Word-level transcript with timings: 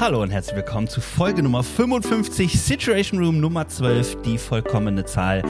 Hallo 0.00 0.22
und 0.22 0.30
herzlich 0.30 0.56
willkommen 0.56 0.88
zu 0.88 1.00
Folge 1.00 1.42
Nummer 1.42 1.62
55, 1.62 2.60
Situation 2.60 3.20
Room 3.20 3.40
Nummer 3.40 3.66
12, 3.66 4.22
die 4.22 4.38
vollkommene 4.38 5.04
Zahl. 5.04 5.42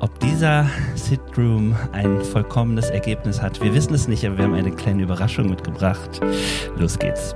Ob 0.00 0.18
dieser 0.20 0.68
Sit 0.94 1.20
Room 1.36 1.74
ein 1.92 2.22
vollkommenes 2.22 2.90
Ergebnis 2.90 3.42
hat, 3.42 3.62
wir 3.62 3.74
wissen 3.74 3.94
es 3.94 4.06
nicht, 4.06 4.24
aber 4.24 4.38
wir 4.38 4.44
haben 4.44 4.54
eine 4.54 4.70
kleine 4.70 5.02
Überraschung 5.02 5.48
mitgebracht. 5.48 6.20
Los 6.76 6.98
geht's. 6.98 7.34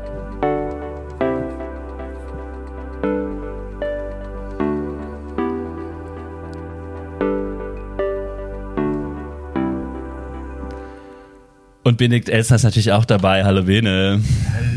Und 11.85 11.97
Benedikt 11.97 12.29
Elster 12.29 12.57
ist 12.57 12.65
natürlich 12.65 12.93
auch 12.93 13.07
dabei. 13.07 13.45
Hallo 13.45 13.63
Bene. 13.63 14.21
Hallo. 14.53 14.68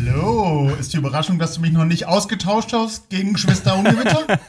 Ist 0.82 0.94
die 0.94 0.98
Überraschung, 0.98 1.38
dass 1.38 1.54
du 1.54 1.62
mich 1.62 1.74
noch 1.74 1.86
nicht 1.86 2.08
ausgetauscht 2.08 2.74
hast 2.74 3.08
gegen 3.12 3.38
Schwester 3.38 3.78
Ungewitter? 3.78 4.26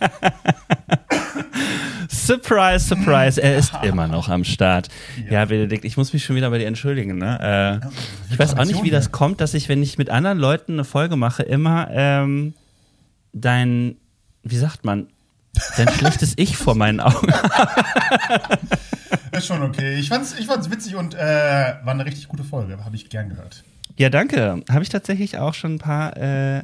surprise, 2.08 2.86
surprise. 2.86 3.38
Er 3.42 3.58
ist 3.58 3.70
immer 3.82 4.08
noch 4.08 4.30
am 4.30 4.42
Start. 4.42 4.88
Ja. 5.26 5.32
ja, 5.32 5.44
Benedikt, 5.44 5.84
ich 5.84 5.98
muss 5.98 6.14
mich 6.14 6.24
schon 6.24 6.34
wieder 6.34 6.48
bei 6.48 6.56
dir 6.56 6.68
entschuldigen. 6.68 7.18
Ne? 7.18 7.80
Äh, 7.82 8.32
ich 8.32 8.38
weiß 8.38 8.56
auch 8.56 8.64
nicht, 8.64 8.82
wie 8.82 8.88
das 8.88 9.12
kommt, 9.12 9.42
dass 9.42 9.52
ich, 9.52 9.68
wenn 9.68 9.82
ich 9.82 9.98
mit 9.98 10.08
anderen 10.08 10.38
Leuten 10.38 10.72
eine 10.72 10.84
Folge 10.84 11.16
mache, 11.16 11.42
immer 11.42 11.88
ähm, 11.90 12.54
dein, 13.34 13.96
wie 14.42 14.56
sagt 14.56 14.86
man, 14.86 15.08
dein 15.76 15.88
schlechtes 15.98 16.32
Ich 16.36 16.56
vor 16.56 16.74
meinen 16.74 17.00
Augen. 17.00 17.30
ist 19.32 19.46
schon 19.46 19.62
okay. 19.62 19.96
Ich 19.96 20.08
fand's, 20.08 20.34
ich 20.38 20.46
fand's 20.46 20.70
witzig 20.70 20.96
und 20.96 21.12
äh, 21.12 21.18
war 21.18 21.92
eine 21.92 22.06
richtig 22.06 22.28
gute 22.28 22.42
Folge. 22.42 22.82
Habe 22.82 22.96
ich 22.96 23.10
gern 23.10 23.28
gehört. 23.28 23.64
Ja, 23.96 24.10
danke. 24.10 24.62
Habe 24.70 24.82
ich 24.82 24.88
tatsächlich 24.88 25.38
auch 25.38 25.54
schon 25.54 25.74
ein 25.74 25.78
paar 25.78 26.16
äh, 26.16 26.62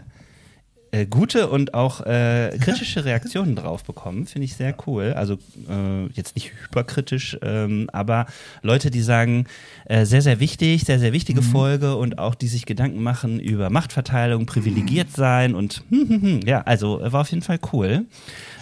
äh, 0.90 1.04
gute 1.04 1.48
und 1.48 1.74
auch 1.74 2.00
äh, 2.06 2.56
kritische 2.60 3.04
Reaktionen 3.04 3.54
drauf 3.56 3.84
bekommen. 3.84 4.26
Finde 4.26 4.46
ich 4.46 4.56
sehr 4.56 4.74
cool. 4.86 5.12
Also 5.14 5.34
äh, 5.68 6.06
jetzt 6.14 6.34
nicht 6.34 6.52
hyperkritisch, 6.62 7.36
ähm, 7.42 7.90
aber 7.92 8.26
Leute, 8.62 8.90
die 8.90 9.02
sagen, 9.02 9.44
äh, 9.84 10.06
sehr, 10.06 10.22
sehr 10.22 10.40
wichtig, 10.40 10.84
sehr, 10.84 10.98
sehr 10.98 11.12
wichtige 11.12 11.42
mhm. 11.42 11.46
Folge 11.46 11.96
und 11.96 12.18
auch 12.18 12.34
die 12.34 12.48
sich 12.48 12.64
Gedanken 12.64 13.02
machen 13.02 13.38
über 13.38 13.68
Machtverteilung, 13.68 14.46
privilegiert 14.46 15.12
sein 15.12 15.54
und 15.54 15.84
hm, 15.90 16.08
hm, 16.08 16.22
hm. 16.22 16.40
ja, 16.46 16.62
also 16.62 17.00
war 17.02 17.20
auf 17.20 17.30
jeden 17.30 17.42
Fall 17.42 17.58
cool. 17.72 18.06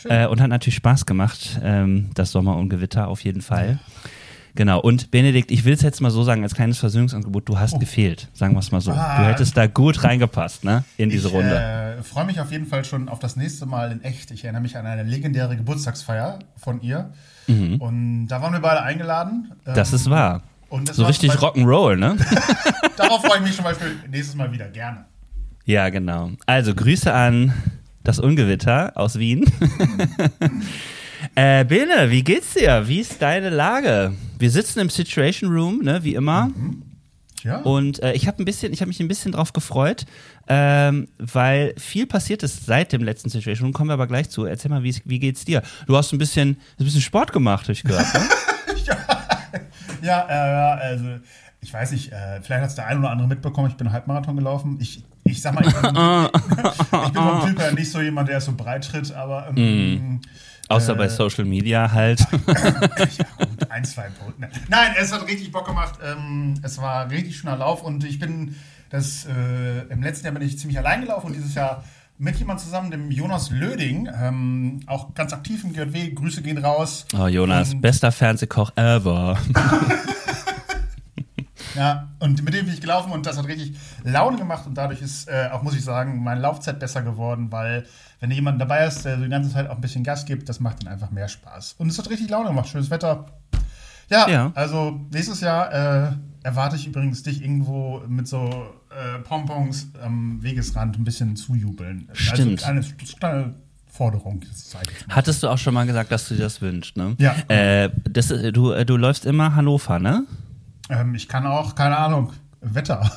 Äh, 0.08 0.26
und 0.26 0.40
hat 0.40 0.48
natürlich 0.48 0.76
Spaß 0.76 1.06
gemacht, 1.06 1.60
ähm, 1.62 2.10
das 2.14 2.32
Sommer 2.32 2.56
und 2.56 2.68
Gewitter 2.70 3.08
auf 3.08 3.22
jeden 3.22 3.42
Fall. 3.42 3.78
Genau. 4.56 4.80
Und 4.80 5.10
Benedikt, 5.10 5.50
ich 5.50 5.64
will 5.64 5.74
es 5.74 5.82
jetzt 5.82 6.00
mal 6.00 6.10
so 6.10 6.24
sagen, 6.24 6.42
als 6.42 6.54
kleines 6.54 6.78
Versöhnungsangebot, 6.78 7.48
du 7.48 7.58
hast 7.58 7.74
oh. 7.74 7.78
gefehlt, 7.78 8.28
sagen 8.32 8.54
wir 8.54 8.60
es 8.60 8.72
mal 8.72 8.80
so. 8.80 8.90
Ah. 8.90 9.18
Du 9.18 9.28
hättest 9.28 9.56
da 9.56 9.66
gut 9.66 10.02
reingepasst, 10.02 10.64
ne, 10.64 10.82
in 10.96 11.10
diese 11.10 11.28
ich, 11.28 11.34
Runde. 11.34 11.94
Ich 11.94 12.00
äh, 12.00 12.02
freue 12.02 12.24
mich 12.24 12.40
auf 12.40 12.50
jeden 12.50 12.66
Fall 12.66 12.84
schon 12.84 13.08
auf 13.08 13.18
das 13.18 13.36
nächste 13.36 13.66
Mal 13.66 13.92
in 13.92 14.02
echt. 14.02 14.30
Ich 14.30 14.44
erinnere 14.44 14.62
mich 14.62 14.76
an 14.76 14.86
eine 14.86 15.02
legendäre 15.02 15.56
Geburtstagsfeier 15.56 16.38
von 16.56 16.80
ihr. 16.80 17.12
Mhm. 17.46 17.76
Und 17.80 18.28
da 18.28 18.42
waren 18.42 18.52
wir 18.52 18.60
beide 18.60 18.82
eingeladen. 18.82 19.52
Das 19.64 19.92
ist 19.92 20.06
ähm, 20.06 20.12
wahr. 20.12 20.42
so 20.90 21.04
richtig 21.04 21.32
Rock'n'Roll, 21.32 21.96
ne? 21.96 22.16
Darauf 22.96 23.22
freue 23.24 23.38
ich 23.38 23.44
mich 23.44 23.54
zum 23.54 23.64
Beispiel 23.64 23.88
nächstes 24.10 24.34
Mal 24.34 24.50
wieder 24.50 24.68
gerne. 24.68 25.04
Ja, 25.66 25.90
genau. 25.90 26.30
Also 26.46 26.74
Grüße 26.74 27.12
an 27.12 27.52
das 28.04 28.18
Ungewitter 28.18 28.92
aus 28.94 29.18
Wien. 29.18 29.44
äh, 31.34 31.64
Bene, 31.64 32.10
wie 32.10 32.22
geht's 32.22 32.54
dir? 32.54 32.86
Wie 32.86 33.00
ist 33.00 33.20
deine 33.20 33.50
Lage? 33.50 34.12
Wir 34.38 34.50
sitzen 34.50 34.80
im 34.80 34.90
Situation 34.90 35.50
Room, 35.50 35.82
ne, 35.82 36.02
wie 36.02 36.14
immer. 36.14 36.46
Mhm. 36.46 36.82
Ja. 37.42 37.58
Und 37.58 38.02
äh, 38.02 38.12
ich 38.12 38.26
habe 38.26 38.42
ein 38.42 38.44
bisschen, 38.44 38.72
ich 38.72 38.80
habe 38.80 38.88
mich 38.88 38.98
ein 38.98 39.08
bisschen 39.08 39.32
drauf 39.32 39.52
gefreut, 39.52 40.04
ähm, 40.48 41.06
weil 41.18 41.74
viel 41.78 42.06
passiert 42.06 42.42
ist 42.42 42.66
seit 42.66 42.92
dem 42.92 43.04
letzten 43.04 43.28
Situation 43.28 43.66
Room. 43.66 43.72
Kommen 43.72 43.90
wir 43.90 43.94
aber 43.94 44.08
gleich 44.08 44.30
zu. 44.30 44.44
Erzähl 44.44 44.70
mal, 44.70 44.82
wie, 44.82 44.96
wie 45.04 45.18
geht's 45.20 45.44
dir? 45.44 45.62
Du 45.86 45.96
hast 45.96 46.12
ein 46.12 46.18
bisschen, 46.18 46.56
ein 46.78 46.84
bisschen 46.84 47.00
Sport 47.00 47.32
gemacht, 47.32 47.64
habe 47.64 47.72
ich 47.72 47.84
gehört. 47.84 48.12
Ne? 48.14 48.20
ja, 48.84 48.96
ja 50.02 50.78
äh, 50.78 50.82
also 50.82 51.04
ich 51.60 51.72
weiß 51.72 51.92
nicht, 51.92 52.12
äh, 52.12 52.40
vielleicht 52.42 52.62
hat 52.62 52.70
es 52.70 52.74
der 52.74 52.86
ein 52.86 52.98
oder 52.98 53.10
andere 53.10 53.28
mitbekommen, 53.28 53.68
ich 53.70 53.76
bin 53.76 53.92
Halbmarathon 53.92 54.36
gelaufen. 54.36 54.78
Ich, 54.80 55.04
ich 55.24 55.40
sag 55.40 55.54
mal, 55.54 55.66
ich 55.66 55.74
bin, 55.74 55.90
ich 57.06 57.12
bin 57.12 57.22
vom 57.22 57.48
Typ 57.48 57.60
her 57.60 57.72
nicht 57.72 57.90
so 57.90 58.00
jemand, 58.00 58.28
der 58.28 58.40
so 58.40 58.52
breit 58.52 58.88
tritt, 58.88 59.12
aber. 59.12 59.52
Ähm, 59.56 59.94
mm. 59.94 60.20
Außer 60.68 60.92
äh, 60.92 60.96
bei 60.96 61.08
Social 61.08 61.44
Media 61.44 61.90
halt. 61.92 62.20
ja, 62.46 63.26
gut, 63.38 63.48
ein, 63.70 63.84
zwei 63.84 64.08
Punkte. 64.08 64.48
Nein, 64.68 64.92
es 64.98 65.12
hat 65.12 65.26
richtig 65.26 65.52
Bock 65.52 65.66
gemacht. 65.66 65.98
Ähm, 66.04 66.54
es 66.62 66.78
war 66.78 67.10
richtig 67.10 67.36
schöner 67.36 67.56
Lauf 67.56 67.82
und 67.82 68.04
ich 68.04 68.18
bin 68.18 68.56
das 68.90 69.26
äh, 69.26 69.80
im 69.88 70.02
letzten 70.02 70.26
Jahr 70.26 70.34
bin 70.34 70.42
ich 70.42 70.58
ziemlich 70.58 70.78
allein 70.78 71.00
gelaufen 71.00 71.26
und 71.28 71.32
dieses 71.34 71.54
Jahr 71.54 71.84
mit 72.18 72.36
jemand 72.36 72.60
zusammen, 72.60 72.90
dem 72.90 73.10
Jonas 73.10 73.50
Löding, 73.50 74.08
ähm, 74.20 74.80
auch 74.86 75.12
ganz 75.14 75.32
aktiv 75.32 75.64
im 75.64 75.72
GW. 75.72 76.12
Grüße 76.12 76.40
gehen 76.42 76.58
raus. 76.58 77.06
Oh, 77.18 77.26
Jonas, 77.26 77.74
und 77.74 77.82
bester 77.82 78.10
Fernsehkoch 78.10 78.72
ever. 78.76 79.38
Ja, 81.76 82.08
und 82.20 82.42
mit 82.42 82.54
dem 82.54 82.64
bin 82.64 82.74
ich 82.74 82.80
gelaufen 82.80 83.12
und 83.12 83.26
das 83.26 83.36
hat 83.36 83.46
richtig 83.46 83.76
Laune 84.04 84.36
gemacht 84.36 84.66
und 84.66 84.74
dadurch 84.74 85.02
ist 85.02 85.28
äh, 85.28 85.48
auch, 85.52 85.62
muss 85.62 85.74
ich 85.74 85.84
sagen, 85.84 86.22
meine 86.22 86.40
Laufzeit 86.40 86.78
besser 86.78 87.02
geworden, 87.02 87.52
weil 87.52 87.86
wenn 88.20 88.30
jemand 88.30 88.60
dabei 88.60 88.86
ist, 88.86 89.04
der 89.04 89.16
so 89.16 89.24
die 89.24 89.28
ganze 89.28 89.50
Zeit 89.50 89.68
auch 89.68 89.76
ein 89.76 89.80
bisschen 89.80 90.04
Gas 90.04 90.24
gibt, 90.24 90.48
das 90.48 90.60
macht 90.60 90.82
dann 90.82 90.92
einfach 90.92 91.10
mehr 91.10 91.28
Spaß. 91.28 91.74
Und 91.78 91.88
es 91.88 91.98
hat 91.98 92.08
richtig 92.10 92.30
Laune 92.30 92.48
gemacht, 92.48 92.68
schönes 92.68 92.90
Wetter. 92.90 93.26
Ja, 94.08 94.28
ja. 94.28 94.52
also 94.54 95.00
nächstes 95.12 95.40
Jahr 95.40 95.72
äh, 95.72 96.12
erwarte 96.42 96.76
ich 96.76 96.86
übrigens 96.86 97.22
dich 97.22 97.42
irgendwo 97.42 98.02
mit 98.06 98.28
so 98.28 98.70
äh, 98.90 99.18
Pompons 99.20 99.88
am 100.00 100.42
Wegesrand 100.42 100.96
ein 100.96 101.04
bisschen 101.04 101.36
zujubeln. 101.36 102.06
Also 102.08 102.22
Stimmt. 102.22 102.66
Also 102.66 102.66
eine 102.66 102.82
kleine 103.18 103.54
Forderung. 103.96 104.42
Hattest 105.08 105.42
du 105.42 105.48
auch 105.48 105.58
schon 105.58 105.74
mal 105.74 105.86
gesagt, 105.86 106.12
dass 106.12 106.28
du 106.28 106.34
dir 106.34 106.42
das 106.42 106.60
wünschst, 106.60 106.96
ne? 106.96 107.16
Ja. 107.18 107.34
Äh, 107.48 107.90
das, 108.04 108.28
du, 108.28 108.72
äh, 108.72 108.84
du 108.84 108.96
läufst 108.96 109.26
immer 109.26 109.54
Hannover, 109.56 109.98
ne? 109.98 110.24
Ähm, 110.88 111.14
ich 111.14 111.28
kann 111.28 111.46
auch, 111.46 111.74
keine 111.74 111.96
Ahnung, 111.96 112.32
Wetter. 112.60 113.10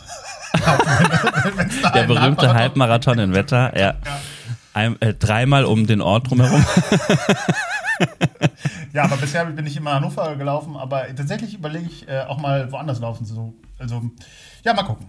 Der 1.93 2.03
berühmte 2.03 2.53
Halbmarathon 2.53 3.19
in 3.19 3.33
Wetter, 3.33 3.77
ja. 3.77 3.95
ja. 4.05 4.19
Ein, 4.73 5.01
äh, 5.01 5.13
dreimal 5.13 5.65
um 5.65 5.87
den 5.87 6.01
Ort 6.01 6.29
drumherum. 6.29 6.63
ja, 8.93 9.03
aber 9.03 9.17
bisher 9.17 9.45
bin 9.45 9.65
ich 9.65 9.77
immer 9.77 9.93
Hannover 9.93 10.35
gelaufen, 10.35 10.75
aber 10.75 11.07
tatsächlich 11.15 11.55
überlege 11.55 11.87
ich 11.87 12.07
äh, 12.07 12.21
auch 12.21 12.39
mal 12.39 12.71
woanders 12.71 12.99
laufen 12.99 13.25
zu. 13.25 13.55
Also, 13.77 14.09
ja, 14.63 14.73
mal 14.73 14.83
gucken. 14.83 15.07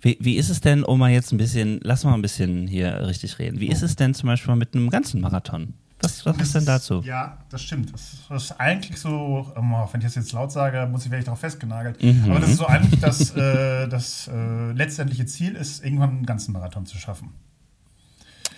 Wie, 0.00 0.16
wie 0.20 0.36
ist 0.36 0.50
es 0.50 0.60
denn, 0.60 0.84
um 0.84 0.98
mal 0.98 1.10
jetzt 1.10 1.32
ein 1.32 1.38
bisschen, 1.38 1.80
lass 1.82 2.04
mal 2.04 2.14
ein 2.14 2.22
bisschen 2.22 2.66
hier 2.66 3.06
richtig 3.06 3.38
reden, 3.38 3.60
wie 3.60 3.68
ist 3.68 3.82
es 3.82 3.96
denn 3.96 4.14
zum 4.14 4.28
Beispiel 4.28 4.56
mit 4.56 4.74
einem 4.74 4.90
ganzen 4.90 5.20
Marathon? 5.20 5.74
Was, 6.00 6.26
was 6.26 6.36
ist 6.38 6.54
denn 6.54 6.66
dazu? 6.66 7.00
Ja, 7.04 7.38
das 7.48 7.62
stimmt. 7.62 7.92
Das, 7.92 8.18
das 8.28 8.44
ist 8.44 8.60
eigentlich 8.60 8.98
so, 8.98 9.50
ähm, 9.56 9.74
wenn 9.92 10.00
ich 10.00 10.06
das 10.06 10.14
jetzt 10.14 10.32
laut 10.32 10.52
sage, 10.52 10.86
muss 10.90 11.04
ich 11.04 11.10
vielleicht 11.10 11.26
darauf 11.26 11.40
festgenagelt. 11.40 12.02
Mhm. 12.02 12.30
Aber 12.30 12.40
das 12.40 12.50
ist 12.50 12.58
so 12.58 12.66
eigentlich 12.66 13.00
das, 13.00 13.34
äh, 13.34 13.88
das 13.88 14.28
äh, 14.28 14.72
letztendliche 14.72 15.24
Ziel 15.26 15.54
ist, 15.54 15.82
irgendwann 15.82 16.10
einen 16.10 16.26
ganzen 16.26 16.52
Marathon 16.52 16.84
zu 16.84 16.98
schaffen. 16.98 17.30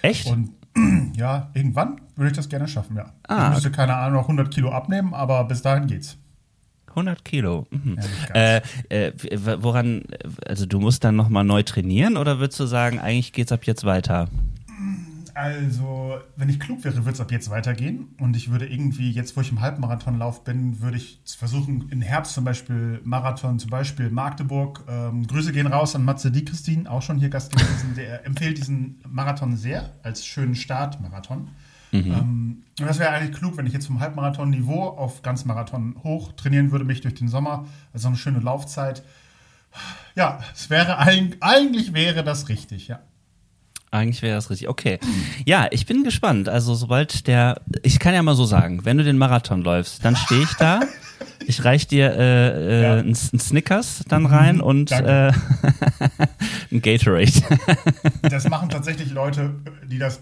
Echt? 0.03 0.27
Und 0.27 0.51
ja, 1.17 1.51
irgendwann 1.55 2.01
würde 2.17 2.31
ich 2.31 2.37
das 2.37 2.49
gerne 2.49 2.67
schaffen, 2.67 2.97
ja. 2.97 3.13
Ah, 3.29 3.49
ich 3.49 3.55
müsste, 3.55 3.71
keine 3.71 3.95
Ahnung, 3.95 4.15
noch 4.15 4.25
100 4.25 4.53
Kilo 4.53 4.73
abnehmen, 4.73 5.15
aber 5.15 5.45
bis 5.45 5.63
dahin 5.63 5.87
geht's. 5.87 6.17
100 6.89 7.25
Kilo. 7.25 7.67
Mhm. 7.71 7.99
Ja, 8.35 8.35
äh, 8.35 8.63
äh, 8.89 9.13
woran, 9.63 10.03
also 10.45 10.67
du 10.67 10.81
musst 10.81 11.05
dann 11.05 11.15
nochmal 11.15 11.45
neu 11.45 11.63
trainieren 11.63 12.17
oder 12.17 12.41
würdest 12.41 12.59
du 12.59 12.67
sagen, 12.67 12.99
eigentlich 12.99 13.33
geht's 13.33 13.53
ab 13.53 13.65
jetzt 13.65 13.85
weiter? 13.85 14.29
Also, 15.41 16.19
wenn 16.35 16.49
ich 16.49 16.59
klug 16.59 16.83
wäre, 16.83 16.97
würde 16.97 17.13
es 17.13 17.21
ab 17.21 17.31
jetzt 17.31 17.49
weitergehen. 17.49 18.09
Und 18.19 18.35
ich 18.35 18.51
würde 18.51 18.67
irgendwie, 18.67 19.13
jetzt 19.13 19.37
wo 19.37 19.41
ich 19.41 19.53
im 19.53 19.61
Halbmarathonlauf 19.61 20.43
bin, 20.43 20.81
würde 20.81 20.97
ich 20.97 21.21
versuchen, 21.25 21.89
im 21.91 22.03
Herbst 22.03 22.35
zum 22.35 22.43
Beispiel 22.43 23.01
Marathon, 23.05 23.61
zum 23.61 23.71
Beispiel 23.71 24.11
Magdeburg. 24.11 24.83
Ähm, 24.89 25.29
Grüße 25.29 25.53
gehen 25.53 25.69
raus 25.69 25.95
an 25.95 26.05
Matze 26.05 26.33
Di 26.33 26.45
Christine, 26.45 26.91
auch 26.91 27.03
schon 27.03 27.19
hier 27.19 27.29
Gast 27.29 27.53
gewesen. 27.53 27.95
Der 27.97 28.27
empfiehlt 28.27 28.59
diesen 28.59 29.01
Marathon 29.09 29.57
sehr 29.57 29.93
als 30.03 30.27
schönen 30.27 30.57
Startmarathon. 30.57 31.51
Mhm. 31.93 32.01
Ähm, 32.01 32.63
und 32.81 32.87
das 32.89 32.99
wäre 32.99 33.11
eigentlich 33.11 33.39
klug, 33.39 33.57
wenn 33.57 33.67
ich 33.67 33.73
jetzt 33.73 33.87
vom 33.87 34.01
Halbmarathon-Niveau 34.01 34.89
auf 34.89 35.23
Ganzmarathon 35.23 36.03
hoch 36.03 36.33
trainieren 36.33 36.73
würde, 36.73 36.85
mich 36.85 37.01
durch 37.01 37.15
den 37.15 37.29
Sommer. 37.29 37.69
Also 37.93 38.09
eine 38.09 38.17
schöne 38.17 38.41
Laufzeit. 38.41 39.05
Ja, 40.17 40.41
es 40.53 40.69
wäre 40.69 40.99
eigentlich 40.99 41.93
wäre 41.93 42.25
das 42.25 42.49
richtig, 42.49 42.89
ja. 42.89 42.99
Eigentlich 43.91 44.23
wäre 44.23 44.35
das 44.37 44.51
richtig. 44.51 44.69
Okay. 44.69 44.99
Ja, 45.47 45.67
ich 45.71 45.87
bin 45.87 46.05
gespannt. 46.05 46.49
Also 46.49 46.75
sobald 46.75 47.27
der, 47.27 47.61
ich 47.83 47.99
kann 47.99 48.15
ja 48.15 48.23
mal 48.23 48.35
so 48.35 48.45
sagen, 48.45 48.85
wenn 48.85 48.99
du 48.99 49.05
den 49.05 49.19
Marathon 49.19 49.63
läufst, 49.63 50.05
dann 50.05 50.17
stehe 50.17 50.43
ich 50.43 50.55
da. 50.55 50.81
Ich 51.47 51.65
reich 51.65 51.87
dir 51.87 52.13
äh, 52.13 52.81
äh, 52.81 52.83
ja. 52.83 52.95
einen, 52.97 53.15
Snickers 53.15 54.05
dann 54.07 54.27
rein 54.27 54.57
mhm, 54.57 54.63
und 54.63 54.93
äh, 54.93 55.33
ein 56.71 56.83
Gatorade. 56.83 57.33
das 58.23 58.49
machen 58.49 58.69
tatsächlich 58.69 59.11
Leute, 59.11 59.55
die 59.87 59.99
das 59.99 60.21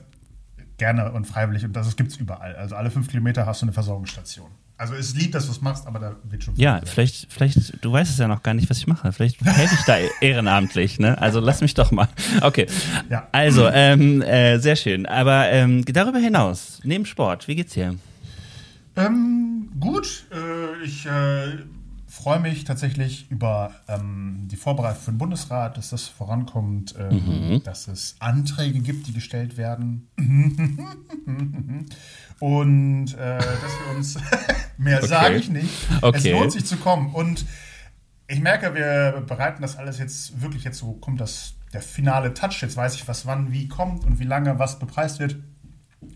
gerne 0.79 1.11
und 1.13 1.27
freiwillig 1.27 1.65
und 1.65 1.75
das 1.75 1.97
gibt 1.97 2.13
es 2.13 2.17
überall. 2.17 2.55
Also 2.55 2.77
alle 2.77 2.91
fünf 2.91 3.09
Kilometer 3.09 3.45
hast 3.45 3.61
du 3.61 3.67
eine 3.67 3.73
Versorgungsstation. 3.73 4.51
Also 4.79 4.95
es 4.95 5.09
ist 5.09 5.17
lieb, 5.17 5.33
dass 5.33 5.47
du 5.47 5.53
es 5.53 5.63
machst, 5.63 5.87
aber 5.87 5.99
da 5.99 6.17
wird 6.25 6.45
schon. 6.45 6.55
Ja, 6.57 6.81
vielleicht, 6.85 7.33
vielleicht, 7.33 7.83
du 7.83 7.93
weißt 7.93 8.11
es 8.11 8.19
ja 8.19 8.29
noch 8.29 8.43
gar 8.43 8.53
nicht, 8.53 8.69
was 8.69 8.77
ich 8.77 8.87
mache. 8.87 9.11
Vielleicht 9.11 9.43
helfe 9.43 9.75
ich 9.75 9.85
da 9.87 9.97
ehrenamtlich, 10.21 10.99
ne? 10.99 11.21
Also 11.21 11.41
lass 11.41 11.63
mich 11.63 11.73
doch 11.73 11.93
mal. 11.93 12.09
Okay. 12.43 12.67
Ja. 13.09 13.27
Also, 13.33 13.69
ähm, 13.69 14.21
äh, 14.21 14.59
sehr 14.59 14.77
schön. 14.77 15.07
Aber 15.07 15.51
ähm, 15.51 15.85
darüber 15.87 16.19
hinaus, 16.19 16.81
neben 16.85 17.07
Sport, 17.07 17.49
wie 17.49 17.57
geht's 17.57 17.73
dir? 17.73 17.95
Ähm, 18.97 19.71
gut. 19.81 20.27
Äh, 20.31 20.85
ich 20.85 21.07
äh, 21.07 21.57
freue 22.07 22.41
mich 22.41 22.65
tatsächlich 22.65 23.31
über 23.31 23.75
ähm, 23.89 24.49
die 24.51 24.57
Vorbereitung 24.57 25.03
für 25.03 25.11
den 25.13 25.19
Bundesrat, 25.19 25.77
dass 25.77 25.91
das 25.91 26.09
vorankommt, 26.09 26.95
ähm, 26.99 27.53
mhm. 27.53 27.63
dass 27.63 27.89
es 27.89 28.17
Anträge 28.19 28.81
gibt, 28.81 29.07
die 29.07 29.13
gestellt 29.13 29.57
werden. 29.57 30.09
Und 32.39 33.15
äh, 33.15 33.39
dass 33.39 33.81
wir 33.81 33.97
uns, 33.97 34.19
mehr 34.79 34.99
okay. 34.99 35.07
sage 35.07 35.35
ich 35.37 35.49
nicht, 35.49 35.73
okay. 36.03 36.19
es 36.19 36.25
lohnt 36.27 36.53
sich 36.53 36.67
zu 36.67 36.77
kommen. 36.77 37.15
Und 37.15 37.47
ich 38.29 38.41
merke, 38.41 38.75
wir 38.75 39.23
bereiten 39.27 39.63
das 39.63 39.77
alles 39.77 39.99
jetzt 39.99 40.41
wirklich, 40.41 40.65
jetzt 40.65 40.79
so 40.79 40.93
kommt 40.93 41.21
das, 41.21 41.55
der 41.73 41.81
finale 41.81 42.35
Touch, 42.35 42.61
jetzt 42.61 42.77
weiß 42.77 42.95
ich, 42.95 43.09
was 43.09 43.27
wann 43.27 43.53
wie 43.53 43.69
kommt 43.69 44.05
und 44.05 44.19
wie 44.19 44.25
lange 44.25 44.59
was 44.59 44.79
bepreist 44.79 45.19
wird. 45.19 45.37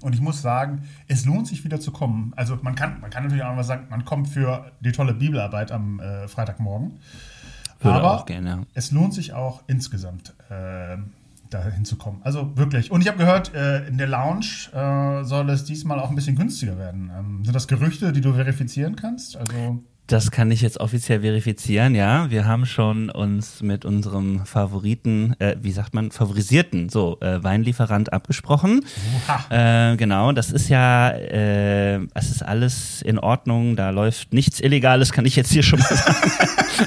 Und 0.02 0.14
ich 0.14 0.20
muss 0.20 0.42
sagen, 0.42 0.82
es 1.08 1.24
lohnt 1.24 1.46
sich 1.46 1.64
wieder 1.64 1.80
zu 1.80 1.90
kommen. 1.90 2.32
Also 2.36 2.58
man 2.62 2.74
kann, 2.74 3.00
man 3.00 3.10
kann 3.10 3.24
natürlich 3.24 3.44
auch 3.44 3.54
mal 3.54 3.64
sagen, 3.64 3.86
man 3.90 4.04
kommt 4.04 4.28
für 4.28 4.70
die 4.80 4.92
tolle 4.92 5.14
Bibelarbeit 5.14 5.72
am 5.72 6.00
äh, 6.00 6.28
Freitagmorgen. 6.28 7.00
Würde 7.80 7.96
Aber 7.96 8.24
gerne. 8.26 8.66
es 8.74 8.90
lohnt 8.90 9.14
sich 9.14 9.32
auch 9.32 9.62
insgesamt 9.66 10.34
äh, 10.50 10.98
dahin 11.50 11.84
zu 11.84 11.96
kommen. 11.96 12.20
Also 12.22 12.56
wirklich. 12.56 12.90
Und 12.90 13.00
ich 13.00 13.08
habe 13.08 13.18
gehört, 13.18 13.54
äh, 13.54 13.86
in 13.86 13.98
der 13.98 14.06
Lounge 14.06 14.70
äh, 14.72 15.24
soll 15.24 15.50
es 15.50 15.64
diesmal 15.64 15.98
auch 16.00 16.10
ein 16.10 16.14
bisschen 16.14 16.36
günstiger 16.36 16.78
werden. 16.78 17.10
Ähm, 17.16 17.44
sind 17.44 17.54
das 17.54 17.68
Gerüchte, 17.68 18.12
die 18.12 18.20
du 18.20 18.32
verifizieren 18.32 18.96
kannst? 18.96 19.36
Also 19.36 19.82
das 20.10 20.30
kann 20.30 20.50
ich 20.50 20.60
jetzt 20.60 20.80
offiziell 20.80 21.20
verifizieren, 21.20 21.94
ja. 21.94 22.30
Wir 22.30 22.44
haben 22.44 22.66
schon 22.66 23.10
uns 23.10 23.62
mit 23.62 23.84
unserem 23.84 24.44
Favoriten, 24.44 25.36
äh, 25.38 25.56
wie 25.60 25.70
sagt 25.70 25.94
man, 25.94 26.10
favorisierten, 26.10 26.88
so, 26.88 27.18
äh, 27.20 27.42
Weinlieferant 27.42 28.12
abgesprochen. 28.12 28.84
Äh, 29.50 29.96
genau, 29.96 30.32
das 30.32 30.50
ist 30.50 30.68
ja, 30.68 31.10
äh, 31.10 32.00
es 32.14 32.30
ist 32.30 32.42
alles 32.42 33.02
in 33.02 33.18
Ordnung, 33.18 33.76
da 33.76 33.90
läuft 33.90 34.32
nichts 34.32 34.60
Illegales, 34.60 35.12
kann 35.12 35.26
ich 35.26 35.36
jetzt 35.36 35.52
hier 35.52 35.62
schon 35.62 35.78
mal 35.78 35.96
sagen. 35.96 36.16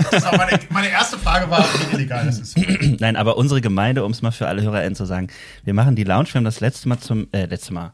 Das 0.10 0.24
war 0.24 0.36
meine, 0.38 0.60
meine 0.70 0.90
erste 0.90 1.20
Frage 1.20 1.48
war, 1.52 1.64
wie 1.64 1.96
illegal 1.96 2.26
das 2.26 2.40
ist. 2.40 2.58
Nein, 3.00 3.16
aber 3.16 3.38
unsere 3.38 3.62
Gemeinde, 3.62 4.04
um 4.04 4.12
es 4.12 4.24
mal 4.24 4.32
für 4.32 4.48
alle 4.48 4.64
HörerInnen 4.64 4.96
zu 4.96 5.06
sagen, 5.06 5.28
wir 5.66 5.76
machen 5.76 5.96
die 5.96 6.04
Lounge, 6.04 6.30
wir 6.30 6.36
haben 6.36 6.46
das 6.46 6.62
letzte 6.62 6.90
Mal 6.90 6.98
zum, 6.98 7.28
äh, 7.32 7.46
letzte 7.46 7.74
Mal, 7.74 7.94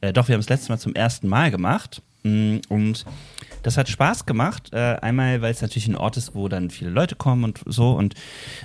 äh, 0.00 0.14
doch, 0.14 0.28
wir 0.28 0.34
haben 0.34 0.40
das 0.40 0.48
letzte 0.48 0.72
Mal 0.72 0.78
zum 0.78 0.94
ersten 0.94 1.28
Mal 1.28 1.50
gemacht. 1.50 2.00
Mm, 2.22 2.58
und 2.68 3.04
das 3.64 3.76
hat 3.76 3.88
Spaß 3.88 4.26
gemacht. 4.26 4.72
Äh, 4.72 4.96
einmal, 5.00 5.42
weil 5.42 5.50
es 5.50 5.62
natürlich 5.62 5.88
ein 5.88 5.96
Ort 5.96 6.16
ist, 6.16 6.34
wo 6.34 6.48
dann 6.48 6.70
viele 6.70 6.90
Leute 6.90 7.16
kommen 7.16 7.44
und 7.44 7.60
so. 7.66 7.92
Und 7.92 8.14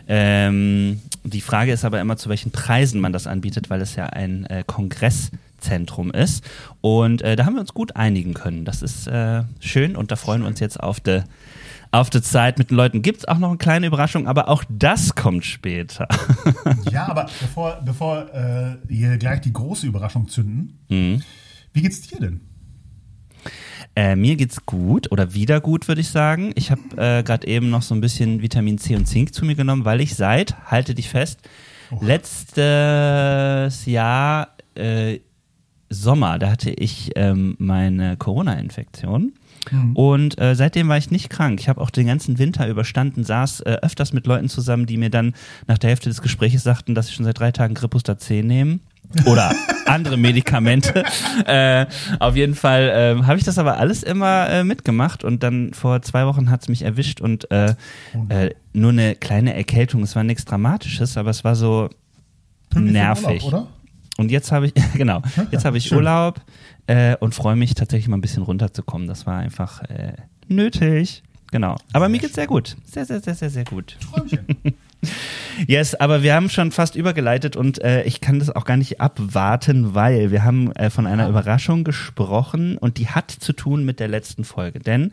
ähm, 0.08 1.02
die 1.24 1.42
Frage 1.42 1.72
ist 1.72 1.86
aber 1.86 2.00
immer, 2.00 2.18
zu 2.18 2.30
welchen 2.30 2.52
Preisen 2.52 3.02
man 3.02 3.14
das 3.14 3.26
anbietet, 3.26 3.70
weil 3.70 3.82
es 3.82 3.96
ja 3.96 4.06
ein 4.08 4.46
äh, 4.46 4.64
Kongresszentrum 4.68 6.12
ist. 6.12 6.44
Und 6.82 7.22
äh, 7.22 7.36
da 7.36 7.46
haben 7.46 7.54
wir 7.56 7.62
uns 7.62 7.74
gut 7.74 7.96
einigen 7.96 8.34
können. 8.34 8.66
Das 8.66 8.82
ist 8.82 9.08
äh, 9.08 9.44
schön 9.60 9.96
und 9.96 10.12
da 10.12 10.16
freuen 10.16 10.42
wir 10.42 10.48
uns 10.48 10.60
jetzt 10.60 10.80
auf 10.80 11.00
die 11.00 11.24
auf 11.92 12.12
Zeit 12.12 12.60
mit 12.60 12.70
den 12.70 12.78
Leuten. 12.78 13.02
Gibt 13.02 13.20
es 13.20 13.28
auch 13.28 13.40
noch 13.40 13.50
eine 13.50 13.58
kleine 13.58 13.88
Überraschung, 13.88 14.28
aber 14.28 14.48
auch 14.48 14.64
das 14.70 15.16
kommt 15.16 15.44
später. 15.44 16.08
ja, 16.92 17.08
aber 17.08 17.24
bevor, 17.42 17.82
bevor 17.84 18.32
äh, 18.32 18.78
wir 18.88 19.18
gleich 19.18 19.42
die 19.42 19.52
große 19.52 19.88
Überraschung 19.88 20.28
zünden, 20.28 20.78
mhm. 20.90 21.24
wie 21.74 21.82
geht's 21.82 22.02
dir 22.02 22.20
denn? 22.20 22.42
Äh, 24.00 24.16
mir 24.16 24.38
geht's 24.38 24.66
gut 24.66 25.12
oder 25.12 25.34
wieder 25.34 25.60
gut, 25.60 25.90
würde 25.90 26.00
ich 26.00 26.08
sagen. 26.08 26.54
Ich 26.56 26.72
habe 26.72 26.82
äh, 26.96 27.22
gerade 27.22 27.46
eben 27.46 27.70
noch 27.70 27.82
so 27.82 27.94
ein 27.94 28.00
bisschen 28.00 28.42
Vitamin 28.42 28.78
C 28.78 28.96
und 28.96 29.08
Zink 29.08 29.34
zu 29.34 29.44
mir 29.44 29.56
genommen, 29.56 29.84
weil 29.84 30.00
ich 30.00 30.16
seit, 30.16 30.56
halte 30.72 30.96
dich 30.96 31.10
fest, 31.10 31.42
oh. 31.92 31.98
letztes 32.02 33.86
Jahr 33.86 34.56
äh, 34.76 35.20
Sommer, 35.90 36.40
da 36.40 36.50
hatte 36.50 36.70
ich 36.72 37.12
ähm, 37.18 37.58
meine 37.60 38.16
Corona-Infektion. 38.16 39.34
Mhm. 39.70 39.96
Und 39.98 40.40
äh, 40.40 40.56
seitdem 40.56 40.88
war 40.88 40.98
ich 40.98 41.12
nicht 41.12 41.30
krank. 41.30 41.60
Ich 41.60 41.68
habe 41.68 41.82
auch 41.82 41.90
den 41.90 42.08
ganzen 42.08 42.40
Winter 42.40 42.70
überstanden, 42.70 43.26
saß 43.26 43.60
äh, 43.62 43.80
öfters 43.82 44.14
mit 44.14 44.26
Leuten 44.28 44.48
zusammen, 44.48 44.86
die 44.86 44.96
mir 44.96 45.10
dann 45.10 45.34
nach 45.68 45.78
der 45.78 45.90
Hälfte 45.90 46.08
des 46.08 46.22
Gesprächs 46.22 46.64
sagten, 46.64 46.96
dass 46.96 47.08
sie 47.08 47.16
schon 47.16 47.26
seit 47.26 47.38
drei 47.38 47.52
Tagen 47.52 47.74
Grippuster 47.74 48.18
C 48.18 48.44
nehmen 48.44 48.80
oder 49.26 49.54
andere 49.86 50.18
Medikamente. 50.18 51.04
äh, 51.46 51.86
auf 52.20 52.36
jeden 52.36 52.56
Fall 52.56 53.18
äh, 53.20 53.24
habe 53.24 53.38
ich 53.38 53.44
das 53.44 53.58
aber 53.58 53.78
alles 53.78 54.04
immer 54.04 54.50
äh, 54.50 54.64
mitgemacht 54.64 55.24
und 55.24 55.44
dann 55.44 55.74
vor 55.74 56.02
zwei 56.02 56.26
Wochen 56.26 56.50
hat 56.50 56.62
es 56.62 56.68
mich 56.68 56.84
erwischt 56.84 57.22
und 57.22 57.50
äh, 57.52 57.76
äh, 58.30 58.52
nur 58.74 58.92
eine 58.92 59.16
kleine 59.16 59.56
Erkältung. 59.56 60.04
Es 60.04 60.16
war 60.16 60.24
nichts 60.24 60.46
Dramatisches, 60.46 61.18
aber 61.18 61.32
es 61.32 61.44
war 61.44 61.56
so 61.56 61.90
Pünktlich 62.70 62.94
nervig. 62.94 63.44
Urlaub, 63.44 63.68
und 64.18 64.32
jetzt 64.32 64.52
habe 64.52 64.68
ich, 64.68 64.74
genau, 64.94 65.22
jetzt 65.50 65.66
habe 65.66 65.78
ich 65.78 65.86
Schön. 65.86 66.00
Urlaub 66.00 66.42
äh, 66.88 67.16
und 67.18 67.34
freue 67.34 67.56
mich 67.56 67.74
tatsächlich 67.74 68.10
mal 68.10 68.18
ein 68.18 68.22
bisschen 68.22 68.44
runterzukommen. 68.44 69.08
Das 69.08 69.26
war 69.26 69.40
einfach 69.40 69.82
äh, 69.84 70.14
nötig. 70.48 71.24
Genau. 71.52 71.78
Aber 71.94 72.10
mir 72.10 72.20
geht's 72.20 72.36
sehr 72.36 72.46
gut. 72.46 72.78
Sehr, 72.86 73.06
sehr, 73.06 73.22
sehr, 73.22 73.34
sehr, 73.34 73.50
sehr 73.50 73.64
gut. 73.64 73.98
Träumchen. 74.02 74.46
Yes, 75.68 75.96
aber 75.96 76.24
wir 76.24 76.34
haben 76.34 76.50
schon 76.50 76.72
fast 76.72 76.96
übergeleitet 76.96 77.56
und 77.56 77.82
äh, 77.82 78.04
ich 78.04 78.22
kann 78.22 78.40
das 78.40 78.50
auch 78.50 78.66
gar 78.66 78.78
nicht 78.78 79.02
abwarten, 79.02 79.94
weil 79.94 80.32
wir 80.32 80.44
haben 80.44 80.72
äh, 80.74 80.90
von 80.90 81.06
einer 81.08 81.28
Überraschung 81.28 81.84
gesprochen 81.84 82.78
und 82.78 82.98
die 82.98 83.08
hat 83.08 83.32
zu 83.32 83.54
tun 83.54 83.86
mit 83.86 84.00
der 84.00 84.08
letzten 84.08 84.44
Folge. 84.44 84.80
Denn 84.80 85.12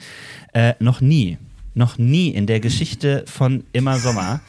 äh, 0.52 0.74
noch 0.78 1.00
nie, 1.00 1.38
noch 1.74 1.98
nie 1.98 2.28
in 2.28 2.46
der 2.46 2.60
Geschichte 2.60 3.24
von 3.26 3.64
Immer 3.72 3.98
Sommer 3.98 4.40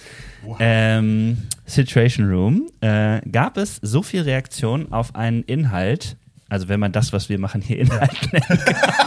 ähm, 0.59 1.37
Situation 1.65 2.29
Room 2.29 2.69
äh, 2.81 3.21
gab 3.29 3.57
es 3.57 3.79
so 3.81 4.01
viel 4.01 4.21
Reaktion 4.21 4.91
auf 4.91 5.15
einen 5.15 5.43
Inhalt, 5.43 6.15
also 6.49 6.69
wenn 6.69 6.79
man 6.79 6.91
das, 6.91 7.13
was 7.13 7.29
wir 7.29 7.39
machen, 7.39 7.61
hier 7.61 7.79
Inhalt 7.79 8.33
nennen 8.33 8.59
kann. 8.65 8.97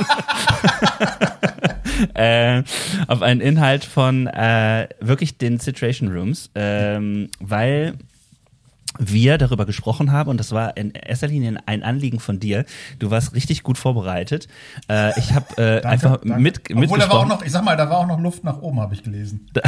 äh, 2.14 2.62
auf 3.06 3.22
einen 3.22 3.40
Inhalt 3.40 3.84
von 3.84 4.26
äh, 4.26 4.88
wirklich 5.00 5.38
den 5.38 5.58
Situation 5.58 6.12
Rooms, 6.12 6.50
ähm, 6.54 7.28
weil 7.40 7.94
wir 8.98 9.38
darüber 9.38 9.66
gesprochen 9.66 10.12
haben 10.12 10.28
und 10.28 10.38
das 10.38 10.52
war 10.52 10.76
in 10.76 10.90
erster 10.90 11.28
Linie 11.28 11.58
ein 11.66 11.82
Anliegen 11.82 12.20
von 12.20 12.40
dir. 12.40 12.64
Du 12.98 13.10
warst 13.10 13.34
richtig 13.34 13.62
gut 13.62 13.78
vorbereitet. 13.78 14.48
Äh, 14.88 15.18
ich 15.18 15.32
habe 15.32 15.46
äh, 15.56 15.86
einfach 15.86 16.18
danke. 16.18 16.40
mit 16.40 16.60
Obwohl 16.74 16.98
da 16.98 17.08
war 17.08 17.20
auch 17.20 17.28
noch, 17.28 17.42
ich 17.42 17.52
sag 17.52 17.64
mal, 17.64 17.76
da 17.76 17.88
war 17.88 17.98
auch 17.98 18.06
noch 18.06 18.20
Luft 18.20 18.44
nach 18.44 18.60
oben, 18.60 18.80
habe 18.80 18.94
ich 18.94 19.02
gelesen. 19.02 19.48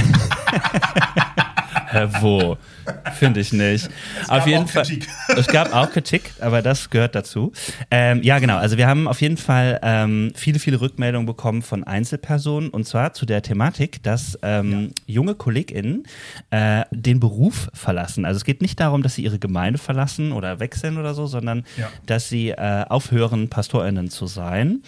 wo? 2.21 2.57
Finde 3.19 3.41
ich 3.41 3.53
nicht. 3.53 3.89
Es 4.23 4.29
auf 4.29 4.47
jeden 4.47 4.67
Fall. 4.67 4.85
Kritik. 4.85 5.09
Es 5.37 5.47
gab 5.47 5.75
auch 5.75 5.91
Kritik, 5.91 6.33
aber 6.41 6.63
das 6.63 6.91
gehört 6.91 7.15
dazu. 7.15 7.53
Ähm, 7.91 8.23
ja, 8.23 8.39
genau. 8.39 8.57
Also 8.57 8.77
wir 8.77 8.87
haben 8.87 9.09
auf 9.09 9.21
jeden 9.21 9.37
Fall 9.37 9.81
ähm, 9.83 10.33
viele, 10.35 10.59
viele 10.59 10.81
Rückmeldungen 10.81 11.27
bekommen 11.27 11.63
von 11.63 11.85
Einzelpersonen 11.85 12.71
und 12.71 12.87
zwar 12.87 13.13
zu 13.13 13.27
der 13.27 13.43
Thematik, 13.43 14.03
dass 14.03 14.39
ähm, 14.43 14.91
ja. 15.07 15.15
junge 15.15 15.35
KollegInnen 15.35 16.05
äh, 16.51 16.85
den 16.91 17.21
Beruf 17.21 17.71
verlassen. 17.73 18.25
Also 18.25 18.39
es 18.39 18.45
geht 18.45 18.63
nicht 18.63 18.79
darum, 18.81 19.03
dass 19.03 19.15
sie 19.15 19.23
ihre 19.23 19.39
Gemeinde 19.39 19.79
verlassen 19.79 20.33
oder 20.33 20.61
wechseln 20.61 20.99
oder 20.99 21.15
so, 21.15 21.27
sondern 21.27 21.65
ja. 21.77 21.89
dass 22.07 22.29
sie 22.29 22.51
äh, 22.51 22.85
aufhören, 22.89 23.49
PastorInnen 23.49 24.11
zu 24.11 24.27
sein. 24.27 24.83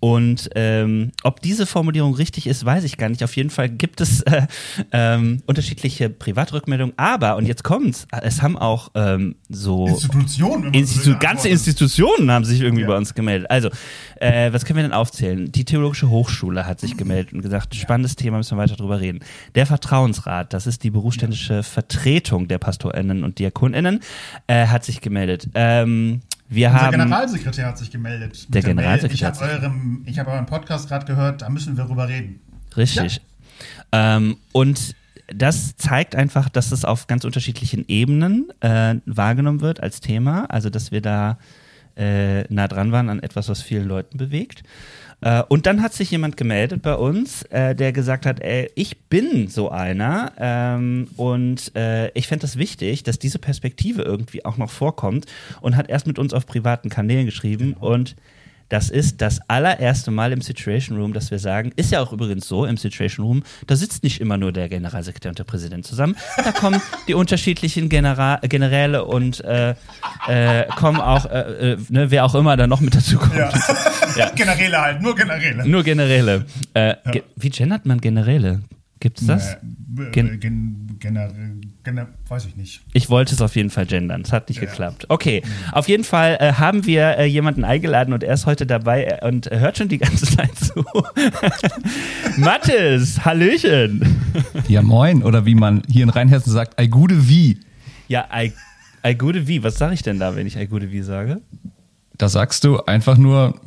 Und 0.00 0.50
ähm, 0.54 1.12
ob 1.22 1.40
diese 1.40 1.66
Formulierung 1.66 2.14
richtig 2.14 2.46
ist, 2.46 2.64
weiß 2.64 2.84
ich 2.84 2.96
gar 2.96 3.08
nicht. 3.08 3.24
Auf 3.24 3.36
jeden 3.36 3.50
Fall 3.50 3.68
gibt 3.68 4.00
es 4.00 4.20
äh, 4.22 4.46
ähm, 4.92 5.42
unterschiedliche 5.46 6.10
Privatrückmeldungen. 6.10 6.94
Aber, 6.96 7.36
und 7.36 7.46
jetzt 7.46 7.64
kommt's, 7.64 8.06
es 8.22 8.42
haben 8.42 8.56
auch 8.58 8.90
ähm, 8.94 9.36
so 9.48 9.86
Institutionen, 9.86 10.74
Institu 10.74 11.18
ganze 11.18 11.48
Institutionen 11.48 12.30
haben 12.30 12.44
sich 12.44 12.60
irgendwie 12.60 12.82
ja. 12.82 12.88
bei 12.88 12.96
uns 12.96 13.14
gemeldet. 13.14 13.50
Also, 13.50 13.70
äh, 14.16 14.52
was 14.52 14.64
können 14.64 14.78
wir 14.78 14.82
denn 14.82 14.92
aufzählen? 14.92 15.50
Die 15.50 15.64
Theologische 15.64 16.10
Hochschule 16.10 16.66
hat 16.66 16.80
sich 16.80 16.96
gemeldet 16.96 17.32
und 17.32 17.42
gesagt, 17.42 17.74
spannendes 17.74 18.16
Thema, 18.16 18.38
müssen 18.38 18.56
wir 18.56 18.62
weiter 18.62 18.76
drüber 18.76 19.00
reden. 19.00 19.20
Der 19.54 19.66
Vertrauensrat, 19.66 20.52
das 20.52 20.66
ist 20.66 20.84
die 20.84 20.90
berufsständische. 20.90 21.62
Vertretung 21.62 22.48
der 22.48 22.58
PastorInnen 22.58 23.24
und 23.24 23.38
DiakonInnen, 23.38 24.00
äh, 24.46 24.66
hat 24.66 24.84
sich 24.84 25.00
gemeldet. 25.00 25.48
Ähm, 25.54 26.22
wir 26.48 26.68
Unser 26.68 26.80
haben, 26.80 26.90
Generalsekretär 26.92 27.66
hat 27.66 27.78
sich 27.78 27.90
gemeldet. 27.90 28.46
Der 28.48 28.62
Generalsekretär. 28.62 29.32
Ich 29.32 29.40
habe 29.40 29.52
eurem, 29.52 30.02
ich 30.06 30.18
habe 30.18 30.30
euren 30.30 30.46
Podcast 30.46 30.88
gerade 30.88 31.06
gehört, 31.06 31.42
da 31.42 31.48
müssen 31.48 31.76
wir 31.76 31.84
drüber 31.84 32.08
reden. 32.08 32.40
Richtig. 32.76 33.20
Ja. 33.92 34.16
Ähm, 34.16 34.36
und 34.52 34.94
das 35.28 35.76
zeigt 35.76 36.14
einfach, 36.14 36.48
dass 36.48 36.72
es 36.72 36.84
auf 36.84 37.06
ganz 37.06 37.24
unterschiedlichen 37.24 37.84
Ebenen 37.88 38.50
äh, 38.60 38.96
wahrgenommen 39.06 39.60
wird 39.60 39.82
als 39.82 40.00
Thema. 40.00 40.44
Also, 40.44 40.70
dass 40.70 40.92
wir 40.92 41.00
da 41.00 41.38
äh, 41.96 42.42
nah 42.52 42.68
dran 42.68 42.92
waren 42.92 43.08
an 43.08 43.20
etwas, 43.20 43.48
was 43.48 43.62
vielen 43.62 43.88
Leuten 43.88 44.18
bewegt. 44.18 44.62
Äh, 45.20 45.42
und 45.48 45.66
dann 45.66 45.82
hat 45.82 45.94
sich 45.94 46.10
jemand 46.10 46.36
gemeldet 46.36 46.82
bei 46.82 46.94
uns, 46.94 47.42
äh, 47.44 47.74
der 47.74 47.92
gesagt 47.92 48.26
hat, 48.26 48.40
ey, 48.40 48.70
ich 48.74 48.98
bin 49.08 49.48
so 49.48 49.70
einer 49.70 50.32
ähm, 50.38 51.08
und 51.16 51.74
äh, 51.74 52.10
ich 52.12 52.26
fände 52.26 52.44
es 52.44 52.52
das 52.52 52.58
wichtig, 52.58 53.02
dass 53.02 53.18
diese 53.18 53.38
Perspektive 53.38 54.02
irgendwie 54.02 54.44
auch 54.44 54.58
noch 54.58 54.70
vorkommt 54.70 55.26
und 55.60 55.76
hat 55.76 55.88
erst 55.88 56.06
mit 56.06 56.18
uns 56.18 56.34
auf 56.34 56.46
privaten 56.46 56.90
Kanälen 56.90 57.26
geschrieben 57.26 57.74
genau. 57.74 57.94
und 57.94 58.16
das 58.68 58.90
ist 58.90 59.20
das 59.20 59.40
allererste 59.48 60.10
Mal 60.10 60.32
im 60.32 60.40
Situation 60.40 60.98
Room, 60.98 61.12
dass 61.12 61.30
wir 61.30 61.38
sagen, 61.38 61.72
ist 61.76 61.92
ja 61.92 62.00
auch 62.00 62.12
übrigens 62.12 62.48
so 62.48 62.64
im 62.64 62.76
Situation 62.76 63.26
Room, 63.26 63.42
da 63.66 63.76
sitzt 63.76 64.02
nicht 64.02 64.20
immer 64.20 64.36
nur 64.36 64.52
der 64.52 64.68
Generalsekretär 64.68 65.30
und 65.30 65.38
der 65.38 65.44
Präsident 65.44 65.86
zusammen, 65.86 66.16
da 66.36 66.52
kommen 66.52 66.80
die 67.08 67.14
unterschiedlichen 67.14 67.88
Genera 67.88 68.36
Generäle 68.42 69.04
und 69.04 69.44
äh, 69.44 69.74
äh, 70.28 70.66
kommen 70.76 71.00
auch, 71.00 71.26
äh, 71.26 71.72
äh 71.72 71.76
ne, 71.88 72.10
wer 72.10 72.24
auch 72.24 72.34
immer 72.34 72.56
da 72.56 72.66
noch 72.66 72.80
mit 72.80 72.94
dazu 72.94 73.18
kommt. 73.18 73.36
Ja. 73.36 73.52
ja. 74.16 74.30
Generäle 74.34 74.80
halt, 74.80 75.02
nur 75.02 75.14
Generäle. 75.14 75.66
Nur 75.66 75.82
Generäle. 75.82 76.46
Äh, 76.74 76.88
ja. 76.88 77.22
Wie 77.36 77.50
gendert 77.50 77.86
man 77.86 78.00
Generäle? 78.00 78.62
Gibt 78.98 79.20
es 79.20 79.26
das? 79.26 79.58
Nee, 79.62 80.10
gen, 80.10 80.40
gen, 80.40 80.96
gener, 80.98 81.30
gener, 81.82 82.08
weiß 82.28 82.46
ich 82.46 82.56
nicht. 82.56 82.80
Ich 82.94 83.10
wollte 83.10 83.34
es 83.34 83.42
auf 83.42 83.54
jeden 83.54 83.68
Fall 83.68 83.84
gendern. 83.84 84.22
Es 84.22 84.32
hat 84.32 84.48
nicht 84.48 84.60
ja. 84.60 84.68
geklappt. 84.68 85.06
Okay, 85.08 85.42
mhm. 85.44 85.74
auf 85.74 85.88
jeden 85.88 86.04
Fall 86.04 86.38
äh, 86.40 86.52
haben 86.54 86.86
wir 86.86 87.18
äh, 87.18 87.26
jemanden 87.26 87.64
eingeladen 87.64 88.14
und 88.14 88.24
er 88.24 88.32
ist 88.32 88.46
heute 88.46 88.66
dabei 88.66 89.04
äh, 89.04 89.26
und 89.28 89.50
hört 89.50 89.76
schon 89.76 89.88
die 89.88 89.98
ganze 89.98 90.24
Zeit 90.36 90.56
zu. 90.56 90.84
Mathis, 92.38 93.24
Hallöchen. 93.24 94.16
ja, 94.68 94.80
moin. 94.80 95.22
Oder 95.22 95.44
wie 95.44 95.54
man 95.54 95.82
hier 95.88 96.02
in 96.02 96.10
Rheinhessen 96.10 96.52
sagt, 96.52 96.78
ei 96.80 96.86
gute 96.86 97.28
wie. 97.28 97.60
Ja, 98.08 98.26
ei, 98.30 98.52
ei 99.02 99.12
gute 99.12 99.46
wie. 99.46 99.62
Was 99.62 99.76
sage 99.76 99.92
ich 99.92 100.02
denn 100.02 100.18
da, 100.18 100.36
wenn 100.36 100.46
ich 100.46 100.56
ei 100.56 100.66
gute 100.66 100.90
wie 100.90 101.02
sage? 101.02 101.42
Da 102.16 102.30
sagst 102.30 102.64
du 102.64 102.80
einfach 102.80 103.18
nur, 103.18 103.60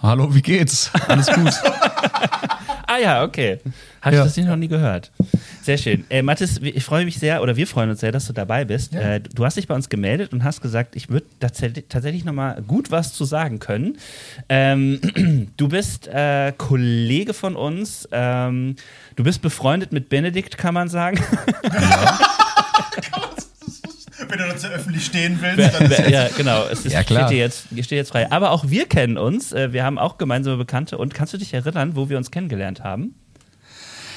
hallo, 0.00 0.34
wie 0.34 0.40
geht's? 0.40 0.90
Alles 1.06 1.26
gut. 1.26 1.52
ah 2.90 2.98
ja, 2.98 3.22
okay. 3.22 3.60
Habe 4.02 4.16
ich 4.16 4.22
das 4.22 4.36
noch 4.36 4.56
nie 4.56 4.68
gehört. 4.68 5.12
Sehr 5.62 5.78
schön. 5.78 6.04
Äh, 6.08 6.22
Mathis, 6.22 6.58
ich 6.62 6.84
freue 6.84 7.04
mich 7.04 7.18
sehr, 7.18 7.42
oder 7.42 7.56
wir 7.56 7.66
freuen 7.66 7.90
uns 7.90 8.00
sehr, 8.00 8.12
dass 8.12 8.26
du 8.26 8.32
dabei 8.32 8.64
bist. 8.64 8.94
Ja. 8.94 9.00
Äh, 9.00 9.20
du 9.20 9.44
hast 9.44 9.56
dich 9.56 9.68
bei 9.68 9.74
uns 9.74 9.88
gemeldet 9.88 10.32
und 10.32 10.42
hast 10.42 10.60
gesagt, 10.60 10.96
ich 10.96 11.10
würde 11.10 11.26
tatsächlich 11.38 12.24
noch 12.24 12.32
mal 12.32 12.62
gut 12.62 12.90
was 12.90 13.12
zu 13.12 13.24
sagen 13.24 13.58
können. 13.58 13.98
Ähm, 14.48 15.50
du 15.56 15.68
bist 15.68 16.08
äh, 16.08 16.52
Kollege 16.56 17.34
von 17.34 17.56
uns. 17.56 18.08
Ähm, 18.10 18.76
du 19.16 19.24
bist 19.24 19.42
befreundet 19.42 19.92
mit 19.92 20.08
Benedikt, 20.08 20.58
kann 20.58 20.74
man 20.74 20.88
sagen. 20.88 21.20
Ja. 21.72 22.18
Wenn 24.30 24.38
du 24.38 24.48
dazu 24.48 24.66
öffentlich 24.68 25.04
stehen 25.04 25.38
willst. 25.40 25.80
Dann 25.80 26.10
ja, 26.10 26.28
genau. 26.36 26.64
Es 26.70 26.84
ist, 26.84 26.92
ja, 26.92 27.02
klar. 27.02 27.26
Steht, 27.26 27.36
dir 27.36 27.40
jetzt, 27.40 27.66
steht 27.68 27.90
jetzt 27.90 28.10
frei. 28.10 28.30
Aber 28.30 28.50
auch 28.50 28.64
wir 28.68 28.86
kennen 28.86 29.18
uns. 29.18 29.52
Äh, 29.52 29.72
wir 29.72 29.84
haben 29.84 29.98
auch 29.98 30.18
gemeinsame 30.18 30.56
Bekannte. 30.56 30.98
Und 30.98 31.14
kannst 31.14 31.32
du 31.32 31.38
dich 31.38 31.54
erinnern, 31.54 31.96
wo 31.96 32.08
wir 32.08 32.16
uns 32.16 32.30
kennengelernt 32.30 32.82
haben? 32.82 33.14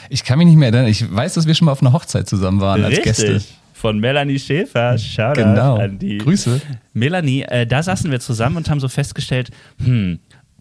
Ich 0.09 0.23
kann 0.23 0.37
mich 0.37 0.47
nicht 0.47 0.57
mehr 0.57 0.69
erinnern. 0.69 0.87
Ich 0.87 1.13
weiß, 1.13 1.33
dass 1.33 1.47
wir 1.47 1.55
schon 1.55 1.65
mal 1.65 1.71
auf 1.71 1.81
einer 1.81 1.93
Hochzeit 1.93 2.27
zusammen 2.27 2.61
waren 2.61 2.83
Richtig. 2.83 3.07
als 3.07 3.17
Gäste. 3.17 3.41
Von 3.73 3.99
Melanie 3.99 4.39
Schäfer. 4.39 4.97
Shoutout 4.97 5.41
genau. 5.41 5.77
an 5.77 5.99
die. 5.99 6.17
Grüße. 6.17 6.61
Melanie, 6.93 7.41
äh, 7.43 7.65
da 7.65 7.83
saßen 7.83 8.09
wir 8.11 8.19
zusammen 8.19 8.57
und 8.57 8.69
haben 8.69 8.79
so 8.79 8.87
festgestellt, 8.87 9.49
hm, 9.83 10.19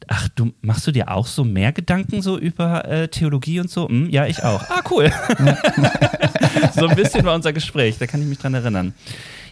Ach, 0.08 0.28
du 0.34 0.52
machst 0.62 0.86
du 0.86 0.92
dir 0.92 1.10
auch 1.10 1.26
so 1.26 1.44
mehr 1.44 1.72
Gedanken 1.72 2.22
so 2.22 2.38
über 2.38 2.84
äh, 2.86 3.08
Theologie 3.08 3.60
und 3.60 3.70
so? 3.70 3.88
Hm, 3.88 4.10
ja, 4.10 4.26
ich 4.26 4.42
auch. 4.42 4.62
Ah, 4.68 4.82
cool. 4.90 5.10
so 6.74 6.88
ein 6.88 6.96
bisschen 6.96 7.24
war 7.24 7.34
unser 7.34 7.52
Gespräch, 7.52 7.98
da 7.98 8.06
kann 8.06 8.20
ich 8.20 8.26
mich 8.26 8.38
dran 8.38 8.54
erinnern. 8.54 8.94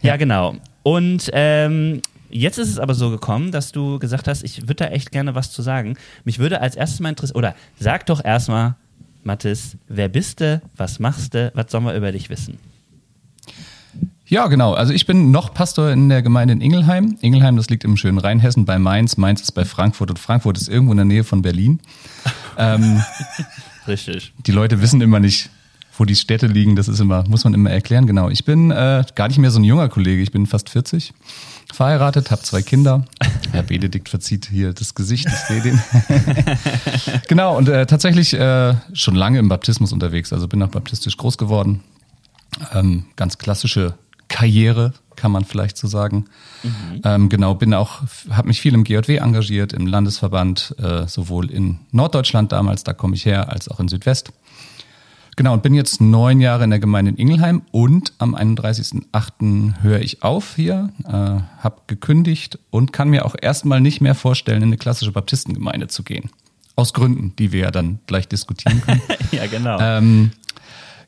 Ja, 0.02 0.16
genau. 0.16 0.57
Und 0.83 1.30
ähm, 1.33 2.00
jetzt 2.30 2.59
ist 2.59 2.69
es 2.69 2.78
aber 2.78 2.95
so 2.95 3.11
gekommen, 3.11 3.52
dass 3.52 3.73
du 3.73 3.99
gesagt 3.99 4.28
hast, 4.28 4.42
ich 4.42 4.62
würde 4.62 4.75
da 4.75 4.87
echt 4.87 5.12
gerne 5.12 5.35
was 5.35 5.52
zu 5.52 5.62
sagen. 5.62 5.97
Mich 6.25 6.38
würde 6.38 6.61
als 6.61 6.76
erstes 6.76 7.00
mal 7.00 7.11
interessieren, 7.11 7.38
oder 7.38 7.54
sag 7.78 8.07
doch 8.07 8.25
erstmal, 8.25 8.76
Mathis, 9.23 9.76
wer 9.88 10.09
bist 10.09 10.40
du? 10.40 10.62
Was 10.76 10.99
machst 10.99 11.35
du? 11.35 11.52
Was 11.54 11.71
soll 11.71 11.83
man 11.83 11.97
über 11.97 12.12
dich 12.12 12.30
wissen? 12.30 12.59
Ja, 14.26 14.47
genau. 14.47 14.75
Also 14.75 14.92
ich 14.92 15.07
bin 15.07 15.33
noch 15.33 15.52
Pastor 15.52 15.90
in 15.90 16.09
der 16.09 16.23
Gemeinde 16.23 16.52
in 16.52 16.61
Ingelheim. 16.61 17.19
Ingelheim, 17.21 17.57
das 17.57 17.69
liegt 17.69 17.83
im 17.83 17.97
schönen 17.97 18.19
Rheinhessen 18.19 18.64
bei 18.64 18.78
Mainz. 18.78 19.16
Mainz 19.16 19.40
ist 19.40 19.52
bei 19.52 19.64
Frankfurt 19.64 20.09
und 20.09 20.21
Frankfurt 20.21 20.57
ist 20.57 20.69
irgendwo 20.69 20.92
in 20.92 20.99
der 20.99 21.04
Nähe 21.04 21.25
von 21.25 21.42
Berlin. 21.42 21.80
ähm, 22.57 23.02
Richtig. 23.88 24.33
Die 24.47 24.52
Leute 24.52 24.80
wissen 24.80 25.00
immer 25.00 25.19
nicht, 25.19 25.50
wo 25.97 26.04
die 26.04 26.16
Städte 26.16 26.47
liegen. 26.47 26.76
Das 26.76 26.88
ist 26.88 27.00
immer, 27.00 27.25
muss 27.28 27.44
man 27.44 27.54
immer 27.54 27.70
erklären. 27.70 28.06
Genau. 28.06 28.28
Ich 28.30 28.44
bin 28.44 28.70
äh, 28.70 29.04
gar 29.14 29.28
nicht 29.28 29.38
mehr 29.38 29.50
so 29.50 29.59
ein 29.61 29.64
junger 29.64 29.88
Kollege. 29.88 30.23
Ich 30.23 30.32
bin 30.32 30.47
fast 30.47 30.70
40 30.70 31.12
verheiratet, 31.73 32.30
habe 32.30 32.42
zwei 32.42 32.62
Kinder. 32.62 33.04
Herr 33.52 33.62
Benedikt 33.62 34.09
verzieht 34.09 34.49
hier 34.50 34.73
das 34.73 34.94
Gesicht, 34.94 35.26
ich 35.26 35.35
sehe 35.35 35.62
den. 35.62 35.80
genau, 37.28 37.56
und 37.56 37.68
äh, 37.68 37.87
tatsächlich 37.87 38.35
äh, 38.35 38.75
schon 38.92 39.14
lange 39.14 39.38
im 39.38 39.49
Baptismus 39.49 39.92
unterwegs. 39.92 40.32
Also 40.32 40.49
bin 40.49 40.62
auch 40.62 40.68
baptistisch 40.68 41.16
groß 41.16 41.38
geworden. 41.38 41.82
Ähm, 42.73 43.04
ganz 43.16 43.38
klassische 43.38 43.94
Karriere, 44.28 44.92
kann 45.16 45.32
man 45.32 45.44
vielleicht 45.44 45.76
so 45.76 45.87
sagen. 45.87 46.26
Mhm. 46.62 47.00
Ähm, 47.04 47.28
genau, 47.28 47.54
bin 47.54 47.75
auch, 47.75 48.00
habe 48.30 48.49
mich 48.49 48.61
viel 48.61 48.75
im 48.75 48.85
GJW 48.85 49.16
engagiert, 49.16 49.73
im 49.73 49.87
Landesverband, 49.87 50.75
äh, 50.78 51.06
sowohl 51.06 51.50
in 51.50 51.78
Norddeutschland 51.90 52.52
damals, 52.52 52.85
da 52.85 52.94
komme 52.94 53.16
ich 53.16 53.26
her, 53.26 53.50
als 53.50 53.68
auch 53.68 53.80
in 53.80 53.88
Südwest. 53.88 54.32
Genau, 55.40 55.54
und 55.54 55.62
bin 55.62 55.73
jetzt 55.73 56.02
neun 56.02 56.38
Jahre 56.38 56.64
in 56.64 56.68
der 56.68 56.80
Gemeinde 56.80 57.12
in 57.12 57.16
Ingelheim 57.16 57.62
und 57.70 58.12
am 58.18 58.35
31.08. 58.35 59.80
höre 59.80 60.00
ich 60.00 60.23
auf 60.23 60.56
hier, 60.56 60.90
äh, 61.09 61.12
habe 61.12 61.76
gekündigt 61.87 62.59
und 62.68 62.92
kann 62.92 63.09
mir 63.09 63.25
auch 63.25 63.35
erstmal 63.40 63.80
nicht 63.80 64.02
mehr 64.02 64.14
vorstellen, 64.14 64.59
in 64.59 64.68
eine 64.68 64.76
klassische 64.76 65.12
Baptistengemeinde 65.12 65.88
zu 65.88 66.02
gehen. 66.02 66.28
Aus 66.76 66.92
Gründen, 66.92 67.32
die 67.38 67.52
wir 67.52 67.61
ja 67.61 67.70
dann 67.70 68.00
gleich 68.06 68.28
diskutieren 68.28 68.82
können. 68.82 69.00
ja, 69.32 69.47
genau. 69.47 69.78
Ähm, 69.80 70.32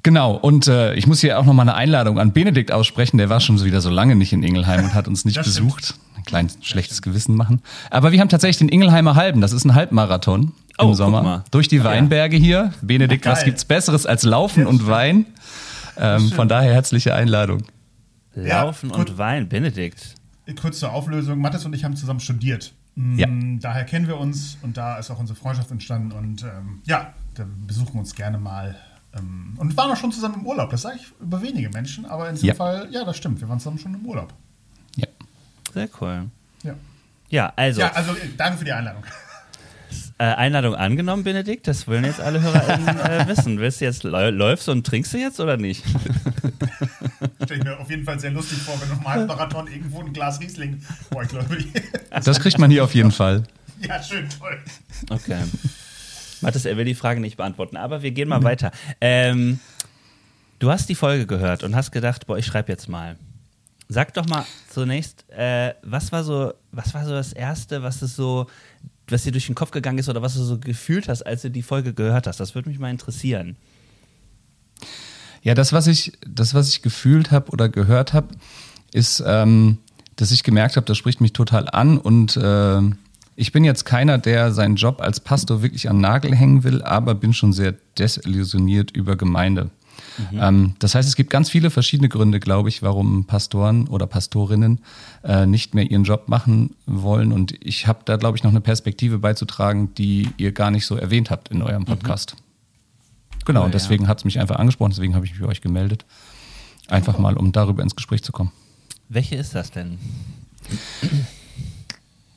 Genau, 0.02 0.32
und 0.32 0.66
äh, 0.66 0.94
ich 0.94 1.06
muss 1.06 1.20
hier 1.20 1.38
auch 1.38 1.44
nochmal 1.44 1.68
eine 1.68 1.76
Einladung 1.76 2.18
an 2.18 2.32
Benedikt 2.32 2.72
aussprechen, 2.72 3.18
der 3.18 3.28
war 3.28 3.38
schon 3.38 3.56
so 3.56 3.64
wieder 3.66 3.80
so 3.80 3.88
lange 3.88 4.16
nicht 4.16 4.32
in 4.32 4.42
Ingelheim 4.42 4.86
und 4.86 4.94
hat 4.94 5.06
uns 5.06 5.24
nicht 5.24 5.36
das 5.36 5.46
besucht. 5.46 5.84
Stimmt. 5.84 6.00
Ein 6.16 6.24
kleines 6.24 6.58
schlechtes 6.62 7.02
Gewissen 7.02 7.36
machen. 7.36 7.60
Aber 7.90 8.10
wir 8.10 8.18
haben 8.18 8.28
tatsächlich 8.28 8.58
den 8.58 8.68
Ingelheimer 8.68 9.14
Halben, 9.14 9.40
das 9.40 9.52
ist 9.52 9.64
ein 9.64 9.76
Halbmarathon 9.76 10.52
oh, 10.82 10.88
im 10.88 10.94
Sommer. 10.94 11.44
Durch 11.50 11.68
die 11.68 11.82
Weinberge 11.84 12.36
hier. 12.36 12.72
Benedikt, 12.82 13.26
was 13.26 13.44
gibt's 13.44 13.64
Besseres 13.64 14.06
als 14.06 14.22
Laufen 14.22 14.66
und 14.66 14.86
Wein? 14.86 15.26
Ähm, 15.96 16.30
von 16.30 16.48
daher 16.48 16.72
herzliche 16.72 17.14
Einladung. 17.14 17.64
Laufen 18.34 18.90
ja, 18.90 18.96
und 18.96 19.18
Wein, 19.18 19.48
Benedikt. 19.48 20.14
Kurz 20.60 20.78
zur 20.78 20.92
Auflösung. 20.92 21.38
Mathis 21.38 21.64
und 21.64 21.74
ich 21.74 21.84
haben 21.84 21.96
zusammen 21.96 22.20
studiert. 22.20 22.72
Mm, 22.94 23.18
ja. 23.18 23.28
Daher 23.60 23.84
kennen 23.84 24.08
wir 24.08 24.18
uns 24.18 24.58
und 24.62 24.76
da 24.76 24.98
ist 24.98 25.10
auch 25.10 25.18
unsere 25.18 25.38
Freundschaft 25.38 25.70
entstanden. 25.70 26.12
Und 26.12 26.42
ähm, 26.42 26.82
ja, 26.84 27.12
da 27.34 27.44
besuchen 27.66 27.94
wir 27.94 28.00
uns 28.00 28.14
gerne 28.14 28.38
mal. 28.38 28.76
Ähm, 29.16 29.54
und 29.58 29.76
waren 29.76 29.90
auch 29.90 29.96
schon 29.96 30.12
zusammen 30.12 30.36
im 30.36 30.46
Urlaub. 30.46 30.70
Das 30.70 30.82
sage 30.82 30.96
ich 30.96 31.06
über 31.20 31.42
wenige 31.42 31.68
Menschen, 31.70 32.06
aber 32.06 32.28
in 32.28 32.34
diesem 32.34 32.48
ja. 32.48 32.54
Fall, 32.54 32.88
ja, 32.90 33.04
das 33.04 33.16
stimmt. 33.16 33.40
Wir 33.40 33.48
waren 33.48 33.58
zusammen 33.58 33.78
schon 33.78 33.94
im 33.94 34.04
Urlaub. 34.06 34.32
Ja. 34.96 35.06
Sehr 35.72 35.88
cool. 36.00 36.28
Ja. 36.62 36.74
Ja, 37.28 37.52
also. 37.56 37.80
Ja, 37.80 37.92
also 37.92 38.14
danke 38.36 38.58
für 38.58 38.64
die 38.64 38.72
Einladung. 38.72 39.04
Äh, 40.22 40.36
Einladung 40.36 40.76
angenommen, 40.76 41.24
Benedikt? 41.24 41.66
Das 41.66 41.88
wollen 41.88 42.04
jetzt 42.04 42.20
alle 42.20 42.40
HörerInnen 42.40 42.96
äh, 43.00 43.26
wissen. 43.26 43.58
Willst 43.58 43.80
du 43.80 43.86
jetzt 43.86 44.04
läufst 44.04 44.68
und 44.68 44.86
trinkst 44.86 45.12
du 45.12 45.18
jetzt 45.18 45.40
oder 45.40 45.56
nicht? 45.56 45.84
Stelle 47.44 47.58
ich 47.58 47.64
mir 47.64 47.80
auf 47.80 47.90
jeden 47.90 48.04
Fall 48.04 48.20
sehr 48.20 48.30
lustig 48.30 48.58
vor, 48.58 48.80
wenn 48.80 48.88
du 48.88 48.94
im 48.94 49.04
Halbmarathon 49.04 49.66
irgendwo 49.66 49.98
ein 49.98 50.12
Glas 50.12 50.38
Riesling. 50.38 50.80
Boah, 51.10 51.24
ich 51.24 51.28
glaube, 51.28 51.58
das 52.24 52.38
kriegt 52.38 52.56
man 52.60 52.70
hier 52.70 52.84
auf 52.84 52.94
jeden 52.94 53.10
Fall. 53.10 53.42
Ja, 53.80 54.00
schön, 54.00 54.28
toll. 54.28 54.60
Okay. 55.10 55.42
Mathis, 56.40 56.66
er 56.66 56.76
will 56.76 56.84
die 56.84 56.94
Frage 56.94 57.18
nicht 57.18 57.36
beantworten, 57.36 57.76
aber 57.76 58.02
wir 58.02 58.12
gehen 58.12 58.28
mal 58.28 58.38
mhm. 58.38 58.44
weiter. 58.44 58.70
Ähm, 59.00 59.58
du 60.60 60.70
hast 60.70 60.88
die 60.88 60.94
Folge 60.94 61.26
gehört 61.26 61.64
und 61.64 61.74
hast 61.74 61.90
gedacht, 61.90 62.28
boah, 62.28 62.38
ich 62.38 62.46
schreibe 62.46 62.70
jetzt 62.70 62.88
mal. 62.88 63.16
Sag 63.88 64.14
doch 64.14 64.28
mal 64.28 64.46
zunächst, 64.70 65.28
äh, 65.30 65.74
was 65.82 66.12
war 66.12 66.22
so, 66.22 66.54
was 66.70 66.94
war 66.94 67.04
so 67.04 67.10
das 67.10 67.32
Erste, 67.32 67.82
was 67.82 68.02
es 68.02 68.14
so 68.14 68.46
was 69.12 69.25
dir 69.25 69.33
durch 69.33 69.47
den 69.47 69.54
Kopf 69.54 69.71
gegangen 69.71 69.99
ist 69.99 70.09
oder 70.09 70.23
was 70.23 70.35
du 70.35 70.42
so 70.42 70.59
gefühlt 70.59 71.09
hast, 71.09 71.23
als 71.23 71.42
du 71.42 71.50
die 71.50 71.62
Folge 71.62 71.95
gehört 71.95 72.26
hast. 72.26 72.40
Das 72.40 72.54
würde 72.54 72.69
mich 72.69 72.78
mal 72.78 72.90
interessieren. 72.90 73.57
Ja, 75.42 75.54
das, 75.54 75.73
was 75.73 75.87
ich, 75.87 76.12
das, 76.26 76.54
was 76.54 76.69
ich 76.69 76.83
gefühlt 76.83 77.31
habe 77.31 77.50
oder 77.50 77.69
gehört 77.69 78.12
habe, 78.12 78.28
ist, 78.92 79.23
ähm, 79.26 79.78
dass 80.16 80.31
ich 80.31 80.42
gemerkt 80.42 80.76
habe, 80.76 80.87
das 80.87 80.97
spricht 80.97 81.21
mich 81.21 81.33
total 81.33 81.69
an 81.69 81.99
und 81.99 82.37
äh, 82.37 82.81
ich 83.35 83.50
bin 83.50 83.64
jetzt 83.64 83.85
keiner, 83.85 84.19
der 84.19 84.52
seinen 84.52 84.76
Job 84.76 85.00
als 85.00 85.21
Pastor 85.21 85.62
wirklich 85.62 85.88
an 85.88 86.00
Nagel 86.00 86.35
hängen 86.35 86.64
will, 86.64 86.83
aber 86.83 87.14
bin 87.14 87.33
schon 87.33 87.52
sehr 87.52 87.75
desillusioniert 87.99 88.90
über 88.90 89.16
Gemeinde. 89.16 89.71
Mhm. 90.30 90.38
Ähm, 90.40 90.75
das 90.78 90.94
heißt, 90.94 91.08
es 91.08 91.16
gibt 91.16 91.30
ganz 91.30 91.50
viele 91.50 91.70
verschiedene 91.70 92.08
Gründe, 92.08 92.40
glaube 92.40 92.68
ich, 92.68 92.82
warum 92.82 93.25
Pastoren 93.25 93.88
oder 93.88 94.06
Pastorinnen 94.06 94.80
äh, 95.25 95.46
nicht 95.46 95.75
mehr 95.75 95.90
ihren 95.90 96.04
Job 96.04 96.28
machen 96.28 96.75
wollen. 96.87 97.32
Und 97.32 97.54
ich 97.61 97.87
habe 97.87 98.00
da, 98.04 98.16
glaube 98.16 98.37
ich, 98.37 98.42
noch 98.42 98.50
eine 98.50 98.61
Perspektive 98.61 99.18
beizutragen, 99.18 99.94
die 99.94 100.28
ihr 100.37 100.52
gar 100.52 100.70
nicht 100.70 100.87
so 100.87 100.96
erwähnt 100.96 101.30
habt 101.30 101.49
in 101.49 101.62
eurem 101.62 101.82
mhm. 101.82 101.87
Podcast. 101.87 102.37
Mhm. 102.37 102.42
Genau, 103.44 103.62
oh, 103.62 103.64
und 103.64 103.75
deswegen 103.75 104.04
ja. 104.04 104.08
hat 104.08 104.18
es 104.18 104.25
mich 104.25 104.38
einfach 104.38 104.56
angesprochen, 104.56 104.90
deswegen 104.90 105.14
habe 105.14 105.26
ich 105.26 105.32
mich 105.32 105.40
bei 105.40 105.49
euch 105.49 105.61
gemeldet. 105.61 106.04
Einfach 106.88 107.18
mal, 107.18 107.37
um 107.37 107.52
darüber 107.52 107.82
ins 107.82 107.96
Gespräch 107.96 108.22
zu 108.22 108.32
kommen. 108.32 108.52
Welche 109.08 109.37
ist 109.37 109.54
das 109.54 109.70
denn? 109.70 109.99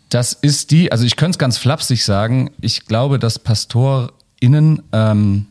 Das 0.10 0.34
ist 0.34 0.72
die, 0.72 0.92
also 0.92 1.04
ich 1.04 1.16
könnte 1.16 1.32
es 1.32 1.38
ganz 1.38 1.58
flapsig 1.58 2.04
sagen, 2.04 2.52
ich 2.62 2.86
glaube, 2.86 3.20
dass 3.20 3.40
PastorInnen 3.40 4.82
ähm, 4.92 5.48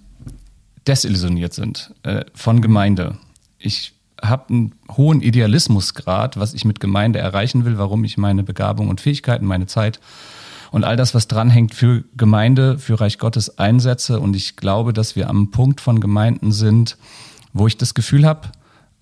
desillusioniert 0.87 1.55
sind 1.55 1.95
äh, 2.03 2.25
von 2.35 2.61
Gemeinde. 2.61 3.19
Ich 3.59 3.95
habe 4.23 4.49
einen 4.49 4.75
hohen 4.97 5.21
Idealismusgrad, 5.21 6.39
was 6.39 6.55
ich 6.55 6.65
mit 6.65 6.81
Gemeinde 6.81 7.19
erreichen 7.19 7.65
will, 7.65 7.79
warum 7.79 8.05
ich 8.05 8.17
meine 8.17 8.43
Begabung 8.43 8.89
und 8.89 9.01
Fähigkeiten, 9.01 9.47
meine 9.47 9.67
Zeit 9.67 10.01
und 10.75 10.83
all 10.83 10.97
das, 10.97 11.15
was 11.15 11.29
dranhängt, 11.29 11.73
für 11.73 12.03
Gemeinde, 12.17 12.79
für 12.79 13.01
Reich 13.01 13.19
Gottes 13.19 13.59
einsetze. 13.59 14.19
Und 14.19 14.35
ich 14.35 14.57
glaube, 14.57 14.93
dass 14.93 15.15
wir 15.15 15.31
am 15.31 15.53
Punkt 15.53 15.81
von 15.81 16.01
Gemeinden 16.01 16.51
sind, 16.51 16.97
wo 17.53 17.69
ich 17.69 17.77
das 17.77 17.95
Gefühl 17.95 18.27
habe, 18.27 18.49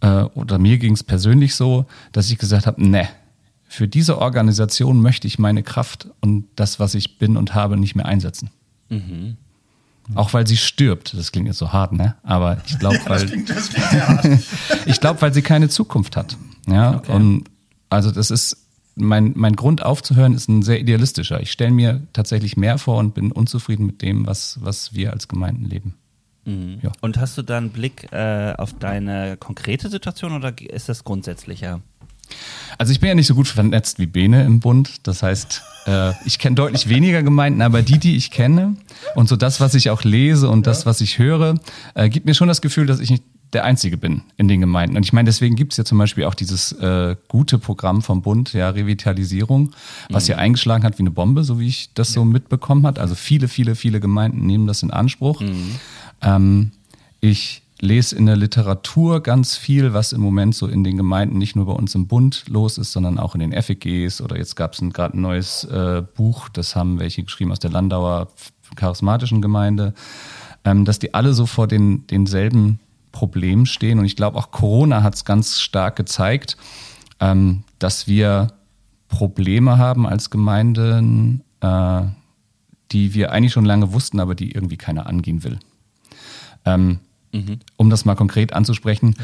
äh, 0.00 0.24
oder 0.34 0.58
mir 0.58 0.76
ging 0.76 0.92
es 0.92 1.02
persönlich 1.02 1.54
so, 1.54 1.86
dass 2.12 2.30
ich 2.30 2.36
gesagt 2.36 2.66
habe, 2.66 2.86
ne, 2.86 3.08
für 3.66 3.88
diese 3.88 4.18
Organisation 4.18 5.00
möchte 5.00 5.26
ich 5.26 5.38
meine 5.38 5.62
Kraft 5.62 6.08
und 6.20 6.44
das, 6.56 6.78
was 6.78 6.94
ich 6.94 7.16
bin 7.16 7.38
und 7.38 7.54
habe, 7.54 7.78
nicht 7.78 7.94
mehr 7.94 8.04
einsetzen. 8.04 8.50
Mhm. 8.90 9.38
Auch 10.14 10.34
weil 10.34 10.46
sie 10.46 10.56
stirbt. 10.56 11.14
Das 11.16 11.32
klingt 11.32 11.46
jetzt 11.46 11.58
so 11.58 11.72
hart, 11.72 11.92
ne? 11.92 12.16
Aber 12.22 12.58
ich 12.66 12.78
glaube, 12.78 12.96
ja, 12.96 13.08
weil 13.08 14.40
ich 14.86 15.00
glaube, 15.00 15.22
weil 15.22 15.32
sie 15.32 15.42
keine 15.42 15.68
Zukunft 15.68 16.16
hat. 16.16 16.36
Ja. 16.66 16.96
Okay. 16.96 17.12
Und 17.12 17.44
also 17.88 18.10
das 18.10 18.30
ist 18.30 18.56
mein 18.94 19.32
mein 19.36 19.56
Grund 19.56 19.82
aufzuhören 19.82 20.34
ist 20.34 20.48
ein 20.48 20.62
sehr 20.62 20.80
idealistischer. 20.80 21.40
Ich 21.40 21.52
stelle 21.52 21.70
mir 21.70 22.02
tatsächlich 22.12 22.56
mehr 22.56 22.78
vor 22.78 22.98
und 22.98 23.14
bin 23.14 23.32
unzufrieden 23.32 23.86
mit 23.86 24.02
dem, 24.02 24.26
was 24.26 24.58
was 24.60 24.92
wir 24.92 25.12
als 25.12 25.28
Gemeinden 25.28 25.64
leben. 25.64 25.94
Mhm. 26.44 26.78
Ja. 26.82 26.90
Und 27.00 27.18
hast 27.18 27.38
du 27.38 27.42
da 27.42 27.56
einen 27.56 27.70
Blick 27.70 28.12
äh, 28.12 28.54
auf 28.56 28.74
deine 28.78 29.36
konkrete 29.36 29.88
Situation 29.88 30.32
oder 30.32 30.52
ist 30.60 30.88
das 30.88 31.04
grundsätzlicher? 31.04 31.80
Also 32.78 32.92
ich 32.92 33.00
bin 33.00 33.08
ja 33.08 33.14
nicht 33.14 33.26
so 33.26 33.34
gut 33.34 33.48
vernetzt 33.48 33.98
wie 33.98 34.06
Bene 34.06 34.44
im 34.44 34.60
Bund. 34.60 35.06
Das 35.06 35.22
heißt, 35.22 35.62
äh, 35.86 36.12
ich 36.24 36.38
kenne 36.38 36.56
deutlich 36.56 36.88
weniger 36.88 37.22
Gemeinden, 37.22 37.62
aber 37.62 37.82
die, 37.82 37.98
die 37.98 38.16
ich 38.16 38.30
kenne 38.30 38.76
und 39.14 39.28
so 39.28 39.36
das, 39.36 39.60
was 39.60 39.74
ich 39.74 39.90
auch 39.90 40.04
lese 40.04 40.48
und 40.48 40.66
das, 40.66 40.86
was 40.86 41.00
ich 41.00 41.18
höre, 41.18 41.54
äh, 41.94 42.08
gibt 42.08 42.26
mir 42.26 42.34
schon 42.34 42.48
das 42.48 42.62
Gefühl, 42.62 42.86
dass 42.86 43.00
ich 43.00 43.10
nicht 43.10 43.24
der 43.52 43.64
Einzige 43.64 43.98
bin 43.98 44.22
in 44.38 44.48
den 44.48 44.60
Gemeinden. 44.60 44.96
Und 44.96 45.04
ich 45.04 45.12
meine, 45.12 45.26
deswegen 45.26 45.56
gibt 45.56 45.72
es 45.72 45.76
ja 45.76 45.84
zum 45.84 45.98
Beispiel 45.98 46.24
auch 46.24 46.34
dieses 46.34 46.72
äh, 46.72 47.16
gute 47.28 47.58
Programm 47.58 48.00
vom 48.00 48.22
Bund, 48.22 48.54
ja, 48.54 48.70
Revitalisierung, 48.70 49.72
was 50.08 50.24
mhm. 50.24 50.30
ja 50.32 50.36
eingeschlagen 50.38 50.84
hat 50.84 50.98
wie 50.98 51.02
eine 51.02 51.10
Bombe, 51.10 51.44
so 51.44 51.60
wie 51.60 51.68
ich 51.68 51.92
das 51.92 52.10
ja. 52.10 52.14
so 52.14 52.24
mitbekommen 52.24 52.86
hat. 52.86 52.98
Also 52.98 53.14
viele, 53.14 53.48
viele, 53.48 53.74
viele 53.74 54.00
Gemeinden 54.00 54.46
nehmen 54.46 54.66
das 54.66 54.82
in 54.82 54.90
Anspruch. 54.90 55.40
Mhm. 55.40 55.78
Ähm, 56.22 56.70
ich 57.20 57.62
lese 57.82 58.14
in 58.14 58.26
der 58.26 58.36
Literatur 58.36 59.22
ganz 59.22 59.56
viel, 59.56 59.92
was 59.92 60.12
im 60.12 60.20
Moment 60.20 60.54
so 60.54 60.68
in 60.68 60.84
den 60.84 60.96
Gemeinden 60.96 61.36
nicht 61.36 61.56
nur 61.56 61.66
bei 61.66 61.72
uns 61.72 61.96
im 61.96 62.06
Bund 62.06 62.44
los 62.48 62.78
ist, 62.78 62.92
sondern 62.92 63.18
auch 63.18 63.34
in 63.34 63.40
den 63.40 63.60
FEGs 63.60 64.20
oder 64.20 64.38
jetzt 64.38 64.54
gab 64.54 64.74
es 64.74 64.80
gerade 64.92 65.18
ein 65.18 65.20
neues 65.20 65.64
äh, 65.64 66.02
Buch, 66.14 66.48
das 66.48 66.76
haben 66.76 67.00
welche 67.00 67.24
geschrieben 67.24 67.50
aus 67.50 67.58
der 67.58 67.72
Landauer 67.72 68.28
charismatischen 68.76 69.42
Gemeinde, 69.42 69.94
ähm, 70.64 70.84
dass 70.84 71.00
die 71.00 71.12
alle 71.12 71.34
so 71.34 71.44
vor 71.44 71.66
den, 71.66 72.06
denselben 72.06 72.78
Problemen 73.10 73.66
stehen. 73.66 73.98
Und 73.98 74.04
ich 74.04 74.14
glaube, 74.14 74.38
auch 74.38 74.52
Corona 74.52 75.02
hat 75.02 75.16
es 75.16 75.24
ganz 75.24 75.60
stark 75.60 75.96
gezeigt, 75.96 76.56
ähm, 77.18 77.64
dass 77.80 78.06
wir 78.06 78.52
Probleme 79.08 79.76
haben 79.76 80.06
als 80.06 80.30
Gemeinden, 80.30 81.42
äh, 81.60 82.02
die 82.92 83.12
wir 83.12 83.32
eigentlich 83.32 83.52
schon 83.52 83.64
lange 83.64 83.92
wussten, 83.92 84.20
aber 84.20 84.36
die 84.36 84.52
irgendwie 84.52 84.76
keiner 84.76 85.06
angehen 85.06 85.42
will. 85.42 85.58
Ähm, 86.64 87.00
Mhm. 87.32 87.60
Um 87.76 87.90
das 87.90 88.04
mal 88.04 88.14
konkret 88.14 88.52
anzusprechen, 88.52 89.14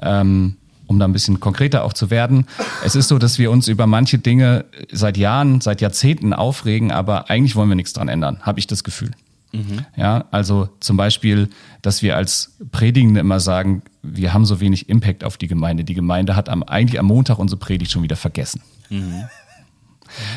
ja. 0.00 0.20
ähm, 0.20 0.56
um 0.86 0.98
da 0.98 1.04
ein 1.04 1.12
bisschen 1.12 1.40
konkreter 1.40 1.84
auch 1.84 1.92
zu 1.92 2.10
werden. 2.10 2.46
Es 2.84 2.94
ist 2.94 3.08
so, 3.08 3.18
dass 3.18 3.38
wir 3.38 3.50
uns 3.50 3.66
über 3.68 3.86
manche 3.86 4.18
Dinge 4.18 4.66
seit 4.92 5.16
Jahren, 5.16 5.60
seit 5.60 5.80
Jahrzehnten 5.80 6.32
aufregen, 6.32 6.92
aber 6.92 7.28
eigentlich 7.28 7.56
wollen 7.56 7.68
wir 7.68 7.74
nichts 7.74 7.92
dran 7.92 8.08
ändern, 8.08 8.38
habe 8.42 8.60
ich 8.60 8.66
das 8.66 8.84
Gefühl. 8.84 9.10
Mhm. 9.52 9.84
Ja, 9.96 10.26
also 10.30 10.68
zum 10.80 10.96
Beispiel, 10.96 11.48
dass 11.82 12.02
wir 12.02 12.16
als 12.16 12.56
Predigende 12.70 13.20
immer 13.20 13.40
sagen, 13.40 13.82
wir 14.02 14.32
haben 14.32 14.44
so 14.44 14.60
wenig 14.60 14.88
Impact 14.88 15.24
auf 15.24 15.36
die 15.36 15.48
Gemeinde. 15.48 15.82
Die 15.82 15.94
Gemeinde 15.94 16.36
hat 16.36 16.48
am, 16.48 16.62
eigentlich 16.62 17.00
am 17.00 17.06
Montag 17.06 17.38
unsere 17.38 17.58
Predigt 17.58 17.90
schon 17.90 18.02
wieder 18.02 18.16
vergessen. 18.16 18.62
Mhm 18.90 19.24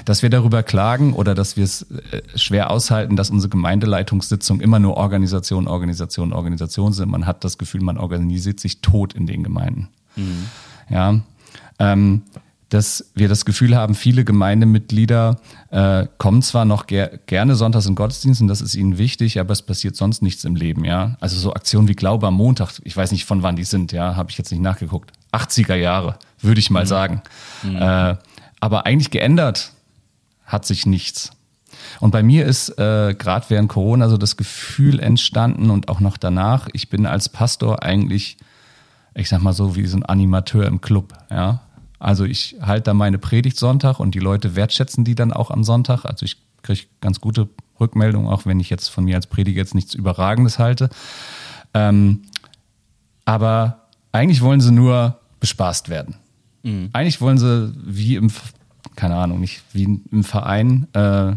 dass 0.06 0.22
wir 0.22 0.30
darüber 0.30 0.64
klagen 0.64 1.14
oder 1.14 1.36
dass 1.36 1.58
wir 1.58 1.64
es 1.64 1.84
äh, 1.84 2.22
schwer 2.36 2.70
aushalten, 2.70 3.16
dass 3.16 3.30
unsere 3.30 3.50
Gemeindeleitungssitzungen 3.50 4.62
immer 4.62 4.80
nur 4.80 4.98
Organisation, 4.98 5.68
Organisation, 5.68 6.34
Organisation 6.34 6.94
sind. 6.94 7.10
Man 7.10 7.26
hat 7.26 7.44
das 7.44 7.58
Gefühl, 7.58 7.82
man 7.82 7.98
organisiert 7.98 8.60
sich 8.60 8.82
tot 8.82 9.14
in 9.14 9.28
den 9.28 9.44
Gemeinden. 9.44 9.90
Mhm. 10.16 10.46
Ja. 10.90 11.20
Ähm, 11.80 12.24
dass 12.70 13.12
wir 13.16 13.28
das 13.28 13.46
Gefühl 13.46 13.76
haben, 13.76 13.96
viele 13.96 14.24
Gemeindemitglieder 14.24 15.40
äh, 15.72 16.06
kommen 16.20 16.42
zwar 16.44 16.66
noch 16.66 16.86
ger 16.86 17.20
gerne 17.26 17.56
sonntags 17.56 17.88
in 17.88 17.96
Gottesdienst 17.96 18.42
und 18.42 18.48
das 18.48 18.62
ist 18.62 18.76
ihnen 18.76 18.98
wichtig, 19.00 19.40
aber 19.40 19.52
es 19.52 19.64
passiert 19.64 19.96
sonst 19.96 20.22
nichts 20.22 20.44
im 20.46 20.56
Leben, 20.56 20.86
ja. 20.86 21.18
Also 21.20 21.38
so 21.38 21.54
Aktionen 21.54 21.88
wie 21.88 21.96
Glaube 21.96 22.28
am 22.28 22.36
Montag, 22.36 22.74
ich 22.84 22.96
weiß 22.96 23.12
nicht 23.12 23.26
von 23.26 23.42
wann 23.42 23.56
die 23.56 23.64
sind, 23.64 23.92
ja, 23.92 24.16
habe 24.16 24.30
ich 24.30 24.38
jetzt 24.38 24.52
nicht 24.52 24.62
nachgeguckt. 24.62 25.12
80er 25.32 25.76
Jahre, 25.76 26.18
würde 26.42 26.60
ich 26.60 26.70
mal 26.70 26.84
mhm. 26.84 26.88
sagen. 26.88 27.22
Mhm. 27.64 27.76
Äh, 27.76 28.16
aber 28.60 28.86
eigentlich 28.86 29.12
geändert 29.12 29.74
hat 30.46 30.66
sich 30.66 30.86
nichts. 30.86 31.32
Und 32.00 32.12
bei 32.12 32.24
mir 32.24 32.46
ist 32.46 32.70
äh, 32.80 33.16
gerade 33.18 33.46
während 33.50 33.70
Corona 33.70 34.10
so 34.10 34.18
das 34.18 34.38
Gefühl 34.38 35.00
entstanden 35.00 35.70
und 35.70 35.90
auch 35.90 36.00
noch 36.00 36.18
danach, 36.18 36.68
ich 36.74 36.90
bin 36.90 37.06
als 37.06 37.30
Pastor 37.30 37.84
eigentlich, 37.84 38.38
ich 39.14 39.30
sag 39.30 39.42
mal 39.42 39.54
so, 39.54 39.76
wie 39.76 39.86
so 39.86 39.98
ein 39.98 40.06
Animateur 40.06 40.66
im 40.66 40.82
Club, 40.82 41.14
ja. 41.30 41.62
Also 42.00 42.24
ich 42.24 42.56
halte 42.62 42.84
da 42.84 42.94
meine 42.94 43.18
Predigt 43.18 43.58
Sonntag 43.58 44.00
und 44.00 44.16
die 44.16 44.20
Leute 44.20 44.56
wertschätzen 44.56 45.04
die 45.04 45.16
dann 45.16 45.34
auch 45.34 45.52
am 45.52 45.66
Sonntag. 45.66 46.06
Also 46.06 46.26
ich 46.26 46.38
kriege 46.62 46.84
ganz 47.02 47.20
gute 47.20 47.50
Rückmeldungen, 47.80 48.30
auch 48.30 48.46
wenn 48.46 48.62
ich 48.62 48.70
jetzt 48.70 48.88
von 48.88 49.04
mir 49.04 49.18
als 49.18 49.28
Prediger 49.28 49.60
jetzt 49.60 49.76
nichts 49.76 49.94
Überragendes 49.96 50.60
halte. 50.60 50.90
Ähm, 51.74 52.22
aber 53.26 53.88
eigentlich 54.14 54.42
wollen 54.42 54.62
sie 54.62 54.72
nur 54.72 55.20
bespaßt 55.42 55.90
werden. 55.90 56.16
Mhm. 56.70 56.90
Eigentlich 56.94 57.22
wollen 57.22 57.38
sie 57.38 57.74
wie 57.84 58.16
im, 58.16 58.32
keine 58.96 59.16
Ahnung, 59.16 59.40
nicht 59.40 59.64
wie 59.74 60.00
im 60.12 60.24
Verein 60.24 60.88
äh, 60.94 61.34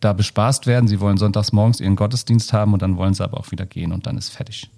da 0.00 0.12
bespaßt 0.12 0.66
werden. 0.66 0.88
Sie 0.88 1.00
wollen 1.00 1.16
sonntags 1.16 1.52
morgens 1.52 1.80
ihren 1.80 1.96
Gottesdienst 1.96 2.52
haben 2.52 2.72
und 2.72 2.82
dann 2.82 2.96
wollen 2.96 3.14
sie 3.14 3.24
aber 3.24 3.38
auch 3.38 3.50
wieder 3.50 3.66
gehen 3.66 3.92
und 3.92 4.06
dann 4.06 4.18
ist 4.18 4.30
fertig. 4.30 4.70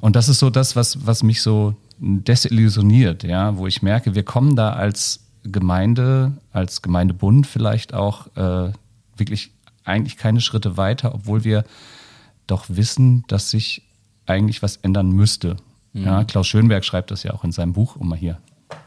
Und 0.00 0.16
das 0.16 0.28
ist 0.28 0.38
so 0.38 0.50
das, 0.50 0.74
was, 0.74 1.06
was 1.06 1.22
mich 1.22 1.42
so 1.42 1.76
desillusioniert, 1.98 3.22
ja, 3.22 3.56
wo 3.56 3.66
ich 3.66 3.82
merke, 3.82 4.14
wir 4.14 4.24
kommen 4.24 4.56
da 4.56 4.72
als 4.72 5.20
Gemeinde, 5.44 6.32
als 6.52 6.82
Gemeindebund 6.82 7.46
vielleicht 7.46 7.94
auch 7.94 8.26
äh, 8.36 8.72
wirklich 9.16 9.52
eigentlich 9.84 10.16
keine 10.16 10.40
Schritte 10.40 10.76
weiter, 10.76 11.14
obwohl 11.14 11.44
wir 11.44 11.64
doch 12.46 12.66
wissen, 12.68 13.24
dass 13.28 13.50
sich 13.50 13.82
eigentlich 14.26 14.62
was 14.62 14.76
ändern 14.76 15.10
müsste. 15.10 15.56
Mhm. 15.92 16.04
Ja, 16.04 16.24
Klaus 16.24 16.46
Schönberg 16.48 16.84
schreibt 16.84 17.10
das 17.10 17.22
ja 17.22 17.32
auch 17.32 17.44
in 17.44 17.52
seinem 17.52 17.72
Buch, 17.72 17.96
um 17.96 18.08
mal 18.08 18.18
hier 18.18 18.38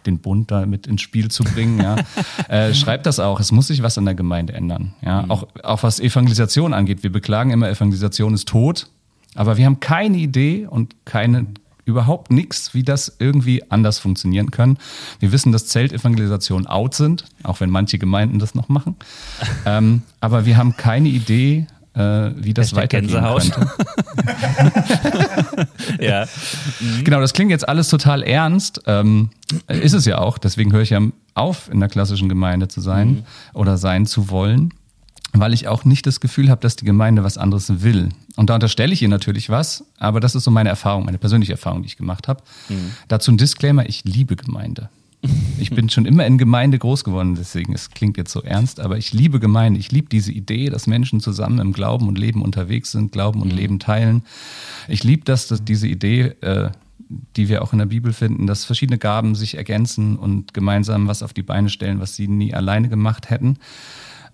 den 0.06 0.20
Bund 0.20 0.52
da 0.52 0.66
mit 0.66 0.88
ins 0.88 1.02
Spiel 1.02 1.30
zu 1.30 1.44
bringen, 1.44 1.80
ja, 1.80 1.98
äh, 2.48 2.74
schreibt 2.74 3.06
das 3.06 3.20
auch. 3.20 3.40
Es 3.40 3.52
muss 3.52 3.68
sich 3.68 3.84
was 3.84 3.98
in 3.98 4.06
der 4.06 4.16
Gemeinde 4.16 4.54
ändern. 4.54 4.94
Ja, 5.04 5.24
mhm. 5.24 5.32
auch, 5.32 5.48
auch 5.64 5.84
was 5.84 6.00
Evangelisation 6.00 6.74
angeht. 6.74 7.04
Wir 7.04 7.12
beklagen 7.12 7.52
immer, 7.52 7.70
Evangelisation 7.70 8.34
ist 8.34 8.48
tot, 8.48 8.90
aber 9.36 9.58
wir 9.58 9.66
haben 9.66 9.80
keine 9.80 10.18
Idee 10.18 10.68
und 10.70 10.96
keine, 11.06 11.48
überhaupt 11.86 12.32
nichts, 12.32 12.74
wie 12.74 12.84
das 12.84 13.16
irgendwie 13.20 13.70
anders 13.70 14.00
funktionieren 14.00 14.52
kann. 14.52 14.78
Wir 15.20 15.32
wissen, 15.32 15.52
dass 15.52 15.68
Zeltevangelisationen 15.68 16.68
out 16.68 16.96
sind, 16.96 17.26
auch 17.44 17.60
wenn 17.60 17.70
manche 17.70 18.00
Gemeinden 18.00 18.40
das 18.40 18.56
noch 18.56 18.70
machen. 18.70 18.96
ähm, 19.66 20.02
aber 20.20 20.46
wir 20.46 20.58
haben 20.58 20.76
keine 20.76 21.10
Idee, 21.10 21.68
äh, 21.96 22.32
wie 22.36 22.54
das 22.54 22.68
Hashtag 22.68 22.84
weitergehen 22.84 23.12
Gänsehaut. 23.12 23.52
könnte. 23.52 23.72
ja. 26.00 26.26
Mhm. 26.80 27.04
Genau, 27.06 27.22
das 27.22 27.34
klingt 27.34 27.52
jetzt 27.52 27.68
alles 27.68 27.88
total 27.90 28.24
ernst. 28.24 28.82
Ähm, 28.88 29.30
ist 29.68 29.94
es 29.94 30.06
ja 30.06 30.18
auch. 30.18 30.38
Deswegen 30.38 30.74
höre 30.74 30.82
ich 30.82 30.90
ja 30.90 31.02
auf, 31.34 31.70
in 31.72 31.80
der 31.80 31.90
klassischen 31.90 32.30
Gemeinde 32.30 32.68
zu 32.68 32.82
sein 32.82 33.08
mhm. 33.10 33.24
oder 33.54 33.78
sein 33.78 34.06
zu 34.06 34.30
wollen, 34.30 34.74
weil 35.34 35.54
ich 35.54 35.68
auch 35.68 35.86
nicht 35.86 36.08
das 36.08 36.20
Gefühl 36.20 36.50
habe, 36.50 36.62
dass 36.62 36.76
die 36.76 36.86
Gemeinde 36.86 37.24
was 37.24 37.38
anderes 37.38 37.84
will. 37.84 38.10
Und 38.36 38.50
da 38.50 38.56
unterstelle 38.56 38.94
ich 38.94 39.02
ihr 39.02 39.10
natürlich 39.10 39.50
was, 39.50 39.86
aber 40.00 40.20
das 40.20 40.36
ist 40.36 40.44
so 40.44 40.52
meine 40.52 40.70
Erfahrung, 40.70 41.06
meine 41.06 41.18
persönliche 41.18 41.54
Erfahrung, 41.54 41.84
die 41.84 41.88
ich 41.88 41.98
gemacht 41.98 42.28
habe. 42.28 42.42
Mhm. 42.70 42.92
Dazu 43.08 43.32
ein 43.32 43.38
Disclaimer, 43.38 43.88
ich 43.88 44.04
liebe 44.04 44.36
Gemeinde. 44.36 44.90
Ich 45.58 45.70
bin 45.72 45.90
schon 45.90 46.06
immer 46.06 46.26
in 46.26 46.38
Gemeinde 46.38 46.78
groß 46.78 47.04
geworden, 47.04 47.36
deswegen 47.36 47.74
es 47.74 47.92
klingt 47.92 48.18
jetzt 48.18 48.32
so 48.32 48.42
ernst, 48.42 48.80
aber 48.80 48.98
ich 48.98 49.14
liebe 49.14 49.40
Gemeinde. 49.40 49.80
Ich 49.80 49.92
liebe 49.92 50.10
diese 50.10 50.32
Idee, 50.32 50.70
dass 50.70 50.88
Menschen 50.88 51.20
zusammen 51.20 51.60
im 51.60 51.74
Glauben 51.74 52.08
und 52.08 52.18
Leben 52.18 52.42
unterwegs 52.42 52.92
sind, 52.92 53.12
Glauben 53.12 53.42
und 53.42 53.50
mhm. 53.52 53.58
Leben 53.58 53.80
teilen. 53.80 54.24
Ich 54.88 55.04
liebe 55.04 55.24
das, 55.26 55.48
dass 55.48 55.64
diese 55.64 55.88
Idee, 55.88 56.36
äh, 56.42 56.70
die 57.36 57.50
wir 57.50 57.62
auch 57.62 57.74
in 57.74 57.80
der 57.80 57.86
Bibel 57.86 58.14
finden, 58.14 58.48
dass 58.48 58.66
verschiedene 58.66 58.98
Gaben 58.98 59.36
sich 59.36 59.56
ergänzen 59.56 60.18
und 60.18 60.54
gemeinsam 60.54 61.08
was 61.08 61.24
auf 61.24 61.34
die 61.34 61.44
Beine 61.44 61.70
stellen, 61.70 62.00
was 62.00 62.16
sie 62.16 62.28
nie 62.28 62.54
alleine 62.54 62.90
gemacht 62.90 63.30
hätten. 63.30 63.58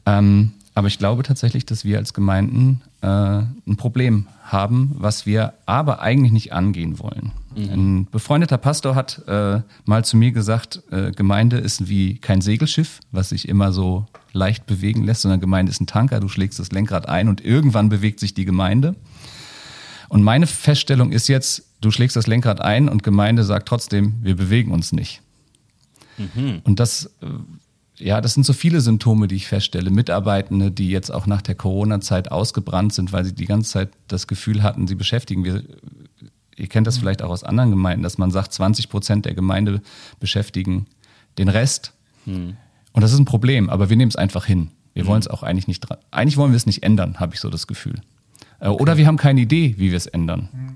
Ähm, 0.06 0.52
aber 0.74 0.88
ich 0.88 0.98
glaube 0.98 1.24
tatsächlich, 1.24 1.66
dass 1.66 1.84
wir 1.84 1.98
als 1.98 2.14
Gemeinden 2.14 2.82
äh, 3.02 3.08
ein 3.08 3.78
Problem 3.78 4.28
haben, 4.44 4.96
was 4.98 5.26
wir 5.26 5.54
aber 5.66 6.02
eigentlich 6.02 6.32
nicht 6.32 6.54
angehen 6.54 7.00
wollen. 7.00 7.32
Mhm. 7.56 7.70
Ein 7.70 8.06
befreundeter 8.06 8.58
Pastor 8.58 8.96
hat 8.96 9.22
äh, 9.28 9.62
mal 9.86 10.06
zu 10.06 10.18
mir 10.18 10.32
gesagt, 10.32 10.82
äh, 10.92 11.12
Gemeinde 11.12 11.58
ist 11.58 11.90
wie 11.90 12.18
kein 12.18 12.42
Segelschiff, 12.42 13.00
was 13.12 13.30
sich 13.30 13.48
immer 13.48 13.74
so 13.74 14.06
leicht 14.34 14.66
bewegen 14.66 15.04
lässt, 15.04 15.22
sondern 15.22 15.40
Gemeinde 15.40 15.72
ist 15.72 15.82
ein 15.82 15.88
Tanker, 15.88 16.20
du 16.20 16.30
schlägst 16.30 16.60
das 16.60 16.72
Lenkrad 16.72 17.10
ein 17.10 17.28
und 17.28 17.44
irgendwann 17.44 17.90
bewegt 17.90 18.20
sich 18.20 18.34
die 18.34 18.46
Gemeinde. 18.46 18.96
Und 20.10 20.24
meine 20.24 20.48
Feststellung 20.48 21.12
ist 21.12 21.28
jetzt, 21.28 21.64
du 21.82 21.92
schlägst 21.92 22.16
das 22.16 22.28
Lenkrad 22.28 22.62
ein 22.62 22.90
und 22.90 23.04
Gemeinde 23.04 23.44
sagt 23.44 23.68
trotzdem, 23.68 24.16
wir 24.22 24.36
bewegen 24.36 24.72
uns 24.72 24.92
nicht. 24.92 25.22
Mhm. 26.18 26.62
Und 26.64 26.80
das, 26.80 27.12
äh, 27.22 27.28
ja, 28.04 28.20
das 28.20 28.34
sind 28.34 28.46
so 28.46 28.54
viele 28.54 28.82
Symptome, 28.82 29.28
die 29.28 29.36
ich 29.36 29.48
feststelle. 29.48 29.90
Mitarbeitende, 29.90 30.72
die 30.72 30.90
jetzt 30.90 31.12
auch 31.12 31.28
nach 31.28 31.42
der 31.42 31.56
Corona-Zeit 31.56 32.32
ausgebrannt 32.32 32.94
sind, 32.94 33.14
weil 33.14 33.26
sie 33.26 33.34
die 33.34 33.46
ganze 33.46 33.72
Zeit 33.72 33.90
das 34.08 34.28
Gefühl 34.28 34.64
hatten, 34.64 34.88
sie 34.88 34.96
beschäftigen. 34.96 35.44
Wir, 35.44 35.64
ihr 36.62 36.68
kennt 36.68 36.88
das 36.88 36.98
mhm. 36.98 37.02
vielleicht 37.02 37.22
auch 37.22 37.30
aus 37.30 37.44
anderen 37.44 37.72
Gemeinden, 37.72 38.04
dass 38.04 38.18
man 38.18 38.32
sagt, 38.32 38.54
20 38.54 38.90
Prozent 38.90 39.26
der 39.26 39.34
Gemeinde 39.34 39.82
beschäftigen 40.20 40.86
den 41.38 41.50
Rest. 41.50 41.94
Mhm. 42.26 42.56
Und 42.94 43.02
das 43.02 43.14
ist 43.14 43.20
ein 43.20 43.26
Problem, 43.26 43.70
aber 43.70 43.90
wir 43.90 43.98
nehmen 43.98 44.10
es 44.10 44.16
einfach 44.16 44.46
hin. 44.46 44.70
Wir 44.94 45.04
mhm. 45.04 45.08
wollen 45.08 45.20
es 45.20 45.28
auch 45.28 45.44
eigentlich 45.44 45.68
nicht 45.68 45.80
dran. 45.82 45.98
Eigentlich 46.12 46.38
wollen 46.38 46.52
wir 46.52 46.58
es 46.58 46.66
nicht 46.66 46.84
ändern, 46.84 47.20
habe 47.20 47.34
ich 47.34 47.40
so 47.40 47.50
das 47.50 47.68
Gefühl. 47.68 48.02
Äh, 48.60 48.68
okay. 48.68 48.82
Oder 48.82 48.98
wir 48.98 49.08
haben 49.08 49.18
keine 49.18 49.42
Idee, 49.42 49.76
wie 49.78 49.90
wir 49.90 49.98
es 49.98 50.06
ändern. 50.06 50.50
Mhm. 50.54 50.76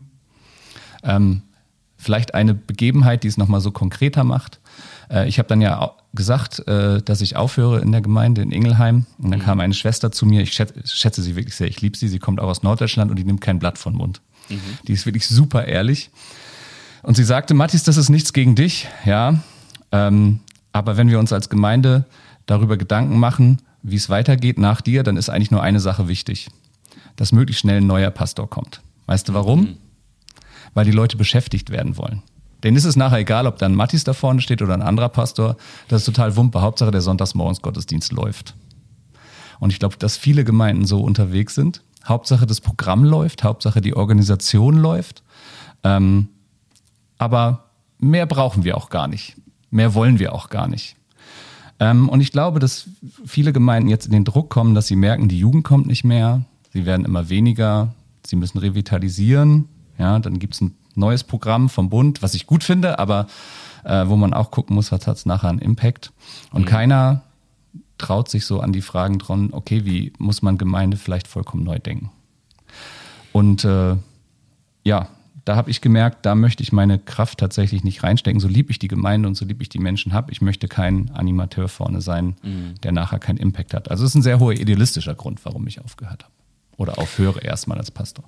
Ähm, 1.04 1.42
vielleicht 1.98 2.34
eine 2.34 2.54
Begebenheit, 2.54 3.24
die 3.24 3.28
es 3.28 3.38
nochmal 3.38 3.62
so 3.62 3.72
konkreter 3.72 4.24
macht. 4.24 4.60
Äh, 5.10 5.28
ich 5.28 5.38
habe 5.38 5.48
dann 5.48 5.62
ja 5.62 5.92
gesagt, 6.14 6.66
äh, 6.68 7.02
dass 7.02 7.22
ich 7.22 7.36
aufhöre 7.36 7.80
in 7.82 7.92
der 7.92 8.02
Gemeinde 8.02 8.42
in 8.42 8.52
Ingelheim. 8.52 9.06
Und 9.18 9.32
dann 9.32 9.40
mhm. 9.40 9.44
kam 9.44 9.60
eine 9.60 9.74
Schwester 9.74 10.12
zu 10.12 10.26
mir, 10.26 10.42
ich 10.42 10.54
schätze, 10.54 10.82
schätze 10.86 11.22
sie 11.22 11.36
wirklich 11.36 11.56
sehr, 11.56 11.68
ich 11.68 11.82
liebe 11.82 11.98
sie, 11.98 12.08
sie 12.08 12.20
kommt 12.20 12.40
auch 12.40 12.48
aus 12.48 12.64
Norddeutschland 12.64 13.12
und 13.12 13.18
die 13.18 13.24
nimmt 13.24 13.42
kein 13.42 13.60
Blatt 13.60 13.78
von 13.78 13.94
Mund. 13.94 14.22
Mhm. 14.50 14.60
Die 14.88 14.94
ist 14.94 15.06
wirklich 15.06 15.28
super 15.28 15.66
ehrlich. 15.66 16.10
Und 17.04 17.16
sie 17.16 17.24
sagte, 17.24 17.54
Mathis, 17.54 17.84
das 17.84 17.98
ist 17.98 18.10
nichts 18.10 18.34
gegen 18.34 18.56
dich, 18.56 18.88
ja. 19.06 19.40
Ähm, 19.92 20.40
aber 20.72 20.98
wenn 20.98 21.10
wir 21.10 21.20
uns 21.20 21.32
als 21.32 21.50
Gemeinde 21.50 22.06
darüber 22.46 22.78
Gedanken 22.78 23.20
machen, 23.20 23.62
wie 23.84 23.96
es 23.96 24.10
weitergeht 24.10 24.58
nach 24.58 24.82
dir, 24.82 25.04
dann 25.04 25.16
ist 25.16 25.30
eigentlich 25.30 25.52
nur 25.52 25.62
eine 25.62 25.80
Sache 25.80 26.08
wichtig, 26.08 26.50
dass 27.16 27.32
möglichst 27.32 27.62
schnell 27.62 27.78
ein 27.78 27.88
neuer 27.88 28.10
Pastor 28.10 28.50
kommt. 28.50 28.82
Weißt 29.06 29.30
du 29.30 29.34
warum? 29.34 29.62
Mhm. 29.62 29.78
Weil 30.74 30.86
die 30.86 30.92
Leute 30.92 31.18
beschäftigt 31.18 31.70
werden 31.70 31.98
wollen. 31.98 32.24
Denen 32.64 32.78
ist 32.78 32.86
es 32.86 32.96
nachher 32.96 33.20
egal, 33.20 33.46
ob 33.46 33.60
da 33.60 33.68
ein 33.68 33.76
Mattis 33.76 34.04
da 34.04 34.14
vorne 34.14 34.42
steht 34.42 34.64
oder 34.64 34.74
ein 34.74 34.82
anderer 34.82 35.10
Pastor. 35.10 35.56
Das 35.88 36.02
ist 36.02 36.06
total 36.06 36.36
wumpe. 36.36 36.62
Hauptsache 36.62 36.90
der 36.90 37.02
Sonntagsmorgensgottesdienst 37.02 38.12
läuft. 38.12 38.56
Und 39.60 39.72
ich 39.72 39.78
glaube, 39.78 39.98
dass 39.98 40.18
viele 40.18 40.44
Gemeinden 40.44 40.86
so 40.86 41.02
unterwegs 41.02 41.54
sind. 41.54 41.82
Hauptsache 42.06 42.46
das 42.46 42.62
Programm 42.62 43.04
läuft, 43.04 43.44
Hauptsache 43.44 43.82
die 43.82 43.96
Organisation 43.96 44.78
läuft. 44.78 45.24
Ähm, 45.84 46.30
aber 47.18 47.66
mehr 48.00 48.26
brauchen 48.26 48.64
wir 48.64 48.78
auch 48.78 48.90
gar 48.90 49.08
nicht. 49.08 49.36
Mehr 49.72 49.94
wollen 49.94 50.20
wir 50.20 50.34
auch 50.34 50.50
gar 50.50 50.68
nicht. 50.68 50.96
Ähm, 51.80 52.10
und 52.10 52.22
ich 52.22 52.32
glaube, 52.32 52.60
dass 52.60 52.88
viele 53.26 53.52
Gemeinden 53.52 53.90
jetzt 53.90 54.06
in 54.06 54.12
den 54.12 54.24
Druck 54.24 54.50
kommen, 54.50 54.76
dass 54.76 54.88
sie 54.88 54.96
merken, 54.96 55.28
die 55.28 55.40
Jugend 55.40 55.64
kommt 55.64 55.88
nicht 55.88 56.04
mehr, 56.04 56.46
sie 56.72 56.86
werden 56.86 57.06
immer 57.06 57.30
weniger, 57.30 57.94
sie 58.26 58.36
müssen 58.36 58.60
revitalisieren. 58.60 59.68
Ja, 59.98 60.20
dann 60.20 60.40
gibt 60.40 60.54
es 60.54 60.62
ein 60.62 60.76
neues 60.96 61.24
Programm 61.24 61.70
vom 61.70 61.90
Bund, 61.90 62.22
was 62.22 62.34
ich 62.34 62.48
gut 62.48 62.64
finde, 62.64 63.00
aber 63.00 63.28
äh, 63.84 64.08
wo 64.08 64.16
man 64.16 64.34
auch 64.34 64.52
gucken 64.52 64.76
muss, 64.76 64.92
was 64.92 65.08
hat 65.08 65.18
es 65.18 65.26
nachher 65.26 65.50
einen 65.50 65.60
Impact. 65.60 66.12
Und 66.52 66.64
mhm. 66.64 66.66
keiner 66.66 67.22
traut 67.98 68.30
sich 68.30 68.46
so 68.46 68.60
an 68.60 68.74
die 68.74 68.82
Fragen 68.82 69.20
dran, 69.20 69.50
okay, 69.52 69.86
wie 69.86 70.14
muss 70.18 70.42
man 70.42 70.58
Gemeinde 70.58 70.98
vielleicht 70.98 71.28
vollkommen 71.28 71.64
neu 71.64 71.80
denken? 71.80 72.12
Und 73.32 73.64
äh, 73.66 73.96
ja, 74.84 75.10
da 75.46 75.56
habe 75.56 75.70
ich 75.70 75.82
gemerkt, 75.82 76.26
da 76.26 76.34
möchte 76.34 76.64
ich 76.64 76.72
meine 76.72 76.98
Kraft 76.98 77.40
tatsächlich 77.40 77.84
nicht 77.84 78.04
reinstecken. 78.04 78.40
So 78.40 78.48
lieb 78.48 78.72
ich 78.72 78.80
die 78.80 78.88
Gemeinde 78.88 79.28
und 79.28 79.36
so 79.36 79.46
lieb 79.46 79.62
ich 79.62 79.70
die 79.70 79.80
Menschen 79.80 80.12
habe. 80.12 80.32
Ich 80.32 80.42
möchte 80.42 80.68
kein 80.68 81.12
Animateur 81.12 81.68
vorne 81.68 82.02
sein, 82.02 82.36
mhm. 82.42 82.76
der 82.82 82.92
nachher 82.92 83.20
keinen 83.20 83.38
Impact 83.38 83.74
hat. 83.76 83.92
Also 83.92 84.04
es 84.04 84.12
ist 84.12 84.16
ein 84.16 84.22
sehr 84.24 84.40
hoher 84.40 84.54
idealistischer 84.54 85.14
Grund, 85.14 85.46
warum 85.46 85.68
ich 85.68 85.80
aufgehört 85.82 86.24
habe. 86.24 86.34
Oder 86.78 86.98
aufhöre 86.98 87.42
erstmal 87.42 87.78
als 87.78 87.92
Pastor. 87.92 88.26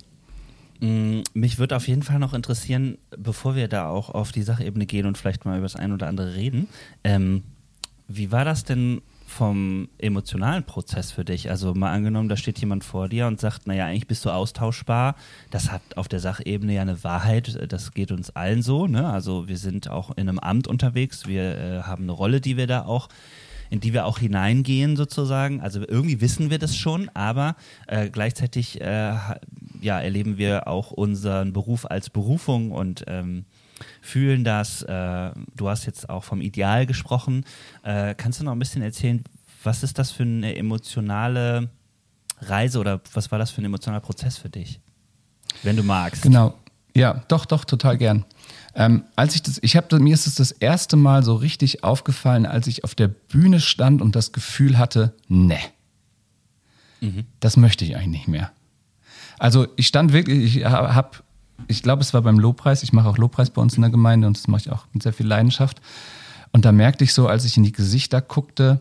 Mm, 0.80 1.20
mich 1.34 1.58
würde 1.58 1.76
auf 1.76 1.88
jeden 1.88 2.04
Fall 2.04 2.20
noch 2.20 2.34
interessieren, 2.34 2.98
bevor 3.16 3.56
wir 3.56 3.66
da 3.66 3.88
auch 3.88 4.10
auf 4.10 4.30
die 4.30 4.42
Sachebene 4.42 4.86
gehen 4.86 5.06
und 5.06 5.18
vielleicht 5.18 5.44
mal 5.44 5.56
über 5.56 5.64
das 5.64 5.76
ein 5.76 5.92
oder 5.92 6.06
andere 6.06 6.34
reden, 6.34 6.68
ähm, 7.02 7.42
wie 8.06 8.30
war 8.30 8.44
das 8.44 8.64
denn 8.64 9.02
vom 9.28 9.88
emotionalen 9.98 10.64
Prozess 10.64 11.12
für 11.12 11.24
dich? 11.24 11.50
Also 11.50 11.74
mal 11.74 11.92
angenommen, 11.92 12.28
da 12.28 12.36
steht 12.36 12.58
jemand 12.58 12.82
vor 12.82 13.08
dir 13.08 13.26
und 13.26 13.38
sagt, 13.38 13.66
naja, 13.66 13.86
eigentlich 13.86 14.08
bist 14.08 14.24
du 14.24 14.30
austauschbar. 14.30 15.14
Das 15.50 15.70
hat 15.70 15.82
auf 15.96 16.08
der 16.08 16.20
Sachebene 16.20 16.74
ja 16.74 16.82
eine 16.82 17.04
Wahrheit, 17.04 17.58
das 17.70 17.92
geht 17.92 18.10
uns 18.10 18.30
allen 18.30 18.62
so. 18.62 18.86
Ne? 18.86 19.08
Also 19.08 19.48
wir 19.48 19.58
sind 19.58 19.88
auch 19.88 20.10
in 20.16 20.28
einem 20.28 20.38
Amt 20.38 20.66
unterwegs, 20.66 21.26
wir 21.26 21.58
äh, 21.58 21.82
haben 21.82 22.04
eine 22.04 22.12
Rolle, 22.12 22.40
die 22.40 22.56
wir 22.56 22.66
da 22.66 22.84
auch 22.84 23.08
in 23.70 23.80
die 23.80 23.92
wir 23.92 24.06
auch 24.06 24.18
hineingehen 24.18 24.96
sozusagen. 24.96 25.60
Also 25.60 25.80
irgendwie 25.86 26.20
wissen 26.22 26.48
wir 26.48 26.58
das 26.58 26.74
schon, 26.74 27.10
aber 27.14 27.54
äh, 27.86 28.08
gleichzeitig 28.08 28.80
äh, 28.80 29.14
ja, 29.80 30.00
erleben 30.00 30.38
wir 30.38 30.68
auch 30.68 30.90
unseren 30.90 31.52
Beruf 31.52 31.84
als 31.84 32.10
Berufung 32.10 32.72
und 32.72 33.04
ähm, 33.06 33.44
fühlen 34.00 34.44
das. 34.44 34.82
Äh, 34.82 35.30
du 35.56 35.68
hast 35.68 35.86
jetzt 35.86 36.08
auch 36.08 36.24
vom 36.24 36.40
Ideal 36.40 36.86
gesprochen. 36.86 37.44
Äh, 37.82 38.14
kannst 38.14 38.40
du 38.40 38.44
noch 38.44 38.52
ein 38.52 38.58
bisschen 38.58 38.82
erzählen, 38.82 39.22
was 39.62 39.82
ist 39.82 39.98
das 39.98 40.10
für 40.10 40.22
eine 40.22 40.56
emotionale 40.56 41.70
Reise 42.40 42.78
oder 42.78 43.00
was 43.12 43.30
war 43.30 43.38
das 43.38 43.50
für 43.50 43.60
ein 43.62 43.64
emotionaler 43.64 44.00
Prozess 44.00 44.38
für 44.38 44.48
dich? 44.48 44.80
Wenn 45.62 45.76
du 45.76 45.82
magst. 45.82 46.22
Genau. 46.22 46.54
Ja, 46.94 47.22
doch, 47.28 47.46
doch, 47.46 47.64
total 47.64 47.96
gern. 47.96 48.24
Ähm, 48.74 49.04
als 49.16 49.34
ich 49.34 49.42
das, 49.42 49.58
ich 49.62 49.76
habe 49.76 49.98
mir 50.00 50.14
ist 50.14 50.26
es 50.26 50.34
das 50.36 50.50
erste 50.52 50.96
Mal 50.96 51.22
so 51.22 51.34
richtig 51.34 51.84
aufgefallen, 51.84 52.46
als 52.46 52.66
ich 52.66 52.84
auf 52.84 52.94
der 52.94 53.08
Bühne 53.08 53.60
stand 53.60 54.02
und 54.02 54.16
das 54.16 54.32
Gefühl 54.32 54.78
hatte, 54.78 55.14
ne, 55.28 55.58
mhm. 57.00 57.24
das 57.40 57.56
möchte 57.56 57.84
ich 57.84 57.96
eigentlich 57.96 58.08
nicht 58.08 58.28
mehr. 58.28 58.50
Also 59.38 59.68
ich 59.76 59.86
stand 59.86 60.12
wirklich, 60.12 60.56
ich 60.56 60.64
habe 60.64 61.18
ich 61.66 61.82
glaube, 61.82 62.02
es 62.02 62.14
war 62.14 62.22
beim 62.22 62.38
Lobpreis. 62.38 62.82
Ich 62.82 62.92
mache 62.92 63.08
auch 63.08 63.18
Lobpreis 63.18 63.50
bei 63.50 63.60
uns 63.60 63.74
in 63.74 63.82
der 63.82 63.90
Gemeinde 63.90 64.26
und 64.26 64.36
das 64.36 64.48
mache 64.48 64.62
ich 64.62 64.70
auch 64.70 64.86
mit 64.92 65.02
sehr 65.02 65.12
viel 65.12 65.26
Leidenschaft. 65.26 65.80
Und 66.52 66.64
da 66.64 66.72
merkte 66.72 67.04
ich 67.04 67.12
so, 67.12 67.26
als 67.26 67.44
ich 67.44 67.56
in 67.56 67.62
die 67.62 67.72
Gesichter 67.72 68.20
guckte, 68.20 68.80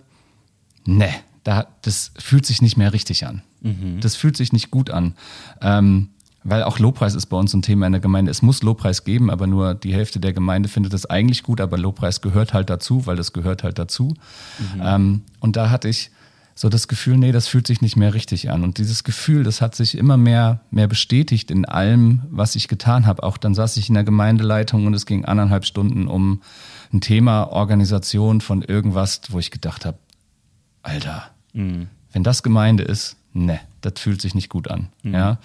ne, 0.86 1.10
da, 1.44 1.68
das 1.82 2.12
fühlt 2.18 2.46
sich 2.46 2.62
nicht 2.62 2.78
mehr 2.78 2.94
richtig 2.94 3.26
an. 3.26 3.42
Mhm. 3.62 4.00
Das 4.02 4.16
fühlt 4.16 4.38
sich 4.38 4.54
nicht 4.54 4.72
gut 4.72 4.90
an. 4.90 5.16
Ähm, 5.62 6.10
weil 6.44 6.64
auch 6.64 6.80
Lobpreis 6.80 7.14
ist 7.14 7.26
bei 7.26 7.36
uns 7.36 7.54
ein 7.54 7.62
Thema 7.62 7.88
in 7.88 7.92
der 7.92 8.02
Gemeinde. 8.02 8.32
Es 8.32 8.42
muss 8.42 8.64
Lobpreis 8.64 9.04
geben, 9.04 9.30
aber 9.30 9.48
nur 9.48 9.76
die 9.76 9.94
Hälfte 9.94 10.20
der 10.22 10.32
Gemeinde 10.32 10.70
findet 10.70 10.94
es 10.94 11.06
eigentlich 11.06 11.44
gut, 11.44 11.60
aber 11.60 11.78
Lobpreis 11.78 12.22
gehört 12.22 12.54
halt 12.54 12.70
dazu, 12.70 13.06
weil 13.06 13.18
das 13.18 13.34
gehört 13.34 13.64
halt 13.64 13.78
dazu. 13.80 14.16
Mhm. 14.60 14.82
Ähm, 14.82 15.22
und 15.42 15.58
da 15.58 15.70
hatte 15.70 15.90
ich 15.90 16.10
so 16.58 16.70
das 16.70 16.88
Gefühl, 16.88 17.18
nee, 17.18 17.32
das 17.32 17.48
fühlt 17.48 17.68
sich 17.68 17.82
nicht 17.82 17.98
mehr 17.98 18.16
richtig 18.16 18.50
an. 18.50 18.64
Und 18.64 18.80
dieses 18.80 19.04
Gefühl, 19.04 19.44
das 19.44 19.62
hat 19.62 19.76
sich 19.76 19.96
immer 19.96 20.18
mehr, 20.18 20.62
mehr 20.72 20.88
bestätigt 20.88 21.52
in 21.52 21.66
allem, 21.66 22.24
was 22.32 22.56
ich 22.56 22.68
getan 22.68 23.06
habe. 23.06 23.22
Auch 23.22 23.38
dann 23.38 23.54
saß 23.54 23.78
ich 23.78 23.90
in 23.90 23.94
der 23.94 24.04
Gemeindeleitung 24.04 24.88
und 24.88 24.96
es 24.96 25.06
ging 25.06 25.24
anderthalb 25.24 25.66
Stunden 25.66 26.08
um 26.08 26.42
ein 26.92 27.00
Thema 27.00 27.44
Organisation 27.44 28.42
von 28.42 28.64
irgendwas, 28.64 29.22
wo 29.30 29.38
ich 29.38 29.52
gedacht 29.52 29.86
habe, 29.86 30.00
Alter, 30.82 31.30
mhm. 31.54 31.90
wenn 32.12 32.24
das 32.24 32.42
Gemeinde 32.42 32.84
ist, 32.84 33.18
ne, 33.34 33.60
das 33.82 33.94
fühlt 33.98 34.20
sich 34.20 34.34
nicht 34.34 34.50
gut 34.50 34.68
an. 34.68 34.88
Mhm. 35.04 35.14
Ja, 35.14 35.38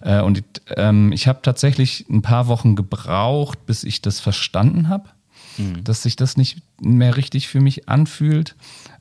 äh, 0.00 0.20
und 0.20 0.42
ähm, 0.76 1.12
ich 1.12 1.28
habe 1.28 1.42
tatsächlich 1.42 2.06
ein 2.10 2.22
paar 2.22 2.48
Wochen 2.48 2.74
gebraucht, 2.74 3.66
bis 3.66 3.84
ich 3.84 4.02
das 4.02 4.18
verstanden 4.18 4.88
habe, 4.88 5.10
mhm. 5.58 5.84
dass 5.84 6.02
sich 6.02 6.16
das 6.16 6.36
nicht 6.36 6.60
mehr 6.80 7.16
richtig 7.16 7.46
für 7.46 7.60
mich 7.60 7.88
anfühlt. 7.88 8.56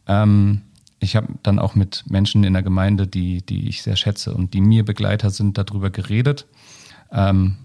Ähm, 0.06 0.62
ich 1.00 1.16
habe 1.16 1.28
dann 1.44 1.60
auch 1.60 1.76
mit 1.76 2.04
Menschen 2.10 2.44
in 2.44 2.54
der 2.54 2.64
Gemeinde, 2.64 3.08
die, 3.08 3.46
die 3.46 3.68
ich 3.68 3.84
sehr 3.84 3.96
schätze 3.96 4.34
und 4.34 4.54
die 4.54 4.62
mir 4.62 4.86
Begleiter 4.86 5.30
sind, 5.30 5.58
darüber 5.58 5.90
geredet. 5.90 6.48
Ähm, 7.12 7.58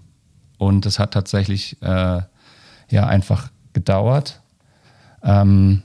und 0.57 0.85
es 0.85 0.99
hat 0.99 1.13
tatsächlich 1.13 1.81
äh, 1.81 2.21
ja 2.89 3.07
einfach 3.07 3.49
gedauert. 3.73 4.41
Ähm, 5.23 5.81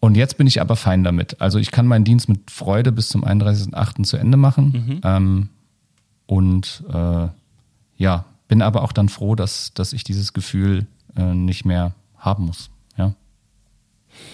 und 0.00 0.16
jetzt 0.16 0.36
bin 0.36 0.46
ich 0.46 0.60
aber 0.60 0.76
fein 0.76 1.04
damit. 1.04 1.40
Also 1.40 1.58
ich 1.58 1.70
kann 1.70 1.86
meinen 1.86 2.04
Dienst 2.04 2.28
mit 2.28 2.50
Freude 2.50 2.92
bis 2.92 3.08
zum 3.08 3.24
31.08. 3.24 4.04
zu 4.04 4.16
Ende 4.16 4.36
machen. 4.36 4.84
Mhm. 4.86 5.00
Ähm, 5.02 5.48
und 6.26 6.84
äh, 6.92 7.28
ja, 7.96 8.24
bin 8.48 8.62
aber 8.62 8.82
auch 8.82 8.92
dann 8.92 9.08
froh, 9.08 9.34
dass, 9.34 9.72
dass 9.74 9.92
ich 9.92 10.04
dieses 10.04 10.32
Gefühl 10.32 10.86
äh, 11.16 11.34
nicht 11.34 11.64
mehr 11.64 11.94
haben 12.16 12.46
muss. 12.46 12.70
Ja. 12.96 13.14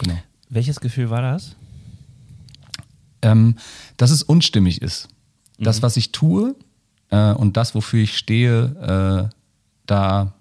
Genau. 0.00 0.18
Welches 0.48 0.80
Gefühl 0.80 1.10
war 1.10 1.22
das? 1.22 1.56
Ähm, 3.22 3.56
dass 3.96 4.10
es 4.10 4.22
unstimmig 4.22 4.82
ist. 4.82 5.08
Mhm. 5.58 5.64
Das, 5.64 5.82
was 5.82 5.96
ich 5.96 6.12
tue 6.12 6.54
äh, 7.10 7.32
und 7.32 7.56
das, 7.56 7.74
wofür 7.74 8.02
ich 8.02 8.16
stehe, 8.16 9.28
äh, 9.30 9.36
da 9.86 10.34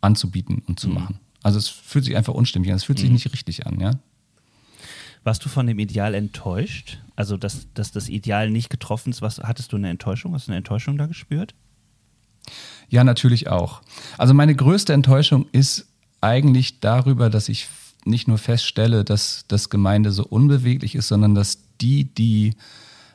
anzubieten 0.00 0.62
und 0.66 0.80
zu 0.80 0.88
mhm. 0.88 0.94
machen. 0.94 1.20
Also 1.42 1.58
es 1.58 1.68
fühlt 1.68 2.04
sich 2.04 2.16
einfach 2.16 2.34
unstimmig 2.34 2.70
an, 2.70 2.76
es 2.76 2.84
fühlt 2.84 2.98
sich 2.98 3.08
mhm. 3.08 3.14
nicht 3.14 3.32
richtig 3.32 3.66
an, 3.66 3.80
ja. 3.80 3.92
Warst 5.22 5.44
du 5.44 5.48
von 5.50 5.66
dem 5.66 5.78
Ideal 5.78 6.14
enttäuscht? 6.14 6.98
Also, 7.14 7.36
dass, 7.36 7.66
dass 7.74 7.92
das 7.92 8.08
Ideal 8.08 8.50
nicht 8.50 8.70
getroffen 8.70 9.10
ist, 9.10 9.20
was, 9.20 9.38
hattest 9.38 9.72
du 9.72 9.76
eine 9.76 9.90
Enttäuschung? 9.90 10.32
Hast 10.32 10.46
du 10.46 10.52
eine 10.52 10.56
Enttäuschung 10.56 10.96
da 10.96 11.04
gespürt? 11.06 11.54
Ja, 12.88 13.04
natürlich 13.04 13.48
auch. 13.48 13.82
Also 14.16 14.32
meine 14.32 14.54
größte 14.54 14.92
Enttäuschung 14.92 15.46
ist 15.52 15.86
eigentlich 16.20 16.80
darüber, 16.80 17.28
dass 17.30 17.48
ich 17.48 17.68
nicht 18.04 18.28
nur 18.28 18.38
feststelle, 18.38 19.04
dass 19.04 19.44
das 19.48 19.68
Gemeinde 19.68 20.10
so 20.10 20.24
unbeweglich 20.24 20.94
ist, 20.94 21.08
sondern 21.08 21.34
dass 21.34 21.58
die, 21.80 22.04
die 22.04 22.54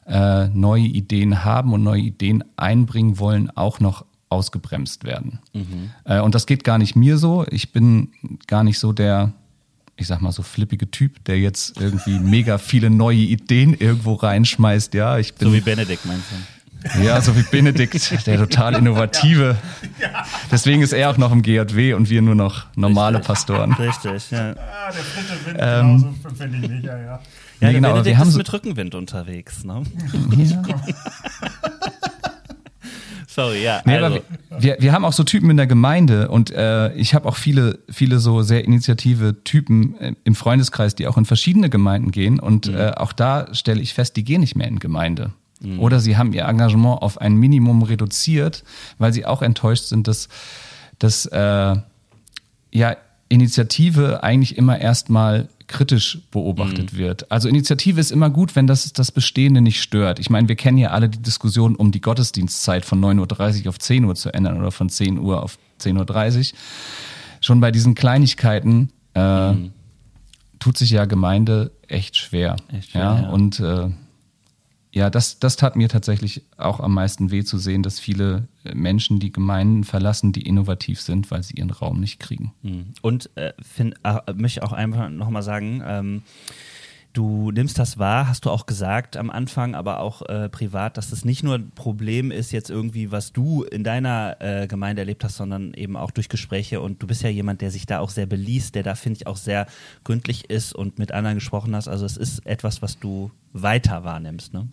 äh, 0.07 0.47
neue 0.49 0.83
Ideen 0.83 1.43
haben 1.43 1.73
und 1.73 1.83
neue 1.83 2.01
Ideen 2.01 2.43
einbringen 2.57 3.19
wollen, 3.19 3.49
auch 3.55 3.79
noch 3.79 4.05
ausgebremst 4.29 5.03
werden. 5.03 5.39
Mhm. 5.53 5.91
Äh, 6.03 6.19
und 6.19 6.35
das 6.35 6.45
geht 6.45 6.63
gar 6.63 6.77
nicht 6.77 6.95
mir 6.95 7.17
so. 7.17 7.45
Ich 7.49 7.71
bin 7.71 8.09
gar 8.47 8.63
nicht 8.63 8.79
so 8.79 8.91
der, 8.93 9.33
ich 9.95 10.07
sag 10.07 10.21
mal 10.21 10.31
so 10.31 10.43
flippige 10.43 10.89
Typ, 10.91 11.23
der 11.25 11.39
jetzt 11.39 11.79
irgendwie 11.79 12.19
mega 12.19 12.57
viele 12.57 12.89
neue 12.89 13.17
Ideen 13.17 13.73
irgendwo 13.73 14.13
reinschmeißt. 14.13 14.93
Ja, 14.93 15.17
ich 15.17 15.35
bin 15.35 15.49
so 15.49 15.53
wie 15.53 15.61
Benedikt 15.61 16.05
meinst 16.05 16.25
du? 16.31 16.35
Ja, 17.03 17.19
so 17.19 17.35
wie 17.35 17.41
Benedikt, 17.41 18.11
der 18.27 18.37
total 18.37 18.75
innovative. 18.75 19.57
Deswegen 20.51 20.83
ist 20.83 20.93
er 20.93 21.09
auch 21.09 21.17
noch 21.17 21.31
im 21.31 21.41
GJW 21.41 21.93
und 21.93 22.11
wir 22.11 22.21
nur 22.21 22.35
noch 22.35 22.65
normale 22.75 23.17
Richtig. 23.17 23.27
Pastoren. 23.27 23.73
Richtig, 23.73 24.29
ja. 24.29 24.51
Ah, 24.51 24.91
der 24.91 25.01
dritte 25.01 25.45
Wind, 25.45 25.57
ähm, 25.59 25.97
genauso 25.97 26.35
finde 26.37 26.57
ich 26.57 26.69
nicht, 26.69 26.85
ja, 26.85 26.97
ja. 26.99 27.19
Ja, 27.59 27.67
nee, 27.67 27.75
genau, 27.75 27.89
Benedikt 27.89 28.05
wir 28.05 28.17
haben 28.17 28.29
ist 28.29 28.37
mit 28.37 28.51
Rückenwind 28.51 28.95
unterwegs, 28.95 29.63
ne? 29.63 29.83
Ja. 30.37 30.63
Sorry, 33.27 33.63
ja. 33.63 33.81
Nee, 33.83 33.97
also. 33.97 34.21
wir, 34.57 34.77
wir 34.79 34.93
haben 34.93 35.03
auch 35.03 35.11
so 35.11 35.23
Typen 35.23 35.49
in 35.49 35.57
der 35.57 35.67
Gemeinde 35.67 36.29
und 36.29 36.51
äh, 36.51 36.93
ich 36.93 37.13
habe 37.13 37.27
auch 37.27 37.35
viele, 37.35 37.79
viele 37.89 38.19
so 38.19 38.43
sehr 38.43 38.63
initiative 38.63 39.43
Typen 39.43 39.99
äh, 39.99 40.13
im 40.23 40.35
Freundeskreis, 40.35 40.95
die 40.95 41.05
auch 41.05 41.17
in 41.17 41.25
verschiedene 41.25 41.69
Gemeinden 41.69 42.11
gehen 42.11 42.39
und 42.39 42.67
mhm. 42.67 42.77
äh, 42.77 42.91
auch 42.91 43.11
da 43.11 43.53
stelle 43.53 43.81
ich 43.81 43.93
fest, 43.93 44.15
die 44.15 44.23
gehen 44.23 44.39
nicht 44.39 44.55
mehr 44.55 44.69
in 44.69 44.79
Gemeinde. 44.79 45.31
Mhm. 45.59 45.81
Oder 45.81 45.99
sie 45.99 46.15
haben 46.15 46.31
ihr 46.31 46.45
Engagement 46.45 47.01
auf 47.01 47.19
ein 47.19 47.35
Minimum 47.35 47.83
reduziert, 47.83 48.63
weil 48.99 49.11
sie 49.11 49.25
auch 49.25 49.41
enttäuscht 49.41 49.83
sind, 49.83 50.07
dass, 50.07 50.29
dass 50.99 51.25
äh, 51.25 51.75
ja, 52.71 52.97
Initiative 53.27 54.23
eigentlich 54.23 54.57
immer 54.57 54.79
erstmal 54.79 55.49
kritisch 55.67 56.19
beobachtet 56.31 56.93
mhm. 56.93 56.97
wird. 56.97 57.31
Also 57.31 57.49
Initiative 57.49 57.99
ist 57.99 58.11
immer 58.11 58.29
gut, 58.29 58.55
wenn 58.55 58.67
das 58.67 58.91
das 58.93 59.11
Bestehende 59.11 59.61
nicht 59.61 59.81
stört. 59.81 60.19
Ich 60.19 60.29
meine, 60.29 60.47
wir 60.47 60.55
kennen 60.55 60.77
ja 60.77 60.91
alle 60.91 61.09
die 61.09 61.21
Diskussion 61.21 61.75
um 61.75 61.91
die 61.91 62.01
Gottesdienstzeit 62.01 62.85
von 62.85 63.03
9.30 63.03 63.63
Uhr 63.63 63.69
auf 63.69 63.79
10 63.79 64.05
Uhr 64.05 64.15
zu 64.15 64.33
ändern 64.33 64.57
oder 64.57 64.71
von 64.71 64.89
10 64.89 65.19
Uhr 65.19 65.41
auf 65.41 65.57
10.30 65.81 66.53
Uhr. 66.53 66.57
Schon 67.41 67.59
bei 67.59 67.71
diesen 67.71 67.95
Kleinigkeiten 67.95 68.89
äh, 69.15 69.53
mhm. 69.53 69.73
tut 70.59 70.77
sich 70.77 70.91
ja 70.91 71.05
Gemeinde 71.05 71.71
echt 71.87 72.17
schwer. 72.17 72.55
Echt 72.71 72.91
schwer 72.91 73.01
ja? 73.01 73.21
ja. 73.21 73.29
Und 73.29 73.59
äh, 73.59 73.89
ja, 74.91 75.09
das, 75.09 75.39
das 75.39 75.55
tat 75.55 75.75
mir 75.75 75.89
tatsächlich 75.89 76.43
auch 76.57 76.79
am 76.79 76.93
meisten 76.93 77.31
weh 77.31 77.43
zu 77.43 77.57
sehen, 77.57 77.83
dass 77.83 77.99
viele 77.99 78.47
Menschen 78.73 79.19
die 79.19 79.31
Gemeinden 79.31 79.83
verlassen, 79.83 80.31
die 80.31 80.41
innovativ 80.41 81.01
sind, 81.01 81.31
weil 81.31 81.43
sie 81.43 81.55
ihren 81.55 81.71
Raum 81.71 81.99
nicht 81.99 82.19
kriegen. 82.19 82.53
Hm. 82.61 82.93
Und 83.01 83.29
äh, 83.35 83.53
find, 83.61 83.95
äh, 84.03 84.33
möchte 84.33 84.63
auch 84.63 84.73
einfach 84.73 85.09
nochmal 85.09 85.43
sagen, 85.43 85.83
ähm, 85.85 86.23
du 87.15 87.51
nimmst 87.51 87.79
das 87.79 87.97
wahr, 87.97 88.27
hast 88.27 88.45
du 88.45 88.49
auch 88.49 88.65
gesagt 88.65 89.17
am 89.17 89.29
Anfang, 89.29 89.73
aber 89.73 89.99
auch 89.99 90.21
äh, 90.23 90.49
privat, 90.49 90.97
dass 90.97 91.11
es 91.11 91.25
nicht 91.25 91.43
nur 91.43 91.55
ein 91.55 91.71
Problem 91.71 92.29
ist 92.31 92.51
jetzt 92.51 92.69
irgendwie, 92.69 93.11
was 93.11 93.31
du 93.31 93.63
in 93.63 93.83
deiner 93.83 94.37
äh, 94.39 94.67
Gemeinde 94.67 95.01
erlebt 95.01 95.23
hast, 95.23 95.37
sondern 95.37 95.73
eben 95.73 95.95
auch 95.95 96.11
durch 96.11 96.29
Gespräche. 96.29 96.81
Und 96.81 97.01
du 97.01 97.07
bist 97.07 97.23
ja 97.23 97.29
jemand, 97.29 97.61
der 97.61 97.71
sich 97.71 97.85
da 97.85 97.99
auch 97.99 98.09
sehr 98.09 98.25
beliest, 98.25 98.75
der 98.75 98.83
da, 98.83 98.95
finde 98.95 99.19
ich, 99.19 99.27
auch 99.27 99.37
sehr 99.37 99.65
gründlich 100.03 100.49
ist 100.49 100.73
und 100.73 100.99
mit 100.99 101.11
anderen 101.11 101.35
gesprochen 101.35 101.75
hast. 101.75 101.87
Also 101.87 102.05
es 102.05 102.17
ist 102.17 102.45
etwas, 102.45 102.81
was 102.81 102.99
du 102.99 103.31
weiter 103.53 104.03
wahrnimmst, 104.03 104.53
ne? 104.53 104.67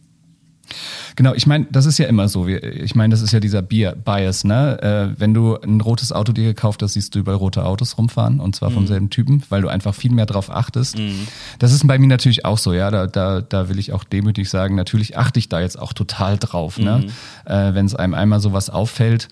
Genau, 1.17 1.35
ich 1.35 1.47
meine, 1.47 1.67
das 1.71 1.87
ist 1.87 1.99
ja 1.99 2.07
immer 2.07 2.29
so. 2.29 2.47
Ich 2.47 2.95
meine, 2.95 3.11
das 3.13 3.21
ist 3.21 3.33
ja 3.33 3.41
dieser 3.41 3.63
Bias, 3.63 4.45
ne? 4.45 4.81
Äh, 4.83 5.21
wenn 5.21 5.35
du 5.35 5.57
ein 5.57 5.81
rotes 5.81 6.13
Auto 6.13 6.33
dir 6.33 6.45
gekauft 6.45 6.83
hast, 6.83 6.95
siehst 6.95 7.15
du 7.15 7.21
überall 7.21 7.39
rote 7.39 7.65
Autos 7.65 7.99
rumfahren 7.99 8.41
und 8.41 8.57
zwar 8.57 8.71
vom 8.71 8.85
mhm. 8.85 8.89
selben 8.89 9.11
Typen, 9.11 9.43
weil 9.49 9.63
du 9.63 9.69
einfach 9.69 9.95
viel 9.95 10.13
mehr 10.13 10.27
drauf 10.27 10.51
achtest. 10.51 10.99
Mhm. 10.99 11.27
Das 11.59 11.73
ist 11.73 11.87
bei 11.87 11.99
mir 11.99 12.07
natürlich 12.07 12.45
auch 12.45 12.59
so, 12.59 12.73
ja. 12.73 12.91
Da, 12.91 13.07
da, 13.07 13.41
da 13.41 13.69
will 13.69 13.79
ich 13.79 13.93
auch 13.93 14.05
demütig 14.05 14.49
sagen, 14.49 14.75
natürlich 14.75 15.19
achte 15.19 15.39
ich 15.39 15.49
da 15.49 15.61
jetzt 15.61 15.79
auch 15.79 15.93
total 15.93 16.39
drauf, 16.39 16.79
ne? 16.79 16.99
mhm. 16.99 17.05
ne? 17.53 17.69
Äh, 17.69 17.75
wenn 17.75 17.87
es 17.87 17.95
einem 17.95 18.15
einmal 18.15 18.41
sowas 18.41 18.71
auffällt 18.71 19.29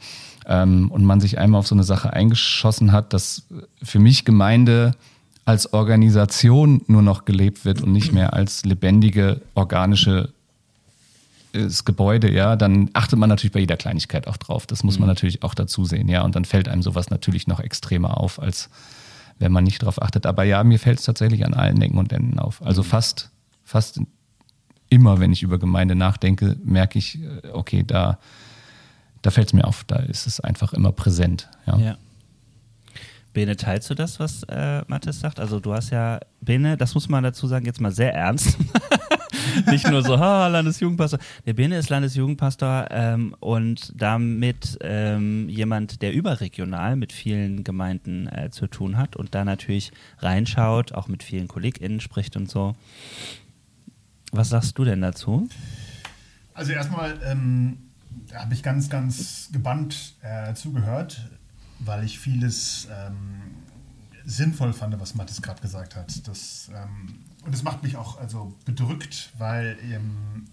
ähm, 0.46 0.90
und 0.90 1.04
man 1.04 1.20
sich 1.20 1.38
einmal 1.38 1.60
auf 1.60 1.66
so 1.66 1.74
eine 1.74 1.84
Sache 1.84 2.12
eingeschossen 2.12 2.92
hat, 2.92 3.12
dass 3.12 3.44
für 3.82 3.98
mich 3.98 4.24
Gemeinde 4.24 4.92
als 5.44 5.72
Organisation 5.72 6.82
nur 6.86 7.02
noch 7.02 7.24
gelebt 7.24 7.64
wird 7.64 7.82
und 7.82 7.92
nicht 7.92 8.12
mehr 8.12 8.34
als 8.34 8.64
lebendige, 8.64 9.40
organische 9.54 10.32
das 11.52 11.84
Gebäude, 11.84 12.30
ja, 12.30 12.56
dann 12.56 12.90
achtet 12.92 13.18
man 13.18 13.28
natürlich 13.28 13.52
bei 13.52 13.60
jeder 13.60 13.76
Kleinigkeit 13.76 14.26
auch 14.26 14.36
drauf. 14.36 14.66
Das 14.66 14.82
muss 14.82 14.98
man 14.98 15.06
mhm. 15.06 15.12
natürlich 15.12 15.42
auch 15.42 15.54
dazu 15.54 15.84
sehen, 15.84 16.08
ja. 16.08 16.22
Und 16.22 16.36
dann 16.36 16.44
fällt 16.44 16.68
einem 16.68 16.82
sowas 16.82 17.10
natürlich 17.10 17.46
noch 17.46 17.60
extremer 17.60 18.18
auf, 18.18 18.40
als 18.40 18.70
wenn 19.38 19.52
man 19.52 19.64
nicht 19.64 19.82
drauf 19.82 20.00
achtet. 20.00 20.26
Aber 20.26 20.44
ja, 20.44 20.62
mir 20.64 20.78
fällt 20.78 20.98
es 20.98 21.04
tatsächlich 21.04 21.44
an 21.44 21.54
allen 21.54 21.80
Ecken 21.82 21.98
und 21.98 22.12
Enden 22.12 22.38
auf. 22.38 22.62
Also 22.64 22.82
mhm. 22.82 22.86
fast, 22.86 23.30
fast 23.64 24.00
immer, 24.90 25.20
wenn 25.20 25.32
ich 25.32 25.42
über 25.42 25.58
Gemeinde 25.58 25.94
nachdenke, 25.94 26.56
merke 26.62 26.98
ich, 26.98 27.20
äh, 27.22 27.48
okay, 27.52 27.84
da, 27.86 28.18
da 29.22 29.30
fällt 29.30 29.48
es 29.48 29.52
mir 29.52 29.64
auf, 29.64 29.84
da 29.84 29.96
ist 29.96 30.26
es 30.26 30.40
einfach 30.40 30.72
immer 30.72 30.92
präsent. 30.92 31.48
Ja. 31.66 31.78
ja. 31.78 31.96
Bene, 33.32 33.56
teilst 33.56 33.88
du 33.88 33.94
das, 33.94 34.18
was 34.18 34.42
äh, 34.44 34.82
Mathis 34.88 35.20
sagt? 35.20 35.38
Also 35.38 35.60
du 35.60 35.72
hast 35.72 35.90
ja, 35.90 36.18
Bene, 36.40 36.76
das 36.76 36.94
muss 36.94 37.08
man 37.08 37.22
dazu 37.22 37.46
sagen, 37.46 37.64
jetzt 37.64 37.80
mal 37.80 37.92
sehr 37.92 38.12
ernst. 38.12 38.58
Nicht 39.70 39.88
nur 39.88 40.02
so, 40.02 40.18
ha, 40.18 40.48
Landesjugendpastor. 40.48 41.18
Der 41.46 41.54
Bene 41.54 41.78
ist 41.78 41.88
Landesjugendpastor 41.88 42.88
ähm, 42.90 43.34
und 43.40 43.92
damit 43.96 44.78
ähm, 44.80 45.48
jemand, 45.48 46.02
der 46.02 46.12
überregional 46.12 46.96
mit 46.96 47.12
vielen 47.12 47.64
Gemeinden 47.64 48.28
äh, 48.28 48.50
zu 48.50 48.66
tun 48.66 48.96
hat 48.96 49.16
und 49.16 49.34
da 49.34 49.44
natürlich 49.44 49.92
reinschaut, 50.18 50.92
auch 50.92 51.08
mit 51.08 51.22
vielen 51.22 51.48
KollegInnen 51.48 52.00
spricht 52.00 52.36
und 52.36 52.50
so. 52.50 52.74
Was 54.32 54.50
sagst 54.50 54.78
du 54.78 54.84
denn 54.84 55.00
dazu? 55.00 55.48
Also 56.54 56.72
erstmal 56.72 57.18
ähm, 57.24 57.78
habe 58.34 58.54
ich 58.54 58.62
ganz, 58.62 58.88
ganz 58.88 59.48
gebannt 59.52 60.14
äh, 60.22 60.54
zugehört, 60.54 61.28
weil 61.78 62.04
ich 62.04 62.18
vieles 62.18 62.88
ähm, 62.90 63.40
sinnvoll 64.24 64.72
fand, 64.72 64.98
was 65.00 65.14
Mathis 65.14 65.42
gerade 65.42 65.60
gesagt 65.60 65.96
hat. 65.96 66.28
Das 66.28 66.70
ähm, 66.74 67.20
und 67.44 67.54
es 67.54 67.62
macht 67.62 67.82
mich 67.82 67.96
auch 67.96 68.18
also 68.18 68.54
bedrückt, 68.64 69.32
weil 69.38 69.76
ähm, 69.82 70.46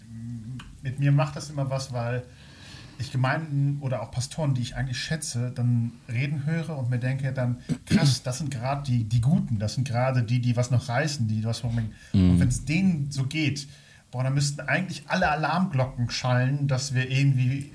mit 0.82 1.00
mir 1.00 1.12
macht 1.12 1.36
das 1.36 1.50
immer 1.50 1.70
was, 1.70 1.92
weil 1.92 2.24
ich 3.00 3.12
Gemeinden 3.12 3.78
oder 3.82 4.02
auch 4.02 4.12
Pastoren, 4.12 4.54
die 4.54 4.62
ich 4.62 4.76
eigentlich 4.76 5.00
schätze, 5.00 5.52
dann 5.54 5.92
reden 6.10 6.46
höre 6.46 6.78
und 6.78 6.90
mir 6.90 6.98
denke 6.98 7.32
dann, 7.32 7.58
krass, 7.86 8.24
das 8.24 8.40
sind 8.40 8.50
gerade 8.50 8.84
die, 8.84 9.04
die 9.04 9.22
Guten, 9.22 9.60
das 9.60 9.76
sind 9.76 9.88
gerade 9.88 10.24
die, 10.24 10.40
die 10.40 10.56
was 10.56 10.72
noch 10.72 10.90
reißen, 10.90 11.28
die 11.28 11.44
was 11.44 11.64
mhm. 11.64 11.72
Und 12.14 12.40
wenn 12.40 12.48
es 12.48 12.66
denen 12.66 13.12
so 13.12 13.26
geht, 13.26 13.68
boah, 14.10 14.24
dann 14.24 14.34
müssten 14.34 14.62
eigentlich 14.62 15.04
alle 15.08 15.30
Alarmglocken 15.30 16.10
schallen, 16.10 16.68
dass 16.68 16.96
wir 16.96 17.12
irgendwie 17.12 17.72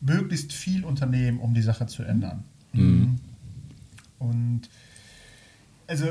möglichst 0.00 0.52
viel 0.52 0.84
unternehmen, 0.84 1.38
um 1.38 1.54
die 1.54 1.62
Sache 1.62 1.86
zu 1.86 2.02
ändern. 2.02 2.42
Mhm. 2.72 3.20
Und 4.18 4.62
also 5.86 6.06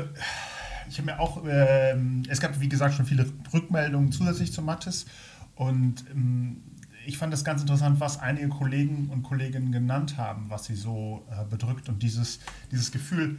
ich 0.88 0.98
habe 0.98 1.06
mir 1.06 1.20
auch, 1.20 1.42
ähm, 1.48 2.22
es 2.28 2.40
gab 2.40 2.60
wie 2.60 2.68
gesagt 2.68 2.94
schon 2.94 3.06
viele 3.06 3.26
Rückmeldungen 3.52 4.12
zusätzlich 4.12 4.52
zu 4.52 4.62
Mattes. 4.62 5.06
Und 5.54 6.04
ähm, 6.10 6.62
ich 7.06 7.18
fand 7.18 7.32
das 7.32 7.44
ganz 7.44 7.60
interessant, 7.60 8.00
was 8.00 8.18
einige 8.18 8.48
Kollegen 8.48 9.08
und 9.10 9.22
Kolleginnen 9.22 9.72
genannt 9.72 10.16
haben, 10.16 10.46
was 10.48 10.64
sie 10.64 10.74
so 10.74 11.26
äh, 11.30 11.44
bedrückt 11.44 11.88
und 11.88 12.02
dieses, 12.02 12.40
dieses 12.70 12.90
Gefühl, 12.90 13.38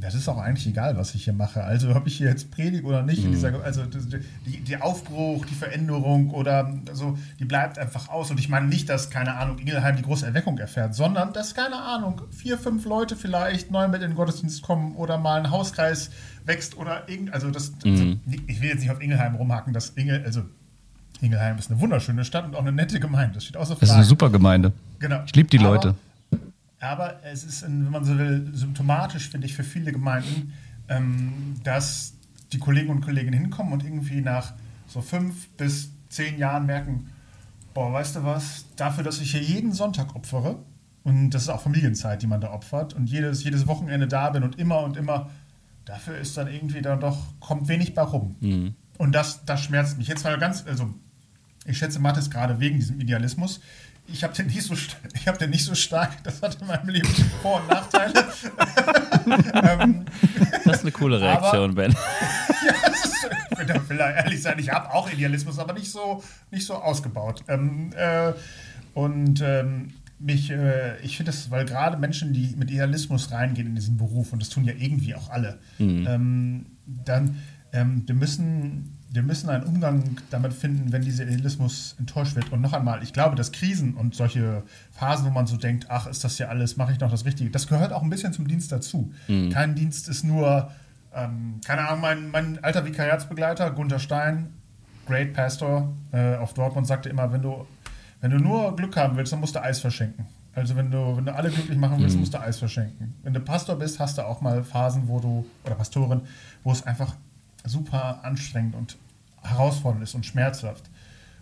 das 0.00 0.14
ist 0.14 0.28
auch 0.28 0.38
eigentlich 0.38 0.66
egal, 0.66 0.96
was 0.96 1.14
ich 1.14 1.24
hier 1.24 1.32
mache. 1.32 1.64
Also 1.64 1.94
ob 1.94 2.06
ich 2.06 2.16
hier 2.16 2.28
jetzt 2.28 2.50
predige 2.50 2.86
oder 2.86 3.02
nicht, 3.02 3.24
mhm. 3.24 3.32
dieser, 3.32 3.62
also 3.64 3.82
die, 3.84 4.60
die, 4.60 4.76
Aufbruch, 4.76 5.44
die 5.46 5.54
Veränderung 5.54 6.30
oder 6.30 6.72
so, 6.92 7.18
die 7.38 7.44
bleibt 7.44 7.78
einfach 7.78 8.08
aus. 8.08 8.30
Und 8.30 8.38
ich 8.38 8.48
meine 8.48 8.66
nicht, 8.66 8.88
dass, 8.88 9.10
keine 9.10 9.36
Ahnung, 9.36 9.58
Ingelheim 9.58 9.96
die 9.96 10.02
große 10.02 10.24
Erweckung 10.26 10.58
erfährt, 10.58 10.94
sondern 10.94 11.32
dass, 11.32 11.54
keine 11.54 11.76
Ahnung, 11.76 12.22
vier, 12.30 12.58
fünf 12.58 12.84
Leute 12.84 13.16
vielleicht 13.16 13.70
neu 13.70 13.88
mit 13.88 14.02
in 14.02 14.10
den 14.10 14.16
Gottesdienst 14.16 14.62
kommen 14.62 14.94
oder 14.94 15.18
mal 15.18 15.40
ein 15.40 15.50
Hauskreis 15.50 16.10
wächst 16.44 16.76
oder 16.76 17.08
irgend, 17.08 17.32
also 17.32 17.50
das, 17.50 17.72
mhm. 17.84 18.20
ich 18.46 18.60
will 18.60 18.68
jetzt 18.68 18.80
nicht 18.80 18.90
auf 18.90 19.00
Ingelheim 19.00 19.34
rumhacken, 19.34 19.72
dass 19.72 19.90
Ingel, 19.90 20.22
also 20.24 20.42
Ingelheim 21.20 21.58
ist 21.58 21.70
eine 21.70 21.80
wunderschöne 21.80 22.24
Stadt 22.24 22.44
und 22.44 22.54
auch 22.54 22.60
eine 22.60 22.72
nette 22.72 23.00
Gemeinde. 23.00 23.34
Das 23.34 23.44
steht 23.44 23.56
außer 23.56 23.74
Frage. 23.74 23.80
Das 23.80 23.90
ist 23.90 23.96
eine 23.96 24.04
super 24.04 24.30
Gemeinde. 24.30 24.72
Genau. 25.00 25.22
Ich 25.26 25.34
liebe 25.34 25.48
die 25.48 25.58
Aber, 25.58 25.70
Leute. 25.70 25.94
Aber 26.80 27.24
es 27.24 27.44
ist, 27.44 27.62
wenn 27.62 27.90
man 27.90 28.04
so 28.04 28.16
will, 28.16 28.50
symptomatisch, 28.54 29.28
finde 29.28 29.46
ich, 29.46 29.54
für 29.54 29.64
viele 29.64 29.92
Gemeinden, 29.92 30.52
ähm, 30.88 31.56
dass 31.64 32.14
die 32.52 32.58
Kollegen 32.58 32.90
und 32.90 33.00
Kolleginnen 33.00 33.38
hinkommen 33.38 33.72
und 33.72 33.84
irgendwie 33.84 34.20
nach 34.20 34.54
so 34.86 35.02
fünf 35.02 35.48
bis 35.50 35.90
zehn 36.08 36.38
Jahren 36.38 36.66
merken, 36.66 37.10
boah, 37.74 37.92
weißt 37.92 38.16
du 38.16 38.24
was, 38.24 38.64
dafür, 38.76 39.04
dass 39.04 39.20
ich 39.20 39.32
hier 39.32 39.42
jeden 39.42 39.72
Sonntag 39.72 40.14
opfere, 40.14 40.64
und 41.04 41.30
das 41.30 41.42
ist 41.42 41.48
auch 41.48 41.60
Familienzeit, 41.60 42.22
die 42.22 42.26
man 42.26 42.40
da 42.40 42.52
opfert, 42.52 42.94
und 42.94 43.08
jedes, 43.08 43.44
jedes 43.44 43.66
Wochenende 43.66 44.06
da 44.06 44.30
bin 44.30 44.42
und 44.42 44.58
immer 44.58 44.80
und 44.82 44.96
immer, 44.96 45.30
dafür 45.84 46.16
ist 46.18 46.36
dann 46.36 46.48
irgendwie 46.48 46.82
dann 46.82 47.00
doch, 47.00 47.18
kommt 47.40 47.68
wenig 47.68 47.94
bei 47.94 48.02
rum. 48.02 48.36
Mhm. 48.40 48.74
Und 48.98 49.12
das, 49.14 49.44
das 49.44 49.62
schmerzt 49.62 49.96
mich. 49.96 50.08
Jetzt 50.08 50.24
mal 50.24 50.38
ganz, 50.38 50.64
also 50.66 50.92
ich 51.64 51.78
schätze 51.78 52.00
Mathis 52.00 52.30
gerade 52.30 52.60
wegen 52.60 52.76
diesem 52.76 53.00
Idealismus 53.00 53.60
ich 54.12 54.24
habe 54.24 54.34
den 54.34 54.46
nicht 54.46 54.62
so 54.62 54.74
ich 55.14 55.28
habe 55.28 55.38
den 55.38 55.50
nicht 55.50 55.64
so 55.64 55.74
stark. 55.74 56.22
Das 56.24 56.42
hat 56.42 56.60
in 56.60 56.66
meinem 56.66 56.88
Leben 56.88 57.08
Vor- 57.42 57.60
und 57.60 57.68
Nachteile. 57.68 58.12
ähm, 59.54 60.04
das 60.64 60.76
ist 60.76 60.82
eine 60.82 60.92
coole 60.92 61.20
Reaktion, 61.20 61.70
aber, 61.70 61.82
Ben. 61.82 61.92
ja, 62.66 62.90
ist, 62.90 63.28
ich 63.60 63.88
will 63.88 63.98
ehrlich 63.98 64.42
sein, 64.42 64.58
ich 64.58 64.70
habe 64.70 64.92
auch 64.92 65.10
Idealismus, 65.10 65.58
aber 65.58 65.72
nicht 65.72 65.90
so, 65.90 66.22
nicht 66.50 66.66
so 66.66 66.74
ausgebaut. 66.74 67.42
Ähm, 67.48 67.90
äh, 67.96 68.32
und 68.94 69.42
ähm, 69.42 69.92
mich, 70.18 70.50
äh, 70.50 70.98
ich 71.02 71.16
finde 71.16 71.30
das, 71.30 71.50
weil 71.50 71.64
gerade 71.64 71.96
Menschen, 71.96 72.32
die 72.32 72.54
mit 72.56 72.70
Idealismus 72.70 73.30
reingehen 73.30 73.68
in 73.68 73.74
diesen 73.74 73.96
Beruf, 73.96 74.32
und 74.32 74.40
das 74.40 74.48
tun 74.48 74.64
ja 74.64 74.72
irgendwie 74.76 75.14
auch 75.14 75.30
alle, 75.30 75.58
mhm. 75.78 76.06
ähm, 76.08 76.66
dann, 76.86 77.38
ähm, 77.78 78.04
wir 78.06 78.14
müssen 78.14 78.98
wir 79.10 79.22
müssen 79.22 79.48
einen 79.48 79.64
Umgang 79.64 80.18
damit 80.30 80.52
finden, 80.52 80.92
wenn 80.92 81.02
dieser 81.02 81.24
Idealismus 81.24 81.96
enttäuscht 81.98 82.36
wird. 82.36 82.52
Und 82.52 82.60
noch 82.60 82.74
einmal, 82.74 83.02
ich 83.02 83.12
glaube, 83.12 83.36
dass 83.36 83.52
Krisen 83.52 83.94
und 83.94 84.14
solche 84.14 84.62
Phasen, 84.92 85.26
wo 85.26 85.30
man 85.30 85.46
so 85.46 85.56
denkt, 85.56 85.86
ach, 85.88 86.06
ist 86.06 86.24
das 86.24 86.38
ja 86.38 86.48
alles, 86.48 86.76
mache 86.76 86.92
ich 86.92 87.00
noch 87.00 87.10
das 87.10 87.24
Richtige, 87.24 87.50
das 87.50 87.66
gehört 87.66 87.92
auch 87.92 88.02
ein 88.02 88.10
bisschen 88.10 88.32
zum 88.32 88.46
Dienst 88.46 88.70
dazu. 88.70 89.12
Mhm. 89.26 89.50
Kein 89.50 89.74
Dienst 89.74 90.08
ist 90.08 90.24
nur, 90.24 90.70
ähm, 91.14 91.60
keine 91.64 91.88
Ahnung, 91.88 92.02
mein, 92.02 92.30
mein 92.30 92.62
alter 92.62 92.84
Vikariatsbegleiter, 92.84 93.70
Gunther 93.70 93.98
Stein, 93.98 94.50
Great 95.06 95.32
Pastor 95.32 95.90
äh, 96.12 96.36
auf 96.36 96.52
Dortmund, 96.52 96.86
sagte 96.86 97.08
immer, 97.08 97.32
wenn 97.32 97.40
du, 97.40 97.66
wenn 98.20 98.30
du 98.30 98.38
nur 98.38 98.76
Glück 98.76 98.94
haben 98.96 99.16
willst, 99.16 99.32
dann 99.32 99.40
musst 99.40 99.54
du 99.54 99.62
Eis 99.62 99.80
verschenken. 99.80 100.26
Also 100.54 100.76
wenn 100.76 100.90
du, 100.90 101.16
wenn 101.16 101.24
du 101.24 101.34
alle 101.34 101.50
glücklich 101.50 101.78
machen 101.78 101.98
willst, 102.00 102.16
mhm. 102.16 102.20
musst 102.20 102.34
du 102.34 102.40
Eis 102.40 102.58
verschenken. 102.58 103.14
Wenn 103.22 103.32
du 103.32 103.40
Pastor 103.40 103.76
bist, 103.76 103.98
hast 104.00 104.18
du 104.18 104.26
auch 104.26 104.42
mal 104.42 104.62
Phasen, 104.64 105.08
wo 105.08 105.18
du, 105.18 105.46
oder 105.64 105.76
Pastorin, 105.76 106.20
wo 106.62 106.72
es 106.72 106.82
einfach 106.82 107.14
super 107.64 108.24
anstrengend 108.24 108.74
und 108.74 108.96
herausfordernd 109.42 110.02
ist 110.02 110.14
und 110.14 110.26
schmerzhaft. 110.26 110.90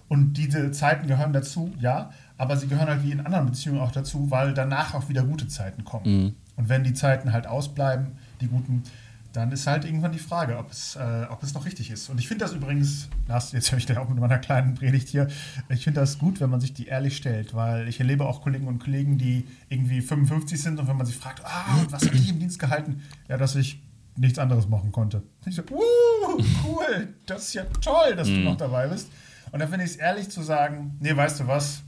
Und 0.08 0.34
diese 0.34 0.70
Zeiten 0.70 1.08
gehören 1.08 1.32
dazu, 1.32 1.72
ja, 1.80 2.10
aber 2.38 2.56
sie 2.56 2.68
gehören 2.68 2.88
halt 2.88 3.02
wie 3.02 3.10
in 3.10 3.20
anderen 3.20 3.46
Beziehungen 3.46 3.80
auch 3.80 3.90
dazu, 3.90 4.30
weil 4.30 4.54
danach 4.54 4.94
auch 4.94 5.08
wieder 5.08 5.24
gute 5.24 5.48
Zeiten 5.48 5.84
kommen. 5.84 6.04
Mhm. 6.24 6.34
Und 6.56 6.68
wenn 6.68 6.84
die 6.84 6.94
Zeiten 6.94 7.32
halt 7.32 7.46
ausbleiben, 7.46 8.12
die 8.40 8.46
guten, 8.46 8.84
dann 9.32 9.52
ist 9.52 9.66
halt 9.66 9.84
irgendwann 9.84 10.12
die 10.12 10.18
Frage, 10.18 10.58
ob 10.58 10.70
es, 10.70 10.96
äh, 10.96 11.26
ob 11.28 11.42
es 11.42 11.52
noch 11.54 11.66
richtig 11.66 11.90
ist. 11.90 12.08
Und 12.08 12.18
ich 12.18 12.28
finde 12.28 12.44
das 12.44 12.54
übrigens, 12.54 13.08
Lars, 13.28 13.52
jetzt 13.52 13.70
höre 13.70 13.78
ich 13.78 13.86
dir 13.86 14.00
auch 14.00 14.08
mit 14.08 14.18
meiner 14.18 14.38
kleinen 14.38 14.74
Predigt 14.74 15.08
hier, 15.08 15.28
ich 15.68 15.84
finde 15.84 16.00
das 16.00 16.18
gut, 16.18 16.40
wenn 16.40 16.50
man 16.50 16.60
sich 16.60 16.72
die 16.72 16.86
ehrlich 16.86 17.16
stellt, 17.16 17.54
weil 17.54 17.88
ich 17.88 17.98
erlebe 17.98 18.26
auch 18.26 18.42
Kollegen 18.42 18.68
und 18.68 18.78
Kollegen, 18.78 19.18
die 19.18 19.46
irgendwie 19.68 20.00
55 20.00 20.62
sind 20.62 20.78
und 20.78 20.88
wenn 20.88 20.96
man 20.96 21.06
sich 21.06 21.16
fragt, 21.16 21.44
ah, 21.44 21.84
was 21.90 22.06
habe 22.06 22.16
ich 22.16 22.28
im 22.30 22.38
Dienst 22.38 22.58
gehalten? 22.58 23.02
Ja, 23.28 23.36
dass 23.36 23.56
ich 23.56 23.82
nichts 24.16 24.38
anderes 24.38 24.68
machen 24.68 24.92
konnte. 24.92 25.22
Ich 25.44 25.54
so, 25.54 25.62
uh, 25.62 26.42
cool, 26.64 27.14
das 27.26 27.48
ist 27.48 27.54
ja 27.54 27.64
toll, 27.82 28.16
dass 28.16 28.28
du 28.28 28.34
mhm. 28.34 28.44
noch 28.44 28.56
dabei 28.56 28.88
bist. 28.88 29.10
Und 29.52 29.60
dann 29.60 29.68
finde 29.68 29.84
ich 29.84 29.92
es 29.92 29.96
ehrlich 29.96 30.28
zu 30.30 30.42
sagen, 30.42 30.96
nee, 31.00 31.14
weißt 31.14 31.40
du 31.40 31.46
was, 31.46 31.82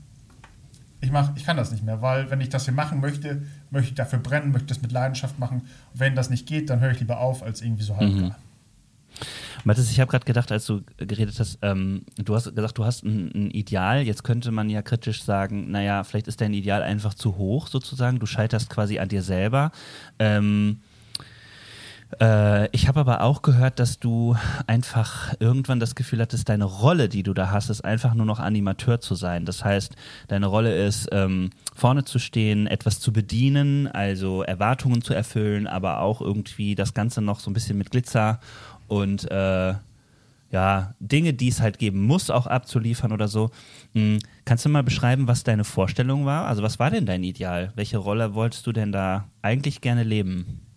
ich, 1.01 1.11
mach, 1.11 1.35
ich 1.35 1.45
kann 1.45 1.57
das 1.57 1.71
nicht 1.71 1.83
mehr, 1.83 2.01
weil 2.01 2.29
wenn 2.29 2.41
ich 2.41 2.49
das 2.49 2.65
hier 2.65 2.73
machen 2.73 2.99
möchte, 2.99 3.43
möchte 3.69 3.89
ich 3.89 3.95
dafür 3.95 4.19
brennen, 4.19 4.51
möchte 4.51 4.67
das 4.67 4.81
mit 4.81 4.91
Leidenschaft 4.91 5.39
machen. 5.39 5.61
Und 5.93 5.99
wenn 5.99 6.15
das 6.15 6.29
nicht 6.29 6.47
geht, 6.47 6.69
dann 6.69 6.79
höre 6.81 6.91
ich 6.91 6.99
lieber 6.99 7.19
auf, 7.19 7.43
als 7.43 7.61
irgendwie 7.61 7.83
so 7.83 7.95
halbgar. 7.95 8.29
Mhm. 8.29 8.35
Mathis, 9.65 9.91
ich 9.91 9.99
habe 9.99 10.09
gerade 10.09 10.25
gedacht, 10.25 10.51
als 10.51 10.65
du 10.65 10.81
geredet 10.97 11.37
hast, 11.39 11.59
ähm, 11.61 12.03
du 12.17 12.35
hast 12.35 12.53
gesagt, 12.55 12.77
du 12.77 12.85
hast 12.85 13.03
ein, 13.03 13.31
ein, 13.33 13.51
Ideal. 13.51 14.03
Jetzt 14.03 14.23
könnte 14.23 14.51
man 14.51 14.69
ja 14.69 14.81
kritisch 14.81 15.23
sagen, 15.23 15.69
naja, 15.71 16.03
vielleicht 16.03 16.27
ist 16.27 16.39
dein 16.41 16.53
Ideal 16.53 16.81
einfach 16.81 17.13
zu 17.13 17.37
hoch 17.37 17.67
sozusagen. 17.67 18.19
Du 18.19 18.25
scheiterst 18.25 18.69
quasi 18.69 18.99
an 18.99 19.09
dir 19.09 19.21
selber. 19.21 19.71
Ähm, 20.17 20.79
äh, 22.19 22.69
ich 22.75 22.87
habe 22.87 23.01
aber 23.01 23.21
auch 23.21 23.41
gehört, 23.41 23.79
dass 23.79 23.99
du 23.99 24.35
einfach 24.65 25.33
irgendwann 25.39 25.79
das 25.79 25.95
Gefühl 25.95 26.21
hattest, 26.21 26.49
deine 26.49 26.65
Rolle, 26.65 27.07
die 27.07 27.23
du 27.23 27.33
da 27.33 27.51
hast, 27.51 27.69
ist 27.69 27.85
einfach 27.85 28.15
nur 28.15 28.25
noch 28.25 28.39
Animateur 28.39 28.99
zu 28.99 29.15
sein. 29.15 29.45
Das 29.45 29.63
heißt, 29.63 29.95
deine 30.27 30.47
Rolle 30.47 30.75
ist, 30.85 31.09
ähm, 31.11 31.51
vorne 31.75 32.05
zu 32.05 32.17
stehen, 32.17 32.67
etwas 32.67 32.99
zu 32.99 33.13
bedienen, 33.13 33.87
also 33.87 34.41
Erwartungen 34.41 35.01
zu 35.01 35.13
erfüllen, 35.13 35.67
aber 35.67 36.01
auch 36.01 36.21
irgendwie 36.21 36.75
das 36.75 36.93
Ganze 36.93 37.21
noch 37.21 37.39
so 37.39 37.51
ein 37.51 37.53
bisschen 37.53 37.77
mit 37.77 37.91
Glitzer 37.91 38.39
und 38.87 39.29
äh, 39.29 39.75
ja, 40.51 40.95
Dinge, 40.99 41.33
die 41.33 41.49
es 41.49 41.61
halt 41.61 41.77
geben 41.77 42.03
muss, 42.03 42.31
auch 42.31 42.47
abzuliefern 42.47 43.11
oder 43.11 43.27
so. 43.27 43.51
Hm, 43.93 44.17
kannst 44.45 44.65
du 44.65 44.69
mal 44.69 44.81
beschreiben, 44.81 45.27
was 45.27 45.43
deine 45.43 45.63
Vorstellung 45.63 46.25
war? 46.25 46.47
Also 46.47 46.63
was 46.63 46.79
war 46.79 46.89
denn 46.89 47.05
dein 47.05 47.23
Ideal? 47.23 47.71
Welche 47.75 47.99
Rolle 47.99 48.33
wolltest 48.33 48.65
du 48.65 48.71
denn 48.71 48.91
da 48.91 49.27
eigentlich 49.43 49.81
gerne 49.81 50.03
leben? 50.03 50.68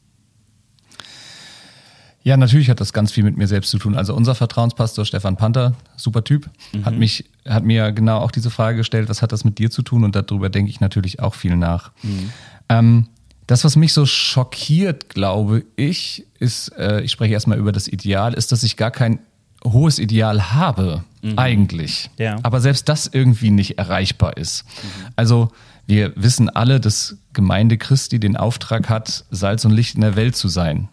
Ja, 2.25 2.37
natürlich 2.37 2.71
hat 2.71 2.81
das 2.81 2.93
ganz 2.93 3.11
viel 3.11 3.25
mit 3.25 3.37
mir 3.37 3.49
selbst 3.49 3.71
zu 3.71 3.79
tun. 3.79 3.97
Also 3.97 4.15
unser 4.15 4.35
Vertrauenspastor 4.35 5.05
Stefan 5.05 5.37
Panther, 5.37 5.75
super 5.97 6.23
Typ, 6.23 6.49
mhm. 6.73 6.85
hat 6.85 6.95
mich, 6.95 7.25
hat 7.47 7.65
mir 7.65 7.93
genau 7.93 8.19
auch 8.19 8.31
diese 8.31 8.51
Frage 8.51 8.79
gestellt, 8.79 9.09
was 9.09 9.23
hat 9.23 9.33
das 9.33 9.45
mit 9.45 9.59
dir 9.59 9.71
zu 9.71 9.83
tun? 9.83 10.05
Und 10.05 10.15
darüber 10.15 10.49
denke 10.49 10.71
ich 10.71 10.81
natürlich 10.81 11.21
auch 11.21 11.35
viel 11.35 11.57
nach. 11.57 11.91
Mhm. 12.03 12.31
Ähm, 12.69 13.07
das, 13.47 13.65
was 13.65 13.77
mich 13.77 13.93
so 13.93 14.07
schockiert, 14.07 15.09
glaube 15.09 15.65
ich, 15.77 16.25
ist, 16.39 16.69
äh, 16.79 17.01
ich 17.03 17.11
spreche 17.11 17.35
erstmal 17.35 17.59
über 17.59 17.73
das 17.73 17.89
Ideal, 17.89 18.35
ist, 18.35 18.53
dass 18.53 18.63
ich 18.63 18.77
gar 18.77 18.93
kein 18.93 19.19
hohes 19.65 19.99
Ideal 19.99 20.53
habe, 20.53 21.05
mhm. 21.23 21.39
eigentlich. 21.39 22.11
Ja. 22.19 22.39
Aber 22.43 22.61
selbst 22.61 22.89
das 22.89 23.09
irgendwie 23.09 23.51
nicht 23.51 23.79
erreichbar 23.79 24.37
ist. 24.37 24.65
Mhm. 24.65 25.07
Also 25.17 25.53
wir 25.87 26.13
wissen 26.17 26.49
alle, 26.49 26.81
dass 26.81 27.17
Gemeinde 27.33 27.79
Christi 27.79 28.21
den 28.21 28.37
Auftrag 28.37 28.89
hat, 28.89 29.25
Salz 29.31 29.65
und 29.65 29.73
Licht 29.73 29.97
in 29.97 30.01
der 30.01 30.17
Welt 30.17 30.37
zu 30.37 30.49
sein. 30.49 30.89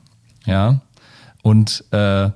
Ja, 0.46 0.82
und 1.50 1.84
äh, 1.90 2.30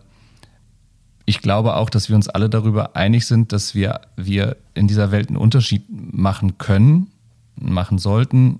ich 1.25 1.39
glaube 1.39 1.75
auch, 1.75 1.91
dass 1.91 2.09
wir 2.09 2.15
uns 2.15 2.27
alle 2.29 2.49
darüber 2.49 2.95
einig 2.95 3.27
sind, 3.27 3.51
dass 3.51 3.75
wir, 3.75 4.01
wir 4.15 4.57
in 4.73 4.87
dieser 4.87 5.11
Welt 5.11 5.27
einen 5.27 5.37
Unterschied 5.37 5.83
machen 5.87 6.57
können, 6.57 7.11
machen 7.55 7.99
sollten, 7.99 8.59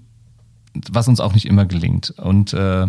was 0.92 1.08
uns 1.08 1.20
auch 1.20 1.34
nicht 1.34 1.46
immer 1.46 1.66
gelingt. 1.66 2.12
Und 2.12 2.54
äh, 2.54 2.88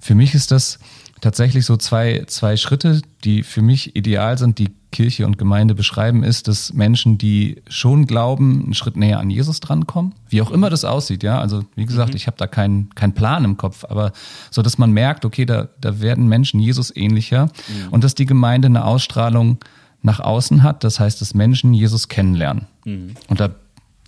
für 0.00 0.14
mich 0.14 0.34
ist 0.34 0.50
das 0.50 0.80
tatsächlich 1.22 1.64
so 1.64 1.78
zwei, 1.78 2.24
zwei 2.26 2.58
Schritte, 2.58 3.00
die 3.24 3.42
für 3.42 3.62
mich 3.62 3.96
ideal 3.96 4.36
sind, 4.36 4.58
die 4.58 4.68
Kirche 4.92 5.26
und 5.26 5.38
Gemeinde 5.38 5.74
beschreiben, 5.74 6.22
ist, 6.22 6.46
dass 6.46 6.72
Menschen, 6.72 7.18
die 7.18 7.62
schon 7.68 8.06
glauben, 8.06 8.62
einen 8.64 8.74
Schritt 8.74 8.96
näher 8.96 9.18
an 9.18 9.30
Jesus 9.30 9.58
drankommen, 9.58 10.14
wie 10.28 10.40
auch 10.42 10.52
immer 10.52 10.70
das 10.70 10.84
aussieht, 10.84 11.22
ja. 11.24 11.40
Also 11.40 11.64
wie 11.74 11.86
gesagt, 11.86 12.10
mhm. 12.10 12.16
ich 12.16 12.28
habe 12.28 12.36
da 12.36 12.46
keinen 12.46 12.90
keinen 12.94 13.14
Plan 13.14 13.44
im 13.44 13.56
Kopf, 13.56 13.84
aber 13.88 14.12
so, 14.50 14.62
dass 14.62 14.78
man 14.78 14.92
merkt, 14.92 15.24
okay, 15.24 15.46
da, 15.46 15.68
da 15.80 16.00
werden 16.00 16.28
Menschen 16.28 16.60
Jesus 16.60 16.94
ähnlicher 16.94 17.46
mhm. 17.46 17.88
und 17.90 18.04
dass 18.04 18.14
die 18.14 18.26
Gemeinde 18.26 18.66
eine 18.66 18.84
Ausstrahlung 18.84 19.58
nach 20.02 20.20
außen 20.20 20.62
hat, 20.62 20.84
das 20.84 21.00
heißt, 21.00 21.20
dass 21.20 21.34
Menschen 21.34 21.74
Jesus 21.74 22.08
kennenlernen. 22.08 22.66
Mhm. 22.84 23.14
Und 23.28 23.40
da, 23.40 23.50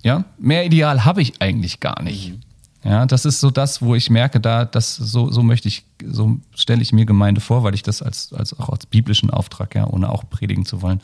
ja, 0.03 0.25
mehr 0.39 0.67
Ideal 0.67 1.05
habe 1.05 1.23
ich 1.23 1.41
eigentlich 1.41 1.81
gar 1.81 2.03
nicht. 2.03 2.35
Ja, 2.85 3.07
das 3.07 3.25
ist 3.25 3.41
so 3.41 3.51
das, 3.51 3.81
wo 3.81 3.95
ich 3.95 4.11
merke, 4.11 4.41
da, 4.41 4.67
das, 4.67 4.95
so, 4.95 5.31
so 5.31 5.43
möchte 5.43 5.69
ich, 5.69 5.85
so 6.05 6.37
stelle 6.55 6.83
ich 6.83 6.93
mir 6.93 7.07
Gemeinde 7.07 7.41
vor, 7.41 7.65
weil 7.65 7.75
ich 7.75 7.83
das 7.83 8.03
als, 8.03 8.33
als 8.35 8.59
auch 8.59 8.69
als 8.69 8.85
biblischen 8.85 9.31
Auftrag, 9.31 9.75
ja, 9.75 9.87
ohne 9.87 10.11
auch 10.11 10.29
predigen 10.29 10.67
zu 10.67 10.83
wollen, 10.83 11.01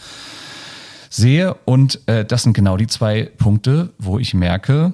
sehe. 1.09 1.55
Und 1.65 2.07
äh, 2.07 2.25
das 2.25 2.43
sind 2.43 2.53
genau 2.53 2.77
die 2.77 2.87
zwei 2.87 3.25
Punkte, 3.39 3.95
wo 3.99 4.19
ich 4.19 4.35
merke, 4.35 4.93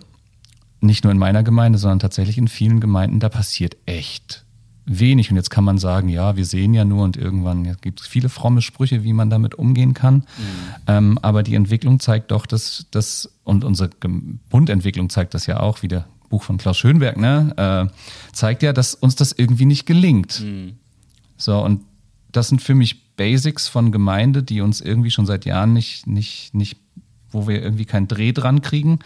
nicht 0.80 1.02
nur 1.02 1.10
in 1.10 1.18
meiner 1.18 1.42
Gemeinde, 1.42 1.78
sondern 1.78 1.98
tatsächlich 1.98 2.38
in 2.38 2.46
vielen 2.46 2.78
Gemeinden, 2.80 3.18
da 3.18 3.28
passiert 3.28 3.76
echt 3.86 4.44
wenig. 4.84 5.30
Und 5.30 5.36
jetzt 5.36 5.50
kann 5.50 5.64
man 5.64 5.78
sagen, 5.78 6.08
ja, 6.08 6.36
wir 6.36 6.44
sehen 6.44 6.72
ja 6.72 6.84
nur 6.84 7.02
und 7.02 7.16
irgendwann 7.16 7.76
gibt 7.80 8.00
es 8.00 8.06
viele 8.06 8.28
fromme 8.28 8.62
Sprüche, 8.62 9.02
wie 9.02 9.12
man 9.12 9.28
damit 9.28 9.56
umgehen 9.56 9.94
kann. 9.94 10.14
Mhm. 10.14 10.24
Ähm, 10.86 11.18
aber 11.22 11.42
die 11.42 11.56
Entwicklung 11.56 11.98
zeigt 11.98 12.30
doch, 12.30 12.46
dass 12.46 12.86
das, 12.92 13.28
und 13.42 13.64
unsere 13.64 13.90
Bundentwicklung 14.48 15.10
zeigt 15.10 15.34
das 15.34 15.46
ja 15.46 15.58
auch 15.60 15.82
wieder, 15.82 16.06
Buch 16.28 16.42
von 16.42 16.58
Klaus 16.58 16.78
Schönberg, 16.78 17.16
ne, 17.16 17.90
äh, 17.90 18.32
zeigt 18.32 18.62
ja, 18.62 18.72
dass 18.72 18.94
uns 18.94 19.16
das 19.16 19.32
irgendwie 19.32 19.66
nicht 19.66 19.86
gelingt. 19.86 20.40
Mhm. 20.40 20.74
So, 21.36 21.62
und 21.62 21.82
das 22.32 22.48
sind 22.48 22.62
für 22.62 22.74
mich 22.74 23.14
Basics 23.16 23.68
von 23.68 23.92
Gemeinde, 23.92 24.42
die 24.42 24.60
uns 24.60 24.80
irgendwie 24.80 25.10
schon 25.10 25.26
seit 25.26 25.44
Jahren 25.44 25.72
nicht, 25.72 26.06
nicht, 26.06 26.54
nicht, 26.54 26.78
wo 27.30 27.48
wir 27.48 27.62
irgendwie 27.62 27.84
keinen 27.84 28.08
Dreh 28.08 28.32
dran 28.32 28.62
kriegen. 28.62 28.98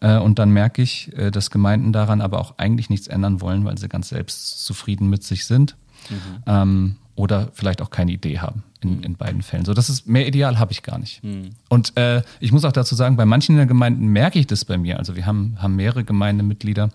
Äh, 0.00 0.18
und 0.18 0.38
dann 0.38 0.50
merke 0.50 0.82
ich, 0.82 1.12
äh, 1.16 1.30
dass 1.30 1.50
Gemeinden 1.50 1.92
daran 1.92 2.20
aber 2.20 2.40
auch 2.40 2.58
eigentlich 2.58 2.90
nichts 2.90 3.06
ändern 3.06 3.40
wollen, 3.40 3.64
weil 3.64 3.78
sie 3.78 3.88
ganz 3.88 4.08
selbstzufrieden 4.08 5.08
mit 5.08 5.22
sich 5.22 5.44
sind. 5.44 5.76
Mhm. 6.10 6.16
Ähm, 6.46 6.96
oder 7.14 7.48
vielleicht 7.52 7.82
auch 7.82 7.90
keine 7.90 8.12
Idee 8.12 8.38
haben 8.38 8.62
in, 8.80 8.98
mhm. 8.98 9.02
in 9.02 9.16
beiden 9.16 9.42
Fällen. 9.42 9.64
So, 9.64 9.74
das 9.74 9.90
ist 9.90 10.06
mehr 10.06 10.26
ideal 10.26 10.58
habe 10.58 10.72
ich 10.72 10.82
gar 10.82 10.98
nicht. 10.98 11.22
Mhm. 11.22 11.50
Und 11.68 11.96
äh, 11.96 12.22
ich 12.40 12.52
muss 12.52 12.64
auch 12.64 12.72
dazu 12.72 12.94
sagen, 12.94 13.16
bei 13.16 13.26
manchen 13.26 13.56
der 13.56 13.66
Gemeinden 13.66 14.08
merke 14.08 14.38
ich 14.38 14.46
das 14.46 14.64
bei 14.64 14.78
mir. 14.78 14.98
Also 14.98 15.16
wir 15.16 15.26
haben, 15.26 15.56
haben 15.60 15.76
mehrere 15.76 16.04
Gemeindemitglieder, 16.04 16.90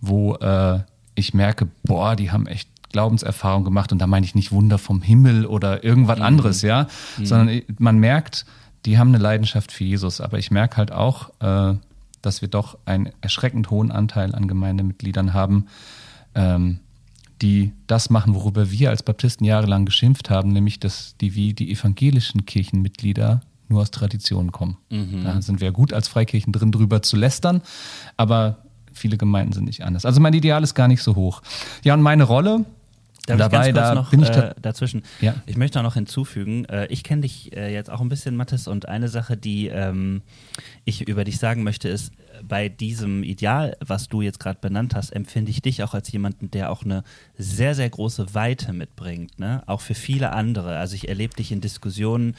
wo 0.00 0.34
äh, 0.36 0.80
ich 1.14 1.34
merke, 1.34 1.68
boah, 1.82 2.14
die 2.14 2.30
haben 2.30 2.46
echt 2.46 2.68
Glaubenserfahrung 2.90 3.64
gemacht 3.64 3.92
und 3.92 3.98
da 3.98 4.06
meine 4.06 4.24
ich 4.24 4.34
nicht 4.34 4.52
Wunder 4.52 4.78
vom 4.78 5.02
Himmel 5.02 5.44
oder 5.44 5.84
irgendwas 5.84 6.18
mhm. 6.18 6.24
anderes, 6.24 6.62
ja, 6.62 6.86
mhm. 7.18 7.26
sondern 7.26 7.62
man 7.78 7.98
merkt, 7.98 8.46
die 8.86 8.98
haben 8.98 9.08
eine 9.08 9.18
Leidenschaft 9.18 9.72
für 9.72 9.84
Jesus. 9.84 10.20
Aber 10.20 10.38
ich 10.38 10.50
merke 10.50 10.76
halt 10.76 10.92
auch, 10.92 11.30
äh, 11.40 11.76
dass 12.22 12.40
wir 12.40 12.48
doch 12.48 12.78
einen 12.86 13.10
erschreckend 13.20 13.70
hohen 13.70 13.90
Anteil 13.90 14.34
an 14.34 14.48
Gemeindemitgliedern 14.48 15.34
haben, 15.34 15.66
ähm, 16.34 16.80
die 17.42 17.72
das 17.86 18.10
machen, 18.10 18.34
worüber 18.34 18.70
wir 18.70 18.90
als 18.90 19.02
Baptisten 19.02 19.44
jahrelang 19.44 19.84
geschimpft 19.84 20.30
haben, 20.30 20.52
nämlich 20.52 20.80
dass 20.80 21.16
die 21.20 21.34
wie 21.34 21.54
die 21.54 21.70
evangelischen 21.72 22.46
Kirchenmitglieder 22.46 23.40
nur 23.68 23.82
aus 23.82 23.90
Tradition 23.90 24.52
kommen. 24.52 24.78
Mhm. 24.90 25.24
Da 25.24 25.40
sind 25.42 25.60
wir 25.60 25.72
gut 25.72 25.92
als 25.92 26.08
Freikirchen 26.08 26.52
drin, 26.52 26.72
drüber 26.72 27.02
zu 27.02 27.16
lästern, 27.16 27.62
aber 28.16 28.58
viele 28.92 29.16
Gemeinden 29.16 29.52
sind 29.52 29.64
nicht 29.64 29.84
anders. 29.84 30.04
Also 30.04 30.20
mein 30.20 30.34
Ideal 30.34 30.62
ist 30.62 30.74
gar 30.74 30.88
nicht 30.88 31.02
so 31.02 31.14
hoch. 31.14 31.42
Ja, 31.84 31.94
und 31.94 32.02
meine 32.02 32.24
Rolle, 32.24 32.64
Darf 33.26 33.50
dabei, 33.50 33.68
ich 33.68 33.74
ganz 33.74 33.88
kurz 33.88 33.88
da 33.88 33.94
noch 33.94 34.10
bin 34.10 34.22
ich 34.22 34.28
äh, 34.30 34.54
dazwischen. 34.60 35.02
Ja. 35.20 35.34
Ich 35.46 35.56
möchte 35.56 35.78
auch 35.78 35.82
noch 35.82 35.94
hinzufügen, 35.94 36.64
äh, 36.64 36.86
ich 36.86 37.04
kenne 37.04 37.22
dich 37.22 37.54
äh, 37.54 37.72
jetzt 37.72 37.90
auch 37.90 38.00
ein 38.00 38.08
bisschen, 38.08 38.36
Mathis, 38.36 38.66
und 38.66 38.88
eine 38.88 39.08
Sache, 39.08 39.36
die 39.36 39.68
ähm, 39.68 40.22
ich 40.84 41.06
über 41.06 41.24
dich 41.24 41.38
sagen 41.38 41.62
möchte, 41.62 41.88
ist, 41.88 42.12
bei 42.46 42.68
diesem 42.68 43.22
Ideal, 43.22 43.76
was 43.80 44.08
du 44.08 44.22
jetzt 44.22 44.40
gerade 44.40 44.58
benannt 44.60 44.94
hast, 44.94 45.10
empfinde 45.10 45.50
ich 45.50 45.62
dich 45.62 45.82
auch 45.82 45.94
als 45.94 46.10
jemanden, 46.12 46.50
der 46.50 46.70
auch 46.70 46.84
eine 46.84 47.04
sehr, 47.36 47.74
sehr 47.74 47.88
große 47.88 48.34
Weite 48.34 48.72
mitbringt, 48.72 49.38
ne? 49.38 49.62
auch 49.66 49.80
für 49.80 49.94
viele 49.94 50.32
andere. 50.32 50.76
Also 50.78 50.94
ich 50.94 51.08
erlebe 51.08 51.34
dich 51.34 51.52
in 51.52 51.60
Diskussionen, 51.60 52.34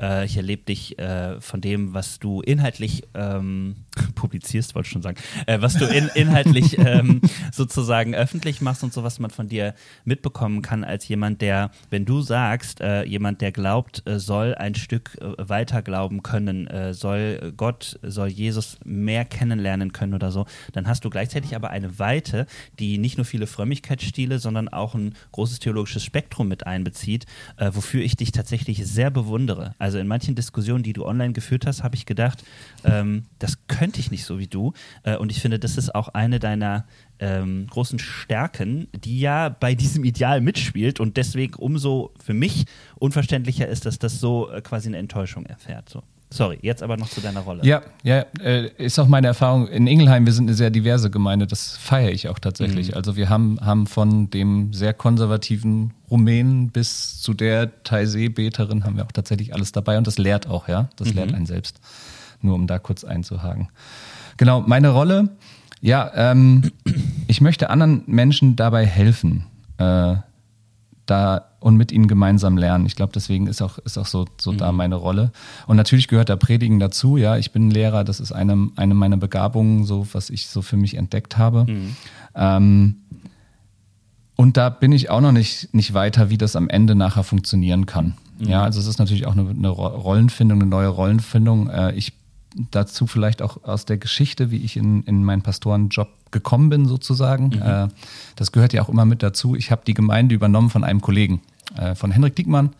äh, 0.00 0.24
ich 0.24 0.36
erlebe 0.36 0.62
dich 0.62 0.98
äh, 0.98 1.40
von 1.40 1.60
dem, 1.60 1.94
was 1.94 2.18
du 2.18 2.40
inhaltlich 2.40 3.04
ähm, 3.14 3.76
publizierst, 4.14 4.74
wollte 4.74 4.86
ich 4.86 4.92
schon 4.92 5.02
sagen, 5.02 5.18
äh, 5.46 5.60
was 5.60 5.74
du 5.74 5.86
in, 5.86 6.08
inhaltlich 6.14 6.78
ähm, 6.84 7.20
sozusagen 7.52 8.14
öffentlich 8.14 8.60
machst 8.60 8.82
und 8.84 8.92
so, 8.92 9.02
was 9.02 9.18
man 9.18 9.30
von 9.30 9.48
dir 9.48 9.74
mitbekommen 10.04 10.62
kann, 10.62 10.84
als 10.84 11.08
jemand, 11.08 11.40
der, 11.40 11.70
wenn 11.90 12.04
du 12.04 12.20
sagst, 12.20 12.80
äh, 12.80 13.04
jemand, 13.04 13.40
der 13.40 13.52
glaubt, 13.52 14.02
äh, 14.06 14.18
soll 14.18 14.54
ein 14.54 14.74
Stück 14.74 15.18
äh, 15.20 15.48
weiter 15.48 15.82
glauben 15.82 16.22
können, 16.22 16.68
soll 16.92 17.52
Gott, 17.56 17.98
soll 18.02 18.28
Jesus 18.28 18.78
mehr 18.84 19.24
kennenlernen 19.42 19.92
können 19.92 20.14
oder 20.14 20.30
so, 20.30 20.46
dann 20.72 20.86
hast 20.86 21.04
du 21.04 21.10
gleichzeitig 21.10 21.56
aber 21.56 21.70
eine 21.70 21.98
Weite, 21.98 22.46
die 22.78 22.98
nicht 22.98 23.18
nur 23.18 23.24
viele 23.24 23.48
Frömmigkeitsstile, 23.48 24.38
sondern 24.38 24.68
auch 24.68 24.94
ein 24.94 25.14
großes 25.32 25.58
theologisches 25.58 26.04
Spektrum 26.04 26.46
mit 26.46 26.64
einbezieht, 26.64 27.26
äh, 27.56 27.70
wofür 27.74 28.02
ich 28.02 28.14
dich 28.16 28.30
tatsächlich 28.30 28.86
sehr 28.86 29.10
bewundere. 29.10 29.74
Also 29.78 29.98
in 29.98 30.06
manchen 30.06 30.36
Diskussionen, 30.36 30.84
die 30.84 30.92
du 30.92 31.04
online 31.04 31.32
geführt 31.32 31.66
hast, 31.66 31.82
habe 31.82 31.96
ich 31.96 32.06
gedacht, 32.06 32.44
ähm, 32.84 33.24
das 33.40 33.66
könnte 33.66 33.98
ich 33.98 34.12
nicht 34.12 34.24
so 34.24 34.38
wie 34.38 34.46
du. 34.46 34.74
Äh, 35.02 35.16
und 35.16 35.32
ich 35.32 35.40
finde, 35.40 35.58
das 35.58 35.76
ist 35.76 35.92
auch 35.92 36.08
eine 36.08 36.38
deiner 36.38 36.84
ähm, 37.18 37.66
großen 37.68 37.98
Stärken, 37.98 38.86
die 38.94 39.18
ja 39.18 39.48
bei 39.48 39.74
diesem 39.74 40.04
Ideal 40.04 40.40
mitspielt 40.40 41.00
und 41.00 41.16
deswegen 41.16 41.54
umso 41.54 42.12
für 42.24 42.34
mich 42.34 42.66
unverständlicher 42.94 43.66
ist, 43.66 43.86
dass 43.86 43.98
das 43.98 44.20
so 44.20 44.50
äh, 44.50 44.60
quasi 44.60 44.88
eine 44.88 44.98
Enttäuschung 44.98 45.46
erfährt. 45.46 45.88
So. 45.88 46.04
Sorry, 46.32 46.58
jetzt 46.62 46.82
aber 46.82 46.96
noch 46.96 47.08
zu 47.10 47.20
deiner 47.20 47.40
Rolle. 47.40 47.64
Ja, 47.64 47.82
ja, 48.02 48.24
äh, 48.40 48.68
ist 48.78 48.98
auch 48.98 49.06
meine 49.06 49.26
Erfahrung. 49.26 49.68
In 49.68 49.86
Ingelheim, 49.86 50.24
wir 50.24 50.32
sind 50.32 50.46
eine 50.46 50.54
sehr 50.54 50.70
diverse 50.70 51.10
Gemeinde, 51.10 51.46
das 51.46 51.76
feiere 51.76 52.10
ich 52.10 52.28
auch 52.28 52.38
tatsächlich. 52.38 52.90
Mhm. 52.92 52.94
Also 52.96 53.16
wir 53.16 53.28
haben, 53.28 53.58
haben 53.60 53.86
von 53.86 54.30
dem 54.30 54.72
sehr 54.72 54.94
konservativen 54.94 55.92
Rumänen 56.10 56.70
bis 56.70 57.20
zu 57.20 57.34
der 57.34 57.70
Taizé-Beterin 57.84 58.84
haben 58.84 58.96
wir 58.96 59.04
auch 59.04 59.12
tatsächlich 59.12 59.54
alles 59.54 59.72
dabei 59.72 59.98
und 59.98 60.06
das 60.06 60.16
lehrt 60.18 60.48
auch, 60.48 60.68
ja. 60.68 60.88
Das 60.96 61.08
Mhm. 61.08 61.14
lehrt 61.14 61.34
einen 61.34 61.46
selbst. 61.46 61.80
Nur 62.40 62.54
um 62.54 62.66
da 62.66 62.78
kurz 62.78 63.04
einzuhaken. 63.04 63.68
Genau, 64.36 64.60
meine 64.62 64.88
Rolle, 64.88 65.28
ja, 65.80 66.10
ähm, 66.14 66.62
ich 67.28 67.40
möchte 67.40 67.68
anderen 67.70 68.02
Menschen 68.06 68.56
dabei 68.56 68.86
helfen. 68.86 69.44
Äh, 69.78 70.16
da 71.06 71.46
und 71.60 71.76
mit 71.76 71.92
ihnen 71.92 72.08
gemeinsam 72.08 72.56
lernen. 72.56 72.86
Ich 72.86 72.96
glaube, 72.96 73.12
deswegen 73.12 73.46
ist 73.46 73.60
auch, 73.62 73.78
ist 73.78 73.98
auch 73.98 74.06
so, 74.06 74.26
so 74.38 74.52
da 74.52 74.72
meine 74.72 74.94
Rolle. 74.94 75.32
Und 75.66 75.76
natürlich 75.76 76.08
gehört 76.08 76.28
da 76.28 76.36
Predigen 76.36 76.78
dazu. 76.78 77.16
Ja, 77.16 77.36
ich 77.36 77.50
bin 77.52 77.70
Lehrer, 77.70 78.04
das 78.04 78.20
ist 78.20 78.32
eine, 78.32 78.68
eine 78.76 78.94
meiner 78.94 79.16
Begabungen, 79.16 79.84
so 79.84 80.06
was 80.12 80.30
ich 80.30 80.46
so 80.46 80.62
für 80.62 80.76
mich 80.76 80.94
entdeckt 80.96 81.38
habe. 81.38 81.66
Ähm, 82.34 82.96
und 84.36 84.56
da 84.56 84.70
bin 84.70 84.92
ich 84.92 85.10
auch 85.10 85.20
noch 85.20 85.32
nicht, 85.32 85.72
nicht 85.74 85.94
weiter, 85.94 86.30
wie 86.30 86.38
das 86.38 86.56
am 86.56 86.68
Ende 86.68 86.94
nachher 86.94 87.22
funktionieren 87.22 87.86
kann. 87.86 88.14
Ja, 88.38 88.64
also 88.64 88.80
es 88.80 88.86
ist 88.86 88.98
natürlich 88.98 89.26
auch 89.26 89.36
eine, 89.36 89.48
eine 89.48 89.68
Ro- 89.68 89.86
Rollenfindung, 89.86 90.60
eine 90.60 90.68
neue 90.68 90.88
Rollenfindung. 90.88 91.68
Äh, 91.68 91.92
ich 91.92 92.12
dazu 92.70 93.06
vielleicht 93.06 93.42
auch 93.42 93.64
aus 93.64 93.84
der 93.84 93.96
Geschichte, 93.96 94.50
wie 94.50 94.58
ich 94.58 94.76
in, 94.76 95.02
in 95.04 95.24
meinen 95.24 95.42
Pastorenjob 95.42 96.08
gekommen 96.30 96.68
bin, 96.68 96.86
sozusagen. 96.86 97.52
Äh, 97.52 97.88
das 98.36 98.52
gehört 98.52 98.72
ja 98.72 98.82
auch 98.82 98.88
immer 98.88 99.04
mit 99.04 99.22
dazu. 99.22 99.54
Ich 99.54 99.70
habe 99.70 99.82
die 99.86 99.94
Gemeinde 99.94 100.34
übernommen 100.34 100.70
von 100.70 100.84
einem 100.84 101.00
Kollegen, 101.00 101.42
äh, 101.76 101.94
von 101.94 102.10
Henrik 102.10 102.36
Diekmann. 102.36 102.70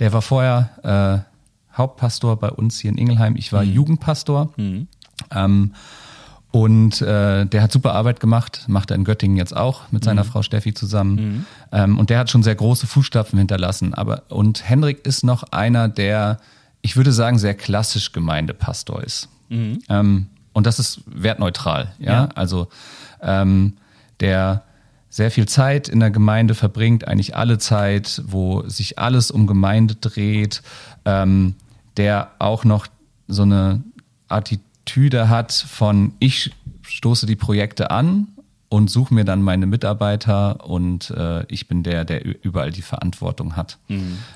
Der 0.00 0.12
war 0.12 0.22
vorher 0.22 1.24
äh, 1.72 1.76
Hauptpastor 1.76 2.36
bei 2.36 2.50
uns 2.50 2.78
hier 2.78 2.90
in 2.90 2.98
Ingelheim. 2.98 3.36
Ich 3.36 3.52
war 3.52 3.62
Jugendpastor. 3.62 4.50
Ähm, 5.30 5.72
und 6.50 7.00
äh, 7.00 7.46
der 7.46 7.62
hat 7.62 7.72
super 7.72 7.94
Arbeit 7.94 8.20
gemacht, 8.20 8.66
macht 8.68 8.90
er 8.90 8.96
in 8.96 9.04
Göttingen 9.04 9.38
jetzt 9.38 9.56
auch 9.56 9.90
mit 9.90 10.04
seiner 10.04 10.22
Frau 10.24 10.42
Steffi 10.42 10.74
zusammen. 10.74 11.46
Ähm, 11.72 11.98
und 11.98 12.10
der 12.10 12.18
hat 12.18 12.30
schon 12.30 12.42
sehr 12.42 12.54
große 12.54 12.86
Fußstapfen 12.86 13.38
hinterlassen. 13.38 13.94
Aber 13.94 14.24
und 14.28 14.68
Henrik 14.68 15.06
ist 15.06 15.24
noch 15.24 15.44
einer, 15.44 15.88
der, 15.88 16.40
ich 16.82 16.96
würde 16.96 17.12
sagen, 17.12 17.38
sehr 17.38 17.54
klassisch 17.54 18.12
Gemeindepastor 18.12 19.02
ist. 19.02 19.28
Ähm, 19.88 20.26
und 20.52 20.66
das 20.66 20.78
ist 20.78 21.00
wertneutral, 21.06 21.94
ja. 21.98 22.12
Ja. 22.12 22.28
Also 22.34 22.68
ähm, 23.22 23.74
der 24.20 24.64
sehr 25.08 25.30
viel 25.30 25.46
Zeit 25.46 25.88
in 25.88 26.00
der 26.00 26.10
Gemeinde 26.10 26.54
verbringt, 26.54 27.06
eigentlich 27.06 27.36
alle 27.36 27.58
Zeit, 27.58 28.22
wo 28.26 28.66
sich 28.68 28.98
alles 28.98 29.30
um 29.30 29.46
Gemeinde 29.46 29.94
dreht, 29.94 30.62
ähm, 31.04 31.54
der 31.96 32.30
auch 32.38 32.64
noch 32.64 32.86
so 33.28 33.42
eine 33.42 33.82
Attitüde 34.28 35.28
hat 35.28 35.52
von 35.52 36.14
ich 36.18 36.52
stoße 36.82 37.26
die 37.26 37.36
Projekte 37.36 37.90
an 37.90 38.28
und 38.72 38.88
suche 38.88 39.12
mir 39.12 39.26
dann 39.26 39.42
meine 39.42 39.66
Mitarbeiter 39.66 40.64
und 40.66 41.10
äh, 41.10 41.44
ich 41.52 41.68
bin 41.68 41.82
der, 41.82 42.06
der 42.06 42.24
überall 42.42 42.70
die 42.70 42.80
Verantwortung 42.80 43.54
hat. 43.54 43.76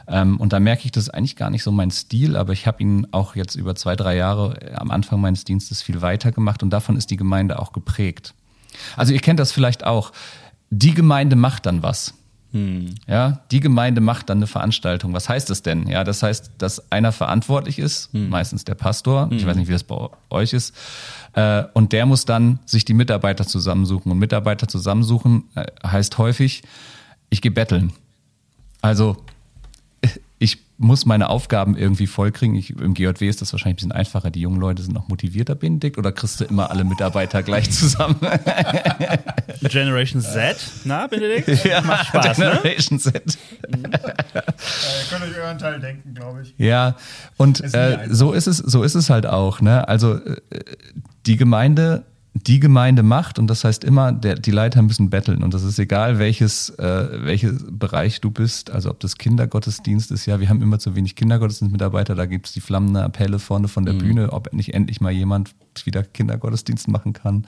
Ähm, 0.09 0.37
und 0.39 0.53
da 0.53 0.61
merke 0.61 0.84
ich, 0.84 0.93
das 0.93 1.05
ist 1.05 1.09
eigentlich 1.09 1.37
gar 1.37 1.49
nicht 1.49 1.62
so 1.62 1.72
mein 1.72 1.91
Stil, 1.91 2.37
aber 2.37 2.53
ich 2.53 2.66
habe 2.66 2.82
ihn 2.82 3.07
auch 3.12 3.34
jetzt 3.34 3.55
über 3.55 3.74
zwei, 3.74 3.97
drei 3.97 4.14
Jahre 4.14 4.61
äh, 4.61 4.74
am 4.74 4.91
Anfang 4.91 5.22
meines 5.22 5.45
Dienstes 5.45 5.80
viel 5.80 6.03
weiter 6.03 6.32
gemacht 6.32 6.62
und 6.62 6.68
davon 6.68 6.99
ist 6.99 7.11
die 7.11 7.16
Gemeinde 7.16 7.59
auch 7.59 7.72
geprägt. 7.72 8.34
Also 8.95 9.14
ihr 9.14 9.20
kennt 9.20 9.41
das 9.41 9.53
vielleicht 9.53 9.87
auch. 9.87 10.12
Die 10.68 10.93
Gemeinde 10.93 11.34
macht 11.34 11.64
dann 11.64 11.82
was. 11.82 12.12
Ja, 13.07 13.40
die 13.50 13.61
Gemeinde 13.61 14.00
macht 14.00 14.30
dann 14.30 14.38
eine 14.38 14.46
Veranstaltung. 14.46 15.12
Was 15.12 15.28
heißt 15.28 15.50
das 15.50 15.62
denn? 15.62 15.86
Ja, 15.86 16.04
das 16.04 16.22
heißt, 16.22 16.52
dass 16.59 16.90
einer 16.90 17.12
verantwortlich 17.12 17.78
ist, 17.78 18.12
meistens 18.12 18.64
der 18.64 18.74
Pastor. 18.74 19.28
Ich 19.32 19.46
weiß 19.46 19.57
nicht, 19.57 19.68
wie 19.68 19.72
das 19.72 19.84
bei 19.84 20.09
euch 20.30 20.52
ist. 20.52 20.74
Äh, 21.34 21.64
und 21.74 21.92
der 21.92 22.07
muss 22.07 22.24
dann 22.24 22.59
sich 22.64 22.84
die 22.84 22.94
Mitarbeiter 22.94 23.46
zusammensuchen. 23.46 24.11
Und 24.11 24.18
Mitarbeiter 24.18 24.68
zusammensuchen 24.68 25.44
äh, 25.54 25.66
heißt 25.86 26.18
häufig, 26.18 26.62
ich 27.28 27.42
gehe 27.42 27.52
betteln. 27.52 27.92
Also 28.80 29.16
muss 30.79 31.07
meine 31.07 31.31
Aufgaben 31.31 31.77
irgendwie 31.77 32.07
vollkriegen. 32.07 32.55
Ich, 32.55 32.70
Im 32.70 32.95
GJW 32.95 33.29
ist 33.29 33.41
das 33.41 33.53
wahrscheinlich 33.53 33.74
ein 33.74 33.89
bisschen 33.89 33.93
einfacher. 33.93 34.31
Die 34.31 34.41
jungen 34.41 34.61
Leute 34.61 34.83
sind 34.83 34.95
noch 34.95 35.09
motivierter, 35.09 35.55
Benedikt, 35.55 35.97
oder 35.97 36.12
kriegst 36.12 36.41
du 36.41 36.45
immer 36.45 36.70
alle 36.70 36.85
Mitarbeiter 36.85 37.43
gleich 37.43 37.70
zusammen? 37.70 38.16
Generation 39.62 40.20
Z, 40.20 40.57
na, 40.85 41.07
Benedikt? 41.07 41.49
Macht 41.85 42.09
Spaß, 42.09 42.39
ne? 42.39 42.59
Generation 42.62 42.99
Z. 42.99 43.14
Äh, 43.14 43.89
könnt 45.11 45.22
euch 45.22 45.39
euren 45.43 45.59
Teil 45.59 45.81
denken, 45.81 46.14
glaube 46.14 46.43
ich. 46.43 46.55
Ja, 46.59 46.97
und 47.37 47.61
ist 47.61 47.74
äh, 47.74 48.09
so 48.11 48.33
ist 48.33 48.47
es, 48.47 48.59
so 48.59 48.83
ist 48.83 48.95
es 48.95 49.09
halt 49.09 49.27
auch. 49.27 49.61
Ne? 49.61 49.89
Also 49.89 50.16
äh, 50.16 50.37
die 51.24 51.37
Gemeinde, 51.37 52.05
die 52.45 52.61
Gemeinde 52.61 53.03
macht 53.03 53.39
und 53.39 53.47
das 53.47 53.64
heißt 53.64 53.84
immer, 53.84 54.12
der, 54.12 54.34
die 54.34 54.51
Leiter 54.51 54.82
müssen 54.82 55.11
betteln 55.11 55.43
und 55.43 55.55
das 55.55 55.62
ist 55.62 55.78
egal, 55.78 56.18
welches, 56.18 56.70
äh, 56.70 57.24
welches 57.24 57.64
Bereich 57.70 58.20
du 58.20 58.30
bist. 58.30 58.70
Also 58.70 58.91
ob 58.91 59.01
das 59.01 59.16
Kindergottesdienst 59.16 60.11
ist, 60.11 60.26
ja, 60.26 60.41
wir 60.41 60.49
haben 60.49 60.62
immer 60.62 60.78
zu 60.78 60.95
wenig 60.95 61.16
Kindergottesdienstmitarbeiter, 61.16 62.14
da 62.14 62.26
gibt 62.26 62.47
es 62.47 62.53
die 62.53 62.61
flammende 62.61 63.03
Appelle 63.03 63.39
vorne 63.39 63.68
von 63.68 63.84
der 63.84 63.95
Bühne, 63.95 64.32
ob 64.32 64.53
nicht 64.53 64.74
endlich 64.74 65.01
mal 65.01 65.12
jemand 65.12 65.55
wieder 65.84 66.03
Kindergottesdienst 66.03 66.89
machen 66.89 67.12
kann. 67.12 67.47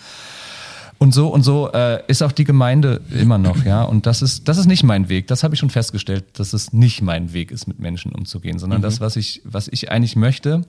Und 0.99 1.15
so 1.15 1.29
und 1.29 1.43
so 1.43 1.71
äh, 1.73 2.03
ist 2.09 2.23
auch 2.23 2.33
die 2.33 2.45
Gemeinde 2.45 3.01
immer 3.11 3.39
noch, 3.39 3.65
ja. 3.65 3.85
Und 3.85 4.07
das 4.07 4.21
ist, 4.21 4.49
das 4.49 4.59
ist 4.59 4.67
nicht 4.67 4.83
mein 4.83 5.09
Weg. 5.09 5.29
Das 5.29 5.45
habe 5.45 5.55
ich 5.55 5.61
schon 5.61 5.71
festgestellt, 5.71 6.25
dass 6.41 6.53
es 6.53 6.73
nicht 6.73 7.03
mein 7.03 7.33
Weg 7.33 7.53
ist, 7.53 7.69
mit 7.69 7.79
Menschen 7.79 8.11
umzugehen, 8.13 8.59
sondern 8.59 8.83
das, 8.83 9.01
was 9.01 9.15
ich, 9.15 9.41
was 9.45 9.69
ich 9.69 9.93
eigentlich 9.93 10.17
möchte, 10.17 10.63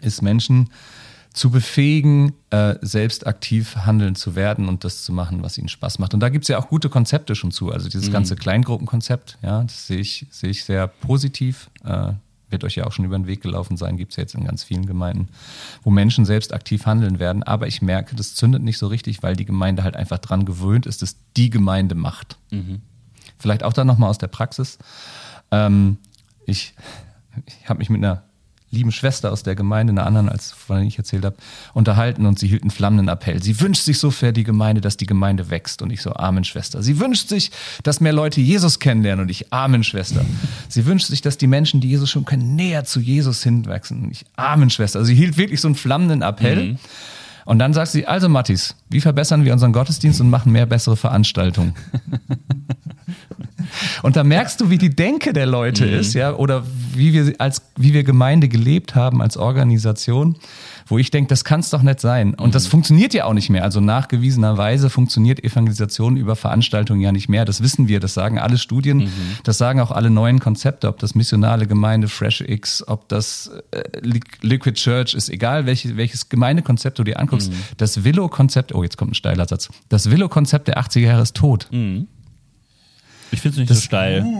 ist 0.00 0.22
Menschen 0.22 0.70
zu 1.32 1.50
befähigen, 1.50 2.34
äh, 2.50 2.74
selbst 2.82 3.26
aktiv 3.26 3.76
handeln 3.76 4.14
zu 4.14 4.34
werden 4.34 4.68
und 4.68 4.84
das 4.84 5.02
zu 5.02 5.12
machen, 5.12 5.42
was 5.42 5.56
ihnen 5.56 5.68
Spaß 5.68 5.98
macht. 5.98 6.14
Und 6.14 6.20
da 6.20 6.28
gibt's 6.28 6.48
ja 6.48 6.58
auch 6.58 6.68
gute 6.68 6.88
Konzepte 6.88 7.34
schon 7.34 7.50
zu. 7.50 7.70
Also 7.72 7.88
dieses 7.88 8.12
ganze 8.12 8.36
Kleingruppenkonzept, 8.36 9.38
ja, 9.42 9.62
das 9.62 9.86
sehe 9.86 9.98
ich, 9.98 10.26
sehe 10.30 10.50
ich 10.50 10.64
sehr 10.64 10.86
positiv. 10.88 11.70
Äh, 11.84 12.12
wird 12.50 12.64
euch 12.64 12.76
ja 12.76 12.86
auch 12.86 12.92
schon 12.92 13.06
über 13.06 13.18
den 13.18 13.26
Weg 13.26 13.40
gelaufen 13.40 13.78
sein, 13.78 13.96
gibt's 13.96 14.16
ja 14.16 14.24
jetzt 14.24 14.34
in 14.34 14.44
ganz 14.44 14.62
vielen 14.62 14.84
Gemeinden, 14.84 15.28
wo 15.82 15.90
Menschen 15.90 16.26
selbst 16.26 16.52
aktiv 16.52 16.84
handeln 16.84 17.18
werden. 17.18 17.42
Aber 17.42 17.66
ich 17.66 17.80
merke, 17.80 18.14
das 18.14 18.34
zündet 18.34 18.62
nicht 18.62 18.76
so 18.76 18.88
richtig, 18.88 19.22
weil 19.22 19.36
die 19.36 19.46
Gemeinde 19.46 19.84
halt 19.84 19.96
einfach 19.96 20.18
dran 20.18 20.44
gewöhnt 20.44 20.84
ist, 20.84 21.00
dass 21.00 21.16
die 21.36 21.48
Gemeinde 21.48 21.94
macht. 21.94 22.36
Vielleicht 23.38 23.62
auch 23.62 23.72
dann 23.72 23.86
nochmal 23.86 24.10
aus 24.10 24.18
der 24.18 24.26
Praxis. 24.26 24.78
Ähm, 25.50 25.96
ich 26.44 26.74
ich 27.46 27.68
habe 27.68 27.78
mich 27.78 27.90
mit 27.90 28.04
einer 28.04 28.22
lieben 28.72 28.90
Schwester 28.90 29.30
aus 29.30 29.42
der 29.42 29.54
Gemeinde, 29.54 29.92
einer 29.92 30.06
anderen, 30.06 30.28
als 30.28 30.50
von 30.50 30.76
der 30.76 30.86
ich 30.86 30.98
erzählt 30.98 31.24
habe, 31.24 31.36
unterhalten 31.74 32.26
und 32.26 32.38
sie 32.38 32.48
hielt 32.48 32.62
einen 32.62 32.70
flammenden 32.70 33.08
Appell. 33.08 33.42
Sie 33.42 33.60
wünscht 33.60 33.82
sich 33.82 33.98
so 33.98 34.10
für 34.10 34.32
die 34.32 34.44
Gemeinde, 34.44 34.80
dass 34.80 34.96
die 34.96 35.06
Gemeinde 35.06 35.50
wächst. 35.50 35.82
Und 35.82 35.92
ich 35.92 36.02
so, 36.02 36.14
Amen, 36.14 36.42
Schwester. 36.42 36.82
Sie 36.82 36.98
wünscht 36.98 37.28
sich, 37.28 37.52
dass 37.82 38.00
mehr 38.00 38.14
Leute 38.14 38.40
Jesus 38.40 38.80
kennenlernen. 38.80 39.24
Und 39.24 39.30
ich, 39.30 39.52
Amen, 39.52 39.84
Schwester. 39.84 40.24
Sie 40.68 40.86
wünscht 40.86 41.06
sich, 41.06 41.20
dass 41.20 41.36
die 41.36 41.46
Menschen, 41.46 41.80
die 41.80 41.88
Jesus 41.88 42.10
schon 42.10 42.24
kennen, 42.24 42.56
näher 42.56 42.84
zu 42.84 42.98
Jesus 42.98 43.42
hinwachsen. 43.42 44.04
Und 44.04 44.10
ich, 44.10 44.24
Amen, 44.36 44.70
Schwester. 44.70 44.98
Also 44.98 45.08
sie 45.08 45.14
hielt 45.14 45.36
wirklich 45.36 45.60
so 45.60 45.68
einen 45.68 45.74
flammenden 45.74 46.22
Appell. 46.22 46.78
Und 47.44 47.58
dann 47.58 47.74
sagt 47.74 47.90
sie, 47.90 48.06
also 48.06 48.28
Mattis, 48.28 48.76
wie 48.88 49.00
verbessern 49.00 49.44
wir 49.44 49.52
unseren 49.52 49.72
Gottesdienst 49.72 50.20
und 50.20 50.30
machen 50.30 50.52
mehr 50.52 50.66
bessere 50.66 50.96
Veranstaltungen? 50.96 51.74
Und 54.02 54.16
da 54.16 54.24
merkst 54.24 54.60
du, 54.60 54.70
wie 54.70 54.78
die 54.78 54.90
Denke 54.94 55.32
der 55.32 55.46
Leute 55.46 55.86
Mhm. 55.86 55.92
ist, 55.94 56.14
ja, 56.14 56.34
oder 56.34 56.64
wie 56.94 57.12
wir 57.12 57.34
als, 57.38 57.62
wie 57.76 57.94
wir 57.94 58.04
Gemeinde 58.04 58.48
gelebt 58.48 58.94
haben 58.94 59.22
als 59.22 59.36
Organisation, 59.36 60.36
wo 60.86 60.98
ich 60.98 61.10
denke, 61.10 61.28
das 61.28 61.44
kann 61.44 61.60
es 61.60 61.70
doch 61.70 61.82
nicht 61.82 62.00
sein. 62.00 62.34
Und 62.34 62.48
Mhm. 62.48 62.52
das 62.52 62.66
funktioniert 62.66 63.14
ja 63.14 63.24
auch 63.24 63.32
nicht 63.34 63.48
mehr. 63.50 63.64
Also 63.64 63.80
nachgewiesenerweise 63.80 64.90
funktioniert 64.90 65.42
Evangelisation 65.42 66.16
über 66.16 66.36
Veranstaltungen 66.36 67.00
ja 67.00 67.12
nicht 67.12 67.28
mehr. 67.28 67.44
Das 67.44 67.62
wissen 67.62 67.88
wir, 67.88 68.00
das 68.00 68.14
sagen 68.14 68.38
alle 68.38 68.58
Studien, 68.58 68.98
Mhm. 68.98 69.10
das 69.44 69.58
sagen 69.58 69.80
auch 69.80 69.90
alle 69.90 70.10
neuen 70.10 70.38
Konzepte, 70.40 70.88
ob 70.88 70.98
das 70.98 71.14
missionale 71.14 71.66
Gemeinde, 71.66 72.08
Fresh 72.08 72.42
X, 72.42 72.86
ob 72.86 73.08
das 73.08 73.50
äh, 73.72 73.82
Li- 74.00 74.20
Liquid 74.42 74.74
Church 74.78 75.14
ist, 75.14 75.30
egal 75.30 75.66
welches, 75.66 75.96
welches 75.96 76.28
Gemeindekonzept 76.28 76.98
du 76.98 77.04
dir 77.04 77.18
anguckst. 77.18 77.50
Mhm. 77.50 77.56
Das 77.78 78.04
Willow-Konzept, 78.04 78.74
oh, 78.74 78.82
jetzt 78.82 78.96
kommt 78.98 79.12
ein 79.12 79.14
steiler 79.14 79.46
Satz. 79.48 79.68
Das 79.88 80.10
Willow-Konzept 80.10 80.68
der 80.68 80.78
80er 80.78 81.00
Jahre 81.06 81.22
ist 81.22 81.36
tot. 81.36 81.68
Ich 83.32 83.40
finde 83.40 83.62
es 83.62 83.68
nicht 83.70 83.74
so 83.74 83.80
steil. 83.80 84.24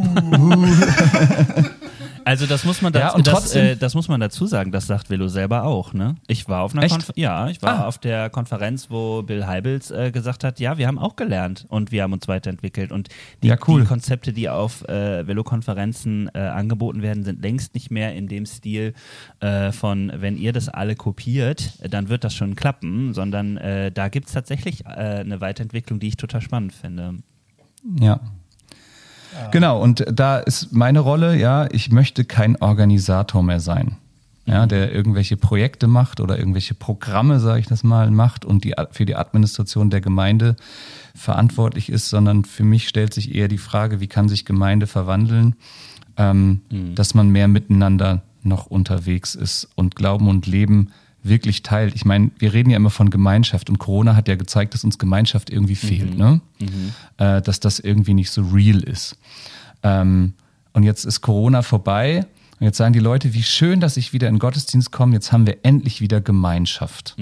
also 2.24 2.46
das 2.46 2.64
muss 2.64 2.82
man 2.82 2.92
Ja, 2.92 3.00
dazu, 3.06 3.16
und 3.16 3.26
das, 3.26 3.34
trotzdem- 3.34 3.64
äh, 3.66 3.76
das 3.76 3.94
muss 3.94 4.08
man 4.08 4.20
dazu 4.20 4.46
sagen, 4.46 4.70
das 4.70 4.86
sagt 4.86 5.10
Willow 5.10 5.28
selber 5.28 5.64
auch, 5.64 5.92
ne? 5.92 6.14
Ich 6.28 6.48
war 6.48 6.62
auf 6.62 6.72
einer 6.72 6.82
Echt? 6.84 6.92
Konfer 6.94 7.12
ja, 7.16 7.48
ich 7.48 7.60
war 7.62 7.80
Ah. 7.80 7.86
auf 7.88 7.98
der 7.98 8.30
Konferenz, 8.30 8.90
wo 8.90 9.22
Bill 9.22 9.46
Heibels 9.46 9.90
äh, 9.90 10.10
gesagt 10.12 10.44
hat, 10.44 10.60
ja, 10.60 10.78
wir 10.78 10.86
haben 10.86 10.98
auch 10.98 11.16
gelernt 11.16 11.66
und 11.68 11.90
wir 11.90 12.02
haben 12.04 12.12
uns 12.12 12.28
weiterentwickelt 12.28 12.92
und 12.92 13.08
die, 13.42 13.48
Ja, 13.48 13.56
cool. 13.66 13.80
die 13.80 13.86
Konzepte, 13.86 14.32
die 14.32 14.48
auf 14.48 14.86
äh, 14.88 15.26
Willow-Konferenzen 15.26 16.30
äh, 16.34 16.38
angeboten 16.38 17.02
werden, 17.02 17.24
sind 17.24 17.42
längst 17.42 17.74
nicht 17.74 17.90
mehr 17.90 18.14
in 18.14 18.28
dem 18.28 18.46
Stil 18.46 18.94
äh, 19.40 19.72
von, 19.72 20.12
wenn 20.14 20.36
ihr 20.36 20.52
das 20.52 20.68
alle 20.68 20.94
kopiert, 20.96 21.72
dann 21.90 22.08
wird 22.08 22.24
das 22.24 22.34
schon 22.34 22.54
klappen, 22.56 23.14
sondern 23.14 23.56
äh, 23.56 23.90
da 23.90 24.08
gibt 24.08 24.28
es 24.28 24.32
tatsächlich 24.34 24.84
äh, 24.86 24.90
eine 24.90 25.40
Weiterentwicklung, 25.40 25.98
die 25.98 26.08
ich 26.08 26.16
total 26.16 26.40
spannend 26.40 26.72
finde. 26.72 27.14
Ja. 28.00 28.20
Genau, 29.50 29.80
und 29.80 30.04
da 30.10 30.38
ist 30.38 30.72
meine 30.72 31.00
Rolle, 31.00 31.36
ja, 31.36 31.68
ich 31.70 31.90
möchte 31.90 32.24
kein 32.24 32.56
Organisator 32.60 33.42
mehr 33.42 33.60
sein. 33.60 33.96
Ja, 34.44 34.66
der 34.66 34.92
irgendwelche 34.92 35.36
Projekte 35.36 35.86
macht 35.86 36.18
oder 36.18 36.36
irgendwelche 36.36 36.74
Programme, 36.74 37.38
sage 37.38 37.60
ich 37.60 37.66
das 37.66 37.84
mal, 37.84 38.10
macht 38.10 38.44
und 38.44 38.64
die, 38.64 38.74
für 38.90 39.06
die 39.06 39.14
Administration 39.14 39.88
der 39.88 40.00
Gemeinde 40.00 40.56
verantwortlich 41.14 41.90
ist, 41.90 42.10
sondern 42.10 42.44
für 42.44 42.64
mich 42.64 42.88
stellt 42.88 43.14
sich 43.14 43.36
eher 43.36 43.46
die 43.46 43.58
Frage, 43.58 44.00
wie 44.00 44.08
kann 44.08 44.28
sich 44.28 44.44
Gemeinde 44.44 44.88
verwandeln, 44.88 45.54
ähm, 46.16 46.62
dass 46.96 47.14
man 47.14 47.28
mehr 47.28 47.46
miteinander 47.46 48.22
noch 48.42 48.66
unterwegs 48.66 49.36
ist 49.36 49.68
und 49.76 49.94
Glauben 49.94 50.26
und 50.28 50.48
Leben 50.48 50.90
wirklich 51.22 51.62
teilt. 51.62 51.94
Ich 51.94 52.04
meine, 52.04 52.30
wir 52.38 52.52
reden 52.52 52.70
ja 52.70 52.76
immer 52.76 52.90
von 52.90 53.10
Gemeinschaft 53.10 53.70
und 53.70 53.78
Corona 53.78 54.16
hat 54.16 54.28
ja 54.28 54.34
gezeigt, 54.36 54.74
dass 54.74 54.84
uns 54.84 54.98
Gemeinschaft 54.98 55.50
irgendwie 55.50 55.76
fehlt, 55.76 56.16
ne? 56.18 56.40
Äh, 57.18 57.42
dass 57.42 57.60
das 57.60 57.78
irgendwie 57.78 58.14
nicht 58.14 58.30
so 58.30 58.42
real 58.42 58.80
ist. 58.82 59.16
Ähm, 59.82 60.34
und 60.72 60.82
jetzt 60.82 61.04
ist 61.04 61.20
Corona 61.20 61.62
vorbei 61.62 62.26
und 62.58 62.66
jetzt 62.66 62.78
sagen 62.78 62.92
die 62.92 62.98
Leute, 63.00 63.34
wie 63.34 63.42
schön, 63.42 63.80
dass 63.80 63.96
ich 63.96 64.12
wieder 64.12 64.28
in 64.28 64.34
den 64.34 64.38
Gottesdienst 64.40 64.90
komme, 64.92 65.12
jetzt 65.14 65.32
haben 65.32 65.46
wir 65.46 65.58
endlich 65.64 66.00
wieder 66.00 66.20
Gemeinschaft. 66.20 67.14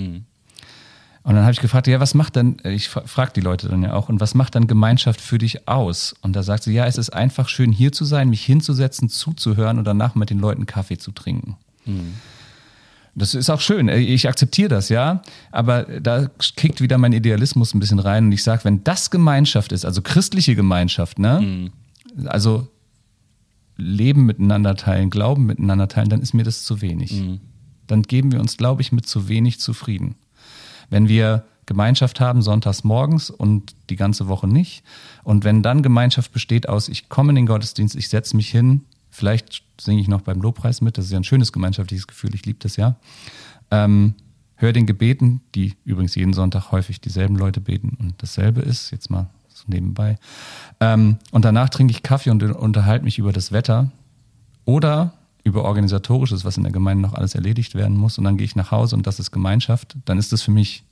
Und 1.23 1.35
dann 1.35 1.43
habe 1.43 1.53
ich 1.53 1.61
gefragt, 1.61 1.87
ja, 1.87 2.01
was 2.01 2.15
macht 2.15 2.37
dann, 2.37 2.57
ich 2.65 2.89
frage 2.89 3.33
die 3.35 3.43
Leute 3.43 3.69
dann 3.69 3.83
ja 3.83 3.93
auch, 3.93 4.09
und 4.09 4.21
was 4.21 4.35
macht 4.35 4.55
dann 4.55 4.67
Gemeinschaft 4.67 5.21
für 5.21 5.37
dich 5.37 5.69
aus? 5.69 6.15
Und 6.23 6.35
da 6.35 6.43
sagt 6.43 6.63
sie, 6.63 6.73
ja, 6.73 6.87
es 6.87 6.97
ist 6.97 7.11
einfach 7.11 7.49
schön 7.49 7.73
hier 7.73 7.93
zu 7.93 8.07
sein, 8.07 8.31
mich 8.31 8.43
hinzusetzen, 8.45 9.11
zuzuhören 9.11 9.79
und 9.79 9.85
danach 9.85 10.15
mit 10.15 10.31
den 10.31 10.39
Leuten 10.39 10.65
Kaffee 10.65 10.97
zu 10.97 11.13
trinken. 11.13 11.57
Das 13.15 13.35
ist 13.35 13.51
auch 13.51 13.61
schön. 13.61 13.89
Ich 13.89 14.29
akzeptiere 14.29 14.69
das, 14.69 14.89
ja. 14.89 15.23
Aber 15.51 15.83
da 15.83 16.31
kickt 16.57 16.81
wieder 16.81 16.97
mein 16.97 17.13
Idealismus 17.13 17.75
ein 17.75 17.81
bisschen 17.81 17.99
rein 17.99 18.27
und 18.27 18.33
ich 18.33 18.43
sage, 18.43 18.65
wenn 18.65 18.85
das 18.85 19.11
Gemeinschaft 19.11 19.73
ist, 19.73 19.85
also 19.85 20.01
christliche 20.03 20.55
Gemeinschaft, 20.55 21.19
ne? 21.19 21.71
Also 22.27 22.69
Leben 23.77 24.27
miteinander 24.27 24.77
teilen, 24.77 25.11
Glauben 25.11 25.47
miteinander 25.47 25.89
teilen, 25.89 26.09
dann 26.09 26.21
ist 26.21 26.35
mir 26.35 26.45
das 26.45 26.65
zu 26.65 26.81
wenig. 26.81 27.23
Dann 27.87 28.03
geben 28.03 28.31
wir 28.31 28.41
uns, 28.41 28.57
glaube 28.57 28.83
ich, 28.83 28.93
mit 28.93 29.07
zu 29.07 29.29
wenig 29.29 29.59
zufrieden. 29.59 30.15
Wenn 30.89 31.09
wir 31.09 31.45
Gemeinschaft 31.67 32.21
haben 32.21 32.43
sonntags 32.43 32.85
morgens 32.85 33.31
und 33.31 33.75
die 33.91 33.97
ganze 33.97 34.27
Woche 34.29 34.49
nicht 34.49 34.83
und 35.23 35.45
wenn 35.45 35.63
dann 35.63 35.83
Gemeinschaft 35.83 36.33
besteht 36.33 36.69
aus, 36.69 36.89
ich 36.89 37.09
komme 37.09 37.31
in 37.31 37.37
den 37.37 37.47
Gottesdienst, 37.47 37.95
ich 37.95 38.09
setze 38.09 38.37
mich 38.37 38.51
hin, 38.51 38.83
vielleicht 39.11 39.63
singe 39.81 40.01
ich 40.01 40.09
noch 40.09 40.21
beim 40.23 40.41
Lobpreis 40.41 40.81
mit, 40.81 40.99
das 40.99 41.07
ist 41.07 41.11
ja 41.13 41.19
ein 41.19 41.25
schönes 41.25 41.53
gemeinschaftliches 41.53 42.07
Gefühl, 42.07 42.35
ich 42.35 42.45
liebe 42.47 42.59
das 42.61 42.77
ja. 42.77 42.97
Ähm, 43.71 44.15
hör 44.57 44.73
den 44.73 44.87
Gebeten, 44.87 45.41
die 45.55 45.75
übrigens 45.85 46.15
jeden 46.15 46.33
Sonntag 46.33 46.71
häufig 46.73 47.01
dieselben 47.01 47.37
Leute 47.37 47.61
beten 47.61 47.97
und 48.01 48.15
dasselbe 48.23 48.61
ist, 48.61 48.91
jetzt 48.91 49.11
mal 49.11 49.31
so 49.49 49.65
nebenbei. 49.69 50.19
Ähm, 50.81 51.19
und 51.33 51.45
danach 51.45 51.69
trinke 51.71 51.93
ich 51.93 52.03
Kaffee 52.03 52.31
und 52.31 52.43
unterhalte 52.43 53.05
mich 53.05 53.19
über 53.19 53.33
das 53.33 53.53
Wetter 53.53 53.91
oder 54.65 55.15
über 55.43 55.65
organisatorisches, 55.65 56.45
was 56.45 56.57
in 56.59 56.63
der 56.65 56.73
Gemeinde 56.73 57.03
noch 57.03 57.15
alles 57.15 57.35
erledigt 57.35 57.75
werden 57.75 57.97
muss. 57.97 58.19
Und 58.19 58.25
dann 58.25 58.37
gehe 58.37 58.45
ich 58.45 58.57
nach 58.57 58.71
Hause 58.71 58.97
und 58.97 59.07
das 59.07 59.19
ist 59.19 59.31
Gemeinschaft. 59.31 59.97
Dann 60.05 60.19
ist 60.19 60.33
das 60.33 60.43
für 60.43 60.51
mich, 60.51 60.85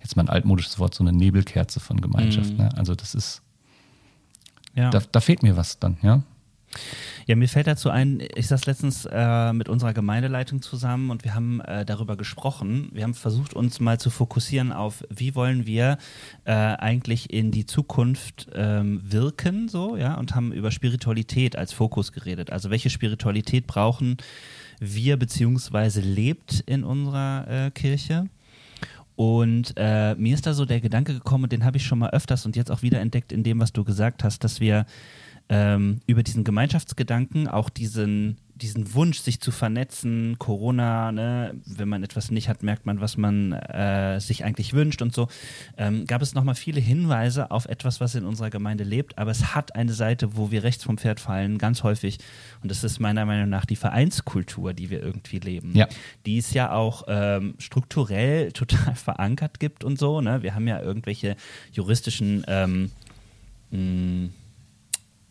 jetzt 0.00 0.16
mal 0.16 0.22
ein 0.22 0.30
altmodisches 0.30 0.78
Wort, 0.78 0.94
so 0.94 1.04
eine 1.04 1.12
Nebelkerze 1.12 1.78
von 1.80 2.00
Gemeinschaft. 2.00 2.56
Ne? 2.56 2.70
Also 2.76 2.94
das 2.94 3.14
ist, 3.14 3.42
Ja. 4.74 4.88
da, 4.90 5.00
da 5.12 5.20
fehlt 5.20 5.42
mir 5.42 5.56
was 5.56 5.78
dann, 5.78 5.98
ja. 6.02 6.22
Ja, 7.26 7.36
mir 7.36 7.48
fällt 7.48 7.66
dazu 7.66 7.90
ein, 7.90 8.22
ich 8.36 8.46
saß 8.46 8.66
letztens 8.66 9.06
äh, 9.10 9.52
mit 9.52 9.68
unserer 9.68 9.92
Gemeindeleitung 9.92 10.62
zusammen 10.62 11.10
und 11.10 11.24
wir 11.24 11.34
haben 11.34 11.60
äh, 11.60 11.84
darüber 11.84 12.16
gesprochen. 12.16 12.88
Wir 12.92 13.04
haben 13.04 13.14
versucht, 13.14 13.54
uns 13.54 13.80
mal 13.80 13.98
zu 13.98 14.10
fokussieren 14.10 14.72
auf, 14.72 15.04
wie 15.10 15.34
wollen 15.34 15.66
wir 15.66 15.98
äh, 16.44 16.52
eigentlich 16.52 17.32
in 17.32 17.50
die 17.50 17.66
Zukunft 17.66 18.48
ähm, 18.54 19.00
wirken, 19.04 19.68
so, 19.68 19.96
ja, 19.96 20.14
und 20.14 20.34
haben 20.34 20.52
über 20.52 20.70
Spiritualität 20.70 21.56
als 21.56 21.72
Fokus 21.72 22.12
geredet. 22.12 22.50
Also 22.50 22.70
welche 22.70 22.90
Spiritualität 22.90 23.66
brauchen 23.66 24.16
wir 24.80 25.16
beziehungsweise 25.16 26.00
lebt 26.00 26.60
in 26.66 26.84
unserer 26.84 27.66
äh, 27.66 27.70
Kirche? 27.70 28.28
Und 29.16 29.74
äh, 29.76 30.14
mir 30.14 30.32
ist 30.32 30.46
da 30.46 30.54
so 30.54 30.64
der 30.64 30.80
Gedanke 30.80 31.12
gekommen, 31.12 31.44
und 31.44 31.52
den 31.52 31.64
habe 31.64 31.76
ich 31.76 31.84
schon 31.84 31.98
mal 31.98 32.10
öfters 32.10 32.46
und 32.46 32.54
jetzt 32.54 32.70
auch 32.70 32.82
wieder 32.82 33.00
entdeckt 33.00 33.32
in 33.32 33.42
dem, 33.42 33.58
was 33.58 33.72
du 33.72 33.82
gesagt 33.82 34.22
hast, 34.22 34.44
dass 34.44 34.60
wir 34.60 34.86
ähm, 35.50 36.00
über 36.06 36.22
diesen 36.22 36.44
Gemeinschaftsgedanken, 36.44 37.48
auch 37.48 37.70
diesen, 37.70 38.36
diesen 38.54 38.92
Wunsch, 38.92 39.20
sich 39.20 39.40
zu 39.40 39.50
vernetzen, 39.50 40.36
Corona, 40.38 41.10
ne, 41.12 41.54
wenn 41.64 41.88
man 41.88 42.02
etwas 42.02 42.30
nicht 42.30 42.48
hat, 42.50 42.62
merkt 42.62 42.84
man, 42.84 43.00
was 43.00 43.16
man 43.16 43.52
äh, 43.52 44.20
sich 44.20 44.44
eigentlich 44.44 44.74
wünscht 44.74 45.00
und 45.00 45.14
so, 45.14 45.28
ähm, 45.78 46.06
gab 46.06 46.20
es 46.20 46.34
nochmal 46.34 46.54
viele 46.56 46.80
Hinweise 46.80 47.50
auf 47.50 47.64
etwas, 47.66 48.00
was 48.00 48.14
in 48.14 48.24
unserer 48.24 48.50
Gemeinde 48.50 48.84
lebt, 48.84 49.16
aber 49.16 49.30
es 49.30 49.54
hat 49.54 49.74
eine 49.74 49.92
Seite, 49.94 50.36
wo 50.36 50.50
wir 50.50 50.64
rechts 50.64 50.84
vom 50.84 50.98
Pferd 50.98 51.18
fallen, 51.20 51.56
ganz 51.56 51.82
häufig, 51.82 52.18
und 52.62 52.70
das 52.70 52.84
ist 52.84 52.98
meiner 52.98 53.24
Meinung 53.24 53.48
nach 53.48 53.64
die 53.64 53.76
Vereinskultur, 53.76 54.74
die 54.74 54.90
wir 54.90 55.00
irgendwie 55.02 55.38
leben, 55.38 55.74
Ja. 55.74 55.86
die 56.26 56.36
es 56.38 56.52
ja 56.52 56.72
auch 56.72 57.04
ähm, 57.08 57.54
strukturell 57.58 58.52
total 58.52 58.94
verankert 58.96 59.60
gibt 59.60 59.82
und 59.84 59.98
so, 59.98 60.20
ne, 60.20 60.42
wir 60.42 60.54
haben 60.54 60.66
ja 60.68 60.80
irgendwelche 60.82 61.36
juristischen 61.72 62.44
ähm, 62.48 62.90
mh, 63.70 64.28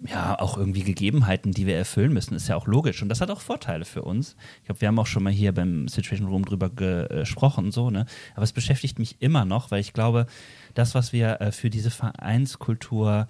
ja, 0.05 0.39
auch 0.39 0.57
irgendwie 0.57 0.83
Gegebenheiten, 0.83 1.51
die 1.51 1.65
wir 1.65 1.75
erfüllen 1.75 2.13
müssen, 2.13 2.35
ist 2.35 2.47
ja 2.47 2.55
auch 2.55 2.67
logisch. 2.67 3.01
Und 3.01 3.09
das 3.09 3.19
hat 3.19 3.31
auch 3.31 3.41
Vorteile 3.41 3.83
für 3.83 4.03
uns. 4.03 4.35
Ich 4.59 4.65
glaube, 4.65 4.81
wir 4.81 4.87
haben 4.87 4.99
auch 4.99 5.07
schon 5.07 5.23
mal 5.23 5.33
hier 5.33 5.53
beim 5.53 5.87
Situation 5.87 6.27
Room 6.27 6.45
drüber 6.45 6.69
gesprochen, 6.69 7.71
so, 7.71 7.89
ne? 7.89 8.05
Aber 8.35 8.43
es 8.43 8.53
beschäftigt 8.53 8.99
mich 8.99 9.21
immer 9.21 9.43
noch, 9.43 9.71
weil 9.71 9.79
ich 9.79 9.93
glaube, 9.93 10.27
das, 10.75 10.93
was 10.93 11.13
wir 11.13 11.41
äh, 11.41 11.51
für 11.51 11.71
diese 11.71 11.89
Vereinskultur 11.89 13.27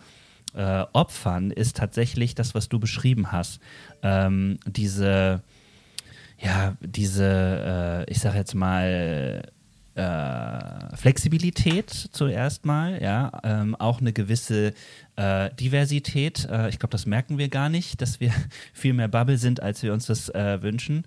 äh, 0.54 0.84
opfern, 0.92 1.52
ist 1.52 1.78
tatsächlich 1.78 2.36
das, 2.36 2.54
was 2.54 2.68
du 2.68 2.80
beschrieben 2.80 3.32
hast. 3.32 3.62
Ähm, 4.04 4.60
diese, 4.66 5.42
ja, 6.38 6.76
diese, 6.82 8.06
äh, 8.08 8.12
ich 8.12 8.20
sag 8.20 8.36
jetzt 8.36 8.56
mal, 8.56 9.42
äh, 9.98 10.96
Flexibilität 10.96 11.90
zuerst 11.90 12.66
mal, 12.66 13.02
ja, 13.02 13.32
ähm, 13.44 13.76
auch 13.76 14.00
eine 14.00 14.14
gewisse 14.14 14.74
äh, 15.16 15.50
Diversität. 15.56 16.48
Äh, 16.50 16.70
ich 16.70 16.80
glaube, 16.80 16.92
das 16.92 17.06
merken 17.06 17.38
wir 17.38 17.50
gar 17.50 17.70
nicht, 17.70 18.02
dass 18.02 18.20
wir 18.20 18.32
viel 18.74 18.94
mehr 18.94 19.08
Bubble 19.08 19.38
sind, 19.38 19.62
als 19.62 19.82
wir 19.84 19.94
uns 19.94 20.06
das 20.06 20.30
äh, 20.30 20.62
wünschen. 20.62 21.04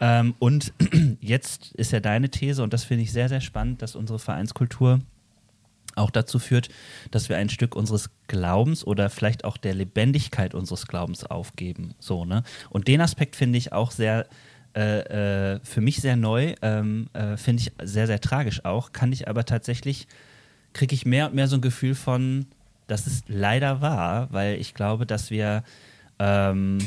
Ähm, 0.00 0.34
und 0.40 0.72
jetzt 1.20 1.72
ist 1.74 1.92
ja 1.92 2.00
deine 2.00 2.28
These, 2.28 2.62
und 2.62 2.72
das 2.72 2.84
finde 2.84 3.04
ich 3.04 3.12
sehr, 3.12 3.28
sehr 3.28 3.40
spannend, 3.40 3.82
dass 3.82 3.94
unsere 3.94 4.18
Vereinskultur 4.18 5.00
auch 5.94 6.10
dazu 6.10 6.40
führt, 6.40 6.70
dass 7.12 7.28
wir 7.28 7.36
ein 7.36 7.48
Stück 7.48 7.76
unseres 7.76 8.10
Glaubens 8.26 8.84
oder 8.84 9.10
vielleicht 9.10 9.44
auch 9.44 9.56
der 9.56 9.74
Lebendigkeit 9.74 10.52
unseres 10.52 10.88
Glaubens 10.88 11.24
aufgeben. 11.24 11.94
So, 12.00 12.24
ne? 12.24 12.42
Und 12.70 12.88
den 12.88 13.00
Aspekt 13.00 13.36
finde 13.36 13.58
ich 13.58 13.72
auch 13.72 13.92
sehr, 13.92 14.22
äh, 14.22 14.28
äh, 14.80 15.60
für 15.62 15.80
mich 15.80 16.00
sehr 16.00 16.16
neu, 16.16 16.54
ähm, 16.62 17.08
äh, 17.12 17.36
finde 17.36 17.62
ich 17.62 17.72
sehr, 17.82 18.06
sehr 18.06 18.20
tragisch 18.20 18.64
auch, 18.64 18.92
kann 18.92 19.12
ich 19.12 19.28
aber 19.28 19.44
tatsächlich, 19.44 20.06
kriege 20.72 20.94
ich 20.94 21.06
mehr 21.06 21.26
und 21.26 21.34
mehr 21.34 21.48
so 21.48 21.56
ein 21.56 21.62
Gefühl 21.62 21.94
von, 21.94 22.46
das 22.86 23.06
ist 23.06 23.28
leider 23.28 23.80
wahr, 23.80 24.28
weil 24.30 24.60
ich 24.60 24.74
glaube, 24.74 25.06
dass 25.06 25.30
wir 25.30 25.62
ähm, 26.18 26.78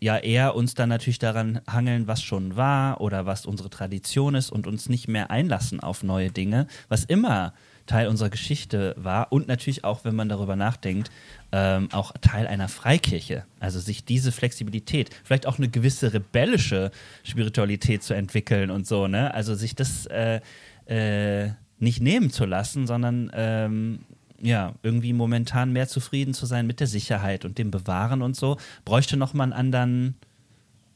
ja 0.00 0.18
eher 0.18 0.54
uns 0.54 0.74
dann 0.74 0.88
natürlich 0.88 1.18
daran 1.18 1.60
hangeln, 1.66 2.06
was 2.06 2.22
schon 2.22 2.56
war 2.56 3.00
oder 3.00 3.26
was 3.26 3.46
unsere 3.46 3.70
Tradition 3.70 4.34
ist 4.34 4.50
und 4.50 4.66
uns 4.66 4.88
nicht 4.88 5.08
mehr 5.08 5.30
einlassen 5.30 5.80
auf 5.80 6.02
neue 6.02 6.30
Dinge, 6.30 6.66
was 6.88 7.04
immer 7.04 7.54
Teil 7.86 8.08
unserer 8.08 8.30
Geschichte 8.30 8.94
war 8.98 9.32
und 9.32 9.48
natürlich 9.48 9.84
auch, 9.84 10.04
wenn 10.04 10.14
man 10.14 10.28
darüber 10.28 10.56
nachdenkt, 10.56 11.10
ähm, 11.52 11.88
auch 11.92 12.12
Teil 12.20 12.46
einer 12.46 12.68
Freikirche. 12.68 13.44
Also 13.60 13.80
sich 13.80 14.04
diese 14.04 14.32
Flexibilität, 14.32 15.10
vielleicht 15.24 15.46
auch 15.46 15.58
eine 15.58 15.68
gewisse 15.68 16.12
rebellische 16.12 16.90
Spiritualität 17.24 18.02
zu 18.02 18.14
entwickeln 18.14 18.70
und 18.70 18.86
so, 18.86 19.06
ne? 19.06 19.32
Also 19.32 19.54
sich 19.54 19.74
das 19.74 20.06
äh, 20.06 20.40
äh, 20.86 21.50
nicht 21.78 22.00
nehmen 22.00 22.30
zu 22.30 22.44
lassen, 22.44 22.86
sondern 22.86 23.30
ähm, 23.34 24.00
ja, 24.40 24.74
irgendwie 24.82 25.12
momentan 25.12 25.72
mehr 25.72 25.88
zufrieden 25.88 26.34
zu 26.34 26.46
sein 26.46 26.66
mit 26.66 26.80
der 26.80 26.86
Sicherheit 26.86 27.44
und 27.44 27.58
dem 27.58 27.70
Bewahren 27.70 28.22
und 28.22 28.36
so, 28.36 28.58
bräuchte 28.84 29.16
nochmal 29.16 29.46
einen 29.46 29.52
anderen 29.52 30.14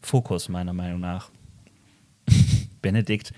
Fokus, 0.03 0.49
meiner 0.49 0.73
Meinung 0.73 1.01
nach. 1.01 1.31
Benedikt 2.83 3.33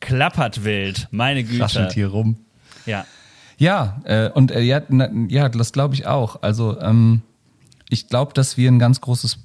klappert 0.00 0.64
wild, 0.64 1.08
meine 1.10 1.44
Güte. 1.44 1.62
Raschelt 1.62 1.92
hier 1.92 2.08
rum. 2.08 2.38
Ja. 2.86 3.04
Ja, 3.58 4.00
äh, 4.04 4.30
und 4.30 4.50
äh, 4.52 4.60
ja, 4.60 4.80
na, 4.88 5.10
ja, 5.28 5.48
das 5.50 5.72
glaube 5.72 5.94
ich 5.94 6.06
auch. 6.06 6.42
Also 6.42 6.80
ähm, 6.80 7.20
ich 7.90 8.08
glaube, 8.08 8.32
dass 8.32 8.56
wir 8.56 8.70
ein 8.70 8.78
ganz 8.78 9.02
großes 9.02 9.38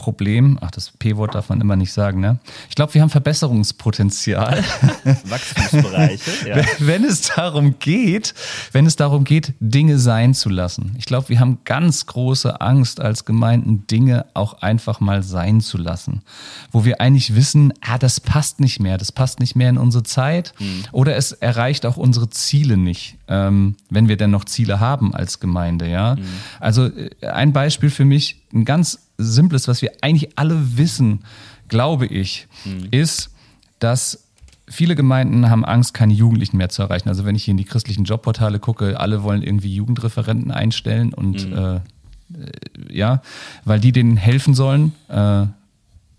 Problem, 0.00 0.58
ach, 0.62 0.70
das 0.70 0.90
P-Wort 0.98 1.34
darf 1.34 1.50
man 1.50 1.60
immer 1.60 1.76
nicht 1.76 1.92
sagen, 1.92 2.20
ne? 2.20 2.38
Ich 2.70 2.74
glaube, 2.74 2.94
wir 2.94 3.02
haben 3.02 3.10
Verbesserungspotenzial. 3.10 4.64
Wachstumsbereiche, 5.24 6.48
ja. 6.48 6.64
Wenn 6.78 7.04
es 7.04 7.22
darum 7.22 7.78
geht, 7.78 8.34
wenn 8.72 8.86
es 8.86 8.96
darum 8.96 9.24
geht, 9.24 9.52
Dinge 9.60 9.98
sein 9.98 10.34
zu 10.34 10.48
lassen. 10.48 10.94
Ich 10.98 11.04
glaube, 11.04 11.28
wir 11.28 11.38
haben 11.40 11.58
ganz 11.64 12.06
große 12.06 12.60
Angst 12.60 13.00
als 13.00 13.24
Gemeinden, 13.24 13.86
Dinge 13.86 14.26
auch 14.34 14.54
einfach 14.62 15.00
mal 15.00 15.22
sein 15.22 15.60
zu 15.60 15.76
lassen. 15.78 16.22
Wo 16.72 16.84
wir 16.84 17.00
eigentlich 17.00 17.34
wissen, 17.34 17.72
ah, 17.82 17.98
das 17.98 18.20
passt 18.20 18.60
nicht 18.60 18.80
mehr, 18.80 18.96
das 18.98 19.12
passt 19.12 19.38
nicht 19.40 19.54
mehr 19.56 19.68
in 19.68 19.78
unsere 19.78 20.02
Zeit 20.02 20.54
Mhm. 20.58 20.84
oder 20.92 21.16
es 21.16 21.32
erreicht 21.32 21.84
auch 21.86 21.96
unsere 21.96 22.30
Ziele 22.30 22.76
nicht, 22.76 23.16
ähm, 23.30 23.76
wenn 23.88 24.08
wir 24.08 24.16
denn 24.18 24.30
noch 24.30 24.44
Ziele 24.44 24.80
haben 24.80 25.14
als 25.14 25.40
Gemeinde, 25.40 25.88
ja. 25.88 26.16
Mhm. 26.16 26.22
Also 26.58 26.86
äh, 26.86 27.10
ein 27.26 27.52
Beispiel 27.54 27.88
für 27.88 28.04
mich, 28.04 28.42
ein 28.52 28.64
ganz 28.66 28.98
simples, 29.16 29.68
was 29.68 29.80
wir 29.80 29.92
eigentlich 30.02 30.36
alle 30.36 30.76
wissen, 30.76 31.20
glaube 31.68 32.06
ich, 32.06 32.48
Mhm. 32.64 32.88
ist, 32.90 33.30
dass 33.78 34.24
viele 34.68 34.94
Gemeinden 34.96 35.48
haben 35.48 35.64
Angst, 35.64 35.94
keine 35.94 36.12
Jugendlichen 36.12 36.56
mehr 36.56 36.68
zu 36.68 36.82
erreichen. 36.82 37.08
Also 37.08 37.24
wenn 37.24 37.34
ich 37.36 37.44
hier 37.44 37.52
in 37.52 37.58
die 37.58 37.64
christlichen 37.64 38.04
Jobportale 38.04 38.58
gucke, 38.58 38.98
alle 39.00 39.22
wollen 39.22 39.42
irgendwie 39.42 39.74
Jugendreferenten 39.74 40.50
einstellen 40.50 41.14
und 41.14 41.48
Mhm. 41.48 41.56
äh, 41.56 41.74
äh, 41.76 41.80
ja, 42.90 43.22
weil 43.64 43.80
die 43.80 43.92
denen 43.92 44.16
helfen 44.16 44.54
sollen, 44.54 44.92
äh, 45.08 45.46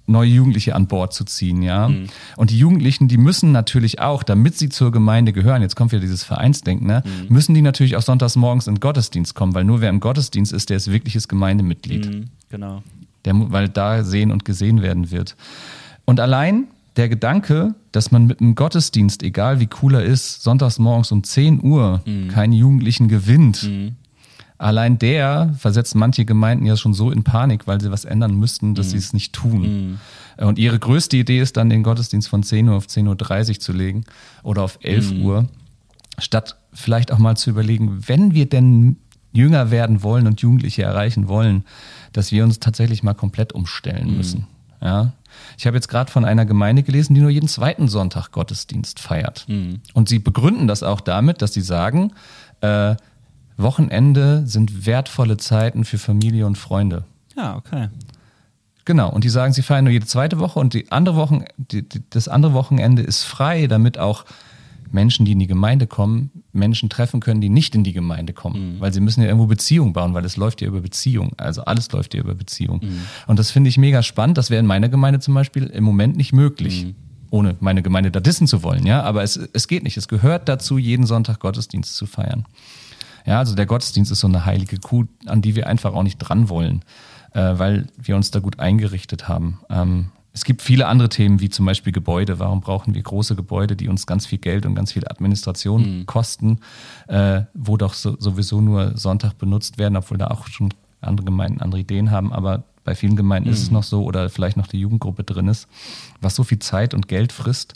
neue 0.07 0.29
Jugendliche 0.29 0.75
an 0.75 0.87
Bord 0.87 1.13
zu 1.13 1.23
ziehen, 1.25 1.61
ja. 1.61 1.89
Mhm. 1.89 2.07
Und 2.37 2.49
die 2.49 2.57
Jugendlichen, 2.57 3.07
die 3.07 3.17
müssen 3.17 3.51
natürlich 3.51 3.99
auch, 3.99 4.23
damit 4.23 4.57
sie 4.57 4.69
zur 4.69 4.91
Gemeinde 4.91 5.31
gehören, 5.33 5.61
jetzt 5.61 5.75
kommt 5.75 5.91
wieder 5.91 6.01
dieses 6.01 6.23
Vereinsdenken, 6.23 6.87
ne, 6.87 7.03
Mhm. 7.05 7.33
müssen 7.33 7.53
die 7.53 7.61
natürlich 7.61 7.95
auch 7.95 8.01
sonntags 8.01 8.35
morgens 8.35 8.67
in 8.67 8.75
den 8.75 8.79
Gottesdienst 8.79 9.35
kommen, 9.35 9.53
weil 9.53 9.63
nur 9.63 9.79
wer 9.81 9.89
im 9.89 9.99
Gottesdienst 9.99 10.51
ist, 10.53 10.69
der 10.69 10.77
ist 10.77 10.91
wirkliches 10.91 11.27
Gemeindemitglied 11.27 12.05
Mhm, 12.13 12.25
genau. 12.49 12.83
der, 13.25 13.33
weil 13.51 13.69
da 13.69 14.03
sehen 14.03 14.31
und 14.31 14.43
gesehen 14.45 14.81
werden 14.81 15.11
wird. 15.11 15.35
Und 16.05 16.19
allein 16.19 16.65
der 16.97 17.07
Gedanke, 17.07 17.73
dass 17.93 18.11
man 18.11 18.25
mit 18.27 18.41
einem 18.41 18.55
Gottesdienst, 18.55 19.23
egal 19.23 19.61
wie 19.61 19.69
cool 19.81 19.95
er 19.95 20.03
ist, 20.03 20.43
sonntags 20.43 20.77
morgens 20.77 21.11
um 21.13 21.23
10 21.23 21.61
Uhr 21.63 22.01
keinen 22.33 22.51
Jugendlichen 22.53 23.07
gewinnt, 23.07 23.69
allein 24.61 24.99
der 24.99 25.53
versetzt 25.57 25.95
manche 25.95 26.23
Gemeinden 26.23 26.65
ja 26.65 26.77
schon 26.77 26.93
so 26.93 27.11
in 27.11 27.23
Panik, 27.23 27.67
weil 27.67 27.81
sie 27.81 27.91
was 27.91 28.05
ändern 28.05 28.35
müssten, 28.35 28.75
dass 28.75 28.91
sie 28.91 28.97
es 28.97 29.11
nicht 29.13 29.33
tun. 29.33 29.99
Und 30.37 30.59
ihre 30.59 30.79
größte 30.79 31.17
Idee 31.17 31.39
ist 31.39 31.57
dann, 31.57 31.69
den 31.69 31.83
Gottesdienst 31.83 32.29
von 32.29 32.43
10 32.43 32.69
Uhr 32.69 32.75
auf 32.75 32.85
10.30 32.85 33.49
Uhr 33.49 33.59
zu 33.59 33.73
legen 33.73 34.05
oder 34.43 34.63
auf 34.63 34.79
11 34.81 35.13
Uhr, 35.23 35.49
statt 36.19 36.57
vielleicht 36.73 37.11
auch 37.11 37.17
mal 37.17 37.35
zu 37.35 37.49
überlegen, 37.49 38.07
wenn 38.07 38.33
wir 38.33 38.47
denn 38.47 38.97
jünger 39.33 39.71
werden 39.71 40.03
wollen 40.03 40.27
und 40.27 40.41
Jugendliche 40.41 40.83
erreichen 40.83 41.27
wollen, 41.27 41.63
dass 42.13 42.31
wir 42.31 42.43
uns 42.43 42.59
tatsächlich 42.59 43.01
mal 43.01 43.13
komplett 43.13 43.53
umstellen 43.53 44.15
müssen. 44.15 44.47
Ja. 44.81 45.13
Ich 45.57 45.65
habe 45.65 45.77
jetzt 45.77 45.87
gerade 45.87 46.11
von 46.11 46.25
einer 46.25 46.45
Gemeinde 46.45 46.83
gelesen, 46.83 47.13
die 47.15 47.21
nur 47.21 47.29
jeden 47.29 47.47
zweiten 47.47 47.87
Sonntag 47.87 48.31
Gottesdienst 48.31 48.99
feiert. 48.99 49.45
Und 49.93 50.09
sie 50.09 50.19
begründen 50.19 50.67
das 50.67 50.83
auch 50.83 51.01
damit, 51.01 51.41
dass 51.41 51.53
sie 51.53 51.61
sagen, 51.61 52.11
äh, 52.61 52.95
Wochenende 53.61 54.43
sind 54.45 54.85
wertvolle 54.85 55.37
Zeiten 55.37 55.85
für 55.85 55.97
Familie 55.97 56.45
und 56.45 56.57
Freunde. 56.57 57.05
Ja, 57.35 57.55
okay. 57.55 57.89
Genau, 58.85 59.09
und 59.09 59.23
die 59.23 59.29
sagen, 59.29 59.53
sie 59.53 59.61
feiern 59.61 59.83
nur 59.83 59.93
jede 59.93 60.05
zweite 60.05 60.39
Woche 60.39 60.59
und 60.59 60.73
die 60.73 60.91
andere 60.91 61.15
Wochen, 61.15 61.45
die, 61.57 61.87
die, 61.87 62.01
das 62.09 62.27
andere 62.27 62.53
Wochenende 62.53 63.01
ist 63.01 63.23
frei, 63.23 63.67
damit 63.67 63.97
auch 63.97 64.25
Menschen, 64.91 65.25
die 65.25 65.31
in 65.31 65.39
die 65.39 65.47
Gemeinde 65.47 65.87
kommen, 65.87 66.31
Menschen 66.51 66.89
treffen 66.89 67.19
können, 67.21 67.41
die 67.41 67.49
nicht 67.49 67.75
in 67.75 67.83
die 67.83 67.93
Gemeinde 67.93 68.33
kommen. 68.33 68.57
Weil 68.79 68.91
sie 68.93 68.99
müssen 68.99 69.21
ja 69.21 69.27
irgendwo 69.27 69.47
Beziehung 69.47 69.93
bauen, 69.93 70.13
weil 70.13 70.25
es 70.25 70.35
läuft 70.35 70.61
ja 70.61 70.67
über 70.67 70.81
Beziehung. 70.81 71.31
Also 71.37 71.63
alles 71.63 71.91
läuft 71.91 72.13
ja 72.13 72.19
über 72.19 72.35
Beziehung. 72.35 72.81
Und 73.27 73.39
das 73.39 73.51
finde 73.51 73.69
ich 73.69 73.77
mega 73.77 74.03
spannend. 74.03 74.37
Das 74.37 74.49
wäre 74.49 74.59
in 74.59 74.65
meiner 74.65 74.89
Gemeinde 74.89 75.19
zum 75.19 75.33
Beispiel 75.33 75.67
im 75.67 75.83
Moment 75.83 76.17
nicht 76.17 76.33
möglich. 76.33 76.93
Ohne 77.29 77.55
meine 77.61 77.81
Gemeinde 77.81 78.11
da 78.11 78.19
dissen 78.19 78.45
zu 78.45 78.61
wollen, 78.61 78.85
ja. 78.85 79.03
Aber 79.03 79.23
es, 79.23 79.37
es 79.37 79.69
geht 79.69 79.83
nicht. 79.83 79.95
Es 79.95 80.09
gehört 80.09 80.49
dazu, 80.49 80.77
jeden 80.77 81.05
Sonntag 81.05 81.39
Gottesdienst 81.39 81.95
zu 81.95 82.05
feiern. 82.05 82.45
Ja, 83.25 83.39
also 83.39 83.55
der 83.55 83.65
Gottesdienst 83.65 84.11
ist 84.11 84.19
so 84.19 84.27
eine 84.27 84.45
heilige 84.45 84.77
Kuh, 84.77 85.05
an 85.25 85.41
die 85.41 85.55
wir 85.55 85.67
einfach 85.67 85.93
auch 85.93 86.03
nicht 86.03 86.17
dran 86.17 86.49
wollen, 86.49 86.83
äh, 87.33 87.53
weil 87.57 87.87
wir 87.97 88.15
uns 88.15 88.31
da 88.31 88.39
gut 88.39 88.59
eingerichtet 88.59 89.27
haben. 89.27 89.59
Ähm, 89.69 90.11
es 90.33 90.45
gibt 90.45 90.61
viele 90.61 90.87
andere 90.87 91.09
Themen, 91.09 91.41
wie 91.41 91.49
zum 91.49 91.65
Beispiel 91.65 91.91
Gebäude. 91.91 92.39
Warum 92.39 92.61
brauchen 92.61 92.95
wir 92.95 93.01
große 93.01 93.35
Gebäude, 93.35 93.75
die 93.75 93.89
uns 93.89 94.07
ganz 94.07 94.25
viel 94.25 94.39
Geld 94.39 94.65
und 94.65 94.75
ganz 94.75 94.93
viel 94.93 95.05
Administration 95.07 96.05
kosten, 96.05 96.59
äh, 97.07 97.41
wo 97.53 97.75
doch 97.75 97.93
so, 97.93 98.15
sowieso 98.17 98.61
nur 98.61 98.97
Sonntag 98.97 99.37
benutzt 99.37 99.77
werden, 99.77 99.97
obwohl 99.97 100.17
da 100.17 100.27
auch 100.27 100.47
schon 100.47 100.73
andere 101.01 101.25
Gemeinden 101.25 101.61
andere 101.61 101.81
Ideen 101.81 102.11
haben. 102.11 102.31
Aber 102.31 102.63
bei 102.83 102.95
vielen 102.95 103.15
Gemeinden 103.15 103.49
ist 103.49 103.61
es 103.61 103.71
noch 103.71 103.83
so 103.83 104.03
oder 104.03 104.29
vielleicht 104.29 104.57
noch 104.57 104.67
die 104.67 104.79
Jugendgruppe 104.79 105.23
drin 105.23 105.47
ist, 105.47 105.67
was 106.21 106.35
so 106.35 106.43
viel 106.43 106.59
Zeit 106.59 106.93
und 106.93 107.07
Geld 107.07 107.31
frisst 107.31 107.73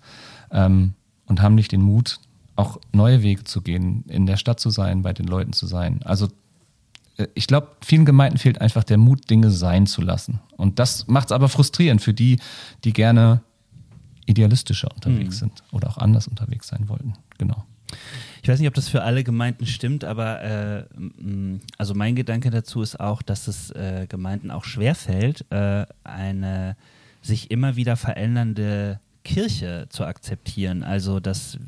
ähm, 0.52 0.94
und 1.26 1.42
haben 1.42 1.56
nicht 1.56 1.72
den 1.72 1.82
Mut, 1.82 2.20
auch 2.56 2.80
neue 2.92 3.22
Wege 3.22 3.44
zu 3.44 3.62
gehen, 3.62 4.06
in 4.08 4.26
der 4.26 4.38
Stadt 4.38 4.60
zu 4.60 4.70
sein, 4.70 5.02
bei 5.02 5.14
den 5.14 5.28
Leuten 5.28 5.54
zu 5.54 5.68
sein. 5.68 6.02
Also 6.04 6.30
äh, 7.18 7.28
ich 7.34 7.48
glaube, 7.48 7.70
vielen 7.82 8.06
Gemeinden 8.06 8.38
fehlt 8.38 8.62
einfach 8.62 8.84
der 8.84 8.98
Mut, 8.98 9.30
Dinge 9.30 9.52
sein 9.52 9.88
zu 9.88 10.02
lassen. 10.02 10.40
Und 10.58 10.80
das 10.80 11.08
macht 11.08 11.28
es 11.28 11.32
aber 11.32 11.50
frustrierend 11.50 12.02
für 12.02 12.14
die, 12.14 12.40
die 12.84 12.94
gerne 12.94 13.42
idealistischer 14.26 14.90
unterwegs 14.94 15.38
sind 15.38 15.64
oder 15.72 15.90
auch 15.90 15.98
anders 15.98 16.28
unterwegs 16.28 16.68
sein 16.68 16.90
wollten. 16.90 17.14
Genau. 17.38 17.64
Ich 18.42 18.50
weiß 18.50 18.60
nicht, 18.60 18.68
ob 18.68 18.74
das 18.74 18.90
für 18.90 19.04
alle 19.04 19.24
Gemeinden 19.24 19.66
stimmt, 19.66 20.04
aber 20.04 20.44
äh, 20.44 20.84
also 21.78 21.94
mein 21.94 22.16
Gedanke 22.16 22.50
dazu 22.50 22.82
ist 22.82 23.00
auch, 23.00 23.22
dass 23.22 23.48
es 23.48 23.72
äh, 23.72 24.08
Gemeinden 24.08 24.52
auch 24.52 24.64
schwerfällt, 24.64 25.46
äh, 25.52 25.86
eine 26.04 26.76
sich 27.22 27.50
immer 27.50 27.76
wieder 27.76 27.96
verändernde 27.96 29.00
Kirche 29.26 29.88
zu 29.90 30.06
akzeptieren. 30.06 30.84
Also, 30.84 31.20
dass, 31.20 31.60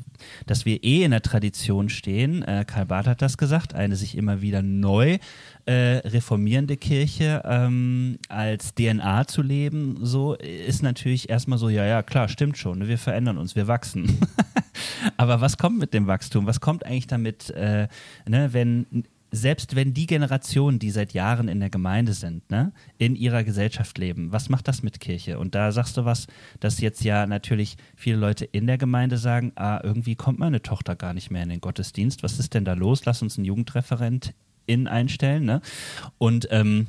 dass 0.46 0.64
wir 0.64 0.82
eh 0.82 1.04
in 1.04 1.10
der 1.10 1.20
Tradition 1.20 1.90
stehen, 1.90 2.42
äh, 2.42 2.64
Karl 2.66 2.86
Barth 2.86 3.06
hat 3.06 3.20
das 3.20 3.36
gesagt, 3.36 3.74
eine 3.74 3.96
sich 3.96 4.16
immer 4.16 4.40
wieder 4.40 4.62
neu 4.62 5.18
äh, 5.66 5.98
reformierende 5.98 6.78
Kirche 6.78 7.42
ähm, 7.44 8.18
als 8.30 8.74
DNA 8.74 9.26
zu 9.26 9.42
leben, 9.42 9.98
so 10.00 10.34
ist 10.34 10.82
natürlich 10.82 11.28
erstmal 11.28 11.58
so, 11.58 11.68
ja, 11.68 11.84
ja, 11.84 12.02
klar, 12.02 12.28
stimmt 12.28 12.56
schon, 12.56 12.78
ne, 12.78 12.88
wir 12.88 12.96
verändern 12.96 13.36
uns, 13.36 13.54
wir 13.54 13.68
wachsen. 13.68 14.18
Aber 15.18 15.42
was 15.42 15.58
kommt 15.58 15.78
mit 15.78 15.92
dem 15.92 16.06
Wachstum? 16.06 16.46
Was 16.46 16.60
kommt 16.60 16.86
eigentlich 16.86 17.06
damit, 17.06 17.50
äh, 17.50 17.88
ne, 18.26 18.52
wenn 18.52 19.04
selbst 19.30 19.76
wenn 19.76 19.94
die 19.94 20.06
Generationen, 20.06 20.78
die 20.78 20.90
seit 20.90 21.12
Jahren 21.12 21.48
in 21.48 21.60
der 21.60 21.70
Gemeinde 21.70 22.12
sind, 22.14 22.50
ne, 22.50 22.72
in 22.96 23.14
ihrer 23.14 23.44
Gesellschaft 23.44 23.98
leben, 23.98 24.32
was 24.32 24.48
macht 24.48 24.68
das 24.68 24.82
mit 24.82 25.00
Kirche? 25.00 25.38
Und 25.38 25.54
da 25.54 25.72
sagst 25.72 25.96
du 25.96 26.04
was, 26.04 26.26
dass 26.60 26.80
jetzt 26.80 27.04
ja 27.04 27.26
natürlich 27.26 27.76
viele 27.94 28.16
Leute 28.16 28.44
in 28.46 28.66
der 28.66 28.78
Gemeinde 28.78 29.18
sagen, 29.18 29.52
ah, 29.56 29.80
irgendwie 29.82 30.14
kommt 30.14 30.38
meine 30.38 30.62
Tochter 30.62 30.96
gar 30.96 31.12
nicht 31.12 31.30
mehr 31.30 31.42
in 31.42 31.50
den 31.50 31.60
Gottesdienst. 31.60 32.22
Was 32.22 32.38
ist 32.38 32.54
denn 32.54 32.64
da 32.64 32.72
los? 32.72 33.04
Lass 33.04 33.22
uns 33.22 33.36
einen 33.36 33.44
Jugendreferent 33.44 34.34
in 34.66 34.86
einstellen, 34.86 35.44
ne? 35.44 35.60
Und 36.18 36.48
ähm, 36.50 36.88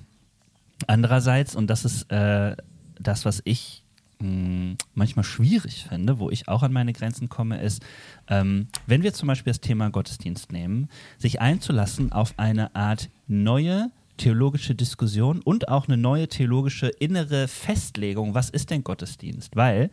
andererseits, 0.88 1.56
und 1.56 1.68
das 1.68 1.86
ist 1.86 2.12
äh, 2.12 2.56
das, 3.00 3.26
was 3.26 3.42
ich 3.46 3.84
mh, 4.20 4.69
manchmal 5.00 5.26
schwierig 5.26 5.86
finde, 5.90 6.20
wo 6.20 6.30
ich 6.30 6.48
auch 6.48 6.62
an 6.62 6.72
meine 6.72 6.94
Grenzen 6.94 7.28
komme, 7.30 7.60
ist, 7.60 7.84
ähm, 8.28 8.68
wenn 8.86 9.02
wir 9.02 9.14
zum 9.14 9.28
Beispiel 9.28 9.52
das 9.52 9.62
Thema 9.62 9.90
Gottesdienst 9.90 10.52
nehmen, 10.52 10.90
sich 11.18 11.42
einzulassen 11.42 12.12
auf 12.12 12.36
eine 12.38 12.76
Art 12.76 13.10
neue 13.28 13.90
theologische 14.18 14.76
Diskussion 14.76 15.42
und 15.42 15.70
auch 15.70 15.88
eine 15.88 15.98
neue 15.98 16.28
theologische 16.28 16.88
innere 16.88 17.48
Festlegung, 17.48 18.36
was 18.36 18.50
ist 18.50 18.70
denn 18.70 18.84
Gottesdienst? 18.84 19.56
Weil 19.56 19.90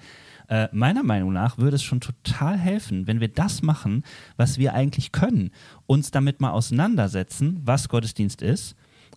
äh, 0.49 0.69
meiner 0.73 1.03
Meinung 1.03 1.33
nach 1.33 1.59
würde 1.59 1.77
es 1.77 1.83
schon 1.83 2.01
total 2.01 2.59
helfen, 2.59 3.07
wenn 3.07 3.21
wir 3.21 3.29
das 3.29 3.63
machen, 3.63 4.03
was 4.37 4.59
wir 4.59 4.75
eigentlich 4.75 5.13
können, 5.13 5.51
uns 5.87 6.11
damit 6.11 6.41
mal 6.41 6.51
auseinandersetzen, 6.51 7.61
was 7.65 7.89
Gottesdienst 7.89 8.43
ist, 8.43 8.77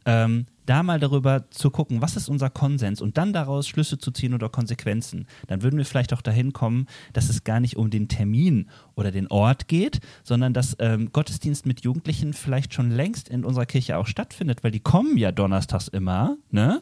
ähm, 0.09 0.45
da 0.65 0.83
mal 0.83 0.99
darüber 0.99 1.49
zu 1.49 1.71
gucken, 1.71 2.01
was 2.01 2.15
ist 2.15 2.29
unser 2.29 2.49
Konsens 2.49 3.01
und 3.01 3.17
dann 3.17 3.33
daraus 3.33 3.67
Schlüsse 3.67 3.97
zu 3.97 4.11
ziehen 4.11 4.33
oder 4.33 4.49
Konsequenzen, 4.49 5.27
dann 5.47 5.63
würden 5.63 5.77
wir 5.77 5.85
vielleicht 5.85 6.13
auch 6.13 6.21
dahin 6.21 6.53
kommen, 6.53 6.85
dass 7.13 7.29
es 7.29 7.43
gar 7.43 7.59
nicht 7.59 7.75
um 7.75 7.89
den 7.89 8.07
Termin 8.07 8.67
oder 8.95 9.09
den 9.11 9.27
Ort 9.27 9.67
geht, 9.67 9.99
sondern 10.23 10.53
dass 10.53 10.75
ähm, 10.79 11.11
Gottesdienst 11.11 11.65
mit 11.65 11.81
Jugendlichen 11.81 12.33
vielleicht 12.33 12.73
schon 12.73 12.91
längst 12.91 13.29
in 13.29 13.45
unserer 13.45 13.65
Kirche 13.65 13.97
auch 13.97 14.05
stattfindet, 14.05 14.63
weil 14.63 14.71
die 14.71 14.79
kommen 14.79 15.17
ja 15.17 15.31
donnerstags 15.31 15.87
immer, 15.87 16.37
ne? 16.51 16.81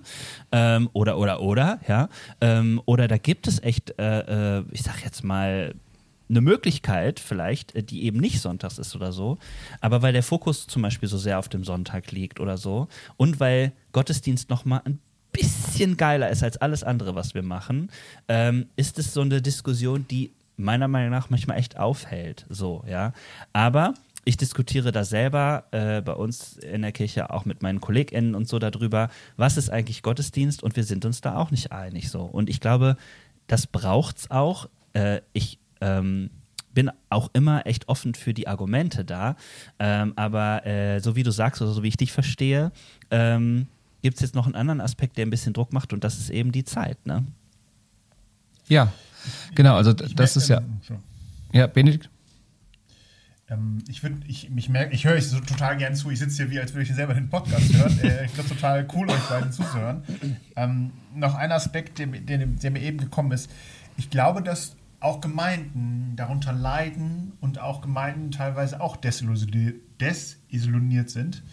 Ähm, 0.52 0.90
oder, 0.92 1.18
oder, 1.18 1.42
oder, 1.42 1.80
ja. 1.88 2.10
Ähm, 2.42 2.82
oder 2.86 3.08
da 3.08 3.18
gibt 3.18 3.48
es 3.48 3.64
echt, 3.64 3.98
äh, 4.00 4.60
äh, 4.60 4.64
ich 4.72 4.84
sag 4.84 5.04
jetzt 5.04 5.24
mal, 5.24 5.74
eine 6.30 6.42
Möglichkeit 6.42 7.20
vielleicht, 7.20 7.76
äh, 7.76 7.84
die 7.84 8.04
eben 8.04 8.20
nicht 8.20 8.42
sonntags 8.42 8.78
ist 8.78 8.96
oder 8.96 9.12
so, 9.12 9.38
aber 9.82 10.02
weil 10.02 10.14
der 10.14 10.24
Fokus 10.24 10.68
zum 10.68 10.82
Beispiel 10.82 11.10
so 11.10 11.18
sehr 11.18 11.40
auf 11.40 11.50
dem 11.50 11.64
Sonntag 11.64 12.12
liegt 12.12 12.40
oder 12.40 12.58
so 12.58 12.88
und 13.18 13.40
weil 13.40 13.72
Gottesdienst 13.92 14.50
nochmal 14.50 14.82
ein 14.86 15.00
bisschen 15.32 15.98
geiler 15.98 16.30
ist 16.30 16.44
als 16.44 16.58
alles 16.58 16.84
andere, 16.84 17.16
was 17.16 17.34
wir 17.34 17.44
machen, 17.44 17.92
ähm, 18.28 18.68
ist 18.76 19.00
es 19.00 19.14
so 19.14 19.22
eine 19.22 19.42
Diskussion, 19.42 20.06
die 20.10 20.32
meiner 20.58 20.88
Meinung 20.88 21.12
nach 21.12 21.30
manchmal 21.30 21.58
echt 21.58 21.78
aufhält. 21.78 22.46
So, 22.50 22.84
ja. 22.88 23.14
Aber 23.54 23.94
ich 24.26 24.38
diskutiere 24.38 24.92
da 24.92 25.06
selber 25.06 25.66
äh, 25.72 26.02
bei 26.02 26.14
uns 26.14 26.58
in 26.58 26.82
der 26.82 26.92
Kirche 26.92 27.30
auch 27.30 27.46
mit 27.46 27.62
meinen 27.62 27.80
KollegInnen 27.80 28.36
und 28.36 28.48
so 28.48 28.60
darüber, 28.60 29.10
was 29.38 29.56
ist 29.58 29.70
eigentlich 29.70 30.02
Gottesdienst 30.02 30.64
und 30.64 30.76
wir 30.76 30.84
sind 30.84 31.06
uns 31.06 31.22
da 31.22 31.38
auch 31.38 31.52
nicht 31.52 31.72
einig 31.72 32.10
so. 32.10 32.24
Und 32.24 32.50
ich 32.50 32.60
glaube, 32.60 32.98
das 33.46 33.68
braucht's 33.68 34.30
auch. 34.30 34.68
Äh, 34.94 35.22
ich 35.32 35.60
ähm, 35.82 36.30
bin 36.74 36.92
auch 37.10 37.32
immer 37.34 37.66
echt 37.66 37.88
offen 37.90 38.14
für 38.14 38.34
die 38.34 38.48
Argumente 38.48 39.04
da. 39.04 39.36
Ähm, 39.80 40.14
aber 40.16 40.66
äh, 40.66 41.00
so 41.00 41.16
wie 41.16 41.24
du 41.24 41.32
sagst 41.32 41.62
oder 41.62 41.72
so 41.72 41.82
wie 41.82 41.88
ich 41.88 41.98
dich 41.98 42.12
verstehe, 42.12 42.72
ähm, 43.10 43.68
gibt 44.04 44.16
es 44.16 44.22
jetzt 44.22 44.36
noch 44.36 44.46
einen 44.46 44.56
anderen 44.56 44.82
Aspekt, 44.82 45.18
der 45.18 45.26
ein 45.26 45.32
bisschen 45.32 45.54
Druck 45.54 45.74
macht 45.74 45.92
und 45.92 46.04
das 46.04 46.20
ist 46.20 46.30
eben 46.30 46.52
die 46.52 46.64
Zeit, 46.64 47.04
ne? 47.06 47.26
Ja, 48.68 48.92
genau, 49.56 49.76
also 49.76 49.94
das 49.94 50.38
ist 50.38 50.50
ja. 50.50 50.62
Ja, 51.52 51.68
Benedikt? 51.68 52.10
Ähm, 53.50 53.84
ich 53.88 54.04
würde, 54.04 54.18
ich, 54.28 54.50
mich 54.50 54.70
merke, 54.70 54.94
ich 54.94 55.06
höre 55.06 55.14
euch 55.14 55.28
so 55.28 55.40
total 55.40 55.78
gern 55.78 55.96
zu. 55.96 56.12
Ich 56.12 56.20
sitze 56.20 56.44
hier 56.44 56.52
wie, 56.52 56.60
als 56.60 56.74
würde 56.74 56.84
ich 56.84 56.94
selber 56.94 57.14
den 57.14 57.30
Podcast 57.30 57.74
hören. 57.74 58.00
äh, 58.04 58.26
ich 58.26 58.32
finde 58.32 58.50
total 58.50 58.88
cool, 58.94 59.10
euch 59.10 59.22
beiden 59.30 59.52
zuzuhören. 59.52 60.04
Ähm, 60.56 60.92
noch 61.16 61.36
ein 61.36 61.52
Aspekt, 61.52 61.98
der, 62.00 62.08
der, 62.08 62.46
der, 62.46 62.72
mir 62.72 62.82
eben 62.82 62.98
gekommen 62.98 63.32
ist. 63.32 63.50
Ich 63.96 64.10
glaube, 64.10 64.42
dass 64.42 64.76
auch 65.00 65.22
Gemeinden 65.22 66.14
darunter 66.16 66.54
leiden 66.54 67.34
und 67.40 67.60
auch 67.60 67.82
Gemeinden 67.82 68.32
teilweise 68.32 68.82
auch 68.82 68.98
desillusioniert 68.98 71.10
sind. 71.10 71.44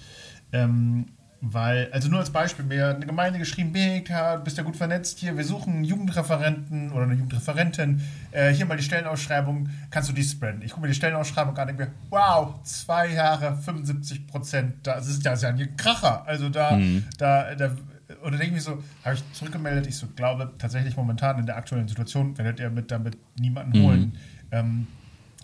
Ähm, 0.53 1.07
weil, 1.47 1.91
also 1.93 2.09
nur 2.09 2.21
als 2.21 2.31
Beispiel, 2.31 2.65
mir 2.65 2.87
hat 2.87 2.97
eine 2.97 3.07
Gemeinde 3.07 3.39
geschrieben, 3.39 3.73
BK, 3.73 4.37
bist 4.37 4.57
ja 4.57 4.63
gut 4.63 4.77
vernetzt 4.77 5.19
hier, 5.19 5.37
wir 5.37 5.45
suchen 5.45 5.75
einen 5.75 5.85
Jugendreferenten 5.85 6.91
oder 6.91 7.03
eine 7.03 7.15
Jugendreferentin, 7.15 8.01
äh, 8.31 8.51
hier 8.51 8.65
mal 8.65 8.79
die 8.79 8.83
Stellenausschreibung, 8.83 9.69
kannst 9.91 10.09
du 10.09 10.15
die 10.15 10.23
spreaden? 10.23 10.63
Ich 10.63 10.71
gucke 10.71 10.83
mir 10.83 10.89
die 10.89 10.95
Stellenausschreibung 10.95 11.55
an 11.57 11.69
und 11.69 11.79
denke 11.79 11.93
mir, 11.93 11.99
wow, 12.09 12.63
zwei 12.63 13.09
Jahre, 13.09 13.57
75 13.57 14.27
Prozent, 14.27 14.87
das 14.87 15.07
ist, 15.07 15.27
das 15.27 15.41
ist 15.41 15.43
ja 15.43 15.51
ein 15.51 15.77
Kracher. 15.77 16.27
Also 16.27 16.49
da, 16.49 16.77
mhm. 16.77 17.05
da, 17.19 17.55
da 17.55 17.77
und 18.25 18.33
dann 18.33 18.41
denke 18.41 18.57
ich 18.57 18.67
mir 18.67 18.73
so, 18.73 18.83
habe 19.05 19.17
ich 19.17 19.33
zurückgemeldet, 19.35 19.87
ich 19.87 19.97
so 19.97 20.07
glaube 20.07 20.51
tatsächlich 20.57 20.97
momentan 20.97 21.39
in 21.39 21.45
der 21.45 21.57
aktuellen 21.57 21.87
Situation 21.87 22.37
werdet 22.39 22.59
ihr 22.59 22.71
mit 22.71 22.91
damit 22.91 23.19
niemanden 23.39 23.79
mhm. 23.79 23.85
holen, 23.85 24.19
ähm, 24.51 24.87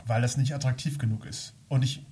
weil 0.07 0.23
das 0.23 0.39
nicht 0.39 0.55
attraktiv 0.55 0.97
genug 0.97 1.27
ist. 1.27 1.53
Und 1.69 1.85
ich, 1.85 2.07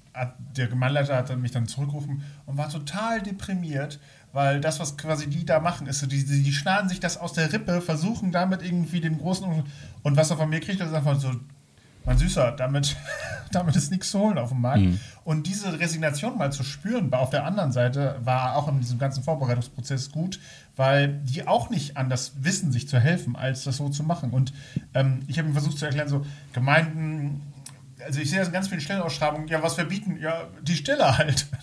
der 0.57 0.67
Gemeinleiter 0.69 1.17
hat 1.17 1.35
mich 1.39 1.53
dann 1.53 1.67
zurückgerufen 1.67 2.23
und 2.45 2.59
war 2.59 2.69
total 2.69 3.23
deprimiert, 3.23 3.99
weil 4.35 4.61
das, 4.61 4.79
was 4.79 4.99
quasi 4.99 5.29
die 5.29 5.47
da 5.47 5.59
machen, 5.59 5.87
ist 5.87 6.01
so, 6.01 6.07
die, 6.07 6.23
die 6.23 6.53
schneiden 6.53 6.91
sich 6.91 7.01
das 7.01 7.17
aus 7.17 7.33
der 7.33 7.51
Rippe, 7.51 7.81
versuchen 7.81 8.31
damit 8.31 8.63
irgendwie 8.63 9.01
den 9.01 9.17
großen 9.17 9.65
und 10.03 10.17
was 10.17 10.31
er 10.31 10.37
von 10.37 10.51
mir 10.51 10.61
kriegt, 10.61 10.83
ist 10.83 10.93
einfach 10.93 11.19
so, 11.19 11.33
mein 12.09 12.19
Süßer, 12.19 12.53
damit, 12.53 12.97
damit 13.53 13.77
ist 13.77 13.91
nichts 13.91 14.11
zu 14.11 14.19
holen 14.19 14.39
auf 14.39 14.49
dem 14.49 14.63
Markt. 14.63 14.81
Mhm. 14.81 14.99
Und 15.25 15.47
diese 15.47 15.79
Resignation 15.79 16.39
mal 16.39 16.51
zu 16.51 16.65
spüren, 16.65 17.13
auf 17.13 17.31
der 17.31 17.45
anderen 17.45 17.71
Seite 17.71 18.17
war 18.25 18.57
auch 18.57 18.67
in 18.69 18.81
diesem 18.81 18.99
ganzen 18.99 19.23
Vorbereitungsprozess 19.23 20.11
gut, 20.11 20.41
weil 20.75 21.09
die 21.25 21.47
auch 21.47 21.69
nicht 21.69 21.97
anders 21.97 22.33
wissen, 22.41 22.73
sich 22.73 22.89
zu 22.89 22.99
helfen, 22.99 23.37
als 23.37 23.65
das 23.65 23.77
so 23.77 23.91
zu 23.91 24.03
machen. 24.03 24.31
Und 24.31 24.55
ähm, 24.95 25.21
ich 25.27 25.39
habe 25.39 25.49
ihm 25.49 25.53
versucht 25.53 25.79
zu 25.79 25.85
erklären, 25.85 26.09
so 26.09 26.25
Gemeinden, 26.55 27.43
also 28.05 28.21
ich 28.21 28.31
sehe 28.31 28.39
das 28.39 28.49
in 28.49 28.55
ganz 28.55 28.69
vielen 28.69 28.81
Stellenausschreibungen, 28.81 29.49
ja, 29.49 29.63
was 29.63 29.77
wir 29.77 29.85
bieten, 29.85 30.19
ja, 30.19 30.49
die 30.63 30.77
Stelle 30.77 31.17
halt. 31.17 31.47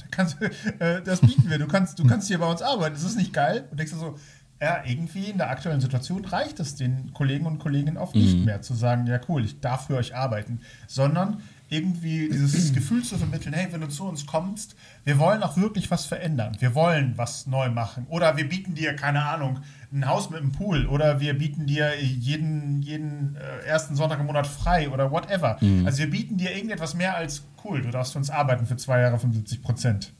Äh, 0.80 1.02
das 1.02 1.20
bieten 1.20 1.50
wir, 1.50 1.58
du 1.58 1.68
kannst, 1.68 2.00
du 2.00 2.08
kannst 2.08 2.30
hier 2.30 2.38
bei 2.40 2.50
uns 2.50 2.62
arbeiten, 2.62 2.94
das 2.96 3.04
ist 3.04 3.18
nicht 3.18 3.34
geil. 3.34 3.68
Und 3.70 3.78
denkst 3.78 3.92
du 3.92 4.00
so, 4.00 4.18
ja, 4.66 4.82
irgendwie 4.84 5.26
in 5.26 5.38
der 5.38 5.52
aktuellen 5.52 5.80
Situation 5.80 6.26
reicht 6.26 6.60
es 6.60 6.74
den 6.74 7.14
Kollegen 7.14 7.46
und 7.46 7.60
Kolleginnen 7.60 7.98
oft 7.98 8.16
mhm. 8.16 8.22
nicht 8.22 8.46
mehr 8.46 8.64
zu 8.64 8.74
sagen, 8.74 9.06
ja 9.06 9.20
cool, 9.30 9.46
ich 9.46 9.60
darf 9.60 9.86
für 9.86 9.96
euch 9.96 10.16
arbeiten, 10.16 10.60
sondern 10.88 11.44
irgendwie 11.70 12.30
dieses 12.30 12.74
Gefühl 12.74 13.04
zu 13.04 13.16
vermitteln, 13.16 13.54
hey, 13.54 13.68
wenn 13.70 13.82
du 13.82 13.90
zu 13.90 14.06
uns 14.06 14.26
kommst, 14.26 14.76
wir 15.04 15.20
wollen 15.20 15.44
auch 15.44 15.56
wirklich 15.56 15.92
was 15.92 16.08
verändern, 16.08 16.58
wir 16.58 16.74
wollen 16.74 17.14
was 17.16 17.46
neu 17.46 17.70
machen 17.70 18.08
oder 18.10 18.38
wir 18.38 18.50
bieten 18.50 18.74
dir, 18.74 18.96
keine 18.96 19.24
Ahnung, 19.24 19.60
ein 19.94 20.08
Haus 20.08 20.32
mit 20.32 20.40
einem 20.40 20.52
Pool 20.52 20.88
oder 20.88 21.20
wir 21.20 21.38
bieten 21.38 21.68
dir 21.68 22.02
jeden, 22.02 22.82
jeden 22.82 23.36
äh, 23.36 23.68
ersten 23.68 23.96
Sonntag 23.96 24.20
im 24.20 24.26
Monat 24.26 24.48
frei 24.48 24.90
oder 24.90 25.12
whatever. 25.12 25.58
Mhm. 25.62 25.86
Also 25.86 26.00
wir 26.00 26.10
bieten 26.10 26.38
dir 26.38 26.56
irgendetwas 26.56 26.96
mehr 26.96 27.16
als 27.16 27.44
cool, 27.64 27.84
du 27.84 27.92
darfst 27.92 28.14
für 28.14 28.18
uns 28.18 28.32
arbeiten 28.32 28.66
für 28.66 28.78
zwei 28.78 29.02
Jahre 29.02 29.20
75 29.20 29.62
Prozent. 29.62 30.12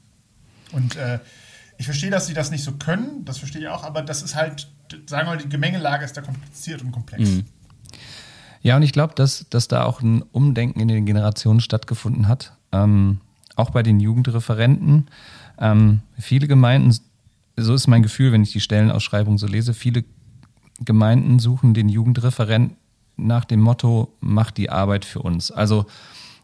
Und 0.70 0.94
äh, 0.94 1.18
ich 1.78 1.84
verstehe, 1.84 2.10
dass 2.10 2.26
sie 2.26 2.34
das 2.34 2.50
nicht 2.50 2.64
so 2.64 2.72
können, 2.72 3.24
das 3.24 3.38
verstehe 3.38 3.62
ich 3.62 3.68
auch, 3.68 3.84
aber 3.84 4.02
das 4.02 4.22
ist 4.22 4.34
halt, 4.34 4.68
sagen 5.06 5.26
wir 5.26 5.34
mal, 5.34 5.38
die 5.38 5.48
Gemengelage 5.48 6.04
ist 6.04 6.16
da 6.16 6.22
kompliziert 6.22 6.82
und 6.82 6.92
komplex. 6.92 7.28
Mhm. 7.28 7.44
Ja, 8.62 8.76
und 8.76 8.82
ich 8.82 8.92
glaube, 8.92 9.14
dass, 9.14 9.46
dass 9.48 9.68
da 9.68 9.84
auch 9.84 10.00
ein 10.00 10.22
Umdenken 10.22 10.80
in 10.80 10.88
den 10.88 11.06
Generationen 11.06 11.60
stattgefunden 11.60 12.26
hat. 12.26 12.56
Ähm, 12.72 13.20
auch 13.54 13.70
bei 13.70 13.82
den 13.82 14.00
Jugendreferenten. 14.00 15.06
Ähm, 15.58 16.00
viele 16.18 16.46
Gemeinden, 16.46 16.96
so 17.56 17.74
ist 17.74 17.86
mein 17.86 18.02
Gefühl, 18.02 18.32
wenn 18.32 18.42
ich 18.42 18.52
die 18.52 18.60
Stellenausschreibung 18.60 19.38
so 19.38 19.46
lese, 19.46 19.72
viele 19.72 20.04
Gemeinden 20.80 21.38
suchen 21.38 21.74
den 21.74 21.88
Jugendreferent 21.88 22.74
nach 23.16 23.44
dem 23.44 23.60
Motto, 23.60 24.12
mach 24.20 24.50
die 24.50 24.68
Arbeit 24.68 25.04
für 25.04 25.20
uns. 25.20 25.50
Also 25.50 25.86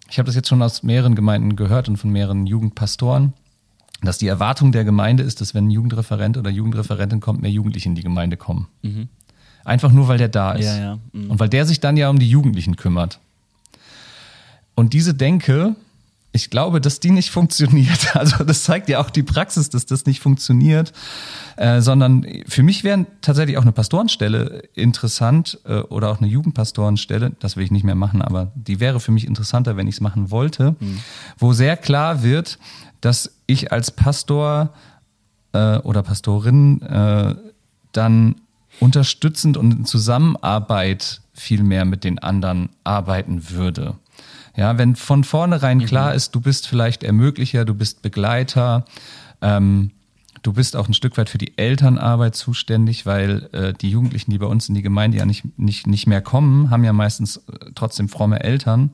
ich 0.09 0.19
habe 0.19 0.27
das 0.27 0.35
jetzt 0.35 0.49
schon 0.49 0.63
aus 0.63 0.83
mehreren 0.83 1.15
Gemeinden 1.15 1.55
gehört 1.57 1.89
und 1.89 1.99
von 1.99 2.11
mehreren 2.11 2.47
Jugendpastoren 2.47 3.35
dass 4.03 4.19
die 4.19 4.27
Erwartung 4.27 4.73
der 4.73 4.85
Gemeinde 4.85 5.23
ist, 5.23 5.41
dass 5.41 5.55
wenn 5.55 5.69
ein 5.69 5.71
Jugendreferent 5.71 6.37
oder 6.37 6.51
Jugendreferentin 6.51 7.21
kommt, 7.21 7.43
mehr 7.43 7.51
Jugendliche 7.51 7.89
in 7.89 7.95
die 7.95 8.03
Gemeinde 8.03 8.37
kommen. 8.37 8.69
Mhm. 8.83 9.09
Einfach 9.65 9.93
nur, 9.93 10.09
weil 10.09 10.19
der 10.19 10.29
da 10.29 10.53
ist. 10.53 10.67
Ja, 10.67 10.79
ja. 10.79 10.99
Mhm. 11.13 11.31
Und 11.31 11.41
weil 11.41 11.49
der 11.49 11.67
sich 11.67 11.81
dann 11.81 11.97
ja 11.97 12.11
um 12.11 12.19
die 12.19 12.29
Jugendlichen 12.29 12.77
kümmert. 12.77 13.21
Und 14.75 14.93
diese 14.93 15.15
Denke, 15.15 15.77
ich 16.33 16.51
glaube, 16.51 16.81
dass 16.81 16.99
die 16.99 17.11
nicht 17.11 17.31
funktioniert. 17.33 18.17
Also 18.17 18.45
das 18.45 18.65
zeigt 18.65 18.89
ja 18.89 19.01
auch 19.01 19.11
die 19.11 19.23
Praxis, 19.23 19.71
dass 19.71 19.87
das 19.87 20.07
nicht 20.07 20.21
funktioniert. 20.21 20.93
Äh, 21.57 21.81
sondern 21.81 22.27
für 22.49 22.63
mich 22.63 22.83
wäre 22.83 23.07
tatsächlich 23.21 23.59
auch 23.59 23.63
eine 23.63 23.73
Pastorenstelle 23.73 24.65
interessant 24.75 25.61
äh, 25.65 25.81
oder 25.81 26.11
auch 26.11 26.19
eine 26.19 26.27
Jugendpastorenstelle. 26.29 27.33
Das 27.39 27.57
will 27.57 27.65
ich 27.65 27.71
nicht 27.71 27.85
mehr 27.85 27.95
machen, 27.95 28.23
aber 28.23 28.51
die 28.55 28.81
wäre 28.81 28.99
für 28.99 29.13
mich 29.13 29.27
interessanter, 29.27 29.77
wenn 29.77 29.87
ich 29.87 29.97
es 29.97 30.01
machen 30.01 30.31
wollte, 30.31 30.75
mhm. 30.81 30.99
wo 31.39 31.53
sehr 31.53 31.77
klar 31.77 32.23
wird, 32.23 32.59
dass 33.01 33.33
ich 33.53 33.73
als 33.73 33.91
Pastor 33.91 34.73
äh, 35.53 35.79
oder 35.79 36.03
Pastorin 36.03 36.83
äh, 36.83 37.35
dann 37.93 38.37
unterstützend 38.81 39.57
und 39.57 39.73
in 39.73 39.85
Zusammenarbeit 39.85 41.21
viel 41.35 41.63
mehr 41.63 41.85
mit 41.85 42.05
den 42.05 42.19
anderen 42.19 42.71
arbeiten 42.85 43.51
würde. 43.51 43.95
Ja, 44.57 44.77
wenn 44.77 44.97
von 44.97 45.25
vornherein 45.25 45.79
mhm. 45.79 45.87
klar 45.87 46.15
ist, 46.15 46.35
du 46.35 46.41
bist 46.41 46.69
vielleicht 46.69 47.03
Ermöglicher, 47.03 47.65
du 47.65 47.75
bist 47.75 48.03
Begleiter, 48.03 48.85
ähm, 49.41 49.91
du 50.43 50.53
bist 50.53 50.77
auch 50.77 50.89
ein 50.89 50.95
Stück 50.95 51.17
weit 51.17 51.31
für 51.31 51.39
die 51.39 51.57
Elternarbeit 51.57 52.35
zuständig, 52.35 53.07
weil 53.07 53.49
äh, 53.53 53.73
die 53.73 53.91
Jugendlichen, 53.91 54.31
die 54.31 54.39
bei 54.39 54.47
uns 54.47 54.69
in 54.69 54.75
die 54.75 54.83
Gemeinde 54.83 55.19
ja 55.19 55.25
nicht, 55.25 55.59
nicht, 55.59 55.87
nicht 55.87 56.07
mehr 56.07 56.21
kommen, 56.21 56.71
haben 56.71 56.85
ja 56.85 56.93
meistens 56.93 57.37
äh, 57.37 57.71
trotzdem 57.75 58.09
fromme 58.09 58.43
Eltern. 58.43 58.91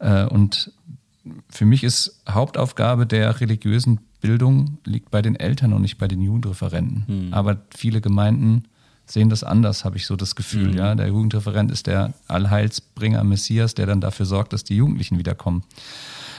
Äh, 0.00 0.24
und 0.24 0.72
für 1.48 1.64
mich 1.64 1.84
ist 1.84 2.22
Hauptaufgabe 2.28 3.06
der 3.06 3.40
religiösen 3.40 4.00
Bildung 4.20 4.78
liegt 4.84 5.10
bei 5.10 5.22
den 5.22 5.36
Eltern 5.36 5.72
und 5.72 5.82
nicht 5.82 5.98
bei 5.98 6.08
den 6.08 6.20
Jugendreferenten. 6.20 7.04
Hm. 7.06 7.34
Aber 7.34 7.62
viele 7.74 8.00
Gemeinden 8.00 8.64
sehen 9.10 9.30
das 9.30 9.44
anders, 9.44 9.84
habe 9.84 9.96
ich 9.96 10.06
so 10.06 10.16
das 10.16 10.36
Gefühl. 10.36 10.68
Mhm. 10.68 10.76
Ja, 10.76 10.94
der 10.94 11.08
Jugendreferent 11.08 11.70
ist 11.70 11.86
der 11.86 12.14
Allheilsbringer 12.28 13.24
Messias, 13.24 13.74
der 13.74 13.86
dann 13.86 14.00
dafür 14.00 14.26
sorgt, 14.26 14.52
dass 14.52 14.64
die 14.64 14.76
Jugendlichen 14.76 15.18
wiederkommen. 15.18 15.62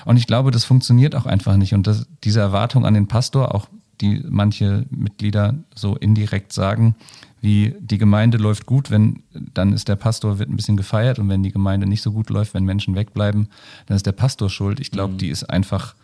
Und 0.06 0.18
ich 0.18 0.28
glaube, 0.28 0.52
das 0.52 0.66
funktioniert 0.66 1.16
auch 1.16 1.26
einfach 1.26 1.58
nicht. 1.58 1.74
Und 1.74 1.88
das, 1.88 2.08
diese 2.24 2.40
Erwartung 2.40 2.86
an 2.86 2.94
den 2.94 3.08
Pastor, 3.08 3.56
auch 3.56 3.68
die 4.02 4.24
manche 4.30 4.86
Mitglieder 4.92 5.56
so 5.76 5.96
indirekt 5.96 6.54
sagen, 6.54 6.96
wie 7.42 7.76
die 7.80 7.98
Gemeinde 7.98 8.38
läuft 8.38 8.66
gut, 8.66 8.92
wenn 8.92 9.24
dann 9.54 9.74
ist 9.74 9.88
der 9.88 9.96
Pastor 9.96 10.40
wird 10.40 10.50
ein 10.50 10.56
bisschen 10.56 10.78
gefeiert 10.78 11.20
und 11.20 11.30
wenn 11.30 11.44
die 11.44 11.52
Gemeinde 11.52 11.88
nicht 11.88 12.02
so 12.02 12.12
gut 12.12 12.30
läuft, 12.30 12.54
wenn 12.54 12.66
Menschen 12.66 12.96
wegbleiben, 12.96 13.48
dann 13.86 13.96
ist 13.96 14.06
der 14.06 14.12
Pastor 14.12 14.50
schuld. 14.50 14.80
Ich 14.80 14.92
glaube, 14.92 15.14
mhm. 15.14 15.18
die 15.20 15.30
ist 15.30 15.50
einfach 15.50 15.96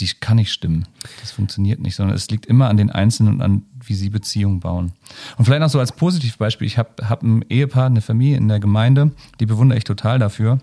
die 0.00 0.08
kann 0.08 0.36
nicht 0.36 0.52
stimmen. 0.52 0.86
Das 1.20 1.30
funktioniert 1.30 1.80
nicht, 1.80 1.94
sondern 1.94 2.16
es 2.16 2.28
liegt 2.28 2.46
immer 2.46 2.68
an 2.68 2.76
den 2.76 2.90
Einzelnen 2.90 3.34
und 3.34 3.42
an, 3.42 3.62
wie 3.84 3.94
sie 3.94 4.10
Beziehungen 4.10 4.60
bauen. 4.60 4.92
Und 5.36 5.44
vielleicht 5.44 5.60
noch 5.60 5.68
so 5.68 5.78
als 5.78 5.92
Positivbeispiel, 5.92 6.66
ich 6.66 6.78
habe 6.78 7.08
hab 7.08 7.22
ein 7.22 7.44
Ehepaar, 7.48 7.86
eine 7.86 8.00
Familie 8.00 8.36
in 8.36 8.48
der 8.48 8.60
Gemeinde, 8.60 9.12
die 9.40 9.46
bewundere 9.46 9.78
ich 9.78 9.84
total 9.84 10.18
dafür. 10.18 10.58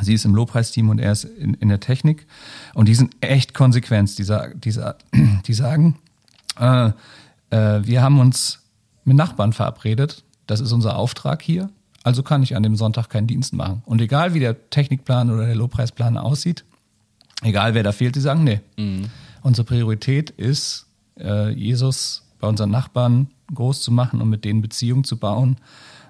Sie 0.00 0.14
ist 0.14 0.24
im 0.24 0.34
Lobpreisteam 0.34 0.88
und 0.88 0.98
er 0.98 1.12
ist 1.12 1.24
in, 1.24 1.54
in 1.54 1.68
der 1.68 1.80
Technik. 1.80 2.26
Und 2.74 2.88
die 2.88 2.94
sind 2.94 3.14
echt 3.20 3.54
konsequent. 3.54 4.16
Die, 4.18 4.24
die, 4.24 4.80
die 5.46 5.52
sagen, 5.52 5.96
äh, 6.58 6.92
äh, 7.50 7.86
wir 7.86 8.02
haben 8.02 8.18
uns 8.20 8.59
mit 9.10 9.16
Nachbarn 9.16 9.52
verabredet. 9.52 10.22
Das 10.46 10.60
ist 10.60 10.70
unser 10.70 10.96
Auftrag 10.96 11.42
hier. 11.42 11.68
Also 12.04 12.22
kann 12.22 12.44
ich 12.44 12.54
an 12.54 12.62
dem 12.62 12.76
Sonntag 12.76 13.08
keinen 13.08 13.26
Dienst 13.26 13.52
machen. 13.52 13.82
Und 13.84 14.00
egal 14.00 14.34
wie 14.34 14.40
der 14.40 14.70
Technikplan 14.70 15.30
oder 15.30 15.46
der 15.46 15.56
Lobpreisplan 15.56 16.16
aussieht, 16.16 16.64
egal 17.42 17.74
wer 17.74 17.82
da 17.82 17.90
fehlt, 17.90 18.14
die 18.14 18.20
sagen, 18.20 18.44
nee. 18.44 18.60
Mhm. 18.76 19.06
Unsere 19.42 19.64
Priorität 19.64 20.30
ist, 20.30 20.86
äh, 21.18 21.50
Jesus 21.50 22.22
bei 22.38 22.46
unseren 22.46 22.70
Nachbarn 22.70 23.26
groß 23.52 23.82
zu 23.82 23.90
machen 23.90 24.20
und 24.20 24.30
mit 24.30 24.44
denen 24.44 24.62
Beziehungen 24.62 25.02
zu 25.02 25.16
bauen. 25.16 25.56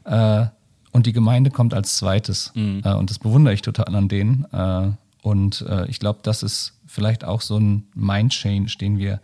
Äh, 0.04 0.46
und 0.92 1.06
die 1.06 1.14
Gemeinde 1.14 1.50
kommt 1.50 1.72
als 1.72 1.96
zweites. 1.96 2.52
Mhm. 2.54 2.82
Äh, 2.84 2.92
und 2.92 3.08
das 3.08 3.18
bewundere 3.18 3.54
ich 3.54 3.62
total 3.62 3.96
an 3.96 4.08
denen. 4.08 4.44
Äh, 4.52 4.90
und 5.22 5.62
äh, 5.62 5.86
ich 5.86 6.00
glaube, 6.00 6.20
das 6.22 6.42
ist 6.42 6.74
vielleicht 6.86 7.24
auch 7.24 7.40
so 7.40 7.58
ein 7.58 7.86
Mind-Change, 7.94 8.76
den 8.78 8.98
wir 8.98 9.20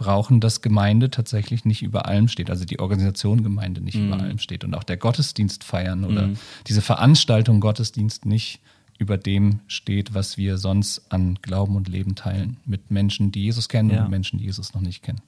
brauchen, 0.00 0.40
dass 0.40 0.62
Gemeinde 0.62 1.10
tatsächlich 1.10 1.66
nicht 1.66 1.82
über 1.82 2.06
allem 2.06 2.26
steht, 2.26 2.48
also 2.48 2.64
die 2.64 2.80
Organisation 2.80 3.42
Gemeinde 3.42 3.82
nicht 3.82 3.96
mhm. 3.96 4.06
über 4.06 4.18
allem 4.18 4.38
steht 4.38 4.64
und 4.64 4.74
auch 4.74 4.82
der 4.82 4.96
Gottesdienst 4.96 5.62
feiern 5.62 6.04
oder 6.04 6.28
mhm. 6.28 6.38
diese 6.66 6.80
Veranstaltung 6.80 7.60
Gottesdienst 7.60 8.24
nicht 8.24 8.60
über 8.98 9.18
dem 9.18 9.60
steht, 9.66 10.14
was 10.14 10.38
wir 10.38 10.56
sonst 10.56 11.12
an 11.12 11.38
Glauben 11.42 11.76
und 11.76 11.86
Leben 11.86 12.14
teilen 12.14 12.56
mit 12.64 12.90
Menschen, 12.90 13.30
die 13.30 13.44
Jesus 13.44 13.68
kennen 13.68 13.90
ja. 13.90 14.04
und 14.04 14.10
Menschen, 14.10 14.38
die 14.38 14.46
Jesus 14.46 14.72
noch 14.72 14.80
nicht 14.80 15.02
kennen. 15.02 15.20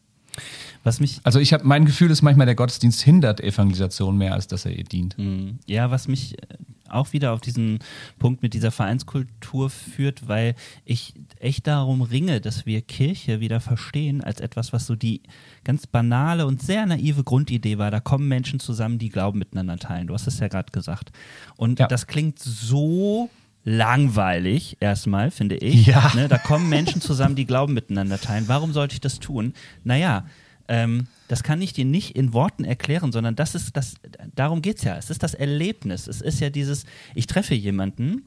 Was 0.85 1.01
mich 1.01 1.21
also 1.23 1.39
ich 1.39 1.53
habe 1.53 1.65
mein 1.67 1.85
Gefühl 1.85 2.11
ist 2.11 2.23
manchmal 2.23 2.47
der 2.47 2.55
Gottesdienst 2.55 3.03
hindert 3.03 3.41
Evangelisation 3.41 4.17
mehr 4.17 4.35
als 4.35 4.47
dass 4.47 4.65
er 4.65 4.73
ihr 4.77 4.85
dient. 4.85 5.17
Mhm. 5.19 5.59
Ja, 5.67 5.91
was 5.91 6.09
mich 6.09 6.39
äh, 6.43 6.57
auch 6.93 7.13
wieder 7.13 7.33
auf 7.33 7.41
diesen 7.41 7.79
Punkt 8.19 8.43
mit 8.43 8.55
dieser 8.55 8.71
Vereinskultur 8.71 9.71
führt, 9.71 10.29
weil 10.29 10.55
ich 10.85 11.15
echt 11.39 11.67
darum 11.67 12.03
ringe, 12.03 12.41
dass 12.41 12.67
wir 12.67 12.83
Kirche 12.83 13.41
wieder 13.41 13.61
verstehen 13.61 14.23
als 14.23 14.41
etwas, 14.41 14.73
was 14.73 14.87
so 14.87 14.95
die 14.95 15.23
ganz 15.65 15.87
banale 15.87 16.47
und 16.47 16.63
sehr 16.63 16.87
naive 16.87 17.25
Grundidee 17.25 17.79
war. 17.79 17.91
Da 17.91 18.01
kommen 18.01 18.29
Menschen 18.29 18.61
zusammen, 18.61 18.99
die 18.99 19.09
Glauben 19.09 19.39
miteinander 19.39 19.79
teilen. 19.79 20.07
Du 20.09 20.15
hast 20.15 20.27
es 20.27 20.39
ja 20.39 20.49
gerade 20.49 20.73
gesagt. 20.73 21.13
Und 21.57 21.79
ja. 21.79 21.87
das 21.87 22.07
klingt 22.07 22.39
so 22.39 23.31
langweilig 23.65 24.77
erstmal, 24.81 25.31
finde 25.31 25.57
ich. 25.57 25.87
Ja. 25.87 26.13
Ne, 26.15 26.29
da 26.29 26.39
kommen 26.39 26.69
Menschen 26.69 27.01
zusammen, 27.01 27.37
die 27.37 27.47
Glauben 27.47 27.75
miteinander 27.75 28.21
teilen. 28.21 28.49
Warum 28.49 28.73
sollte 28.73 28.95
ich 28.95 29.01
das 29.01 29.21
tun? 29.21 29.55
Naja, 29.85 30.27
ähm, 30.69 31.07
das 31.29 31.43
kann 31.43 31.61
ich 31.63 31.73
dir 31.73 31.85
nicht 31.85 32.17
in 32.17 32.33
Worten 32.33 32.65
erklären, 32.65 33.13
sondern 33.13 33.35
das 33.35 33.55
ist 33.55 33.77
das, 33.77 33.95
darum 34.35 34.63
geht 34.63 34.79
es 34.79 34.85
ja. 34.85 34.97
Es 34.97 35.11
ist 35.11 35.23
das 35.23 35.35
Erlebnis. 35.35 36.07
Es 36.07 36.21
ist 36.21 36.41
ja 36.41 36.51
dieses, 36.51 36.85
ich 37.15 37.27
treffe 37.27 37.55
jemanden, 37.55 38.23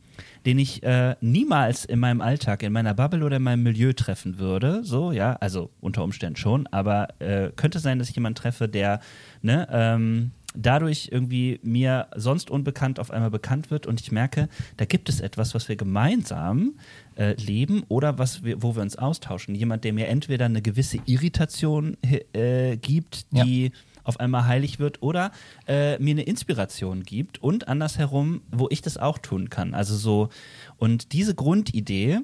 den 0.45 0.59
ich 0.59 0.83
äh, 0.83 1.15
niemals 1.21 1.85
in 1.85 1.99
meinem 1.99 2.21
Alltag, 2.21 2.63
in 2.63 2.73
meiner 2.73 2.93
Bubble 2.93 3.23
oder 3.23 3.37
in 3.37 3.43
meinem 3.43 3.63
Milieu 3.63 3.93
treffen 3.93 4.37
würde. 4.37 4.83
So, 4.83 5.11
ja, 5.11 5.33
also 5.33 5.71
unter 5.81 6.03
Umständen 6.03 6.35
schon, 6.35 6.67
aber 6.67 7.19
äh, 7.19 7.51
könnte 7.55 7.79
sein, 7.79 7.99
dass 7.99 8.09
ich 8.09 8.15
jemanden 8.15 8.35
treffe, 8.35 8.67
der, 8.67 8.99
ne, 9.41 9.67
ähm, 9.71 10.31
dadurch 10.55 11.09
irgendwie 11.11 11.59
mir 11.63 12.07
sonst 12.15 12.49
unbekannt 12.49 12.99
auf 12.99 13.11
einmal 13.11 13.31
bekannt 13.31 13.71
wird 13.71 13.85
und 13.87 14.01
ich 14.01 14.11
merke, 14.11 14.49
da 14.77 14.85
gibt 14.85 15.09
es 15.09 15.21
etwas, 15.21 15.53
was 15.53 15.69
wir 15.69 15.75
gemeinsam 15.75 16.73
äh, 17.15 17.33
leben 17.33 17.83
oder 17.87 18.17
was 18.17 18.43
wir, 18.43 18.61
wo 18.61 18.75
wir 18.75 18.81
uns 18.81 18.97
austauschen. 18.97 19.55
Jemand, 19.55 19.83
der 19.83 19.93
mir 19.93 20.07
entweder 20.07 20.45
eine 20.45 20.61
gewisse 20.61 20.99
Irritation 21.05 21.97
äh, 22.33 22.77
gibt, 22.77 23.27
die 23.31 23.65
ja. 23.65 23.71
auf 24.03 24.19
einmal 24.19 24.45
heilig 24.47 24.79
wird 24.79 25.01
oder 25.01 25.31
äh, 25.67 25.97
mir 25.99 26.11
eine 26.11 26.23
Inspiration 26.23 27.03
gibt 27.03 27.41
und 27.41 27.67
andersherum, 27.67 28.41
wo 28.51 28.67
ich 28.69 28.81
das 28.81 28.97
auch 28.97 29.17
tun 29.17 29.49
kann. 29.49 29.73
Also 29.73 29.95
so, 29.95 30.29
und 30.77 31.13
diese 31.13 31.35
Grundidee, 31.35 32.21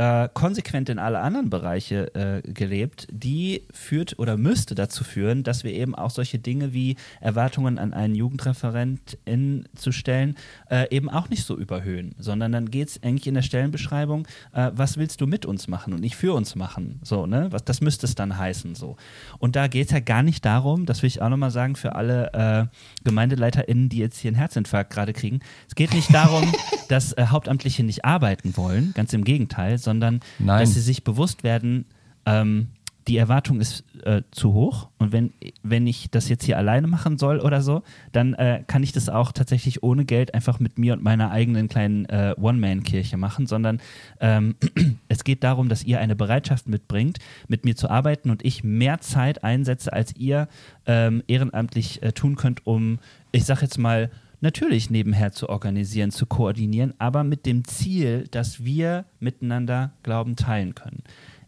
äh, 0.00 0.30
konsequent 0.32 0.88
in 0.88 0.98
alle 0.98 1.20
anderen 1.20 1.50
Bereiche 1.50 2.14
äh, 2.14 2.40
gelebt, 2.52 3.06
die 3.12 3.64
führt 3.70 4.18
oder 4.18 4.38
müsste 4.38 4.74
dazu 4.74 5.04
führen, 5.04 5.42
dass 5.42 5.62
wir 5.62 5.74
eben 5.74 5.94
auch 5.94 6.08
solche 6.08 6.38
Dinge 6.38 6.72
wie 6.72 6.96
Erwartungen 7.20 7.78
an 7.78 7.92
einen 7.92 8.14
Jugendreferent 8.14 9.18
in, 9.26 9.68
zu 9.74 9.92
stellen, 9.92 10.36
äh, 10.70 10.88
eben 10.88 11.10
auch 11.10 11.28
nicht 11.28 11.44
so 11.44 11.54
überhöhen, 11.54 12.14
sondern 12.18 12.50
dann 12.50 12.70
geht 12.70 12.88
es 12.88 13.02
eigentlich 13.02 13.26
in 13.26 13.34
der 13.34 13.42
Stellenbeschreibung, 13.42 14.26
äh, 14.54 14.70
was 14.74 14.96
willst 14.96 15.20
du 15.20 15.26
mit 15.26 15.44
uns 15.44 15.68
machen 15.68 15.92
und 15.92 16.00
nicht 16.00 16.16
für 16.16 16.32
uns 16.32 16.54
machen, 16.54 16.98
so, 17.02 17.26
ne, 17.26 17.48
was, 17.50 17.66
das 17.66 17.82
müsste 17.82 18.06
es 18.06 18.14
dann 18.14 18.38
heißen, 18.38 18.74
so. 18.74 18.96
Und 19.38 19.54
da 19.54 19.68
geht 19.68 19.88
es 19.88 19.92
ja 19.92 20.00
gar 20.00 20.22
nicht 20.22 20.46
darum, 20.46 20.86
das 20.86 21.02
will 21.02 21.08
ich 21.08 21.20
auch 21.20 21.28
nochmal 21.28 21.50
sagen 21.50 21.76
für 21.76 21.94
alle 21.94 22.32
äh, 22.32 23.04
GemeindeleiterInnen, 23.04 23.90
die 23.90 23.98
jetzt 23.98 24.18
hier 24.18 24.30
einen 24.30 24.36
Herzinfarkt 24.36 24.90
gerade 24.90 25.12
kriegen, 25.12 25.40
es 25.68 25.74
geht 25.74 25.92
nicht 25.92 26.14
darum, 26.14 26.50
dass 26.88 27.12
äh, 27.12 27.26
Hauptamtliche 27.26 27.82
nicht 27.84 28.06
arbeiten 28.06 28.56
wollen, 28.56 28.94
ganz 28.94 29.12
im 29.12 29.24
Gegenteil, 29.24 29.76
sondern 29.76 29.89
Nein. 30.38 30.60
dass 30.60 30.74
sie 30.74 30.80
sich 30.80 31.04
bewusst 31.04 31.42
werden, 31.42 31.84
ähm, 32.26 32.68
die 33.08 33.16
Erwartung 33.16 33.60
ist 33.60 33.84
äh, 34.04 34.22
zu 34.30 34.52
hoch 34.52 34.88
und 34.98 35.10
wenn, 35.10 35.32
wenn 35.62 35.86
ich 35.86 36.10
das 36.10 36.28
jetzt 36.28 36.44
hier 36.44 36.58
alleine 36.58 36.86
machen 36.86 37.18
soll 37.18 37.40
oder 37.40 37.60
so, 37.60 37.82
dann 38.12 38.34
äh, 38.34 38.62
kann 38.66 38.82
ich 38.82 38.92
das 38.92 39.08
auch 39.08 39.32
tatsächlich 39.32 39.82
ohne 39.82 40.04
Geld 40.04 40.34
einfach 40.34 40.60
mit 40.60 40.78
mir 40.78 40.92
und 40.92 41.02
meiner 41.02 41.30
eigenen 41.30 41.68
kleinen 41.68 42.04
äh, 42.06 42.34
One-Man-Kirche 42.40 43.16
machen, 43.16 43.46
sondern 43.46 43.80
ähm, 44.20 44.54
es 45.08 45.24
geht 45.24 45.42
darum, 45.42 45.68
dass 45.68 45.82
ihr 45.82 45.98
eine 45.98 46.14
Bereitschaft 46.14 46.68
mitbringt, 46.68 47.18
mit 47.48 47.64
mir 47.64 47.74
zu 47.74 47.90
arbeiten 47.90 48.30
und 48.30 48.44
ich 48.44 48.62
mehr 48.62 49.00
Zeit 49.00 49.42
einsetze, 49.42 49.92
als 49.92 50.14
ihr 50.16 50.48
ähm, 50.86 51.22
ehrenamtlich 51.26 52.02
äh, 52.02 52.12
tun 52.12 52.36
könnt, 52.36 52.66
um, 52.66 52.98
ich 53.32 53.44
sag 53.44 53.62
jetzt 53.62 53.78
mal, 53.78 54.10
natürlich 54.40 54.90
nebenher 54.90 55.32
zu 55.32 55.48
organisieren, 55.48 56.10
zu 56.10 56.26
koordinieren, 56.26 56.94
aber 56.98 57.24
mit 57.24 57.46
dem 57.46 57.64
Ziel, 57.64 58.26
dass 58.30 58.64
wir 58.64 59.04
miteinander 59.18 59.92
Glauben 60.02 60.36
teilen 60.36 60.74
können. 60.74 61.02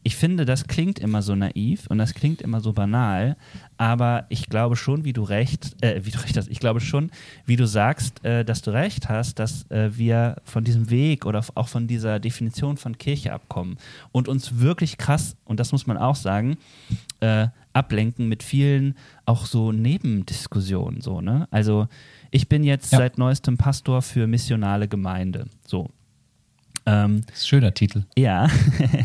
Ich 0.04 0.16
finde, 0.16 0.44
das 0.44 0.66
klingt 0.66 0.98
immer 0.98 1.22
so 1.22 1.36
naiv 1.36 1.86
und 1.86 1.98
das 1.98 2.14
klingt 2.14 2.42
immer 2.42 2.60
so 2.60 2.72
banal, 2.72 3.36
aber 3.76 4.26
ich 4.30 4.48
glaube 4.48 4.74
schon, 4.74 5.04
wie 5.04 5.12
du 5.12 5.22
recht, 5.22 5.76
äh, 5.80 6.04
wie 6.04 6.10
du 6.10 6.18
recht 6.18 6.36
hast, 6.36 6.48
ich 6.48 6.58
glaube 6.58 6.80
schon, 6.80 7.12
wie 7.46 7.54
du 7.54 7.68
sagst, 7.68 8.24
äh, 8.24 8.44
dass 8.44 8.62
du 8.62 8.72
recht 8.72 9.08
hast, 9.08 9.38
dass 9.38 9.70
äh, 9.70 9.96
wir 9.96 10.36
von 10.42 10.64
diesem 10.64 10.90
Weg 10.90 11.24
oder 11.24 11.44
auch 11.54 11.68
von 11.68 11.86
dieser 11.86 12.18
Definition 12.18 12.78
von 12.78 12.98
Kirche 12.98 13.32
abkommen 13.32 13.76
und 14.10 14.26
uns 14.26 14.58
wirklich 14.58 14.98
krass, 14.98 15.36
und 15.44 15.60
das 15.60 15.70
muss 15.70 15.86
man 15.86 15.96
auch 15.96 16.16
sagen, 16.16 16.56
äh, 17.20 17.46
ablenken 17.72 18.28
mit 18.28 18.42
vielen 18.42 18.96
auch 19.24 19.46
so 19.46 19.70
Nebendiskussionen, 19.70 21.00
so, 21.00 21.20
ne? 21.20 21.46
Also, 21.52 21.86
ich 22.32 22.48
bin 22.48 22.64
jetzt 22.64 22.90
ja. 22.92 22.98
seit 22.98 23.18
neuestem 23.18 23.56
Pastor 23.56 24.02
für 24.02 24.26
missionale 24.26 24.88
Gemeinde. 24.88 25.46
So. 25.64 25.90
Ähm, 26.84 27.20
schöner 27.32 27.74
Titel. 27.74 28.04
Ja. 28.16 28.48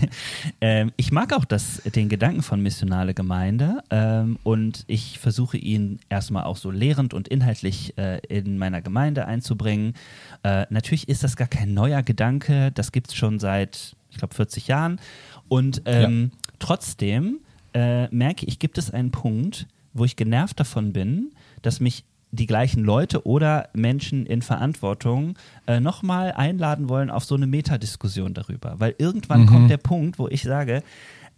ähm, 0.61 0.91
ich 0.95 1.11
mag 1.11 1.32
auch 1.34 1.45
das, 1.45 1.84
den 1.84 2.09
Gedanken 2.09 2.41
von 2.41 2.61
missionale 2.61 3.13
Gemeinde 3.13 3.84
ähm, 3.91 4.39
und 4.41 4.84
ich 4.88 5.19
versuche 5.19 5.57
ihn 5.57 5.99
erstmal 6.09 6.45
auch 6.45 6.57
so 6.57 6.71
lehrend 6.71 7.13
und 7.13 7.28
inhaltlich 7.28 7.95
äh, 7.99 8.19
in 8.30 8.57
meiner 8.57 8.82
Gemeinde 8.82 9.28
einzubringen. 9.28 9.93
Äh, 10.41 10.65
natürlich 10.71 11.07
ist 11.07 11.23
das 11.23 11.36
gar 11.36 11.47
kein 11.47 11.75
neuer 11.75 12.01
Gedanke, 12.01 12.71
das 12.71 12.91
gibt 12.91 13.09
es 13.09 13.15
schon 13.15 13.38
seit, 13.38 13.95
ich 14.09 14.17
glaube, 14.17 14.34
40 14.34 14.67
Jahren. 14.67 14.99
Und 15.47 15.84
ähm, 15.86 16.32
ja. 16.34 16.49
trotzdem 16.57 17.41
äh, 17.73 18.07
merke 18.07 18.47
ich, 18.47 18.57
gibt 18.57 18.80
es 18.80 18.89
einen 18.89 19.11
Punkt, 19.11 19.67
wo 19.93 20.05
ich 20.05 20.15
genervt 20.15 20.59
davon 20.59 20.93
bin, 20.93 21.32
dass 21.61 21.80
mich 21.80 22.05
die 22.38 22.47
gleichen 22.47 22.83
Leute 22.83 23.25
oder 23.25 23.69
Menschen 23.73 24.25
in 24.25 24.41
Verantwortung 24.41 25.38
äh, 25.65 25.79
nochmal 25.79 26.31
einladen 26.31 26.89
wollen 26.89 27.09
auf 27.09 27.25
so 27.25 27.35
eine 27.35 27.47
Metadiskussion 27.47 28.33
darüber. 28.33 28.75
Weil 28.77 28.95
irgendwann 28.97 29.41
mhm. 29.41 29.47
kommt 29.47 29.69
der 29.69 29.77
Punkt, 29.77 30.19
wo 30.19 30.27
ich 30.27 30.43
sage, 30.43 30.83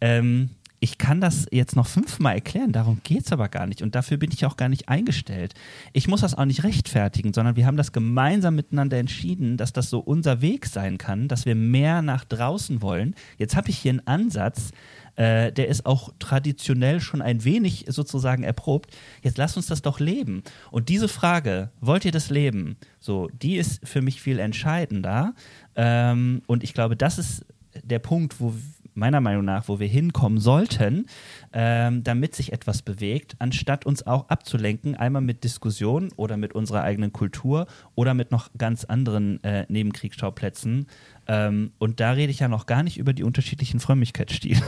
ähm, 0.01 0.51
ich 0.81 0.97
kann 0.97 1.19
das 1.19 1.45
jetzt 1.51 1.75
noch 1.75 1.87
fünfmal 1.87 2.35
erklären, 2.35 2.71
darum 2.71 3.01
geht 3.03 3.25
es 3.25 3.31
aber 3.31 3.49
gar 3.49 3.67
nicht. 3.67 3.81
Und 3.81 3.95
dafür 3.95 4.17
bin 4.17 4.31
ich 4.31 4.45
auch 4.45 4.55
gar 4.55 4.69
nicht 4.69 4.87
eingestellt. 4.87 5.53
Ich 5.93 6.07
muss 6.07 6.21
das 6.21 6.35
auch 6.35 6.45
nicht 6.45 6.63
rechtfertigen, 6.63 7.33
sondern 7.33 7.55
wir 7.55 7.65
haben 7.65 7.77
das 7.77 7.91
gemeinsam 7.91 8.55
miteinander 8.55 8.97
entschieden, 8.97 9.57
dass 9.57 9.73
das 9.73 9.89
so 9.89 9.99
unser 9.99 10.41
Weg 10.41 10.65
sein 10.67 10.97
kann, 10.97 11.27
dass 11.27 11.45
wir 11.45 11.55
mehr 11.55 12.01
nach 12.01 12.23
draußen 12.23 12.81
wollen. 12.81 13.15
Jetzt 13.37 13.55
habe 13.55 13.69
ich 13.69 13.77
hier 13.77 13.91
einen 13.91 14.07
Ansatz, 14.07 14.71
äh, 15.19 15.51
der 15.51 15.67
ist 15.67 15.85
auch 15.85 16.13
traditionell 16.17 17.01
schon 17.01 17.21
ein 17.21 17.43
wenig 17.43 17.85
sozusagen 17.89 18.43
erprobt. 18.43 18.95
Jetzt 19.21 19.37
lasst 19.37 19.57
uns 19.57 19.67
das 19.67 19.81
doch 19.81 19.99
leben. 19.99 20.43
Und 20.71 20.87
diese 20.87 21.09
Frage, 21.09 21.71
wollt 21.81 22.05
ihr 22.05 22.13
das 22.13 22.29
leben? 22.29 22.77
So, 23.01 23.27
die 23.33 23.57
ist 23.57 23.85
für 23.85 24.01
mich 24.01 24.21
viel 24.21 24.39
entscheidender. 24.39 25.35
Ähm, 25.75 26.41
und 26.47 26.63
ich 26.63 26.73
glaube, 26.73 26.95
das 26.95 27.19
ist 27.19 27.45
der 27.83 27.99
Punkt, 27.99 28.39
wo 28.39 28.53
meiner 28.99 29.21
Meinung 29.21 29.45
nach, 29.45 29.67
wo 29.67 29.79
wir 29.79 29.87
hinkommen 29.87 30.39
sollten, 30.39 31.07
ähm, 31.53 32.03
damit 32.03 32.35
sich 32.35 32.53
etwas 32.53 32.81
bewegt, 32.81 33.35
anstatt 33.39 33.85
uns 33.85 34.05
auch 34.05 34.29
abzulenken, 34.29 34.95
einmal 34.95 35.21
mit 35.21 35.43
Diskussionen 35.43 36.11
oder 36.15 36.37
mit 36.37 36.53
unserer 36.53 36.83
eigenen 36.83 37.11
Kultur 37.11 37.67
oder 37.95 38.13
mit 38.13 38.31
noch 38.31 38.49
ganz 38.57 38.83
anderen 38.83 39.43
äh, 39.43 39.65
Nebenkriegsschauplätzen. 39.69 40.87
Ähm, 41.27 41.71
und 41.79 41.99
da 41.99 42.11
rede 42.11 42.31
ich 42.31 42.39
ja 42.39 42.47
noch 42.47 42.65
gar 42.65 42.83
nicht 42.83 42.97
über 42.97 43.13
die 43.13 43.23
unterschiedlichen 43.23 43.79
Frömmigkeitsstile. 43.79 44.61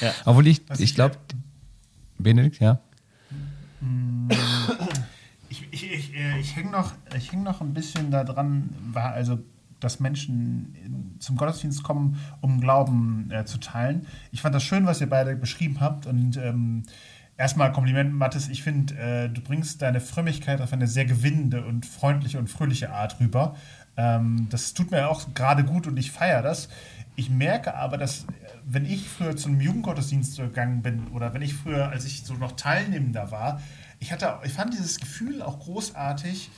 ja. 0.00 0.12
Obwohl 0.24 0.46
ich, 0.46 0.62
ich 0.78 0.94
glaube, 0.94 1.16
Benedikt, 2.18 2.60
ja. 2.60 2.80
Ich, 5.48 5.66
ich, 5.70 5.92
ich, 5.92 6.14
äh, 6.14 6.38
ich 6.38 6.56
hänge 6.56 6.70
noch, 6.70 6.92
häng 7.30 7.42
noch 7.42 7.60
ein 7.60 7.74
bisschen 7.74 8.10
daran, 8.10 8.70
war 8.92 9.12
also 9.12 9.38
dass 9.80 10.00
Menschen 10.00 11.16
zum 11.18 11.36
Gottesdienst 11.36 11.82
kommen, 11.82 12.18
um 12.40 12.60
Glauben 12.60 13.30
äh, 13.30 13.44
zu 13.44 13.58
teilen. 13.58 14.06
Ich 14.32 14.42
fand 14.42 14.54
das 14.54 14.62
schön, 14.62 14.86
was 14.86 15.00
ihr 15.00 15.08
beide 15.08 15.36
beschrieben 15.36 15.80
habt 15.80 16.06
und 16.06 16.36
ähm, 16.36 16.84
erstmal 17.36 17.72
Kompliment, 17.72 18.14
Mathis. 18.14 18.48
Ich 18.48 18.62
finde, 18.62 18.94
äh, 18.94 19.28
du 19.28 19.40
bringst 19.40 19.82
deine 19.82 20.00
Frömmigkeit 20.00 20.60
auf 20.60 20.72
eine 20.72 20.86
sehr 20.86 21.06
gewinnende 21.06 21.64
und 21.64 21.86
freundliche 21.86 22.38
und 22.38 22.48
fröhliche 22.48 22.92
Art 22.92 23.18
rüber. 23.18 23.56
Ähm, 23.96 24.46
das 24.50 24.74
tut 24.74 24.90
mir 24.90 25.08
auch 25.08 25.34
gerade 25.34 25.64
gut 25.64 25.86
und 25.86 25.96
ich 25.96 26.10
feiere 26.12 26.42
das. 26.42 26.68
Ich 27.16 27.28
merke 27.28 27.74
aber, 27.74 27.98
dass 27.98 28.26
wenn 28.64 28.84
ich 28.84 29.08
früher 29.08 29.36
zum 29.36 29.60
Jugendgottesdienst 29.60 30.36
gegangen 30.36 30.82
bin 30.82 31.08
oder 31.08 31.34
wenn 31.34 31.42
ich 31.42 31.54
früher, 31.54 31.88
als 31.88 32.04
ich 32.04 32.22
so 32.24 32.34
noch 32.34 32.52
Teilnehmender 32.52 33.30
war, 33.30 33.60
ich 33.98 34.12
hatte, 34.12 34.38
ich 34.44 34.52
fand 34.52 34.72
dieses 34.72 34.98
Gefühl 35.00 35.42
auch 35.42 35.58
großartig, 35.58 36.50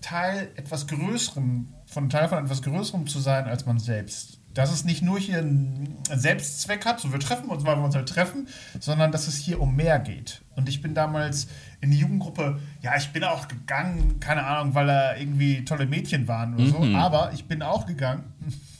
Teil 0.00 0.50
etwas 0.56 0.86
Größerem, 0.86 1.68
von 1.86 2.10
Teil 2.10 2.28
von 2.28 2.44
etwas 2.44 2.62
Größerem 2.62 3.06
zu 3.06 3.20
sein 3.20 3.44
als 3.46 3.66
man 3.66 3.78
selbst. 3.78 4.38
Dass 4.52 4.72
es 4.72 4.84
nicht 4.84 5.02
nur 5.02 5.18
hier 5.18 5.38
einen 5.38 5.96
Selbstzweck 6.12 6.84
hat, 6.84 6.98
so 7.00 7.12
wir 7.12 7.20
treffen 7.20 7.48
uns, 7.50 7.64
weil 7.64 7.76
wir 7.76 7.84
uns 7.84 7.94
halt 7.94 8.08
treffen, 8.08 8.48
sondern 8.80 9.12
dass 9.12 9.28
es 9.28 9.36
hier 9.36 9.60
um 9.60 9.76
mehr 9.76 10.00
geht. 10.00 10.42
Und 10.56 10.68
ich 10.68 10.82
bin 10.82 10.94
damals 10.94 11.46
in 11.80 11.92
die 11.92 11.98
Jugendgruppe, 11.98 12.58
ja, 12.82 12.96
ich 12.96 13.10
bin 13.10 13.22
auch 13.22 13.46
gegangen, 13.46 14.18
keine 14.18 14.44
Ahnung, 14.44 14.74
weil 14.74 14.88
da 14.88 15.16
irgendwie 15.16 15.64
tolle 15.64 15.86
Mädchen 15.86 16.26
waren 16.26 16.54
oder 16.54 16.64
mhm. 16.64 16.92
so, 16.92 16.98
aber 16.98 17.32
ich 17.32 17.46
bin 17.46 17.62
auch 17.62 17.86
gegangen. 17.86 18.24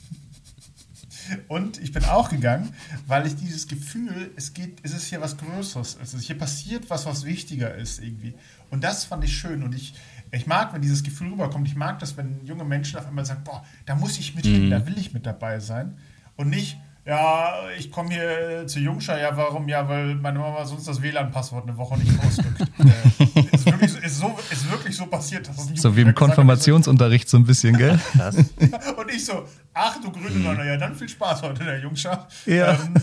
Und 1.47 1.81
ich 1.81 1.91
bin 1.91 2.03
auch 2.05 2.29
gegangen, 2.29 2.73
weil 3.07 3.25
ich 3.25 3.35
dieses 3.35 3.67
Gefühl, 3.67 4.31
es 4.35 4.53
geht, 4.53 4.79
es 4.83 4.93
ist 4.93 5.07
hier 5.07 5.21
was 5.21 5.37
Größeres, 5.37 5.97
es 6.01 6.13
ist 6.13 6.23
hier 6.23 6.37
passiert 6.37 6.89
was, 6.89 7.05
was 7.05 7.25
wichtiger 7.25 7.73
ist 7.73 8.01
irgendwie. 8.01 8.33
Und 8.69 8.83
das 8.83 9.05
fand 9.05 9.23
ich 9.23 9.37
schön 9.37 9.63
und 9.63 9.75
ich, 9.75 9.93
ich 10.31 10.47
mag, 10.47 10.73
wenn 10.73 10.81
dieses 10.81 11.03
Gefühl 11.03 11.31
rüberkommt. 11.31 11.67
Ich 11.67 11.75
mag 11.75 11.99
das, 11.99 12.15
wenn 12.17 12.45
junge 12.45 12.63
Menschen 12.63 12.97
auf 12.97 13.07
einmal 13.07 13.25
sagen, 13.25 13.43
boah, 13.43 13.63
da 13.85 13.95
muss 13.95 14.17
ich 14.17 14.35
mit 14.35 14.45
hin, 14.45 14.65
mhm. 14.65 14.69
da 14.69 14.85
will 14.85 14.97
ich 14.97 15.13
mit 15.13 15.25
dabei 15.25 15.59
sein. 15.59 15.97
Und 16.37 16.49
nicht, 16.49 16.77
ja, 17.05 17.55
ich 17.77 17.91
komme 17.91 18.11
hier 18.11 18.65
zu 18.67 18.79
Jungschar, 18.79 19.19
ja, 19.19 19.35
warum? 19.35 19.67
Ja, 19.67 19.89
weil 19.89 20.15
meine 20.15 20.39
Mama 20.39 20.63
sonst 20.65 20.87
das 20.87 21.01
WLAN-Passwort 21.01 21.67
eine 21.67 21.75
Woche 21.75 21.97
nicht 21.97 22.11
ausdrückt. 22.23 22.61
äh, 22.79 23.55
ist, 23.55 23.65
wirklich, 23.65 24.03
ist, 24.03 24.19
so, 24.19 24.39
ist 24.51 24.71
wirklich 24.71 24.95
so 24.95 25.07
passiert. 25.07 25.49
Dass 25.49 25.67
ein 25.67 25.75
so 25.75 25.97
wie 25.97 26.01
im 26.01 26.13
Konfirmationsunterricht 26.13 27.27
so 27.27 27.37
ein 27.37 27.45
bisschen, 27.45 27.75
gell? 27.75 27.99
und 28.97 29.11
ich 29.11 29.25
so, 29.25 29.45
ach 29.73 29.99
du 29.99 30.11
grüne 30.11 30.29
mhm. 30.29 30.43
Nonne, 30.43 30.65
ja, 30.65 30.77
dann 30.77 30.95
viel 30.95 31.09
Spaß 31.09 31.41
heute, 31.41 31.63
der 31.63 31.79
Jungschar. 31.79 32.27
Ja. 32.45 32.73
Ähm, 32.73 32.93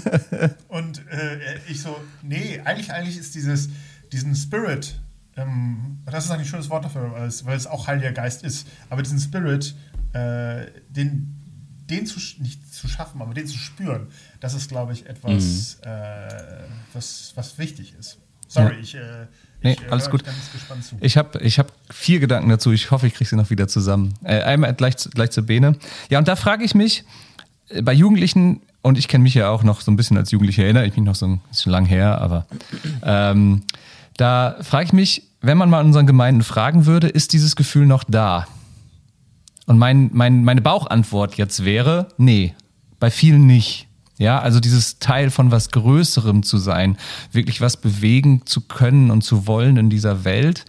und 0.69 0.99
äh, 1.09 1.59
ich 1.69 1.83
so, 1.83 1.95
nee, 2.23 2.61
eigentlich, 2.65 2.93
eigentlich 2.93 3.19
ist 3.19 3.35
dieses, 3.35 3.69
diesen 4.13 4.35
Spirit, 4.37 5.01
ähm, 5.39 5.99
das 6.07 6.25
ist 6.25 6.31
eigentlich 6.31 6.49
ein 6.49 6.51
schönes 6.51 6.71
Wort 6.71 6.85
dafür, 6.85 7.13
weil 7.13 7.29
es, 7.29 7.45
weil 7.45 7.57
es 7.57 7.67
auch 7.67 7.87
Heiliger 7.87 8.13
Geist 8.13 8.43
ist, 8.43 8.67
aber 8.91 9.03
diesen 9.03 9.19
Spirit, 9.19 9.75
äh, 10.13 10.67
den, 10.89 11.35
den 11.89 12.07
zu, 12.07 12.21
nicht 12.41 12.75
zu 12.75 12.89
schaffen, 12.89 13.23
aber 13.23 13.35
den 13.35 13.47
zu 13.47 13.59
spüren, 13.59 14.09
das 14.41 14.55
ist, 14.55 14.69
glaube 14.69 14.93
ich, 14.93 15.07
etwas, 15.07 15.79
mhm. 15.85 15.91
äh, 15.91 16.29
was, 16.93 17.33
was 17.35 17.59
wichtig 17.59 17.95
ist. 17.99 18.19
Sorry, 18.49 18.75
ja. 18.75 18.81
ich. 18.81 18.95
Äh, 18.95 19.27
Nee, 19.63 19.73
ich, 19.73 19.83
äh, 19.83 19.91
alles 19.91 20.09
gut. 20.09 20.23
Ich 21.01 21.17
habe 21.17 21.41
ich 21.41 21.59
hab 21.59 21.73
vier 21.91 22.21
Gedanken 22.21 22.49
dazu. 22.49 22.71
Ich 22.71 22.93
hoffe, 22.93 23.09
ich 23.09 23.15
kriege 23.15 23.29
sie 23.29 23.35
noch 23.37 23.51
wieder 23.51 23.67
zusammen. 23.67 24.15
Äh, 24.23 24.43
einmal 24.43 24.73
gleich, 24.75 24.95
gleich 25.13 25.31
zur 25.31 25.47
Bene. 25.47 25.77
Ja, 26.11 26.21
und 26.21 26.29
da 26.29 26.37
frage 26.37 26.63
ich 26.65 26.77
mich, 26.77 27.05
äh, 27.69 27.83
bei 27.83 27.93
Jugendlichen, 27.93 28.61
und 28.83 28.99
ich 28.99 29.09
kenne 29.09 29.23
mich 29.23 29.35
ja 29.35 29.51
auch 29.51 29.65
noch 29.65 29.81
so 29.81 29.91
ein 29.91 29.97
bisschen 29.97 30.17
als 30.17 30.31
Jugendlicher, 30.31 30.63
erinnere 30.63 30.87
ich 30.87 30.95
mich 30.95 31.05
noch 31.05 31.17
so 31.17 31.27
ein 31.27 31.41
bisschen 31.51 31.73
lang 31.73 31.87
her, 31.87 32.21
aber 32.21 32.47
ähm, 33.03 33.63
da 34.19 34.57
frage 34.61 34.85
ich 34.85 34.93
mich, 34.93 35.23
wenn 35.41 35.57
man 35.57 35.71
mal 35.71 35.81
in 35.81 35.87
unseren 35.87 36.07
Gemeinden 36.07 36.43
fragen 36.43 36.85
würde, 36.85 37.09
ist 37.09 37.33
dieses 37.33 37.57
Gefühl 37.57 37.87
noch 37.87 38.05
da? 38.05 38.47
Und 39.67 39.79
mein, 39.79 40.11
mein, 40.13 40.45
meine 40.45 40.61
Bauchantwort 40.61 41.37
jetzt 41.37 41.65
wäre, 41.65 42.09
nee, 42.19 42.55
bei 42.99 43.11
vielen 43.11 43.47
nicht. 43.47 43.87
Ja, 44.19 44.41
also 44.41 44.59
dieses 44.59 44.99
Teil 44.99 45.31
von 45.31 45.53
was 45.53 45.71
Größerem 45.71 46.43
zu 46.43 46.59
sein, 46.59 46.97
wirklich 47.31 47.61
was 47.61 47.77
bewegen 47.77 48.43
zu 48.47 48.63
können 48.63 49.13
und 49.13 49.23
zu 49.23 49.47
wollen 49.47 49.77
in 49.77 49.91
dieser 49.91 50.25
Welt. 50.25 50.65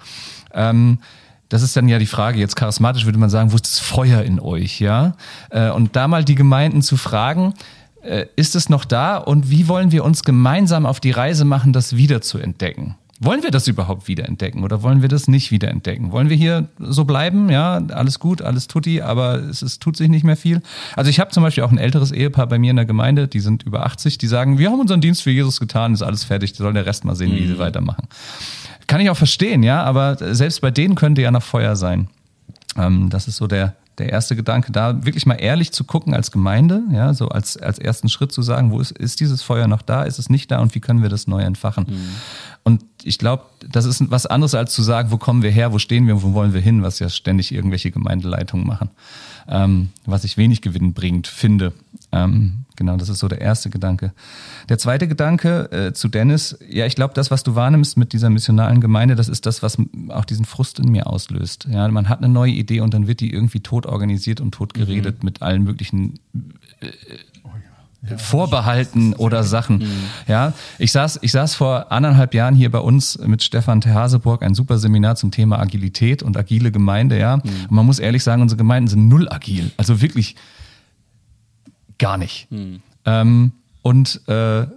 Ähm, 0.54 1.00
das 1.48 1.64
ist 1.64 1.76
dann 1.76 1.90
ja 1.90 1.98
die 1.98 2.06
Frage, 2.06 2.38
jetzt 2.38 2.56
charismatisch 2.56 3.06
würde 3.06 3.18
man 3.18 3.32
sagen, 3.32 3.52
wo 3.52 3.56
ist 3.56 3.66
das 3.66 3.80
Feuer 3.80 4.22
in 4.22 4.40
euch, 4.40 4.80
ja? 4.80 5.16
Äh, 5.50 5.72
und 5.72 5.96
da 5.96 6.08
mal 6.08 6.24
die 6.24 6.36
Gemeinden 6.36 6.84
zu 6.84 6.96
fragen, 6.96 7.56
äh, 8.04 8.28
ist 8.36 8.56
es 8.56 8.70
noch 8.70 8.86
da 8.86 9.18
und 9.18 9.50
wie 9.50 9.68
wollen 9.68 9.92
wir 9.92 10.04
uns 10.04 10.24
gemeinsam 10.24 10.86
auf 10.86 11.00
die 11.00 11.12
Reise 11.12 11.46
machen, 11.46 11.74
das 11.74 11.96
wieder 11.96 12.22
zu 12.22 12.38
entdecken? 12.38 12.96
Wollen 13.22 13.44
wir 13.44 13.52
das 13.52 13.68
überhaupt 13.68 14.08
wiederentdecken 14.08 14.64
oder 14.64 14.82
wollen 14.82 15.02
wir 15.02 15.10
das 15.10 15.28
nicht 15.28 15.52
wiederentdecken? 15.52 16.14
Wollen 16.14 16.30
wir 16.30 16.38
hier 16.38 16.70
so 16.80 17.04
bleiben? 17.04 17.50
Ja, 17.50 17.82
alles 17.90 18.20
gut, 18.20 18.42
alles 18.42 18.68
tutti, 18.68 19.02
aber 19.02 19.36
es, 19.36 19.62
es 19.62 19.78
tut 19.78 19.98
sich 19.98 20.08
nicht 20.08 20.24
mehr 20.24 20.38
viel. 20.38 20.62
Also 20.96 21.10
ich 21.10 21.20
habe 21.20 21.30
zum 21.32 21.44
Beispiel 21.44 21.66
auch 21.66 21.72
ein 21.72 21.78
älteres 21.78 22.14
Ehepaar 22.14 22.48
bei 22.48 22.58
mir 22.58 22.70
in 22.70 22.78
der 22.78 22.86
Gemeinde, 22.86 23.28
die 23.28 23.42
sind 23.42 23.64
über 23.64 23.86
80, 23.86 24.18
die 24.18 24.28
sagen, 24.28 24.58
wir 24.58 24.72
haben 24.72 24.80
unseren 24.80 25.02
Dienst 25.02 25.22
für 25.22 25.32
Jesus 25.32 25.60
getan, 25.60 25.94
ist 25.94 26.02
alles 26.02 26.24
fertig, 26.24 26.56
soll 26.56 26.72
der 26.72 26.86
Rest 26.86 27.04
mal 27.04 27.16
sehen, 27.16 27.36
wie 27.36 27.42
mhm. 27.42 27.48
sie 27.48 27.60
weitermachen. 27.60 28.08
Kann 28.88 29.02
ich 29.02 29.10
auch 29.10 29.18
verstehen, 29.18 29.64
ja, 29.64 29.84
aber 29.84 30.16
selbst 30.34 30.62
bei 30.62 30.72
denen 30.72 30.96
könnte 30.96 31.22
ja 31.22 31.30
noch 31.30 31.44
Feuer 31.44 31.76
sein. 31.76 32.08
Ähm, 32.78 33.10
das 33.10 33.28
ist 33.28 33.36
so 33.36 33.48
der, 33.48 33.76
der 33.98 34.10
erste 34.10 34.38
Gedanke, 34.38 34.72
da 34.72 35.06
wirklich 35.06 35.26
mal 35.26 35.36
ehrlich 35.36 35.74
zu 35.74 35.84
gucken 35.84 36.14
als 36.14 36.32
Gemeinde, 36.32 36.84
ja, 36.92 37.14
so 37.14 37.28
als, 37.28 37.58
als 37.58 37.80
ersten 37.80 38.08
Schritt 38.08 38.32
zu 38.32 38.42
sagen, 38.42 38.72
wo 38.72 38.80
ist, 38.80 38.92
ist 38.92 39.20
dieses 39.20 39.42
Feuer 39.42 39.68
noch 39.68 39.82
da, 39.82 40.04
ist 40.04 40.20
es 40.20 40.30
nicht 40.30 40.50
da 40.52 40.60
und 40.60 40.74
wie 40.74 40.80
können 40.80 41.02
wir 41.02 41.10
das 41.10 41.28
neu 41.28 41.42
entfachen? 41.42 41.86
Mhm. 41.90 42.16
Und 42.64 42.86
ich 43.04 43.18
glaube, 43.18 43.44
das 43.70 43.86
ist 43.86 44.10
was 44.12 44.26
anderes 44.26 44.56
als 44.56 44.74
zu 44.74 44.82
sagen, 44.82 45.12
wo 45.12 45.18
kommen 45.18 45.42
wir 45.42 45.52
her, 45.52 45.72
wo 45.72 45.80
stehen 45.80 46.08
wir, 46.08 46.22
wo 46.22 46.34
wollen 46.34 46.54
wir 46.54 46.62
hin, 46.62 46.84
was 46.84 47.00
ja 47.00 47.10
ständig 47.10 47.54
irgendwelche 47.54 47.92
Gemeindeleitungen 47.92 48.66
machen, 48.66 48.90
ähm, 49.48 49.90
was 50.06 50.24
ich 50.24 50.38
wenig 50.38 50.62
Gewinn 50.62 50.94
bringt, 50.94 51.28
finde. 51.28 51.74
Ähm, 52.12 52.66
genau, 52.76 52.98
das 52.98 53.10
ist 53.10 53.20
so 53.20 53.28
der 53.28 53.42
erste 53.42 53.70
Gedanke. 53.70 54.14
Der 54.68 54.78
zweite 54.78 55.08
Gedanke 55.08 55.72
äh, 55.72 55.94
zu 55.94 56.08
Dennis, 56.08 56.58
ja, 56.68 56.86
ich 56.86 56.96
glaube, 56.96 57.14
das, 57.14 57.32
was 57.32 57.44
du 57.44 57.56
wahrnimmst 57.56 57.98
mit 57.98 58.14
dieser 58.14 58.30
missionalen 58.30 58.82
Gemeinde, 58.82 59.16
das 59.16 59.30
ist 59.30 59.46
das, 59.46 59.62
was 59.62 59.78
auch 60.10 60.26
diesen 60.26 60.46
Frust 60.46 60.80
in 60.80 60.92
mir 60.92 61.08
auslöst. 61.08 61.68
Ja, 61.70 61.88
man 61.90 62.10
hat 62.10 62.20
eine 62.20 62.30
neue 62.30 62.52
Idee 62.52 62.82
und 62.82 62.94
dann 62.94 63.08
wird 63.08 63.20
die 63.20 63.32
irgendwie 63.32 63.60
tot 63.60 63.86
organisiert 63.86 64.42
und 64.42 64.52
tot 64.52 64.74
geredet 64.74 65.20
mhm. 65.20 65.26
mit 65.26 65.42
allen 65.42 65.64
möglichen 65.64 66.20
äh, 66.80 66.88
ja, 68.08 68.18
Vorbehalten 68.18 69.14
oder 69.14 69.44
Sachen. 69.44 69.80
Mhm. 69.80 70.04
Ja, 70.28 70.54
ich 70.78 70.92
saß, 70.92 71.20
ich 71.22 71.32
saß 71.32 71.56
vor 71.56 71.92
anderthalb 71.92 72.34
Jahren 72.34 72.56
hier 72.56 72.72
bei 72.72 72.80
uns 72.80 73.18
mit 73.18 73.44
Stefan 73.44 73.82
Terhaseburg, 73.82 74.42
ein 74.42 74.56
super 74.56 74.78
Seminar 74.78 75.16
zum 75.16 75.32
Thema 75.32 75.60
Agilität 75.60 76.24
und 76.24 76.38
agile 76.38 76.72
Gemeinde, 76.72 77.20
ja. 77.20 77.38
Mhm. 77.38 77.42
Und 77.44 77.72
man 77.72 77.86
muss 77.86 78.00
ehrlich 78.00 78.24
sagen, 78.24 78.42
unsere 78.42 78.58
Gemeinden 78.58 78.88
sind 78.88 79.08
null 79.08 79.28
agil. 79.30 79.72
Also 79.78 80.02
wirklich 80.02 80.36
gar 81.98 82.18
nicht. 82.18 82.48
Mhm. 82.52 82.82
Ähm, 83.06 83.52
und 83.82 84.22
äh, 84.28 84.68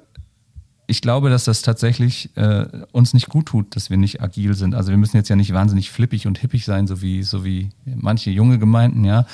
ich 0.87 1.01
glaube, 1.01 1.31
dass 1.31 1.45
das 1.45 1.63
tatsächlich 1.63 2.37
äh, 2.37 2.67
uns 2.93 3.15
nicht 3.15 3.29
gut 3.29 3.47
tut, 3.47 3.77
dass 3.77 3.89
wir 3.89 3.97
nicht 3.97 4.21
agil 4.21 4.55
sind. 4.55 4.75
Also 4.75 4.91
wir 4.91 4.99
müssen 4.99 5.17
jetzt 5.17 5.29
ja 5.29 5.37
nicht 5.37 5.53
wahnsinnig 5.53 5.91
flippig 5.91 6.27
und 6.27 6.39
hippig 6.39 6.65
sein, 6.65 6.87
so 6.87 7.01
wie, 7.01 7.23
so 7.23 7.45
wie 7.45 7.71
manche 7.85 8.31
junge 8.31 8.59
Gemeinden, 8.59 9.05
ja. 9.05 9.27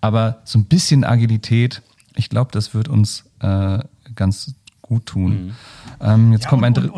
Aber 0.00 0.40
so 0.44 0.58
ein 0.58 0.64
bisschen 0.64 1.04
Agilität, 1.04 1.82
ich 2.16 2.28
glaube, 2.28 2.50
das 2.52 2.74
wird 2.74 2.88
uns 2.88 3.30
äh, 3.40 3.78
ganz 4.14 4.54
gut 4.80 5.06
tun. 5.06 5.46
Mhm. 5.46 5.52
Ähm, 6.00 6.32
jetzt 6.32 6.44
ja, 6.44 6.50
kommt 6.50 6.62
mein 6.62 6.74
drittes. 6.74 6.92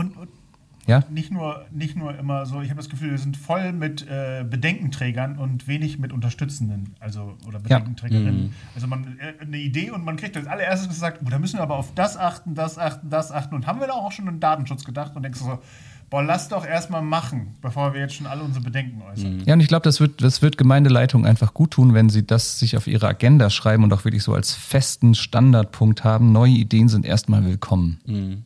Ja? 0.86 1.02
Nicht 1.08 1.32
nur, 1.32 1.64
nicht 1.70 1.96
nur 1.96 2.16
immer 2.18 2.44
so, 2.44 2.60
ich 2.60 2.68
habe 2.68 2.76
das 2.76 2.90
Gefühl, 2.90 3.12
wir 3.12 3.18
sind 3.18 3.36
voll 3.36 3.72
mit 3.72 4.06
äh, 4.06 4.44
Bedenkenträgern 4.48 5.38
und 5.38 5.66
wenig 5.66 5.98
mit 5.98 6.12
Unterstützenden, 6.12 6.94
also 7.00 7.38
oder 7.46 7.58
Bedenkenträgerinnen. 7.58 8.36
Ja. 8.36 8.46
Mhm. 8.48 8.52
Also 8.74 8.86
man 8.86 9.18
äh, 9.18 9.42
eine 9.42 9.56
Idee 9.56 9.90
und 9.90 10.04
man 10.04 10.16
kriegt 10.16 10.36
als 10.36 10.46
allererstes 10.46 10.88
gesagt, 10.88 11.20
oh, 11.24 11.30
da 11.30 11.38
müssen 11.38 11.58
wir 11.58 11.62
aber 11.62 11.76
auf 11.76 11.94
das 11.94 12.18
achten, 12.18 12.54
das 12.54 12.78
achten, 12.78 13.08
das 13.08 13.32
achten. 13.32 13.54
Und 13.54 13.66
haben 13.66 13.80
wir 13.80 13.86
da 13.86 13.94
auch 13.94 14.12
schon 14.12 14.28
an 14.28 14.40
Datenschutz 14.40 14.84
gedacht 14.84 15.16
und 15.16 15.22
denkst 15.22 15.40
so, 15.40 15.58
boah, 16.10 16.22
lass 16.22 16.48
doch 16.48 16.66
erstmal 16.66 17.02
machen, 17.02 17.54
bevor 17.60 17.94
wir 17.94 18.00
jetzt 18.00 18.14
schon 18.14 18.26
alle 18.26 18.42
unsere 18.42 18.64
Bedenken 18.64 19.02
äußern. 19.02 19.38
Mhm. 19.38 19.42
Ja, 19.44 19.54
und 19.54 19.60
ich 19.60 19.68
glaube, 19.68 19.84
das 19.84 20.00
wird, 20.00 20.22
das 20.22 20.42
wird 20.42 20.58
Gemeindeleitung 20.58 21.26
einfach 21.26 21.54
gut 21.54 21.72
tun, 21.72 21.94
wenn 21.94 22.08
sie 22.08 22.26
das 22.26 22.58
sich 22.58 22.76
auf 22.76 22.86
ihre 22.86 23.06
Agenda 23.06 23.50
schreiben 23.50 23.84
und 23.84 23.92
auch 23.92 24.04
wirklich 24.04 24.22
so 24.22 24.34
als 24.34 24.54
festen 24.54 25.14
Standardpunkt 25.14 26.04
haben. 26.04 26.32
Neue 26.32 26.52
Ideen 26.52 26.88
sind 26.88 27.06
erstmal 27.06 27.44
willkommen. 27.44 28.00
Mhm. 28.06 28.42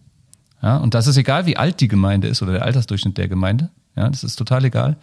Ja, 0.63 0.79
und 0.79 0.95
das 0.95 1.07
ist 1.07 1.17
egal, 1.17 1.47
wie 1.47 1.57
alt 1.57 1.81
die 1.81 1.89
Gemeinde 1.89 2.29
ist 2.29 2.43
oder 2.43 2.53
der 2.53 2.65
Altersdurchschnitt 2.65 3.17
der 3.17 3.29
Gemeinde. 3.29 3.71
Ja, 3.97 4.09
das 4.09 4.25
ist 4.25 4.37
total 4.37 4.65
egal. 4.65 4.97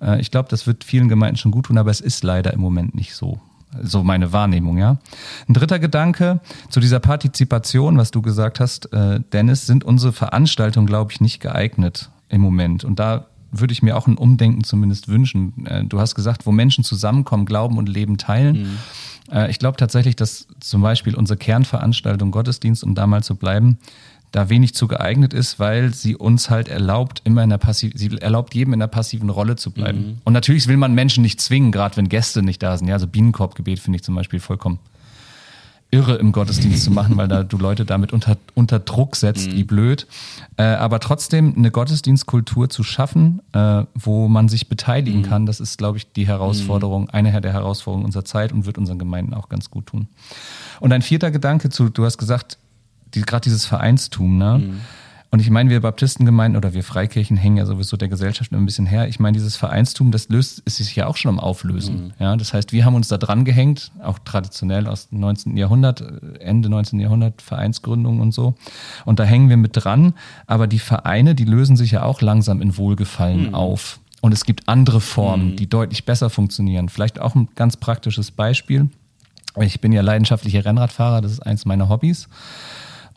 Äh, 0.00 0.20
ich 0.20 0.30
glaube, 0.30 0.48
das 0.48 0.66
wird 0.66 0.84
vielen 0.84 1.08
Gemeinden 1.08 1.36
schon 1.36 1.52
gut 1.52 1.66
tun, 1.66 1.78
aber 1.78 1.90
es 1.90 2.00
ist 2.00 2.24
leider 2.24 2.52
im 2.52 2.60
Moment 2.60 2.94
nicht 2.94 3.14
so. 3.14 3.40
So 3.82 4.02
meine 4.02 4.32
Wahrnehmung, 4.32 4.78
ja. 4.78 4.98
Ein 5.48 5.54
dritter 5.54 5.78
Gedanke 5.78 6.40
zu 6.70 6.80
dieser 6.80 7.00
Partizipation, 7.00 7.98
was 7.98 8.10
du 8.10 8.22
gesagt 8.22 8.60
hast, 8.60 8.92
äh, 8.92 9.20
Dennis, 9.32 9.66
sind 9.66 9.84
unsere 9.84 10.12
Veranstaltungen, 10.12 10.86
glaube 10.86 11.12
ich, 11.12 11.20
nicht 11.20 11.40
geeignet 11.40 12.10
im 12.28 12.40
Moment. 12.40 12.84
Und 12.84 12.98
da 12.98 13.26
würde 13.50 13.72
ich 13.72 13.82
mir 13.82 13.96
auch 13.96 14.06
ein 14.06 14.16
Umdenken 14.16 14.64
zumindest 14.64 15.08
wünschen. 15.08 15.66
Äh, 15.66 15.84
du 15.84 16.00
hast 16.00 16.14
gesagt, 16.14 16.46
wo 16.46 16.52
Menschen 16.52 16.84
zusammenkommen, 16.84 17.46
glauben 17.46 17.78
und 17.78 17.88
Leben 17.88 18.18
teilen. 18.18 18.62
Mhm. 18.62 18.78
Äh, 19.32 19.50
ich 19.50 19.58
glaube 19.58 19.76
tatsächlich, 19.76 20.16
dass 20.16 20.48
zum 20.60 20.82
Beispiel 20.82 21.14
unsere 21.14 21.36
Kernveranstaltung 21.36 22.30
Gottesdienst, 22.30 22.84
um 22.84 22.94
da 22.94 23.06
mal 23.06 23.22
zu 23.22 23.36
bleiben, 23.36 23.78
da 24.32 24.48
wenig 24.48 24.74
zu 24.74 24.88
geeignet 24.88 25.32
ist, 25.32 25.58
weil 25.58 25.94
sie 25.94 26.16
uns 26.16 26.50
halt 26.50 26.68
erlaubt, 26.68 27.22
immer 27.24 27.42
in 27.42 27.50
der 27.50 27.58
passiv, 27.58 27.92
sie 27.94 28.16
erlaubt 28.18 28.54
jedem 28.54 28.72
in 28.74 28.80
der 28.80 28.86
passiven 28.86 29.30
Rolle 29.30 29.56
zu 29.56 29.70
bleiben. 29.70 29.98
Mhm. 29.98 30.18
Und 30.24 30.32
natürlich 30.32 30.68
will 30.68 30.76
man 30.76 30.94
Menschen 30.94 31.22
nicht 31.22 31.40
zwingen, 31.40 31.72
gerade 31.72 31.96
wenn 31.96 32.08
Gäste 32.08 32.42
nicht 32.42 32.62
da 32.62 32.76
sind. 32.76 32.88
Ja, 32.88 32.94
also 32.94 33.06
Bienenkorbgebet 33.06 33.78
finde 33.78 33.96
ich 33.96 34.02
zum 34.04 34.14
Beispiel 34.14 34.40
vollkommen 34.40 34.78
irre 35.90 36.16
im 36.16 36.32
Gottesdienst 36.32 36.84
zu 36.84 36.90
machen, 36.90 37.16
weil 37.16 37.28
da 37.28 37.42
du 37.42 37.56
Leute 37.56 37.84
damit 37.84 38.12
unter, 38.12 38.36
unter 38.54 38.78
Druck 38.78 39.16
setzt, 39.16 39.50
mhm. 39.50 39.56
wie 39.56 39.64
blöd. 39.64 40.06
Äh, 40.56 40.64
aber 40.64 41.00
trotzdem 41.00 41.54
eine 41.56 41.70
Gottesdienstkultur 41.70 42.68
zu 42.68 42.82
schaffen, 42.82 43.40
äh, 43.52 43.84
wo 43.94 44.28
man 44.28 44.48
sich 44.48 44.68
beteiligen 44.68 45.20
mhm. 45.20 45.24
kann, 45.24 45.46
das 45.46 45.60
ist, 45.60 45.78
glaube 45.78 45.98
ich, 45.98 46.12
die 46.12 46.26
Herausforderung, 46.26 47.04
mhm. 47.04 47.10
eine 47.12 47.40
der 47.40 47.52
Herausforderungen 47.52 48.04
unserer 48.04 48.24
Zeit 48.24 48.52
und 48.52 48.66
wird 48.66 48.76
unseren 48.76 48.98
Gemeinden 48.98 49.32
auch 49.32 49.48
ganz 49.48 49.70
gut 49.70 49.86
tun. 49.86 50.08
Und 50.80 50.92
ein 50.92 51.02
vierter 51.02 51.30
Gedanke 51.30 51.70
zu, 51.70 51.88
du 51.88 52.04
hast 52.04 52.18
gesagt, 52.18 52.58
die, 53.18 53.22
gerade 53.22 53.42
dieses 53.42 53.66
Vereinstum, 53.66 54.38
ne? 54.38 54.58
Mhm. 54.58 54.80
Und 55.30 55.40
ich 55.40 55.50
meine, 55.50 55.68
wir 55.68 55.80
Baptistengemeinden 55.80 56.56
oder 56.56 56.72
wir 56.72 56.82
Freikirchen 56.82 57.36
hängen 57.36 57.58
ja 57.58 57.66
sowieso 57.66 57.98
der 57.98 58.08
Gesellschaft 58.08 58.50
ein 58.52 58.64
bisschen 58.64 58.86
her. 58.86 59.08
Ich 59.08 59.20
meine, 59.20 59.36
dieses 59.36 59.56
Vereinstum, 59.56 60.10
das 60.10 60.30
löst, 60.30 60.60
ist 60.60 60.76
sich 60.76 60.96
ja 60.96 61.06
auch 61.06 61.18
schon 61.18 61.28
am 61.28 61.38
Auflösen. 61.38 62.06
Mhm. 62.06 62.12
Ja, 62.18 62.36
das 62.36 62.54
heißt, 62.54 62.72
wir 62.72 62.86
haben 62.86 62.94
uns 62.94 63.08
da 63.08 63.18
dran 63.18 63.44
gehängt, 63.44 63.92
auch 64.02 64.18
traditionell 64.20 64.86
aus 64.86 65.10
dem 65.10 65.20
19. 65.20 65.58
Jahrhundert, 65.58 66.02
Ende 66.40 66.70
19. 66.70 66.98
Jahrhundert, 66.98 67.42
Vereinsgründung 67.42 68.20
und 68.20 68.32
so. 68.32 68.54
Und 69.04 69.18
da 69.18 69.24
hängen 69.24 69.50
wir 69.50 69.58
mit 69.58 69.72
dran. 69.74 70.14
Aber 70.46 70.66
die 70.66 70.78
Vereine, 70.78 71.34
die 71.34 71.44
lösen 71.44 71.76
sich 71.76 71.90
ja 71.90 72.04
auch 72.04 72.22
langsam 72.22 72.62
in 72.62 72.78
Wohlgefallen 72.78 73.48
mhm. 73.48 73.54
auf. 73.54 74.00
Und 74.22 74.32
es 74.32 74.46
gibt 74.46 74.66
andere 74.66 75.02
Formen, 75.02 75.50
mhm. 75.50 75.56
die 75.56 75.68
deutlich 75.68 76.06
besser 76.06 76.30
funktionieren. 76.30 76.88
Vielleicht 76.88 77.20
auch 77.20 77.34
ein 77.34 77.48
ganz 77.54 77.76
praktisches 77.76 78.30
Beispiel. 78.30 78.88
Ich 79.60 79.80
bin 79.80 79.92
ja 79.92 80.00
leidenschaftlicher 80.00 80.64
Rennradfahrer, 80.64 81.20
das 81.20 81.32
ist 81.32 81.40
eins 81.40 81.66
meiner 81.66 81.88
Hobbys. 81.88 82.28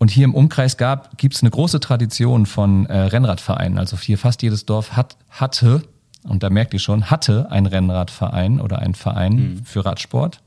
Und 0.01 0.09
hier 0.09 0.25
im 0.25 0.33
Umkreis 0.33 0.77
gab, 0.77 1.15
gibt 1.19 1.35
es 1.35 1.43
eine 1.43 1.51
große 1.51 1.79
Tradition 1.79 2.47
von 2.47 2.87
äh, 2.87 2.97
Rennradvereinen. 2.97 3.77
Also 3.77 3.95
hier 3.99 4.17
fast 4.17 4.41
jedes 4.41 4.65
Dorf 4.65 4.93
hat, 4.93 5.15
hatte, 5.29 5.83
und 6.23 6.41
da 6.41 6.49
merkt 6.49 6.73
ihr 6.73 6.79
schon, 6.79 7.11
hatte 7.11 7.51
ein 7.51 7.67
Rennradverein 7.67 8.59
oder 8.59 8.79
einen 8.79 8.95
Verein 8.95 9.33
mhm. 9.33 9.63
für 9.63 9.85
Radsport. 9.85 10.41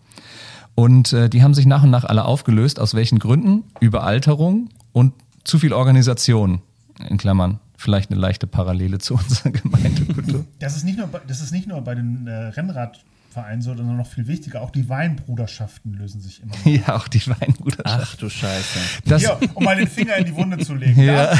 Und 0.74 1.12
äh, 1.12 1.30
die 1.30 1.44
haben 1.44 1.54
sich 1.54 1.66
nach 1.66 1.84
und 1.84 1.90
nach 1.90 2.02
alle 2.02 2.24
aufgelöst. 2.24 2.80
Aus 2.80 2.94
welchen 2.94 3.20
Gründen? 3.20 3.62
Überalterung 3.78 4.70
und 4.90 5.12
zu 5.44 5.60
viel 5.60 5.72
Organisation. 5.72 6.60
In 7.08 7.16
Klammern. 7.16 7.60
Vielleicht 7.76 8.10
eine 8.10 8.18
leichte 8.18 8.48
Parallele 8.48 8.98
zu 8.98 9.14
unserer 9.14 9.50
Gemeindekultur. 9.50 10.46
Das 10.58 10.74
ist 10.76 10.82
nicht 10.82 10.98
nur 10.98 11.06
bei, 11.06 11.20
das 11.28 11.40
ist 11.40 11.52
nicht 11.52 11.68
nur 11.68 11.80
bei 11.80 11.94
den 11.94 12.26
äh, 12.26 12.32
Rennrad 12.32 13.04
Verein, 13.34 13.60
sondern 13.62 13.96
noch 13.96 14.06
viel 14.06 14.28
wichtiger, 14.28 14.62
auch 14.62 14.70
die 14.70 14.88
Weinbruderschaften 14.88 15.92
lösen 15.94 16.20
sich 16.20 16.40
immer. 16.40 16.54
Mehr. 16.64 16.82
Ja, 16.86 16.96
auch 16.96 17.08
die 17.08 17.26
Weinbruderschaften. 17.26 18.02
Ach 18.02 18.14
du 18.14 18.30
Scheiße. 18.30 18.78
Das, 19.04 19.22
Hier, 19.22 19.38
um 19.54 19.64
mal 19.64 19.76
den 19.76 19.88
Finger 19.88 20.16
in 20.16 20.24
die 20.24 20.34
Wunde 20.34 20.58
zu 20.58 20.74
legen. 20.74 21.02
Ja. 21.02 21.34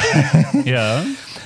ja. 0.64 1.02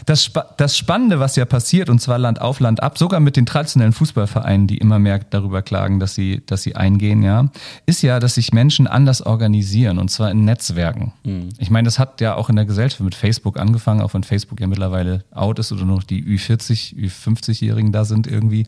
Das, 0.06 0.30
das 0.56 0.78
Spannende, 0.78 1.20
was 1.20 1.36
ja 1.36 1.44
passiert, 1.44 1.90
und 1.90 2.00
zwar 2.00 2.18
Land 2.18 2.40
auf 2.40 2.60
Land 2.60 2.82
ab, 2.82 2.96
sogar 2.96 3.20
mit 3.20 3.36
den 3.36 3.44
traditionellen 3.44 3.92
Fußballvereinen, 3.92 4.66
die 4.66 4.78
immer 4.78 4.98
mehr 4.98 5.18
darüber 5.18 5.60
klagen, 5.60 6.00
dass 6.00 6.14
sie, 6.14 6.42
dass 6.46 6.62
sie 6.62 6.74
eingehen, 6.74 7.22
ja, 7.22 7.50
ist 7.84 8.02
ja, 8.02 8.18
dass 8.18 8.36
sich 8.36 8.52
Menschen 8.52 8.86
anders 8.86 9.20
organisieren, 9.20 9.98
und 9.98 10.10
zwar 10.10 10.30
in 10.30 10.46
Netzwerken. 10.46 11.12
Mhm. 11.24 11.50
Ich 11.58 11.68
meine, 11.68 11.84
das 11.84 11.98
hat 11.98 12.22
ja 12.22 12.34
auch 12.34 12.48
in 12.48 12.56
der 12.56 12.64
Gesellschaft 12.64 13.02
mit 13.02 13.14
Facebook 13.14 13.60
angefangen, 13.60 14.00
auch 14.00 14.14
wenn 14.14 14.24
Facebook 14.24 14.60
ja 14.60 14.66
mittlerweile 14.66 15.24
out 15.30 15.58
ist 15.58 15.72
oder 15.72 15.84
noch 15.84 16.02
die 16.02 16.24
Ü40, 16.24 16.96
Ü50-Jährigen 16.96 17.92
da 17.92 18.06
sind 18.06 18.26
irgendwie 18.26 18.66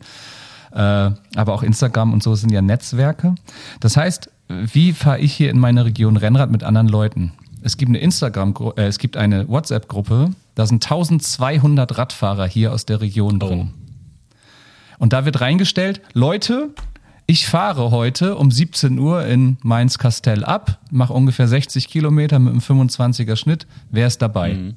aber 0.79 1.53
auch 1.53 1.63
Instagram 1.63 2.13
und 2.13 2.23
so 2.23 2.35
sind 2.35 2.51
ja 2.51 2.61
Netzwerke. 2.61 3.35
Das 3.79 3.97
heißt, 3.97 4.29
wie 4.47 4.93
fahre 4.93 5.19
ich 5.19 5.33
hier 5.33 5.49
in 5.49 5.59
meiner 5.59 5.85
Region 5.85 6.17
Rennrad 6.17 6.51
mit 6.51 6.63
anderen 6.63 6.87
Leuten? 6.87 7.33
Es 7.61 7.77
gibt 7.77 7.89
eine 7.89 7.99
Instagram, 7.99 8.55
äh, 8.75 8.83
es 8.83 8.97
gibt 8.97 9.17
eine 9.17 9.47
WhatsApp-Gruppe, 9.47 10.31
da 10.55 10.65
sind 10.65 10.83
1200 10.83 11.97
Radfahrer 11.97 12.47
hier 12.47 12.73
aus 12.73 12.85
der 12.85 13.01
Region 13.01 13.39
drin. 13.39 13.71
Oh. 13.71 15.03
Und 15.03 15.13
da 15.13 15.25
wird 15.25 15.41
reingestellt, 15.41 16.01
Leute, 16.13 16.69
ich 17.27 17.47
fahre 17.47 17.91
heute 17.91 18.35
um 18.35 18.51
17 18.51 18.99
Uhr 18.99 19.25
in 19.25 19.57
Mainz-Kastell 19.63 20.43
ab, 20.43 20.79
mache 20.91 21.13
ungefähr 21.13 21.47
60 21.47 21.87
Kilometer 21.87 22.39
mit 22.39 22.51
einem 22.51 22.61
25er 22.61 23.35
Schnitt. 23.35 23.67
Wer 23.89 24.07
ist 24.07 24.21
dabei? 24.21 24.53
Mhm. 24.53 24.75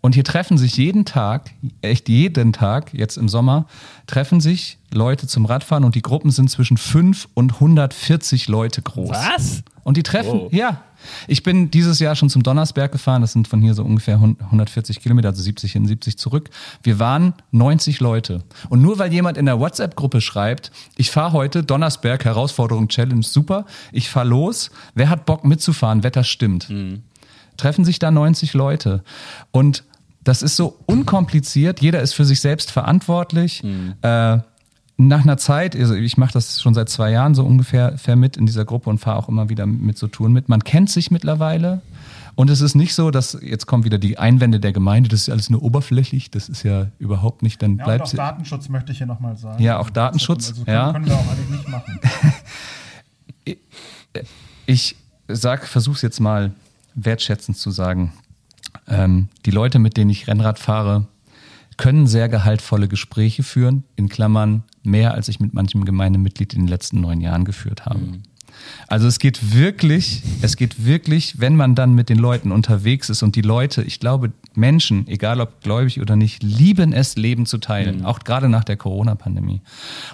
Und 0.00 0.14
hier 0.14 0.24
treffen 0.24 0.56
sich 0.56 0.76
jeden 0.76 1.04
Tag, 1.04 1.50
echt 1.82 2.08
jeden 2.08 2.52
Tag, 2.52 2.94
jetzt 2.94 3.18
im 3.18 3.28
Sommer, 3.28 3.66
treffen 4.06 4.40
sich 4.40 4.78
Leute 4.92 5.26
zum 5.26 5.44
Radfahren 5.44 5.84
und 5.84 5.94
die 5.94 6.02
Gruppen 6.02 6.30
sind 6.30 6.50
zwischen 6.50 6.78
5 6.78 7.28
und 7.34 7.54
140 7.54 8.48
Leute 8.48 8.80
groß. 8.82 9.10
Was? 9.10 9.62
Und 9.84 9.96
die 9.96 10.02
treffen, 10.02 10.40
wow. 10.40 10.52
ja. 10.52 10.82
Ich 11.26 11.42
bin 11.42 11.70
dieses 11.70 11.98
Jahr 11.98 12.14
schon 12.14 12.28
zum 12.28 12.42
Donnersberg 12.42 12.92
gefahren, 12.92 13.22
das 13.22 13.32
sind 13.32 13.48
von 13.48 13.62
hier 13.62 13.72
so 13.72 13.82
ungefähr 13.82 14.16
140 14.16 15.00
Kilometer, 15.00 15.28
also 15.28 15.42
70 15.42 15.72
hin, 15.72 15.86
70 15.86 16.18
zurück. 16.18 16.50
Wir 16.82 16.98
waren 16.98 17.32
90 17.52 18.00
Leute. 18.00 18.42
Und 18.68 18.82
nur 18.82 18.98
weil 18.98 19.12
jemand 19.12 19.38
in 19.38 19.46
der 19.46 19.58
WhatsApp-Gruppe 19.58 20.20
schreibt, 20.20 20.70
ich 20.96 21.10
fahre 21.10 21.32
heute 21.32 21.62
Donnersberg, 21.62 22.24
Herausforderung, 22.24 22.88
Challenge, 22.88 23.22
super, 23.22 23.64
ich 23.92 24.10
fahre 24.10 24.28
los, 24.28 24.70
wer 24.94 25.08
hat 25.08 25.24
Bock 25.24 25.44
mitzufahren, 25.44 26.02
Wetter 26.02 26.24
stimmt. 26.24 26.68
Mhm. 26.68 27.02
Treffen 27.56 27.84
sich 27.84 27.98
da 27.98 28.10
90 28.10 28.54
Leute. 28.54 29.02
Und 29.52 29.84
das 30.22 30.42
ist 30.42 30.56
so 30.56 30.76
unkompliziert. 30.86 31.80
Jeder 31.80 32.00
ist 32.00 32.12
für 32.12 32.24
sich 32.24 32.40
selbst 32.40 32.70
verantwortlich. 32.70 33.62
Mhm. 33.62 33.94
Äh, 34.02 34.38
nach 34.96 35.22
einer 35.22 35.38
Zeit, 35.38 35.74
also 35.74 35.94
ich 35.94 36.18
mache 36.18 36.32
das 36.32 36.60
schon 36.60 36.74
seit 36.74 36.90
zwei 36.90 37.10
Jahren 37.10 37.34
so 37.34 37.44
ungefähr 37.44 37.96
mit 38.16 38.36
in 38.36 38.44
dieser 38.44 38.66
Gruppe 38.66 38.90
und 38.90 38.98
fahre 38.98 39.16
auch 39.16 39.28
immer 39.28 39.48
wieder 39.48 39.64
mit 39.64 39.96
so 39.96 40.08
Touren 40.08 40.32
mit. 40.32 40.48
Man 40.48 40.62
kennt 40.62 40.90
sich 40.90 41.10
mittlerweile. 41.10 41.80
Und 42.34 42.48
es 42.48 42.60
ist 42.60 42.74
nicht 42.74 42.94
so, 42.94 43.10
dass 43.10 43.36
jetzt 43.42 43.66
kommen 43.66 43.84
wieder 43.84 43.98
die 43.98 44.18
Einwände 44.18 44.60
der 44.60 44.72
Gemeinde, 44.72 45.08
das 45.08 45.22
ist 45.22 45.30
alles 45.30 45.50
nur 45.50 45.62
oberflächlich, 45.62 46.30
das 46.30 46.48
ist 46.48 46.62
ja 46.62 46.86
überhaupt 46.98 47.42
nicht, 47.42 47.60
dann 47.60 47.76
ja, 47.76 47.84
bleibt 47.84 48.04
auch 48.04 48.12
Datenschutz 48.12 48.68
möchte 48.68 48.92
ich 48.92 48.98
hier 48.98 49.06
nochmal 49.06 49.36
sagen. 49.36 49.62
Ja, 49.62 49.78
auch 49.78 49.90
Datenschutz. 49.90 50.50
Also 50.50 50.64
können, 50.64 50.76
ja. 50.76 50.92
können 50.92 51.06
wir 51.06 51.14
auch 51.14 51.30
eigentlich 51.30 51.50
nicht 51.50 51.68
machen. 51.68 52.00
ich 54.66 54.96
sag, 55.28 55.66
versuch's 55.66 56.02
jetzt 56.02 56.20
mal 56.20 56.52
wertschätzend 56.94 57.58
zu 57.58 57.70
sagen. 57.70 58.12
Ähm, 58.88 59.28
die 59.46 59.50
Leute, 59.50 59.78
mit 59.78 59.96
denen 59.96 60.10
ich 60.10 60.26
Rennrad 60.26 60.58
fahre, 60.58 61.06
können 61.76 62.06
sehr 62.06 62.28
gehaltvolle 62.28 62.88
Gespräche 62.88 63.42
führen, 63.42 63.84
in 63.96 64.08
Klammern 64.08 64.64
mehr, 64.82 65.14
als 65.14 65.28
ich 65.28 65.40
mit 65.40 65.54
manchem 65.54 65.84
Gemeindemitglied 65.84 66.52
in 66.54 66.60
den 66.60 66.68
letzten 66.68 67.00
neun 67.00 67.20
Jahren 67.20 67.44
geführt 67.44 67.86
habe. 67.86 68.00
Mhm. 68.00 68.22
Also 68.86 69.06
es 69.06 69.18
geht 69.18 69.54
wirklich, 69.54 70.22
es 70.42 70.56
geht 70.56 70.84
wirklich, 70.84 71.40
wenn 71.40 71.56
man 71.56 71.74
dann 71.74 71.94
mit 71.94 72.08
den 72.08 72.18
Leuten 72.18 72.52
unterwegs 72.52 73.08
ist 73.08 73.22
und 73.22 73.36
die 73.36 73.42
Leute, 73.42 73.82
ich 73.82 74.00
glaube, 74.00 74.32
Menschen, 74.54 75.06
egal 75.08 75.40
ob 75.40 75.62
gläubig 75.62 76.00
oder 76.00 76.16
nicht, 76.16 76.42
lieben 76.42 76.92
es, 76.92 77.16
Leben 77.16 77.46
zu 77.46 77.58
teilen, 77.58 78.00
mhm. 78.00 78.06
auch 78.06 78.20
gerade 78.20 78.48
nach 78.48 78.64
der 78.64 78.76
Corona-Pandemie. 78.76 79.60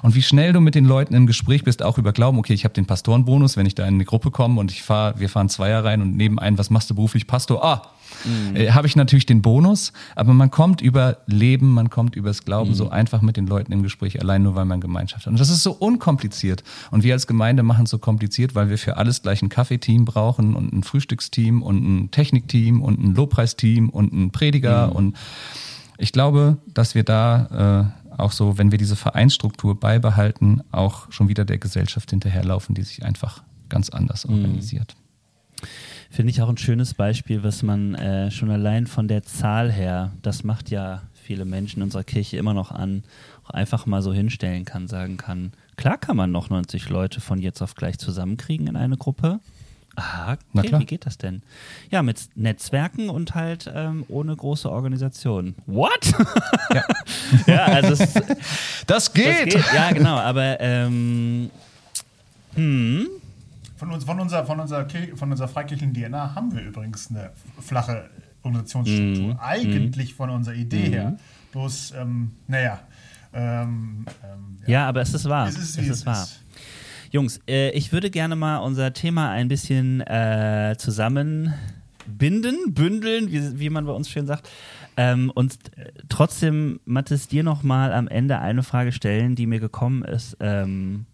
Und 0.02 0.14
wie 0.14 0.22
schnell 0.22 0.52
du 0.52 0.60
mit 0.60 0.74
den 0.74 0.84
Leuten 0.84 1.14
im 1.14 1.26
Gespräch 1.26 1.64
bist, 1.64 1.82
auch 1.82 1.98
über 1.98 2.12
Glauben, 2.12 2.38
okay, 2.38 2.52
ich 2.52 2.64
habe 2.64 2.74
den 2.74 2.86
Pastorenbonus, 2.86 3.56
wenn 3.56 3.66
ich 3.66 3.74
da 3.74 3.86
in 3.86 3.94
eine 3.94 4.04
Gruppe 4.04 4.30
komme 4.30 4.60
und 4.60 4.70
ich 4.70 4.82
fahre, 4.82 5.18
wir 5.18 5.28
fahren 5.28 5.48
Zweier 5.48 5.84
rein 5.84 6.02
und 6.02 6.16
nebenein, 6.16 6.58
was 6.58 6.70
machst 6.70 6.90
du 6.90 6.94
beruflich, 6.94 7.26
Pastor? 7.26 7.64
Ah, 7.64 7.82
mhm. 8.24 8.56
äh, 8.56 8.70
habe 8.70 8.86
ich 8.86 8.96
natürlich 8.96 9.26
den 9.26 9.42
Bonus, 9.42 9.92
aber 10.14 10.34
man 10.34 10.50
kommt 10.50 10.80
über 10.80 11.18
Leben, 11.26 11.72
man 11.72 11.90
kommt 11.90 12.16
übers 12.16 12.44
Glauben 12.44 12.70
mhm. 12.70 12.74
so 12.74 12.90
einfach 12.90 13.22
mit 13.22 13.36
den 13.36 13.46
Leuten 13.46 13.72
im 13.72 13.82
Gespräch, 13.82 14.20
allein 14.20 14.42
nur 14.42 14.54
weil 14.54 14.64
man 14.64 14.80
Gemeinschaft 14.80 15.26
hat. 15.26 15.32
Und 15.32 15.40
das 15.40 15.50
ist 15.50 15.62
so 15.62 15.72
unkompliziert. 15.72 16.62
Und 16.90 17.04
wir 17.04 17.14
als 17.14 17.26
Gemeinde 17.26 17.62
machen 17.62 17.84
es 17.84 17.90
so 17.90 17.98
kompliziert, 17.98 18.54
weil 18.54 18.68
wir 18.70 18.78
für 18.78 18.96
alles 18.96 19.22
gleich 19.22 19.42
ein 19.42 19.48
Kaffeeteam 19.48 20.04
brauchen 20.04 20.54
und 20.54 20.72
ein 20.72 20.82
Frühstücksteam 20.82 21.62
und 21.62 21.82
ein 21.82 22.10
Technikteam 22.10 22.82
und 22.82 23.02
ein 23.02 23.14
Lobpreisteam 23.14 23.88
und 23.88 24.12
ein 24.12 24.30
Prediger. 24.30 24.88
Mhm. 24.88 24.92
Und 24.92 25.16
ich 25.98 26.12
glaube, 26.12 26.58
dass 26.72 26.94
wir 26.94 27.04
da 27.04 27.92
äh, 27.92 28.20
auch 28.20 28.32
so, 28.32 28.58
wenn 28.58 28.70
wir 28.70 28.78
diese 28.78 28.96
Vereinsstruktur 28.96 29.78
beibehalten, 29.78 30.62
auch 30.72 31.10
schon 31.12 31.28
wieder 31.28 31.44
der 31.44 31.58
Gesellschaft 31.58 32.10
hinterherlaufen, 32.10 32.74
die 32.74 32.82
sich 32.82 33.04
einfach 33.04 33.42
ganz 33.68 33.90
anders 33.90 34.26
mhm. 34.26 34.60
Finde 36.16 36.30
ich 36.30 36.40
auch 36.40 36.48
ein 36.48 36.56
schönes 36.56 36.94
Beispiel, 36.94 37.42
was 37.42 37.62
man 37.62 37.94
äh, 37.94 38.30
schon 38.30 38.50
allein 38.50 38.86
von 38.86 39.06
der 39.06 39.22
Zahl 39.22 39.70
her, 39.70 40.12
das 40.22 40.44
macht 40.44 40.70
ja 40.70 41.02
viele 41.12 41.44
Menschen 41.44 41.80
in 41.80 41.82
unserer 41.82 42.04
Kirche 42.04 42.38
immer 42.38 42.54
noch 42.54 42.70
an, 42.70 43.04
auch 43.44 43.50
einfach 43.50 43.84
mal 43.84 44.00
so 44.00 44.14
hinstellen 44.14 44.64
kann, 44.64 44.88
sagen 44.88 45.18
kann, 45.18 45.52
klar 45.76 45.98
kann 45.98 46.16
man 46.16 46.32
noch 46.32 46.48
90 46.48 46.88
Leute 46.88 47.20
von 47.20 47.38
jetzt 47.38 47.60
auf 47.60 47.74
gleich 47.74 47.98
zusammenkriegen 47.98 48.66
in 48.66 48.76
eine 48.76 48.96
Gruppe. 48.96 49.40
Ah, 49.94 50.38
okay, 50.54 50.78
wie 50.78 50.86
geht 50.86 51.04
das 51.04 51.18
denn? 51.18 51.42
Ja, 51.90 52.02
mit 52.02 52.18
Netzwerken 52.34 53.10
und 53.10 53.34
halt 53.34 53.70
ähm, 53.74 54.02
ohne 54.08 54.34
große 54.34 54.70
Organisation. 54.70 55.54
What? 55.66 56.14
Ja, 56.72 56.84
ja 57.46 57.64
also 57.66 57.92
es, 57.92 58.14
das, 58.86 59.12
geht. 59.12 59.26
das 59.52 59.52
geht. 59.52 59.74
Ja, 59.74 59.92
genau, 59.92 60.16
aber 60.16 60.60
ähm, 60.60 61.50
Hm. 62.54 63.08
Von, 63.76 63.92
uns, 63.92 64.04
von, 64.04 64.18
unserer, 64.18 64.44
von, 64.46 64.58
unserer, 64.58 64.86
von 65.14 65.30
unserer 65.30 65.48
freikirchlichen 65.48 65.92
DNA 65.92 66.34
haben 66.34 66.54
wir 66.54 66.62
übrigens 66.62 67.10
eine 67.10 67.30
flache 67.60 68.08
Organisationsstruktur. 68.42 69.34
Mhm. 69.34 69.40
Eigentlich 69.40 70.14
von 70.14 70.30
unserer 70.30 70.54
Idee 70.54 70.88
mhm. 70.88 70.92
her. 70.92 71.16
Bloß, 71.52 71.94
ähm, 71.96 72.32
naja. 72.48 72.80
Ähm, 73.34 74.06
ähm, 74.24 74.58
ja. 74.62 74.68
ja. 74.68 74.88
aber 74.88 75.02
es 75.02 75.12
ist 75.12 75.28
wahr. 75.28 75.48
Es 75.48 75.58
ist, 75.58 75.78
es 75.78 75.88
ist 75.88 76.06
wahr. 76.06 76.22
Ist. 76.22 76.40
Jungs, 77.10 77.40
äh, 77.48 77.70
ich 77.70 77.92
würde 77.92 78.10
gerne 78.10 78.34
mal 78.34 78.58
unser 78.58 78.92
Thema 78.92 79.30
ein 79.30 79.48
bisschen 79.48 80.00
äh, 80.00 80.74
zusammenbinden, 80.78 82.74
bündeln, 82.74 83.30
wie, 83.30 83.60
wie 83.60 83.70
man 83.70 83.84
bei 83.84 83.92
uns 83.92 84.08
schön 84.08 84.26
sagt. 84.26 84.48
Ähm, 84.96 85.30
und 85.34 85.58
trotzdem, 86.08 86.80
Mathis, 86.86 87.28
dir 87.28 87.42
noch 87.42 87.62
mal 87.62 87.92
am 87.92 88.08
Ende 88.08 88.38
eine 88.38 88.62
Frage 88.62 88.92
stellen, 88.92 89.34
die 89.34 89.46
mir 89.46 89.60
gekommen 89.60 90.02
ist. 90.02 90.36
Ähm, 90.40 91.04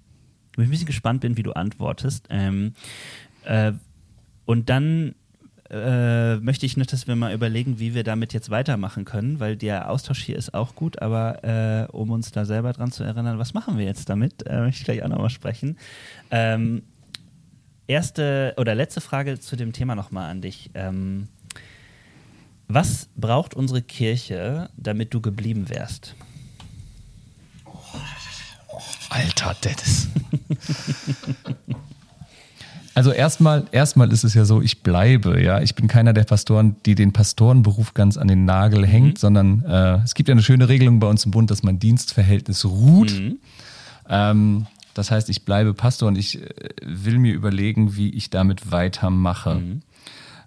wo 0.56 0.62
ich 0.62 0.68
ein 0.68 0.70
bisschen 0.70 0.86
gespannt 0.86 1.20
bin, 1.20 1.36
wie 1.36 1.42
du 1.42 1.52
antwortest. 1.52 2.26
Ähm, 2.30 2.74
äh, 3.44 3.72
und 4.44 4.68
dann 4.68 5.14
äh, 5.70 6.36
möchte 6.36 6.66
ich 6.66 6.76
nicht, 6.76 6.92
dass 6.92 7.06
wir 7.06 7.16
mal 7.16 7.32
überlegen, 7.32 7.78
wie 7.78 7.94
wir 7.94 8.04
damit 8.04 8.34
jetzt 8.34 8.50
weitermachen 8.50 9.04
können, 9.06 9.40
weil 9.40 9.56
der 9.56 9.90
Austausch 9.90 10.22
hier 10.22 10.36
ist 10.36 10.52
auch 10.52 10.74
gut, 10.74 11.00
aber 11.00 11.44
äh, 11.90 11.90
um 11.92 12.10
uns 12.10 12.30
da 12.30 12.44
selber 12.44 12.72
dran 12.74 12.92
zu 12.92 13.04
erinnern, 13.04 13.38
was 13.38 13.54
machen 13.54 13.78
wir 13.78 13.86
jetzt 13.86 14.10
damit, 14.10 14.46
äh, 14.46 14.60
möchte 14.60 14.80
ich 14.80 14.84
gleich 14.84 15.02
auch 15.02 15.08
nochmal 15.08 15.30
sprechen. 15.30 15.78
Ähm, 16.30 16.82
erste 17.86 18.54
oder 18.58 18.74
letzte 18.74 19.00
Frage 19.00 19.40
zu 19.40 19.56
dem 19.56 19.72
Thema 19.72 19.94
nochmal 19.94 20.30
an 20.30 20.42
dich. 20.42 20.70
Ähm, 20.74 21.28
was 22.68 23.08
braucht 23.16 23.54
unsere 23.54 23.82
Kirche, 23.82 24.68
damit 24.76 25.14
du 25.14 25.20
geblieben 25.20 25.68
wärst? 25.68 26.14
Alter, 29.12 29.56
Dennis. 29.62 30.08
Also 32.94 33.10
erstmal, 33.10 33.64
erstmal 33.72 34.12
ist 34.12 34.22
es 34.22 34.34
ja 34.34 34.44
so, 34.44 34.60
ich 34.60 34.82
bleibe, 34.82 35.42
ja. 35.42 35.62
Ich 35.62 35.74
bin 35.74 35.88
keiner 35.88 36.12
der 36.12 36.24
Pastoren, 36.24 36.76
die 36.84 36.94
den 36.94 37.12
Pastorenberuf 37.12 37.94
ganz 37.94 38.18
an 38.18 38.28
den 38.28 38.44
Nagel 38.44 38.86
hängt, 38.86 39.14
mhm. 39.14 39.16
sondern 39.16 39.64
äh, 39.64 40.02
es 40.04 40.14
gibt 40.14 40.28
ja 40.28 40.34
eine 40.34 40.42
schöne 40.42 40.68
Regelung 40.68 41.00
bei 41.00 41.06
uns 41.06 41.24
im 41.24 41.30
Bund, 41.30 41.50
dass 41.50 41.62
mein 41.62 41.78
Dienstverhältnis 41.78 42.66
ruht. 42.66 43.12
Mhm. 43.12 43.38
Ähm, 44.08 44.66
das 44.92 45.10
heißt, 45.10 45.30
ich 45.30 45.46
bleibe 45.46 45.72
Pastor 45.72 46.08
und 46.08 46.18
ich 46.18 46.42
äh, 46.42 46.48
will 46.82 47.18
mir 47.18 47.32
überlegen, 47.32 47.96
wie 47.96 48.10
ich 48.10 48.28
damit 48.28 48.70
weitermache. 48.70 49.54
Mhm. 49.54 49.82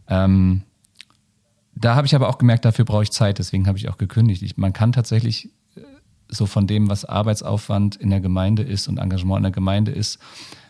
Ähm, 0.08 0.62
da 1.74 1.96
habe 1.96 2.06
ich 2.06 2.14
aber 2.14 2.30
auch 2.30 2.38
gemerkt, 2.38 2.64
dafür 2.64 2.86
brauche 2.86 3.04
ich 3.04 3.12
Zeit, 3.12 3.40
deswegen 3.40 3.66
habe 3.68 3.80
ich 3.80 3.90
auch 3.90 3.98
gekündigt. 3.98 4.44
Ich, 4.44 4.56
man 4.56 4.72
kann 4.72 4.92
tatsächlich 4.92 5.50
so 6.28 6.46
von 6.46 6.68
dem, 6.68 6.90
was 6.90 7.06
Arbeitsaufwand 7.06 7.96
in 7.96 8.10
der 8.10 8.20
Gemeinde 8.20 8.64
ist 8.64 8.88
und 8.88 8.98
Engagement 8.98 9.40
in 9.40 9.44
der 9.44 9.52
Gemeinde 9.52 9.92
ist, 9.92 10.20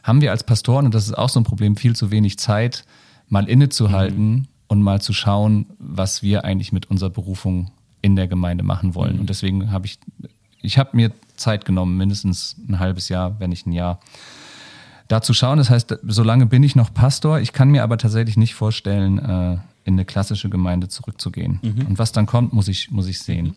haben 0.04 0.22
wir 0.22 0.32
als 0.32 0.44
Pastoren, 0.44 0.86
und 0.86 0.94
das 0.94 1.06
ist 1.06 1.18
auch 1.18 1.30
so 1.30 1.40
ein 1.40 1.44
Problem, 1.44 1.76
viel 1.76 1.96
zu 1.96 2.12
wenig 2.12 2.38
Zeit, 2.38 2.86
mal 3.28 3.50
innezuhalten 3.50 4.32
mhm. 4.32 4.48
und 4.68 4.82
mal 4.82 5.02
zu 5.02 5.14
schauen, 5.14 5.66
was 5.80 6.22
wir 6.22 6.44
eigentlich 6.44 6.72
mit 6.72 6.90
unserer 6.90 7.10
Berufung 7.10 7.72
in 8.02 8.16
der 8.16 8.28
Gemeinde 8.28 8.64
machen 8.64 8.94
wollen. 8.94 9.16
Mhm. 9.16 9.22
Und 9.22 9.30
deswegen 9.30 9.72
habe 9.72 9.88
ich, 9.88 10.00
ich 10.62 10.78
habe 10.78 10.92
mir 10.94 11.12
Zeit 11.36 11.66
genommen, 11.66 11.98
mindestens 11.98 12.56
ein 12.68 12.80
halbes 12.80 13.10
Jahr, 13.10 13.40
wenn 13.40 13.50
nicht 13.50 13.66
ein 13.66 13.72
Jahr, 13.72 14.00
da 15.08 15.22
zu 15.22 15.34
schauen. 15.34 15.58
Das 15.58 15.70
heißt, 15.70 15.98
solange 16.04 16.46
bin 16.46 16.64
ich 16.64 16.76
noch 16.76 16.94
Pastor. 16.94 17.40
Ich 17.40 17.54
kann 17.54 17.70
mir 17.70 17.84
aber 17.84 17.98
tatsächlich 17.98 18.38
nicht 18.38 18.56
vorstellen, 18.56 19.20
äh, 19.20 19.58
in 19.86 19.94
eine 19.94 20.04
klassische 20.04 20.50
Gemeinde 20.50 20.90
zurückzugehen. 20.90 21.60
Mhm. 21.62 21.86
Und 21.86 22.00
was 22.00 22.12
dann 22.12 22.26
kommt, 22.26 22.52
muss 22.52 22.68
ich, 22.68 22.92
muss 22.92 23.08
ich 23.08 23.20
sehen. 23.20 23.46
Mhm. 23.46 23.56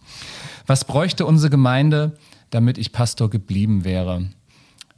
Was 0.67 0.85
bräuchte 0.85 1.27
unsere 1.27 1.51
Gemeinde, 1.51 2.17
damit 2.51 2.79
ich 2.79 2.93
Pastor 2.93 3.31
geblieben 3.31 3.85
wäre? 3.85 4.29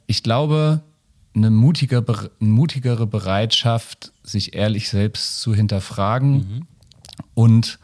Ich 0.07 0.23
glaube, 0.23 0.81
eine 1.33 1.49
mutige, 1.49 2.05
mutigere 2.39 3.07
Bereitschaft, 3.07 4.11
sich 4.23 4.53
ehrlich 4.53 4.89
selbst 4.89 5.39
zu 5.39 5.55
hinterfragen 5.55 6.33
mhm. 6.33 6.67
und 7.33 7.79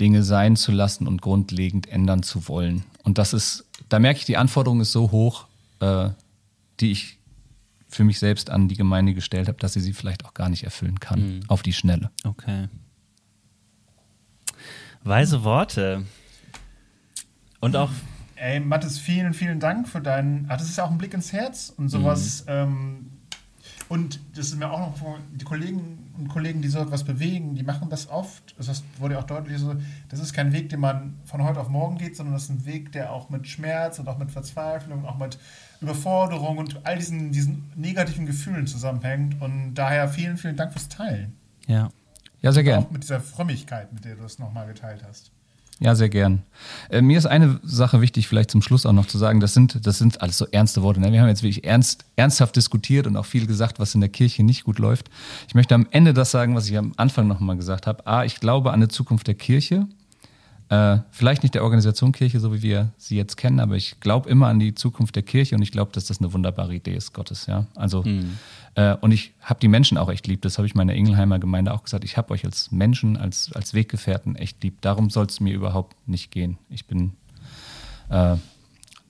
Dinge 0.00 0.24
sein 0.24 0.56
zu 0.56 0.72
lassen 0.72 1.06
und 1.06 1.22
grundlegend 1.22 1.88
ändern 1.88 2.24
zu 2.24 2.48
wollen. 2.48 2.82
Und 3.04 3.18
das 3.18 3.32
ist, 3.32 3.64
da 3.88 4.00
merke 4.00 4.18
ich, 4.18 4.24
die 4.24 4.36
Anforderung 4.36 4.80
ist 4.80 4.90
so 4.90 5.12
hoch, 5.12 5.46
äh, 5.78 6.08
die 6.80 6.90
ich 6.90 7.18
für 7.94 8.04
mich 8.04 8.18
selbst 8.18 8.50
an 8.50 8.68
die 8.68 8.76
Gemeinde 8.76 9.14
gestellt 9.14 9.48
habe, 9.48 9.58
dass 9.58 9.74
sie 9.74 9.80
sie 9.80 9.92
vielleicht 9.92 10.24
auch 10.24 10.34
gar 10.34 10.48
nicht 10.48 10.64
erfüllen 10.64 10.98
kann, 10.98 11.36
mhm. 11.36 11.40
auf 11.48 11.62
die 11.62 11.72
Schnelle. 11.72 12.10
Okay. 12.24 12.68
Weise 15.04 15.44
Worte. 15.44 16.04
Und 17.60 17.76
auch. 17.76 17.90
Ey, 18.36 18.60
Mathis, 18.60 18.98
vielen, 18.98 19.34
vielen 19.34 19.60
Dank 19.60 19.88
für 19.88 20.00
deinen. 20.00 20.46
Ach, 20.48 20.56
das 20.56 20.68
ist 20.68 20.76
ja 20.76 20.84
auch 20.84 20.90
ein 20.90 20.98
Blick 20.98 21.14
ins 21.14 21.32
Herz 21.32 21.72
und 21.76 21.88
sowas. 21.90 22.44
Mhm. 22.46 22.50
Ähm, 22.50 23.10
und 23.88 24.20
das 24.34 24.46
ist 24.46 24.58
mir 24.58 24.70
auch 24.70 24.78
noch 24.78 24.96
von 24.96 25.20
die 25.32 25.44
Kollegen 25.44 26.10
und 26.18 26.28
Kollegen, 26.28 26.62
die 26.62 26.68
so 26.68 26.78
etwas 26.78 27.04
bewegen, 27.04 27.54
die 27.54 27.62
machen 27.62 27.90
das 27.90 28.08
oft. 28.08 28.54
Das 28.58 28.82
wurde 28.98 29.14
ja 29.14 29.20
auch 29.20 29.26
deutlich 29.26 29.58
so, 29.58 29.74
das 30.08 30.18
ist 30.18 30.32
kein 30.32 30.52
Weg, 30.52 30.70
den 30.70 30.80
man 30.80 31.18
von 31.24 31.44
heute 31.44 31.60
auf 31.60 31.68
morgen 31.68 31.98
geht, 31.98 32.16
sondern 32.16 32.34
das 32.34 32.44
ist 32.44 32.50
ein 32.50 32.64
Weg, 32.64 32.92
der 32.92 33.12
auch 33.12 33.28
mit 33.28 33.46
Schmerz 33.46 33.98
und 33.98 34.08
auch 34.08 34.18
mit 34.18 34.30
Verzweiflung, 34.30 35.04
auch 35.04 35.18
mit 35.18 35.38
Überforderung 35.82 36.58
und 36.58 36.84
all 36.84 36.96
diesen, 36.96 37.32
diesen 37.32 37.70
negativen 37.74 38.26
Gefühlen 38.26 38.66
zusammenhängt. 38.66 39.40
Und 39.40 39.74
daher 39.74 40.08
vielen, 40.08 40.36
vielen 40.36 40.56
Dank 40.56 40.72
fürs 40.72 40.88
Teilen. 40.88 41.34
Ja. 41.66 41.90
Ja, 42.40 42.50
sehr 42.52 42.64
gern. 42.64 42.84
Auch 42.84 42.90
mit 42.90 43.04
dieser 43.04 43.20
Frömmigkeit, 43.20 43.92
mit 43.92 44.04
der 44.04 44.16
du 44.16 44.24
es 44.24 44.38
nochmal 44.38 44.66
geteilt 44.66 45.04
hast. 45.06 45.30
Ja, 45.78 45.96
sehr 45.96 46.08
gern. 46.08 46.42
Äh, 46.90 47.02
mir 47.02 47.18
ist 47.18 47.26
eine 47.26 47.58
Sache 47.64 48.00
wichtig, 48.00 48.28
vielleicht 48.28 48.52
zum 48.52 48.62
Schluss 48.62 48.86
auch 48.86 48.92
noch 48.92 49.06
zu 49.06 49.18
sagen. 49.18 49.40
Das 49.40 49.52
sind, 49.52 49.84
das 49.84 49.98
sind 49.98 50.22
alles 50.22 50.38
so 50.38 50.46
ernste 50.46 50.82
Worte. 50.82 51.00
Ne? 51.00 51.10
Wir 51.10 51.20
haben 51.20 51.28
jetzt 51.28 51.42
wirklich 51.42 51.64
ernst, 51.64 52.04
ernsthaft 52.14 52.54
diskutiert 52.54 53.06
und 53.08 53.16
auch 53.16 53.26
viel 53.26 53.46
gesagt, 53.46 53.80
was 53.80 53.94
in 53.94 54.00
der 54.00 54.10
Kirche 54.10 54.44
nicht 54.44 54.62
gut 54.64 54.78
läuft. 54.78 55.10
Ich 55.48 55.54
möchte 55.54 55.74
am 55.74 55.88
Ende 55.90 56.14
das 56.14 56.30
sagen, 56.30 56.54
was 56.54 56.68
ich 56.68 56.76
am 56.76 56.92
Anfang 56.98 57.26
nochmal 57.26 57.56
gesagt 57.56 57.88
habe. 57.88 58.06
A, 58.06 58.24
ich 58.24 58.38
glaube 58.38 58.70
an 58.70 58.76
eine 58.76 58.88
Zukunft 58.88 59.26
der 59.26 59.34
Kirche. 59.34 59.88
Äh, 60.68 60.98
vielleicht 61.10 61.42
nicht 61.42 61.54
der 61.54 61.64
Organisation 61.64 62.12
Kirche, 62.12 62.40
so 62.40 62.52
wie 62.54 62.62
wir 62.62 62.92
sie 62.96 63.16
jetzt 63.16 63.36
kennen, 63.36 63.60
aber 63.60 63.76
ich 63.76 64.00
glaube 64.00 64.30
immer 64.30 64.48
an 64.48 64.58
die 64.58 64.74
Zukunft 64.74 65.14
der 65.16 65.22
Kirche 65.22 65.54
und 65.54 65.62
ich 65.62 65.70
glaube, 65.70 65.92
dass 65.92 66.06
das 66.06 66.20
eine 66.20 66.32
wunderbare 66.32 66.74
Idee 66.74 66.94
ist 66.94 67.12
Gottes. 67.12 67.46
Ja, 67.46 67.66
also 67.74 68.02
mhm. 68.02 68.38
äh, 68.74 68.96
und 68.96 69.12
ich 69.12 69.34
habe 69.40 69.60
die 69.60 69.68
Menschen 69.68 69.98
auch 69.98 70.10
echt 70.10 70.26
lieb. 70.26 70.42
Das 70.42 70.58
habe 70.58 70.66
ich 70.66 70.74
meiner 70.74 70.94
Ingelheimer 70.94 71.38
Gemeinde 71.38 71.74
auch 71.74 71.84
gesagt. 71.84 72.04
Ich 72.04 72.16
habe 72.16 72.32
euch 72.32 72.44
als 72.44 72.70
Menschen, 72.72 73.16
als 73.16 73.52
als 73.52 73.74
Weggefährten 73.74 74.36
echt 74.36 74.62
lieb. 74.62 74.80
Darum 74.80 75.10
soll 75.10 75.26
es 75.26 75.40
mir 75.40 75.54
überhaupt 75.54 75.96
nicht 76.08 76.30
gehen. 76.30 76.58
Ich 76.70 76.86
bin 76.86 77.12
äh, 78.08 78.36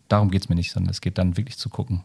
darum 0.08 0.30
geht 0.30 0.42
es 0.42 0.48
mir 0.48 0.54
nicht, 0.54 0.72
sondern 0.72 0.90
es 0.90 1.00
geht 1.00 1.18
dann 1.18 1.36
wirklich 1.36 1.58
zu 1.58 1.68
gucken, 1.68 2.02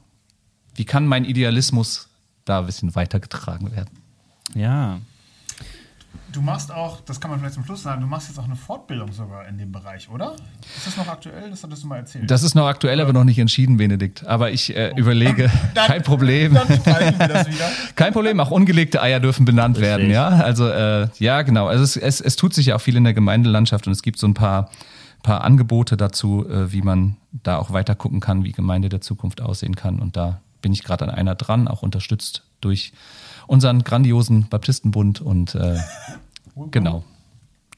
wie 0.75 0.85
kann 0.85 1.07
mein 1.07 1.25
Idealismus 1.25 2.09
da 2.45 2.59
ein 2.59 2.65
bisschen 2.65 2.95
weitergetragen 2.95 3.71
werden. 3.71 3.99
Ja, 4.55 4.99
Du 6.31 6.41
machst 6.41 6.73
auch, 6.73 6.99
das 7.01 7.21
kann 7.21 7.31
man 7.31 7.39
vielleicht 7.39 7.55
zum 7.55 7.63
Schluss 7.63 7.83
sagen, 7.83 8.01
du 8.01 8.07
machst 8.07 8.27
jetzt 8.27 8.37
auch 8.37 8.43
eine 8.43 8.55
Fortbildung 8.55 9.13
sogar 9.13 9.47
in 9.47 9.57
dem 9.57 9.71
Bereich, 9.71 10.09
oder? 10.09 10.35
Ist 10.75 10.85
das 10.85 10.97
noch 10.97 11.07
aktuell? 11.07 11.49
Das 11.49 11.63
hattest 11.63 11.83
du 11.83 11.87
mal 11.87 11.97
erzählt. 11.97 12.29
Das 12.29 12.43
ist 12.43 12.53
noch 12.53 12.67
aktuell, 12.67 12.99
aber 12.99 13.13
noch 13.13 13.23
nicht 13.23 13.39
entschieden, 13.39 13.77
Benedikt. 13.77 14.25
Aber 14.25 14.51
ich 14.51 14.75
äh, 14.75 14.91
oh. 14.93 14.97
überlege, 14.97 15.49
dann, 15.73 15.87
kein 15.87 16.03
Problem. 16.03 16.53
Dann 16.53 16.67
wir 16.69 17.27
das 17.27 17.47
wieder. 17.47 17.69
kein 17.95 18.11
Problem, 18.11 18.39
auch 18.41 18.51
ungelegte 18.51 19.01
Eier 19.01 19.21
dürfen 19.21 19.45
benannt 19.45 19.77
Richtig. 19.77 19.89
werden, 19.89 20.11
ja? 20.11 20.27
Also, 20.27 20.67
äh, 20.67 21.07
ja, 21.17 21.43
genau. 21.43 21.67
Also, 21.67 21.83
es, 21.83 21.95
es, 21.95 22.19
es 22.19 22.35
tut 22.35 22.53
sich 22.53 22.67
ja 22.67 22.75
auch 22.75 22.81
viel 22.81 22.97
in 22.97 23.05
der 23.05 23.13
Gemeindelandschaft 23.13 23.87
und 23.87 23.93
es 23.93 24.01
gibt 24.01 24.19
so 24.19 24.27
ein 24.27 24.33
paar, 24.33 24.69
paar 25.23 25.43
Angebote 25.45 25.95
dazu, 25.95 26.47
äh, 26.47 26.71
wie 26.73 26.81
man 26.81 27.15
da 27.31 27.57
auch 27.57 27.71
weiter 27.71 27.95
gucken 27.95 28.19
kann, 28.19 28.43
wie 28.43 28.51
Gemeinde 28.51 28.89
der 28.89 29.01
Zukunft 29.01 29.41
aussehen 29.41 29.75
kann. 29.75 29.99
Und 29.99 30.17
da 30.17 30.41
bin 30.61 30.73
ich 30.73 30.83
gerade 30.83 31.05
an 31.05 31.09
einer 31.09 31.35
dran, 31.35 31.67
auch 31.67 31.83
unterstützt 31.83 32.43
durch 32.59 32.91
unseren 33.47 33.83
grandiosen 33.83 34.47
Baptistenbund 34.49 35.21
und 35.21 35.55
äh, 35.55 35.77
genau. 36.71 37.03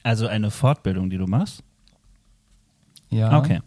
Also 0.02 0.26
eine 0.26 0.50
Fortbildung, 0.50 1.10
die 1.10 1.18
du 1.18 1.26
machst? 1.26 1.62
Ja. 3.10 3.38
Okay. 3.38 3.60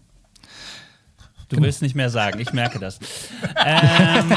Du 1.49 1.57
genau. 1.57 1.67
willst 1.67 1.83
nicht 1.83 1.93
mehr 1.93 2.09
sagen, 2.09 2.39
ich 2.39 2.51
merke 2.51 2.79
das. 2.79 2.99
ähm, 3.65 4.33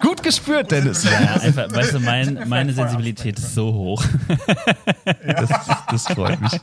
Gut 0.00 0.22
gespürt, 0.22 0.70
Dennis. 0.70 1.04
Ja, 1.04 1.34
einfach, 1.34 1.72
weißt 1.72 1.94
du, 1.94 2.00
mein, 2.00 2.48
meine 2.48 2.72
Sensibilität 2.72 3.38
ist 3.38 3.54
so 3.54 3.72
hoch. 3.72 4.04
das, 5.24 5.50
das, 5.90 6.06
freut 6.08 6.40
mich. 6.40 6.60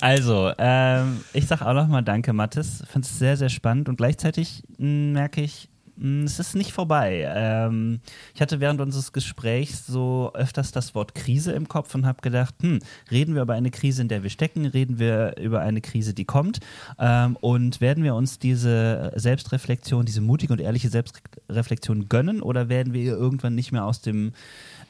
Also, 0.00 0.52
ähm, 0.56 1.20
ich 1.34 1.46
sag 1.46 1.60
auch 1.60 1.74
nochmal 1.74 2.02
Danke, 2.02 2.32
Mathis. 2.32 2.82
Fand 2.90 3.04
es 3.04 3.18
sehr, 3.18 3.36
sehr 3.36 3.50
spannend 3.50 3.90
und 3.90 3.96
gleichzeitig 3.96 4.62
hm, 4.78 5.12
merke 5.12 5.42
ich, 5.42 5.68
es 5.96 6.38
ist 6.38 6.54
nicht 6.54 6.72
vorbei. 6.72 7.24
Ähm, 7.34 8.00
ich 8.34 8.40
hatte 8.40 8.60
während 8.60 8.80
unseres 8.80 9.12
Gesprächs 9.12 9.86
so 9.86 10.32
öfters 10.34 10.72
das 10.72 10.94
Wort 10.94 11.14
Krise 11.14 11.52
im 11.52 11.68
Kopf 11.68 11.94
und 11.94 12.06
habe 12.06 12.20
gedacht, 12.20 12.54
hm, 12.60 12.80
reden 13.10 13.34
wir 13.34 13.42
über 13.42 13.54
eine 13.54 13.70
Krise, 13.70 14.02
in 14.02 14.08
der 14.08 14.22
wir 14.22 14.30
stecken, 14.30 14.66
reden 14.66 14.98
wir 14.98 15.36
über 15.38 15.60
eine 15.60 15.80
Krise, 15.80 16.14
die 16.14 16.24
kommt 16.24 16.60
ähm, 16.98 17.36
und 17.40 17.80
werden 17.80 18.02
wir 18.02 18.14
uns 18.14 18.38
diese 18.38 19.12
Selbstreflexion, 19.14 20.04
diese 20.04 20.20
mutige 20.20 20.52
und 20.52 20.60
ehrliche 20.60 20.88
Selbstreflexion 20.88 22.08
gönnen 22.08 22.42
oder 22.42 22.68
werden 22.68 22.92
wir 22.92 23.00
ihr 23.00 23.16
irgendwann 23.16 23.54
nicht 23.54 23.70
mehr 23.70 23.84
aus 23.84 24.00
dem 24.00 24.32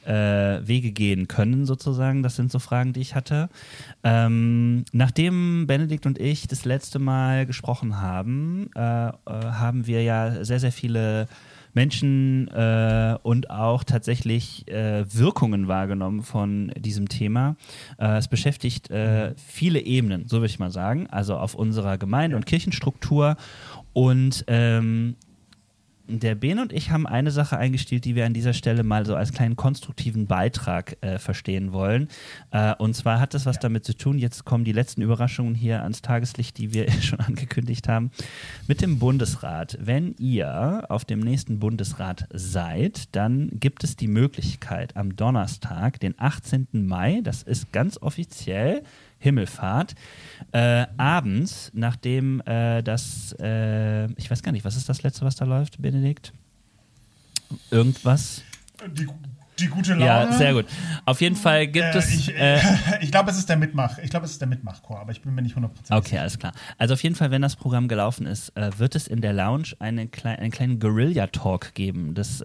Wege 0.07 0.91
gehen 0.91 1.27
können, 1.27 1.65
sozusagen. 1.65 2.23
Das 2.23 2.35
sind 2.35 2.51
so 2.51 2.59
Fragen, 2.59 2.93
die 2.93 3.01
ich 3.01 3.15
hatte. 3.15 3.49
Ähm, 4.03 4.85
nachdem 4.91 5.67
Benedikt 5.67 6.05
und 6.05 6.19
ich 6.19 6.47
das 6.47 6.65
letzte 6.65 6.99
Mal 6.99 7.45
gesprochen 7.45 8.01
haben, 8.01 8.69
äh, 8.75 8.79
äh, 8.79 9.11
haben 9.25 9.87
wir 9.87 10.03
ja 10.03 10.43
sehr, 10.43 10.59
sehr 10.59 10.71
viele 10.71 11.27
Menschen 11.75 12.47
äh, 12.47 13.17
und 13.21 13.49
auch 13.49 13.83
tatsächlich 13.83 14.67
äh, 14.69 15.05
Wirkungen 15.13 15.67
wahrgenommen 15.67 16.23
von 16.23 16.71
diesem 16.77 17.09
Thema. 17.09 17.57
Äh, 17.99 18.17
es 18.17 18.27
beschäftigt 18.29 18.89
äh, 18.89 19.33
viele 19.35 19.81
Ebenen, 19.81 20.27
so 20.27 20.37
würde 20.37 20.47
ich 20.47 20.57
mal 20.57 20.71
sagen, 20.71 21.07
also 21.07 21.37
auf 21.37 21.53
unserer 21.53 21.97
Gemeinde- 21.97 22.37
und 22.37 22.45
Kirchenstruktur 22.45 23.35
und 23.93 24.45
ähm, 24.47 25.15
der 26.07 26.35
Ben 26.35 26.59
und 26.59 26.71
ich 26.71 26.91
haben 26.91 27.07
eine 27.07 27.31
Sache 27.31 27.57
eingestellt, 27.57 28.05
die 28.05 28.15
wir 28.15 28.25
an 28.25 28.33
dieser 28.33 28.53
Stelle 28.53 28.83
mal 28.83 29.05
so 29.05 29.15
als 29.15 29.33
kleinen 29.33 29.55
konstruktiven 29.55 30.27
Beitrag 30.27 30.97
äh, 31.01 31.17
verstehen 31.17 31.73
wollen. 31.73 32.09
Äh, 32.51 32.75
und 32.75 32.95
zwar 32.95 33.19
hat 33.19 33.33
das 33.33 33.45
was 33.45 33.59
damit 33.59 33.85
zu 33.85 33.95
tun, 33.95 34.17
jetzt 34.17 34.45
kommen 34.45 34.63
die 34.63 34.71
letzten 34.71 35.01
Überraschungen 35.01 35.55
hier 35.55 35.83
ans 35.83 36.01
Tageslicht, 36.01 36.57
die 36.57 36.73
wir 36.73 36.91
schon 37.01 37.19
angekündigt 37.19 37.87
haben, 37.87 38.11
mit 38.67 38.81
dem 38.81 38.99
Bundesrat. 38.99 39.77
Wenn 39.81 40.15
ihr 40.17 40.85
auf 40.89 41.05
dem 41.05 41.19
nächsten 41.19 41.59
Bundesrat 41.59 42.27
seid, 42.33 43.15
dann 43.15 43.49
gibt 43.53 43.83
es 43.83 43.95
die 43.95 44.07
Möglichkeit 44.07 44.95
am 44.95 45.15
Donnerstag, 45.15 45.99
den 45.99 46.15
18. 46.17 46.67
Mai, 46.71 47.21
das 47.23 47.43
ist 47.43 47.71
ganz 47.71 48.01
offiziell, 48.01 48.83
Himmelfahrt. 49.25 49.95
Äh, 50.53 50.85
abends, 50.97 51.71
nachdem 51.73 52.41
äh, 52.45 52.81
das, 52.83 53.35
äh, 53.39 54.05
ich 54.13 54.29
weiß 54.31 54.41
gar 54.43 54.51
nicht, 54.53 54.63
was 54.63 54.77
ist 54.77 54.87
das 54.87 55.03
letzte, 55.03 55.25
was 55.25 55.35
da 55.35 55.43
läuft, 55.45 55.81
Benedikt? 55.81 56.31
Irgendwas? 57.71 58.43
Die, 58.95 59.07
die 59.59 59.67
gute 59.67 59.93
Laune. 59.93 60.05
Ja, 60.05 60.31
sehr 60.31 60.53
gut. 60.53 60.65
Auf 61.05 61.21
jeden 61.21 61.35
Fall 61.35 61.67
gibt 61.67 61.95
Äh, 61.95 61.97
es. 61.97 62.13
ich 62.13 62.35
äh, 62.37 62.59
ich 63.01 63.11
glaube, 63.11 63.31
es 63.31 63.37
ist 63.37 63.47
der 63.49 63.57
Mitmach. 63.57 63.97
Ich 63.99 64.09
glaube, 64.09 64.25
es 64.25 64.31
ist 64.33 64.41
der 64.41 64.47
Mitmachchor, 64.47 64.99
aber 64.99 65.11
ich 65.11 65.21
bin 65.21 65.33
mir 65.33 65.41
nicht 65.41 65.55
100% 65.57 65.69
Okay, 65.89 66.17
alles 66.19 66.37
klar. 66.37 66.53
Also 66.77 66.93
auf 66.93 67.03
jeden 67.03 67.15
Fall, 67.15 67.31
wenn 67.31 67.41
das 67.41 67.55
Programm 67.55 67.87
gelaufen 67.87 68.25
ist, 68.25 68.49
äh, 68.57 68.71
wird 68.77 68.95
es 68.95 69.07
in 69.07 69.21
der 69.21 69.33
Lounge 69.33 69.69
eine 69.79 70.07
einen 70.23 70.51
kleinen 70.51 70.79
Guerilla-Talk 70.79 71.73
geben. 71.73 72.13
Das, 72.13 72.41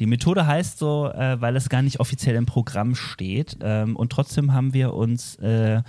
die 0.00 0.06
Methode 0.06 0.46
heißt 0.46 0.78
so, 0.78 1.10
äh, 1.12 1.40
weil 1.40 1.54
es 1.56 1.68
gar 1.68 1.82
nicht 1.82 2.00
offiziell 2.00 2.34
im 2.34 2.46
Programm 2.46 2.94
steht. 2.94 3.58
Ähm, 3.62 3.96
und 3.96 4.10
trotzdem 4.10 4.52
haben 4.52 4.72
wir 4.72 4.94
uns 4.94 5.36
äh, 5.36 5.82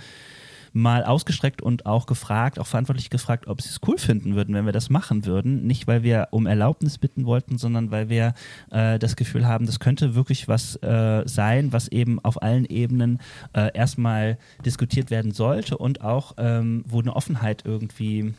mal 0.74 1.04
ausgestreckt 1.04 1.62
und 1.62 1.86
auch 1.86 2.06
gefragt, 2.06 2.58
auch 2.58 2.66
verantwortlich 2.66 3.10
gefragt, 3.10 3.46
ob 3.46 3.60
sie 3.60 3.68
es 3.68 3.80
cool 3.86 3.98
finden 3.98 4.34
würden, 4.34 4.54
wenn 4.54 4.66
wir 4.66 4.72
das 4.72 4.90
machen 4.90 5.24
würden. 5.26 5.66
Nicht, 5.66 5.86
weil 5.86 6.02
wir 6.02 6.28
um 6.30 6.46
Erlaubnis 6.46 6.98
bitten 6.98 7.24
wollten, 7.24 7.58
sondern 7.58 7.90
weil 7.90 8.08
wir 8.08 8.34
äh, 8.70 8.98
das 8.98 9.16
Gefühl 9.16 9.46
haben, 9.46 9.66
das 9.66 9.80
könnte 9.80 10.14
wirklich 10.14 10.48
was 10.48 10.76
äh, 10.76 11.22
sein, 11.26 11.72
was 11.72 11.88
eben 11.88 12.22
auf 12.22 12.42
allen 12.42 12.66
Ebenen 12.66 13.18
äh, 13.54 13.70
erstmal 13.74 14.38
diskutiert 14.64 15.10
werden 15.10 15.32
sollte 15.32 15.78
und 15.78 16.02
auch, 16.02 16.34
ähm, 16.38 16.84
wo 16.86 17.00
eine 17.00 17.16
Offenheit 17.16 17.62
irgendwie, 17.64 18.34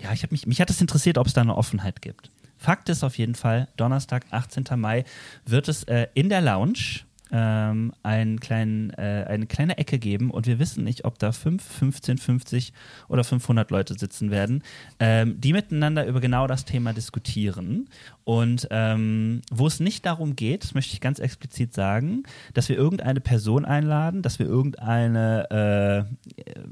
ja, 0.00 0.12
ich 0.12 0.22
habe 0.22 0.32
mich, 0.32 0.46
mich 0.46 0.60
hat 0.60 0.70
es 0.70 0.80
interessiert, 0.80 1.18
ob 1.18 1.26
es 1.26 1.34
da 1.34 1.42
eine 1.42 1.56
Offenheit 1.56 2.02
gibt. 2.02 2.30
Fakt 2.60 2.90
ist 2.90 3.02
auf 3.02 3.16
jeden 3.16 3.34
Fall, 3.34 3.68
Donnerstag, 3.78 4.26
18. 4.30 4.66
Mai, 4.76 5.04
wird 5.46 5.66
es 5.68 5.84
äh, 5.84 6.08
in 6.12 6.28
der 6.28 6.42
Lounge 6.42 7.00
ähm, 7.32 7.92
einen 8.02 8.40
kleinen, 8.40 8.90
äh, 8.90 9.26
eine 9.28 9.46
kleine 9.46 9.78
Ecke 9.78 9.98
geben 9.98 10.30
und 10.30 10.46
wir 10.46 10.58
wissen 10.58 10.84
nicht, 10.84 11.04
ob 11.04 11.18
da 11.18 11.32
5, 11.32 11.62
15, 11.62 12.18
50 12.18 12.72
oder 13.08 13.24
500 13.24 13.70
Leute 13.70 13.94
sitzen 13.94 14.30
werden, 14.30 14.62
ähm, 14.98 15.40
die 15.40 15.52
miteinander 15.52 16.06
über 16.06 16.20
genau 16.20 16.46
das 16.46 16.64
Thema 16.64 16.92
diskutieren 16.92 17.88
und 18.30 18.68
ähm, 18.70 19.42
wo 19.50 19.66
es 19.66 19.80
nicht 19.80 20.06
darum 20.06 20.36
geht, 20.36 20.72
möchte 20.76 20.92
ich 20.94 21.00
ganz 21.00 21.18
explizit 21.18 21.74
sagen, 21.74 22.22
dass 22.54 22.68
wir 22.68 22.76
irgendeine 22.76 23.20
Person 23.20 23.64
einladen, 23.64 24.22
dass 24.22 24.38
wir 24.38 24.46
irgendeine 24.46 26.06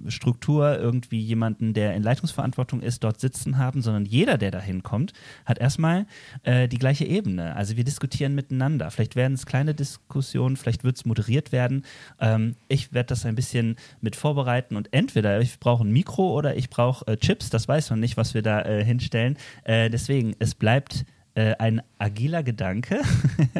äh, 0.06 0.10
Struktur, 0.10 0.78
irgendwie 0.78 1.20
jemanden, 1.20 1.74
der 1.74 1.96
in 1.96 2.04
Leitungsverantwortung 2.04 2.80
ist, 2.80 3.02
dort 3.02 3.18
sitzen 3.18 3.58
haben, 3.58 3.82
sondern 3.82 4.04
jeder, 4.04 4.38
der 4.38 4.52
da 4.52 4.60
hinkommt, 4.60 5.14
hat 5.46 5.58
erstmal 5.58 6.06
äh, 6.44 6.68
die 6.68 6.78
gleiche 6.78 7.04
Ebene. 7.06 7.56
Also 7.56 7.76
wir 7.76 7.82
diskutieren 7.82 8.36
miteinander. 8.36 8.92
Vielleicht 8.92 9.16
werden 9.16 9.34
es 9.34 9.44
kleine 9.44 9.74
Diskussionen, 9.74 10.47
vielleicht 10.56 10.84
wird 10.84 10.96
es 10.96 11.04
moderiert 11.04 11.52
werden. 11.52 11.84
Ähm, 12.20 12.56
ich 12.68 12.92
werde 12.92 13.08
das 13.08 13.26
ein 13.26 13.34
bisschen 13.34 13.76
mit 14.00 14.16
vorbereiten 14.16 14.76
und 14.76 14.88
entweder 14.92 15.40
ich 15.40 15.58
brauche 15.58 15.84
ein 15.84 15.92
Mikro 15.92 16.32
oder 16.32 16.56
ich 16.56 16.70
brauche 16.70 17.06
äh, 17.06 17.16
Chips, 17.16 17.50
das 17.50 17.68
weiß 17.68 17.90
man 17.90 18.00
nicht, 18.00 18.16
was 18.16 18.34
wir 18.34 18.42
da 18.42 18.62
äh, 18.62 18.84
hinstellen. 18.84 19.36
Äh, 19.64 19.90
deswegen, 19.90 20.34
es 20.38 20.54
bleibt 20.54 21.04
äh, 21.38 21.54
ein 21.60 21.82
agiler 21.98 22.42
Gedanke. 22.42 23.00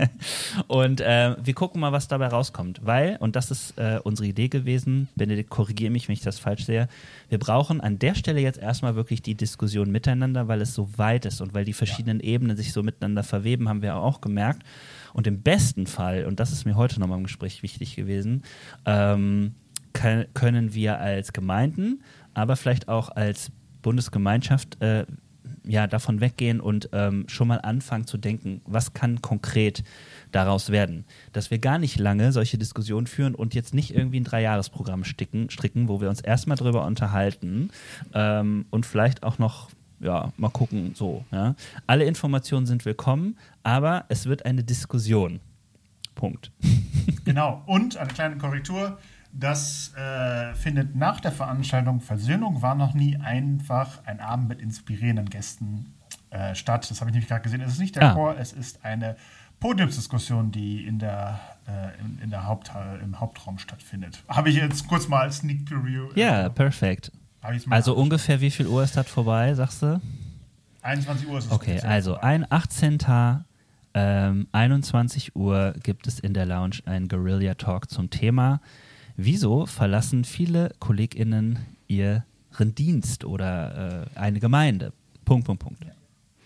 und 0.66 1.00
äh, 1.00 1.36
wir 1.40 1.54
gucken 1.54 1.80
mal, 1.80 1.92
was 1.92 2.08
dabei 2.08 2.26
rauskommt. 2.26 2.80
Weil, 2.82 3.16
und 3.20 3.36
das 3.36 3.52
ist 3.52 3.78
äh, 3.78 4.00
unsere 4.02 4.26
Idee 4.26 4.48
gewesen, 4.48 5.08
Benedikt, 5.14 5.48
korrigiere 5.48 5.92
mich, 5.92 6.08
wenn 6.08 6.14
ich 6.14 6.20
das 6.20 6.40
falsch 6.40 6.64
sehe, 6.64 6.88
wir 7.28 7.38
brauchen 7.38 7.80
an 7.80 8.00
der 8.00 8.16
Stelle 8.16 8.40
jetzt 8.40 8.58
erstmal 8.58 8.96
wirklich 8.96 9.22
die 9.22 9.36
Diskussion 9.36 9.92
miteinander, 9.92 10.48
weil 10.48 10.60
es 10.60 10.74
so 10.74 10.88
weit 10.98 11.24
ist 11.24 11.40
und 11.40 11.54
weil 11.54 11.64
die 11.64 11.72
verschiedenen 11.72 12.18
Ebenen 12.18 12.56
sich 12.56 12.72
so 12.72 12.82
miteinander 12.82 13.22
verweben, 13.22 13.68
haben 13.68 13.82
wir 13.82 13.94
auch 13.94 14.20
gemerkt. 14.20 14.64
Und 15.18 15.26
im 15.26 15.42
besten 15.42 15.88
Fall, 15.88 16.26
und 16.26 16.38
das 16.38 16.52
ist 16.52 16.64
mir 16.64 16.76
heute 16.76 17.00
nochmal 17.00 17.18
im 17.18 17.24
Gespräch 17.24 17.64
wichtig 17.64 17.96
gewesen, 17.96 18.44
ähm, 18.86 19.56
können 19.92 20.74
wir 20.74 21.00
als 21.00 21.32
Gemeinden, 21.32 22.04
aber 22.34 22.54
vielleicht 22.54 22.86
auch 22.86 23.08
als 23.08 23.50
Bundesgemeinschaft 23.82 24.80
äh, 24.80 25.06
ja, 25.66 25.88
davon 25.88 26.20
weggehen 26.20 26.60
und 26.60 26.90
ähm, 26.92 27.24
schon 27.26 27.48
mal 27.48 27.58
anfangen 27.58 28.06
zu 28.06 28.16
denken, 28.16 28.60
was 28.64 28.94
kann 28.94 29.20
konkret 29.20 29.82
daraus 30.30 30.70
werden. 30.70 31.04
Dass 31.32 31.50
wir 31.50 31.58
gar 31.58 31.80
nicht 31.80 31.98
lange 31.98 32.30
solche 32.30 32.56
Diskussionen 32.56 33.08
führen 33.08 33.34
und 33.34 33.54
jetzt 33.54 33.74
nicht 33.74 33.92
irgendwie 33.92 34.20
ein 34.20 34.24
Dreijahresprogramm 34.24 35.02
sticken, 35.02 35.50
stricken, 35.50 35.88
wo 35.88 36.00
wir 36.00 36.10
uns 36.10 36.20
erstmal 36.20 36.56
drüber 36.56 36.86
unterhalten 36.86 37.70
ähm, 38.14 38.66
und 38.70 38.86
vielleicht 38.86 39.24
auch 39.24 39.38
noch, 39.40 39.68
ja, 40.00 40.32
mal 40.36 40.50
gucken, 40.50 40.92
so. 40.94 41.24
Ja. 41.30 41.54
Alle 41.86 42.04
Informationen 42.04 42.66
sind 42.66 42.84
willkommen, 42.84 43.36
aber 43.62 44.04
es 44.08 44.26
wird 44.26 44.44
eine 44.46 44.62
Diskussion. 44.64 45.40
Punkt. 46.14 46.50
Genau. 47.24 47.62
Und 47.66 47.98
eine 47.98 48.08
kleine 48.08 48.38
Korrektur. 48.38 48.98
Das 49.34 49.92
äh, 49.94 50.54
findet 50.54 50.96
nach 50.96 51.20
der 51.20 51.30
Veranstaltung 51.30 52.00
Versöhnung 52.00 52.62
war 52.62 52.74
noch 52.74 52.94
nie 52.94 53.18
einfach 53.18 54.02
ein 54.06 54.20
Abend 54.20 54.48
mit 54.48 54.60
inspirierenden 54.62 55.28
Gästen 55.28 55.92
äh, 56.30 56.54
statt. 56.54 56.90
Das 56.90 57.00
habe 57.02 57.10
ich 57.10 57.12
nämlich 57.14 57.28
gerade 57.28 57.42
gesehen. 57.42 57.60
Es 57.60 57.72
ist 57.72 57.80
nicht 57.80 57.96
der 57.96 58.12
Ah. 58.12 58.14
Chor, 58.14 58.36
es 58.38 58.54
ist 58.54 58.82
eine 58.82 59.16
Podiumsdiskussion, 59.60 60.52
die 60.52 60.86
in 60.86 60.98
der, 60.98 61.38
äh, 61.66 62.00
in, 62.00 62.18
in 62.24 62.30
der 62.30 62.46
Haupt, 62.46 62.70
im 63.04 63.20
Hauptraum 63.20 63.58
stattfindet. 63.58 64.22
Habe 64.28 64.48
ich 64.48 64.56
jetzt 64.56 64.88
kurz 64.88 65.06
mal 65.08 65.20
als 65.22 65.38
Sneak 65.38 65.66
Preview. 65.66 66.08
äh, 66.14 66.20
Ja, 66.20 66.48
perfekt. 66.48 67.12
Also 67.70 67.94
ungefähr 67.94 68.40
wie 68.40 68.50
viel 68.50 68.66
Uhr 68.66 68.82
ist 68.82 68.96
das 68.96 69.08
vorbei, 69.08 69.54
sagst 69.54 69.82
du? 69.82 70.00
21 70.82 71.28
Uhr 71.28 71.38
ist 71.38 71.46
es. 71.46 71.52
Okay, 71.52 71.80
also 71.80 72.16
ein 72.16 72.46
18. 72.50 72.98
Ähm, 73.94 74.46
21 74.52 75.34
Uhr 75.34 75.74
gibt 75.82 76.06
es 76.06 76.18
in 76.18 76.34
der 76.34 76.46
Lounge 76.46 76.80
einen 76.84 77.08
Guerilla 77.08 77.54
Talk 77.54 77.90
zum 77.90 78.10
Thema 78.10 78.60
Wieso 79.20 79.66
verlassen 79.66 80.22
viele 80.22 80.70
KollegInnen 80.78 81.58
ihren 81.88 82.22
Dienst 82.76 83.24
oder 83.24 84.06
äh, 84.14 84.18
eine 84.18 84.38
Gemeinde? 84.38 84.92
Punkt, 85.24 85.44
Punkt, 85.44 85.60
Punkt. 85.60 85.84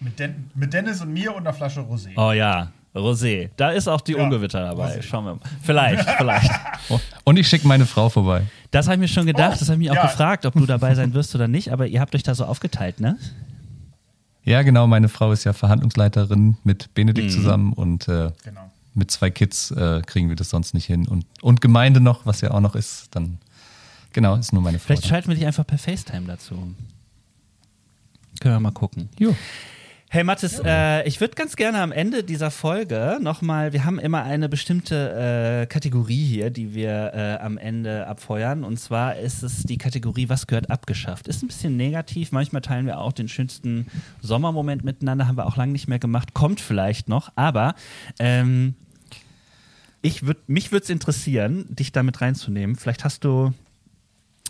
Mit, 0.01 0.19
Den 0.19 0.51
mit 0.55 0.73
Dennis 0.73 1.03
und 1.03 1.13
mir 1.13 1.35
und 1.35 1.43
einer 1.43 1.53
Flasche 1.53 1.81
Rosé. 1.81 2.15
Oh 2.17 2.33
ja, 2.33 2.73
Rosé. 2.95 3.49
Da 3.57 3.71
ist 3.71 3.89
auch 3.89 4.01
die 4.03 4.13
Ja, 4.13 4.23
Ungewitter 4.23 4.61
dabei. 4.61 4.97
Rosé. 4.99 5.03
Schauen 5.03 5.25
wir 5.25 5.35
mal. 5.37 5.41
Vielleicht, 5.63 6.09
vielleicht. 6.11 6.51
Und 7.25 7.39
ich 7.39 7.49
schicke 7.49 7.67
meine 7.67 7.87
Frau 7.87 8.09
vorbei. 8.11 8.43
Das 8.71 8.87
habe 8.87 8.97
ich 8.97 9.01
mir 9.01 9.09
schon 9.09 9.27
gedacht. 9.27 9.55
Oh, 9.57 9.59
das 9.61 9.69
habe 9.69 9.75
ich 9.75 9.89
mich 9.89 9.91
auch 9.91 9.95
ja. 10.03 10.03
gefragt, 10.09 10.45
ob 10.47 10.55
du 10.55 10.67
dabei 10.67 10.95
sein 10.95 11.15
wirst 11.15 11.35
oder 11.35 11.49
nicht. 11.49 11.73
Aber 11.73 11.87
ihr 11.87 12.01
habt 12.01 12.15
euch 12.15 12.23
da 12.23 12.35
so 12.35 12.45
aufgeteilt, 12.45 13.01
ne? 13.01 13.17
Ja, 14.45 14.63
genau, 14.63 14.87
meine 14.87 15.09
Frau 15.09 15.33
ist 15.33 15.45
ja 15.45 15.53
Verhandlungsleiterin 15.53 16.57
mit 16.65 16.93
Benedikt 16.95 17.29
Mhm. 17.29 17.31
zusammen 17.31 17.73
und 17.73 18.09
äh, 18.09 18.33
Genau. 18.45 18.71
mit 18.95 19.11
zwei 19.11 19.31
Kids 19.31 19.71
äh, 19.71 20.03
kriegen 20.05 20.29
wir 20.29 20.37
das 20.37 20.51
sonst 20.51 20.75
nicht 20.75 20.87
hin. 20.87 21.07
Und, 21.09 21.25
und 21.41 21.61
Gemeinde 21.61 22.01
noch, 22.01 22.27
was 22.27 22.41
ja 22.41 22.51
auch 22.51 22.61
noch 22.61 22.75
ist, 22.75 23.07
dann 23.13 23.39
genau, 24.13 24.35
ist 24.35 24.53
nur 24.53 24.61
meine 24.61 24.79
Frau. 24.79 24.87
Vielleicht 24.89 25.07
schalten 25.07 25.29
wir 25.29 25.37
dich 25.37 25.47
einfach 25.47 25.67
per 25.67 25.79
FaceTime 25.79 26.27
dazu. 26.27 26.55
Können 28.41 28.55
wir 28.57 28.61
mal 28.61 28.73
gucken. 28.73 29.09
Jo. 29.19 29.35
Hey 30.15 30.25
Mathis, 30.25 30.61
äh, 30.63 31.09
ich 31.09 31.23
würde 31.23 31.37
ganz 31.37 31.57
gerne 31.57 31.81
am 31.81 31.91
Ende 31.91 32.23
dieser 32.23 32.51
Folge 32.51 33.19
nochmal, 33.23 33.73
wir 33.73 33.87
haben 33.87 33.99
immer 33.99 34.23
eine 34.23 34.51
bestimmte 34.51 35.63
äh, 35.63 35.67
Kategorie 35.67 36.27
hier, 36.27 36.51
die 36.51 36.75
wir 36.75 37.15
äh, 37.15 37.43
am 37.43 37.57
Ende 37.57 38.07
abfeuern. 38.07 38.63
Und 38.63 38.77
zwar 38.79 39.17
ist 39.17 39.43
es 39.43 39.63
die 39.63 39.79
Kategorie, 39.79 40.29
was 40.29 40.47
gehört 40.47 40.71
abgeschafft. 40.71 41.29
Ist 41.29 41.43
ein 41.43 41.47
bisschen 41.47 41.79
negativ, 41.79 42.31
manchmal 42.31 42.61
teilen 42.61 42.85
wir 42.85 42.99
auch 42.99 43.13
den 43.13 43.27
schönsten 43.27 43.87
Sommermoment 44.21 44.85
miteinander, 44.85 45.29
haben 45.29 45.39
wir 45.39 45.47
auch 45.47 45.57
lange 45.57 45.73
nicht 45.73 45.89
mehr 45.89 45.99
gemacht, 45.99 46.35
kommt 46.35 46.61
vielleicht 46.61 47.09
noch, 47.09 47.33
aber 47.35 47.75
ähm, 48.19 48.75
ich 50.03 50.27
würd, 50.27 50.47
mich 50.47 50.73
würde 50.73 50.85
es 50.85 50.91
interessieren, 50.91 51.65
dich 51.71 51.91
damit 51.91 52.21
reinzunehmen. 52.21 52.77
Vielleicht 52.77 53.05
hast 53.05 53.25
du 53.25 53.55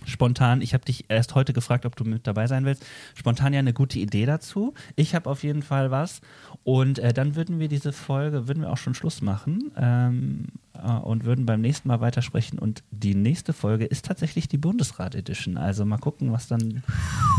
spontan, 0.07 0.61
ich 0.63 0.75
habe 0.75 0.85
dich 0.85 1.05
erst 1.09 1.35
heute 1.35 1.53
gefragt, 1.53 1.87
ob 1.87 1.97
du 1.97 2.05
mit 2.05 2.27
dabei 2.27 2.47
sein 2.47 2.65
willst, 2.65 2.85
spontan 3.15 3.53
ja 3.53 3.59
eine 3.59 3.73
gute 3.73 3.99
Idee 3.99 4.27
dazu. 4.27 4.75
Ich 4.97 5.15
habe 5.15 5.29
auf 5.29 5.43
jeden 5.43 5.63
Fall 5.63 5.91
was. 5.91 6.21
Und 6.65 6.99
äh, 6.99 7.13
dann 7.13 7.35
würden 7.35 7.59
wir 7.59 7.69
diese 7.69 7.93
Folge, 7.93 8.49
würden 8.49 8.63
wir 8.63 8.71
auch 8.71 8.79
schon 8.79 8.95
Schluss 8.95 9.23
machen 9.23 9.73
ähm, 9.77 10.45
äh, 10.75 10.91
und 10.91 11.25
würden 11.25 11.47
beim 11.47 11.61
nächsten 11.61 11.89
Mal 11.89 12.01
weitersprechen. 12.01 12.59
Und 12.59 12.83
die 12.91 13.15
nächste 13.15 13.53
Folge 13.53 13.85
ist 13.85 14.05
tatsächlich 14.05 14.49
die 14.49 14.59
Bundesrat-Edition. 14.59 15.57
Also 15.57 15.85
mal 15.85 15.99
gucken, 15.99 16.33
was 16.33 16.49
dann 16.49 16.83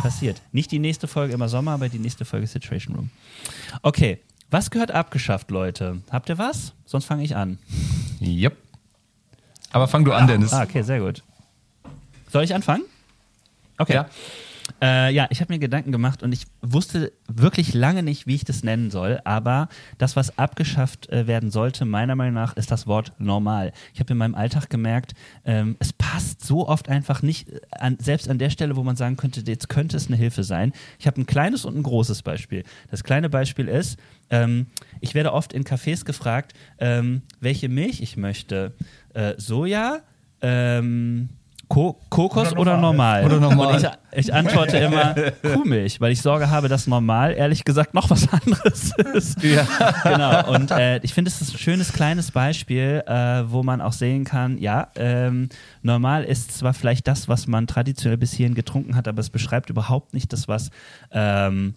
passiert. 0.01 0.41
Nicht 0.51 0.71
die 0.71 0.79
nächste 0.79 1.07
Folge 1.07 1.33
immer 1.33 1.49
Sommer, 1.49 1.71
aber 1.71 1.89
die 1.89 1.99
nächste 1.99 2.25
Folge 2.25 2.47
Situation 2.47 2.95
Room. 2.95 3.09
Okay, 3.81 4.19
Was 4.53 4.69
gehört 4.69 4.91
abgeschafft, 4.91 5.49
Leute? 5.49 6.03
Habt 6.11 6.29
ihr 6.29 6.37
was? 6.37 6.73
Sonst 6.85 7.05
fange 7.05 7.23
ich 7.23 7.35
an. 7.35 7.57
Yep. 8.21 8.55
Aber 9.71 9.87
fang 9.87 10.05
du 10.05 10.13
an, 10.13 10.27
Dennis. 10.27 10.53
Ah, 10.53 10.61
okay, 10.61 10.83
sehr 10.83 10.99
gut. 10.99 11.23
Soll 12.33 12.43
ich 12.43 12.55
anfangen? 12.55 12.85
Okay. 13.77 13.93
Ja. 13.93 14.09
Äh, 14.81 15.13
ja, 15.13 15.27
ich 15.29 15.39
habe 15.39 15.53
mir 15.53 15.59
Gedanken 15.59 15.91
gemacht 15.91 16.23
und 16.23 16.31
ich 16.31 16.45
wusste 16.63 17.13
wirklich 17.27 17.75
lange 17.75 18.01
nicht, 18.01 18.25
wie 18.25 18.33
ich 18.33 18.43
das 18.43 18.63
nennen 18.63 18.89
soll. 18.89 19.21
Aber 19.23 19.69
das, 19.99 20.15
was 20.15 20.35
abgeschafft 20.39 21.09
äh, 21.09 21.27
werden 21.27 21.51
sollte, 21.51 21.85
meiner 21.85 22.15
Meinung 22.15 22.33
nach, 22.33 22.57
ist 22.57 22.71
das 22.71 22.87
Wort 22.87 23.13
normal. 23.19 23.71
Ich 23.93 23.99
habe 23.99 24.13
in 24.13 24.17
meinem 24.17 24.33
Alltag 24.33 24.71
gemerkt, 24.71 25.13
ähm, 25.45 25.75
es 25.77 25.93
passt 25.93 26.43
so 26.43 26.67
oft 26.67 26.89
einfach 26.89 27.21
nicht, 27.21 27.49
äh, 27.49 27.59
an, 27.69 27.97
selbst 27.99 28.27
an 28.27 28.39
der 28.39 28.49
Stelle, 28.49 28.75
wo 28.77 28.81
man 28.81 28.95
sagen 28.95 29.15
könnte, 29.15 29.43
jetzt 29.45 29.69
könnte 29.69 29.95
es 29.95 30.07
eine 30.07 30.17
Hilfe 30.17 30.43
sein. 30.43 30.73
Ich 30.97 31.05
habe 31.05 31.21
ein 31.21 31.27
kleines 31.27 31.65
und 31.65 31.77
ein 31.77 31.83
großes 31.83 32.23
Beispiel. 32.23 32.63
Das 32.89 33.03
kleine 33.03 33.29
Beispiel 33.29 33.67
ist, 33.67 33.99
ähm, 34.31 34.65
ich 35.01 35.13
werde 35.13 35.33
oft 35.33 35.53
in 35.53 35.65
Cafés 35.65 36.03
gefragt, 36.03 36.53
ähm, 36.79 37.21
welche 37.41 37.69
Milch 37.69 38.01
ich 38.01 38.17
möchte. 38.17 38.73
Äh, 39.13 39.35
Soja, 39.37 39.99
ähm, 40.41 41.29
Ko 41.69 41.99
Kokos 42.09 42.51
oder 42.51 42.61
Oder 42.61 42.77
normal? 42.77 43.23
normal. 43.23 43.25
Oder 43.25 43.39
normal. 43.39 43.75
Und 43.75 43.83
ich, 44.11 44.25
ich 44.25 44.33
antworte 44.33 44.77
immer 44.77 45.15
Kuhmilch, 45.41 45.99
weil 46.01 46.11
ich 46.11 46.21
Sorge 46.21 46.49
habe, 46.49 46.67
dass 46.67 46.87
normal 46.87 47.33
ehrlich 47.33 47.63
gesagt 47.63 47.93
noch 47.93 48.09
was 48.09 48.27
anderes 48.31 48.91
ist. 49.13 49.43
Ja. 49.43 49.65
Genau. 50.03 50.53
Und 50.53 50.71
äh, 50.71 50.99
ich 51.03 51.13
finde, 51.13 51.29
es 51.29 51.41
ist 51.41 51.53
ein 51.53 51.57
schönes 51.57 51.93
kleines 51.93 52.31
Beispiel, 52.31 53.03
äh, 53.07 53.43
wo 53.49 53.63
man 53.63 53.81
auch 53.81 53.93
sehen 53.93 54.23
kann, 54.23 54.57
ja, 54.57 54.87
ähm, 54.95 55.49
normal 55.81 56.23
ist 56.23 56.57
zwar 56.57 56.73
vielleicht 56.73 57.07
das, 57.07 57.27
was 57.27 57.47
man 57.47 57.67
traditionell 57.67 58.17
bis 58.17 58.33
hierhin 58.33 58.55
getrunken 58.55 58.95
hat, 58.95 59.07
aber 59.07 59.19
es 59.19 59.29
beschreibt 59.29 59.69
überhaupt 59.69 60.13
nicht 60.13 60.31
das, 60.33 60.47
was 60.47 60.69
ähm, 61.11 61.75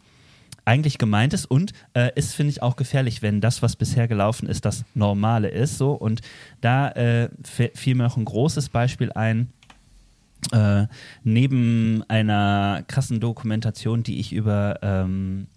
eigentlich 0.66 0.98
gemeint 0.98 1.32
ist 1.32 1.46
und 1.46 1.72
äh, 1.94 2.10
ist, 2.16 2.34
finde 2.34 2.50
ich, 2.50 2.60
auch 2.60 2.76
gefährlich, 2.76 3.22
wenn 3.22 3.40
das, 3.40 3.62
was 3.62 3.76
bisher 3.76 4.08
gelaufen 4.08 4.48
ist, 4.48 4.64
das 4.64 4.84
Normale 4.94 5.48
ist. 5.48 5.78
So. 5.78 5.92
Und 5.92 6.20
da 6.60 6.90
äh, 6.90 7.28
fiel 7.44 7.94
mir 7.94 8.02
noch 8.02 8.16
ein 8.16 8.24
großes 8.24 8.68
Beispiel 8.68 9.12
ein. 9.12 9.52
Äh, 10.52 10.86
neben 11.24 12.04
einer 12.08 12.84
krassen 12.86 13.20
Dokumentation, 13.20 14.02
die 14.02 14.20
ich 14.20 14.32
über 14.32 14.78
ähm, 14.82 15.48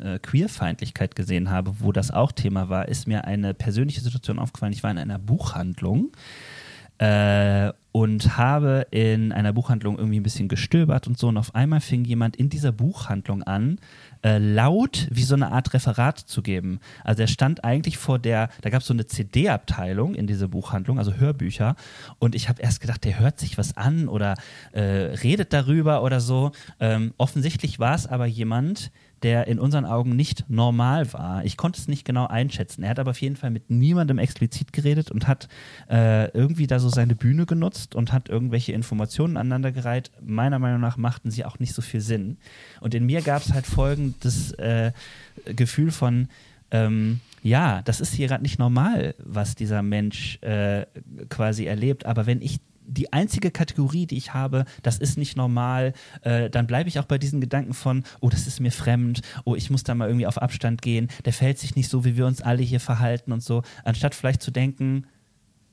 äh, 0.00 0.18
Queerfeindlichkeit 0.18 1.14
gesehen 1.14 1.50
habe, 1.50 1.80
wo 1.80 1.92
das 1.92 2.10
auch 2.10 2.32
Thema 2.32 2.68
war, 2.68 2.88
ist 2.88 3.06
mir 3.06 3.24
eine 3.24 3.54
persönliche 3.54 4.00
Situation 4.00 4.38
aufgefallen. 4.38 4.72
Ich 4.72 4.82
war 4.82 4.90
in 4.90 4.98
einer 4.98 5.18
Buchhandlung 5.18 6.12
äh, 6.98 7.72
und 7.92 8.36
habe 8.36 8.86
in 8.90 9.32
einer 9.32 9.52
Buchhandlung 9.52 9.98
irgendwie 9.98 10.20
ein 10.20 10.24
bisschen 10.24 10.48
gestöbert 10.48 11.06
und 11.06 11.18
so. 11.18 11.28
Und 11.28 11.36
auf 11.36 11.54
einmal 11.54 11.80
fing 11.80 12.04
jemand 12.04 12.36
in 12.36 12.48
dieser 12.48 12.72
Buchhandlung 12.72 13.42
an, 13.42 13.78
äh, 14.22 14.38
laut 14.38 15.08
wie 15.10 15.22
so 15.22 15.34
eine 15.34 15.52
Art 15.52 15.74
Referat 15.74 16.18
zu 16.18 16.42
geben. 16.42 16.80
Also 17.04 17.22
er 17.22 17.28
stand 17.28 17.64
eigentlich 17.64 17.98
vor 17.98 18.18
der, 18.18 18.48
da 18.60 18.70
gab 18.70 18.82
es 18.82 18.86
so 18.86 18.94
eine 18.94 19.06
CD-Abteilung 19.06 20.14
in 20.14 20.26
dieser 20.26 20.48
Buchhandlung, 20.48 20.98
also 20.98 21.14
Hörbücher. 21.14 21.76
Und 22.18 22.34
ich 22.34 22.48
habe 22.48 22.62
erst 22.62 22.80
gedacht, 22.80 23.04
der 23.04 23.18
hört 23.18 23.40
sich 23.40 23.58
was 23.58 23.76
an 23.76 24.08
oder 24.08 24.34
äh, 24.72 24.80
redet 24.80 25.52
darüber 25.52 26.02
oder 26.02 26.20
so. 26.20 26.52
Ähm, 26.80 27.14
offensichtlich 27.18 27.78
war 27.78 27.94
es 27.94 28.06
aber 28.06 28.26
jemand, 28.26 28.90
der 29.22 29.46
in 29.46 29.58
unseren 29.58 29.84
Augen 29.84 30.16
nicht 30.16 30.44
normal 30.48 31.12
war. 31.12 31.44
Ich 31.44 31.56
konnte 31.56 31.80
es 31.80 31.88
nicht 31.88 32.04
genau 32.04 32.26
einschätzen. 32.26 32.82
Er 32.82 32.90
hat 32.90 32.98
aber 32.98 33.12
auf 33.12 33.20
jeden 33.20 33.36
Fall 33.36 33.50
mit 33.50 33.70
niemandem 33.70 34.18
explizit 34.18 34.72
geredet 34.72 35.10
und 35.10 35.28
hat 35.28 35.48
äh, 35.90 36.30
irgendwie 36.30 36.66
da 36.66 36.78
so 36.78 36.88
seine 36.88 37.14
Bühne 37.14 37.46
genutzt 37.46 37.94
und 37.94 38.12
hat 38.12 38.28
irgendwelche 38.28 38.72
Informationen 38.72 39.36
aneinandergereiht. 39.36 40.10
Meiner 40.20 40.58
Meinung 40.58 40.80
nach 40.80 40.96
machten 40.96 41.30
sie 41.30 41.44
auch 41.44 41.58
nicht 41.58 41.74
so 41.74 41.82
viel 41.82 42.00
Sinn. 42.00 42.38
Und 42.80 42.94
in 42.94 43.06
mir 43.06 43.22
gab 43.22 43.42
es 43.42 43.52
halt 43.52 43.66
folgendes 43.66 44.52
äh, 44.52 44.92
Gefühl 45.44 45.90
von, 45.90 46.28
ähm, 46.70 47.20
ja, 47.42 47.82
das 47.82 48.00
ist 48.00 48.14
hier 48.14 48.28
gerade 48.28 48.42
nicht 48.42 48.58
normal, 48.58 49.14
was 49.18 49.54
dieser 49.54 49.82
Mensch 49.82 50.38
äh, 50.42 50.86
quasi 51.28 51.66
erlebt. 51.66 52.06
Aber 52.06 52.26
wenn 52.26 52.40
ich 52.40 52.60
die 52.86 53.12
einzige 53.12 53.50
Kategorie, 53.50 54.06
die 54.06 54.16
ich 54.16 54.34
habe, 54.34 54.64
das 54.82 54.98
ist 54.98 55.16
nicht 55.18 55.36
normal, 55.36 55.92
äh, 56.22 56.50
dann 56.50 56.66
bleibe 56.66 56.88
ich 56.88 56.98
auch 56.98 57.04
bei 57.04 57.18
diesen 57.18 57.40
Gedanken 57.40 57.74
von, 57.74 58.04
oh, 58.20 58.28
das 58.28 58.46
ist 58.46 58.60
mir 58.60 58.72
fremd, 58.72 59.22
oh, 59.44 59.54
ich 59.54 59.70
muss 59.70 59.84
da 59.84 59.94
mal 59.94 60.08
irgendwie 60.08 60.26
auf 60.26 60.40
Abstand 60.40 60.82
gehen, 60.82 61.08
der 61.24 61.32
fällt 61.32 61.58
sich 61.58 61.76
nicht 61.76 61.88
so, 61.88 62.04
wie 62.04 62.16
wir 62.16 62.26
uns 62.26 62.42
alle 62.42 62.62
hier 62.62 62.80
verhalten 62.80 63.32
und 63.32 63.42
so, 63.42 63.62
anstatt 63.84 64.14
vielleicht 64.14 64.42
zu 64.42 64.50
denken, 64.50 65.06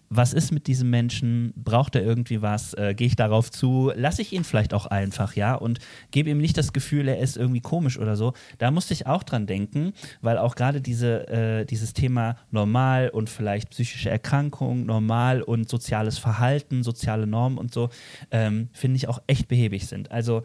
was 0.09 0.33
ist 0.33 0.51
mit 0.51 0.67
diesem 0.67 0.89
Menschen? 0.89 1.53
Braucht 1.55 1.95
er 1.95 2.03
irgendwie 2.03 2.41
was? 2.41 2.73
Äh, 2.73 2.95
Gehe 2.95 3.07
ich 3.07 3.15
darauf 3.15 3.51
zu? 3.51 3.91
Lasse 3.95 4.21
ich 4.21 4.33
ihn 4.33 4.43
vielleicht 4.43 4.73
auch 4.73 4.87
einfach, 4.87 5.35
ja? 5.35 5.53
Und 5.53 5.79
gebe 6.11 6.29
ihm 6.29 6.39
nicht 6.39 6.57
das 6.57 6.73
Gefühl, 6.73 7.07
er 7.07 7.19
ist 7.19 7.37
irgendwie 7.37 7.61
komisch 7.61 7.99
oder 7.99 8.15
so. 8.15 8.33
Da 8.57 8.71
musste 8.71 8.93
ich 8.93 9.05
auch 9.05 9.23
dran 9.23 9.45
denken, 9.45 9.93
weil 10.21 10.37
auch 10.37 10.55
gerade 10.55 10.81
diese, 10.81 11.27
äh, 11.27 11.65
dieses 11.65 11.93
Thema 11.93 12.37
normal 12.49 13.09
und 13.09 13.29
vielleicht 13.29 13.69
psychische 13.69 14.09
Erkrankung, 14.09 14.85
normal 14.85 15.41
und 15.41 15.69
soziales 15.69 16.17
Verhalten, 16.17 16.83
soziale 16.83 17.27
Normen 17.27 17.57
und 17.57 17.73
so, 17.73 17.89
ähm, 18.31 18.69
finde 18.73 18.97
ich 18.97 19.07
auch 19.07 19.21
echt 19.27 19.47
behäbig 19.47 19.87
sind. 19.87 20.11
Also 20.11 20.43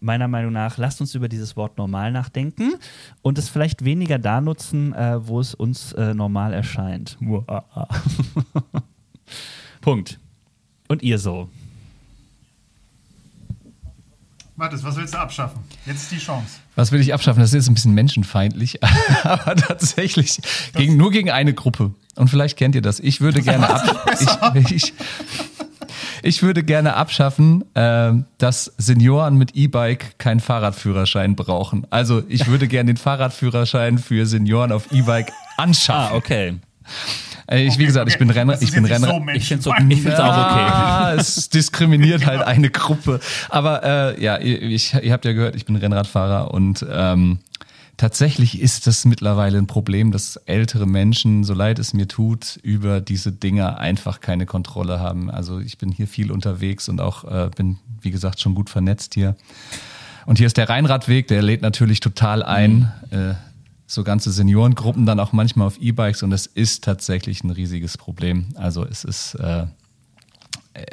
meiner 0.00 0.28
Meinung 0.28 0.52
nach, 0.52 0.78
lasst 0.78 1.00
uns 1.00 1.14
über 1.14 1.28
dieses 1.28 1.56
Wort 1.56 1.78
normal 1.78 2.12
nachdenken 2.12 2.74
und 3.22 3.38
es 3.38 3.48
vielleicht 3.48 3.84
weniger 3.84 4.18
da 4.18 4.40
nutzen, 4.40 4.92
äh, 4.92 5.26
wo 5.26 5.40
es 5.40 5.54
uns 5.54 5.92
äh, 5.94 6.14
normal 6.14 6.52
erscheint. 6.52 7.16
Punkt. 9.88 10.18
Und 10.88 11.02
ihr 11.02 11.18
so. 11.18 11.48
Mathis, 14.54 14.84
was 14.84 14.96
willst 14.96 15.14
du 15.14 15.18
abschaffen? 15.18 15.62
Jetzt 15.86 16.02
ist 16.02 16.12
die 16.12 16.18
Chance. 16.18 16.58
Was 16.74 16.92
will 16.92 17.00
ich 17.00 17.14
abschaffen? 17.14 17.40
Das 17.40 17.48
ist 17.50 17.54
jetzt 17.54 17.68
ein 17.70 17.74
bisschen 17.74 17.94
menschenfeindlich, 17.94 18.80
aber 19.22 19.56
tatsächlich 19.56 20.40
gegen, 20.74 20.98
nur 20.98 21.10
gegen 21.10 21.30
eine 21.30 21.54
Gruppe. 21.54 21.94
Und 22.16 22.28
vielleicht 22.28 22.58
kennt 22.58 22.74
ihr 22.74 22.82
das. 22.82 23.00
Ich 23.00 23.22
würde 23.22 23.40
gerne 23.40 23.66
abschaffen. 24.06 24.60
Ich, 24.60 24.72
ich, 24.72 24.92
ich 26.22 26.42
würde 26.42 26.64
gerne 26.64 26.92
abschaffen, 26.92 27.64
äh, 27.74 28.12
dass 28.36 28.74
Senioren 28.76 29.36
mit 29.36 29.54
E-Bike 29.54 30.18
keinen 30.18 30.40
Fahrradführerschein 30.40 31.34
brauchen. 31.34 31.86
Also 31.88 32.22
ich 32.28 32.46
würde 32.46 32.68
gerne 32.68 32.92
den 32.92 32.98
Fahrradführerschein 32.98 33.96
für 33.96 34.26
Senioren 34.26 34.70
auf 34.70 34.92
E-Bike 34.92 35.32
anschaffen. 35.56 36.12
Ah, 36.12 36.14
okay. 36.14 36.56
Äh, 37.50 37.66
Ich, 37.66 37.78
wie 37.78 37.86
gesagt, 37.86 38.10
ich 38.10 38.18
bin 38.18 38.30
Renner. 38.30 38.60
Ich 38.60 38.72
bin 38.72 38.84
Renner. 38.84 39.08
So 39.08 39.22
Ich 39.34 39.48
finde 39.48 40.14
es 40.14 40.20
auch 40.20 40.28
okay. 40.28 40.66
Ah, 40.70 41.14
es 41.16 41.48
diskriminiert 41.48 42.26
halt 42.26 42.42
eine 42.42 42.70
Gruppe. 42.70 43.20
Aber 43.48 43.84
äh, 43.84 44.22
ja, 44.22 44.36
ihr, 44.38 44.62
ich, 44.62 44.94
ihr 44.94 45.12
habt 45.12 45.24
ja 45.24 45.32
gehört, 45.32 45.56
ich 45.56 45.64
bin 45.64 45.76
Rennradfahrer 45.76 46.52
und 46.52 46.84
ähm, 46.90 47.38
tatsächlich 47.96 48.60
ist 48.60 48.86
das 48.86 49.04
mittlerweile 49.04 49.58
ein 49.58 49.66
Problem, 49.66 50.12
dass 50.12 50.36
ältere 50.46 50.86
Menschen, 50.86 51.44
so 51.44 51.54
leid 51.54 51.78
es 51.78 51.94
mir 51.94 52.08
tut, 52.08 52.58
über 52.62 53.00
diese 53.00 53.32
Dinger 53.32 53.78
einfach 53.78 54.20
keine 54.20 54.46
Kontrolle 54.46 55.00
haben. 55.00 55.30
Also 55.30 55.58
ich 55.58 55.78
bin 55.78 55.90
hier 55.90 56.06
viel 56.06 56.30
unterwegs 56.30 56.88
und 56.88 57.00
auch 57.00 57.24
äh, 57.24 57.50
bin, 57.54 57.78
wie 58.00 58.10
gesagt, 58.10 58.40
schon 58.40 58.54
gut 58.54 58.70
vernetzt 58.70 59.14
hier. 59.14 59.36
Und 60.26 60.36
hier 60.36 60.46
ist 60.46 60.58
der 60.58 60.68
Rheinradweg, 60.68 61.26
der 61.28 61.40
lädt 61.40 61.62
natürlich 61.62 62.00
total 62.00 62.42
ein. 62.42 62.92
Äh, 63.10 63.34
so 63.88 64.04
ganze 64.04 64.30
Seniorengruppen 64.30 65.06
dann 65.06 65.18
auch 65.18 65.32
manchmal 65.32 65.66
auf 65.66 65.80
E-Bikes 65.80 66.22
und 66.22 66.30
es 66.30 66.46
ist 66.46 66.84
tatsächlich 66.84 67.42
ein 67.42 67.50
riesiges 67.50 67.96
Problem. 67.96 68.48
Also 68.54 68.84
es 68.84 69.02
ist, 69.02 69.34
äh, 69.36 69.62
äh, 70.74 70.84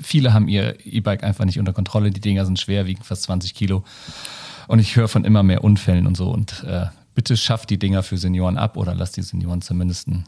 viele 0.00 0.32
haben 0.32 0.46
ihr 0.46 0.76
E-Bike 0.86 1.24
einfach 1.24 1.44
nicht 1.44 1.58
unter 1.58 1.72
Kontrolle. 1.72 2.12
Die 2.12 2.20
Dinger 2.20 2.46
sind 2.46 2.60
schwer, 2.60 2.86
wiegen 2.86 3.02
fast 3.02 3.24
20 3.24 3.54
Kilo. 3.54 3.82
Und 4.68 4.78
ich 4.78 4.94
höre 4.94 5.08
von 5.08 5.24
immer 5.24 5.42
mehr 5.42 5.64
Unfällen 5.64 6.06
und 6.06 6.16
so. 6.16 6.30
Und 6.30 6.62
äh, 6.62 6.86
bitte 7.16 7.36
schafft 7.36 7.70
die 7.70 7.78
Dinger 7.78 8.04
für 8.04 8.16
Senioren 8.16 8.56
ab 8.56 8.76
oder 8.76 8.94
lasst 8.94 9.16
die 9.16 9.22
Senioren 9.22 9.60
zumindest 9.60 10.06
einen 10.06 10.24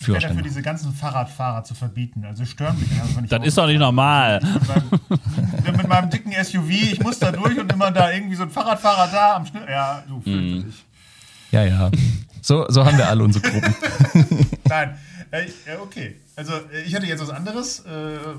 Ich 0.00 0.06
wäre 0.08 0.20
dafür, 0.20 0.42
diese 0.42 0.62
ganzen 0.62 0.92
Fahrradfahrer 0.94 1.64
zu 1.64 1.74
verbieten. 1.74 2.24
Also 2.24 2.44
stören 2.44 2.78
mich. 2.78 2.88
Wenn 3.16 3.24
ich 3.24 3.30
Das 3.30 3.40
auch- 3.40 3.44
ist 3.44 3.58
doch 3.58 3.66
nicht 3.66 3.80
normal. 3.80 4.40
Mit 4.40 4.68
meinem, 4.68 5.76
mit 5.76 5.88
meinem 5.88 6.10
dicken 6.10 6.32
SUV, 6.32 6.70
ich 6.70 7.00
muss 7.02 7.18
da 7.18 7.32
durch 7.32 7.58
und 7.58 7.72
immer 7.72 7.90
da 7.90 8.10
irgendwie 8.12 8.36
so 8.36 8.44
ein 8.44 8.50
Fahrradfahrer 8.50 9.08
da 9.10 9.36
am 9.36 9.46
Schnitt. 9.46 9.68
Ja, 9.68 10.02
du 10.06 10.20
fürchterlich. 10.20 10.84
Ja, 11.50 11.64
ja. 11.64 11.90
So, 12.42 12.66
so 12.70 12.84
haben 12.84 12.96
wir 12.96 13.08
alle 13.08 13.24
unsere 13.24 13.50
Gruppen. 13.50 13.74
Nein, 14.68 14.96
äh, 15.32 15.42
äh, 15.46 15.76
okay. 15.82 16.16
Also 16.36 16.52
äh, 16.54 16.82
ich 16.86 16.94
hatte 16.94 17.06
jetzt 17.06 17.20
was 17.20 17.30
anderes, 17.30 17.80
äh, 17.80 17.90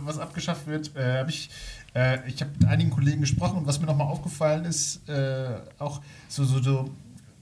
was 0.06 0.18
abgeschafft 0.18 0.66
wird. 0.68 0.96
Äh, 0.96 1.20
hab 1.20 1.30
ich 1.30 1.50
äh, 1.94 2.20
ich 2.28 2.40
habe 2.42 2.52
mit 2.58 2.68
einigen 2.70 2.92
Kollegen 2.92 3.20
gesprochen 3.22 3.58
und 3.58 3.68
was 3.68 3.80
mir 3.82 3.88
nochmal 3.88 4.08
aufgefallen 4.08 4.64
ist, 4.66 5.08
äh, 5.10 5.50
auch 5.80 6.02
so, 6.30 6.46
so, 6.46 6.62
so 6.62 6.90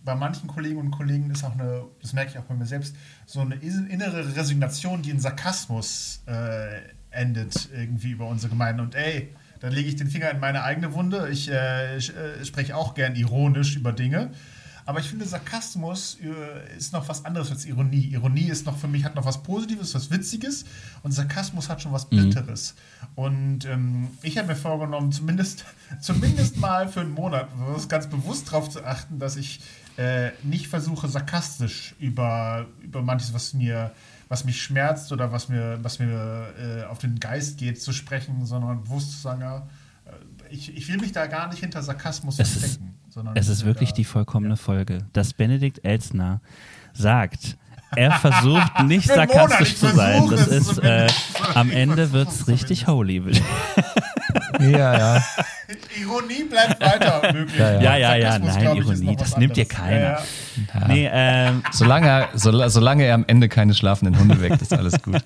bei 0.08 0.16
manchen 0.16 0.48
Kolleginnen 0.48 0.86
und 0.86 0.92
Kollegen 0.92 1.30
ist 1.32 1.44
auch 1.44 1.52
eine, 1.52 1.84
das 2.02 2.14
merke 2.14 2.32
ich 2.32 2.38
auch 2.38 2.46
bei 2.46 2.56
mir 2.56 2.66
selbst, 2.66 2.96
so 3.26 3.42
eine 3.42 3.56
innere 3.56 4.38
Resignation, 4.38 5.02
die 5.02 5.10
in 5.10 5.20
Sarkasmus 5.20 6.22
äh, 6.28 6.80
endet 7.12 7.70
irgendwie 7.74 8.12
über 8.12 8.26
unsere 8.26 8.50
Gemeinde. 8.50 8.84
Und 8.84 8.96
ey, 8.96 9.36
dann 9.60 9.74
lege 9.74 9.90
ich 9.90 9.98
den 9.98 10.10
Finger 10.10 10.32
in 10.32 10.40
meine 10.40 10.64
eigene 10.64 10.94
Wunde. 10.94 11.28
Ich 11.30 11.52
äh, 11.52 11.98
äh, 11.98 12.46
spreche 12.46 12.78
auch 12.78 12.94
gern 12.94 13.16
ironisch 13.16 13.76
über 13.76 13.92
Dinge. 13.92 14.32
Aber 14.86 15.02
ich 15.02 15.10
finde, 15.10 15.26
Sarkasmus 15.26 16.18
äh, 16.24 16.78
ist 16.78 16.94
noch 16.94 17.10
was 17.10 17.26
anderes 17.26 17.52
als 17.52 17.66
Ironie. 17.66 18.08
Ironie 18.14 18.48
ist 18.48 18.66
noch 18.66 18.78
für 18.78 18.88
mich, 18.88 19.04
hat 19.04 19.16
noch 19.16 19.26
was 19.26 19.44
Positives, 19.44 19.94
was 19.94 20.10
Witziges 20.10 20.64
und 21.04 21.12
Sarkasmus 21.12 21.68
hat 21.68 21.82
schon 21.82 21.92
was 21.92 22.10
Mhm. 22.10 22.30
Bitteres. 22.30 22.76
Und 23.16 23.66
ähm, 23.66 24.08
ich 24.22 24.38
habe 24.38 24.48
mir 24.48 24.56
vorgenommen, 24.56 25.12
zumindest, 25.12 25.66
zumindest 26.00 26.56
mal 26.56 26.88
für 26.88 27.02
einen 27.02 27.12
Monat 27.12 27.50
ganz 27.90 28.08
bewusst 28.08 28.48
darauf 28.48 28.70
zu 28.70 28.86
achten, 28.86 29.20
dass 29.20 29.36
ich 29.36 29.60
äh, 29.98 30.32
nicht 30.44 30.68
versuche, 30.68 31.07
sarkastisch 31.07 31.95
über, 31.99 32.65
über 32.82 33.02
manches, 33.02 33.34
was 33.34 33.53
mir 33.53 33.91
was 34.30 34.44
mich 34.44 34.61
schmerzt 34.61 35.14
oder 35.14 35.32
was 35.32 35.48
mir, 35.48 35.80
was 35.84 35.99
mir 35.99 36.48
äh, 36.60 36.84
auf 36.84 36.98
den 36.99 37.18
Geist 37.18 37.57
geht, 37.57 37.82
zu 37.82 37.94
sprechen, 37.94 38.45
sondern 38.45 38.84
bewusst 38.84 39.14
zu 39.14 39.18
sagen, 39.19 39.40
ja, 39.40 39.57
äh, 40.06 40.10
ich, 40.53 40.76
ich 40.76 40.86
will 40.90 40.98
mich 40.98 41.14
da 41.14 41.28
gar 41.28 41.48
nicht 41.48 41.60
hinter 41.61 41.82
Sarkasmus 41.82 42.38
Es 42.38 42.49
ist- 42.52 42.60
verstecken. 42.60 42.94
sondern 43.10 43.38
Es 43.38 43.48
ist 43.48 43.61
will 43.61 43.68
wirklich 43.68 43.91
da- 43.91 43.95
die 43.95 44.03
vollkommene 44.03 44.57
Folge, 44.57 45.06
dass 45.14 45.34
Benedikt 45.34 45.86
Elsner 45.86 46.41
sagt, 46.91 47.56
er 47.95 48.11
versucht 48.11 48.80
nicht 48.84 49.07
sarkastisch 49.07 49.78
zu 49.78 49.88
sein. 49.95 50.28
Das 50.30 50.45
ist 50.48 50.78
äh, 50.80 51.07
am 51.53 51.72
Ende 51.72 52.11
wird's 52.11 52.41
es 52.41 52.48
richtig 52.49 52.86
holy. 52.88 53.24
Ja, 54.60 54.98
ja. 55.15 55.24
Ironie 56.02 56.44
bleibt 56.49 56.80
weiter 56.82 57.22
möglich. 57.34 57.57
Ja, 57.60 57.80
Ja, 57.82 57.95
ja, 57.98 58.15
ja, 58.15 58.40
nein, 58.40 58.78
ich, 58.78 58.78
Ironie, 58.86 59.15
das 59.15 59.38
nimmt 59.38 59.56
dir 59.57 59.61
anderes. 59.64 59.69
keiner. 59.69 59.99
Ja, 59.99 60.19
ja. 60.82 60.88
Nee, 60.88 61.10
ähm, 61.11 61.64
Solange, 61.72 62.07
er- 62.07 62.30
so, 62.34 62.68
solange 62.69 63.03
er 63.06 63.15
am 63.15 63.26
Ende 63.28 63.49
keine 63.49 63.74
schlafenden 63.74 64.18
Hunde 64.19 64.41
weckt, 64.41 64.61
ist 64.61 64.74
alles 64.74 65.02
gut. 65.02 65.18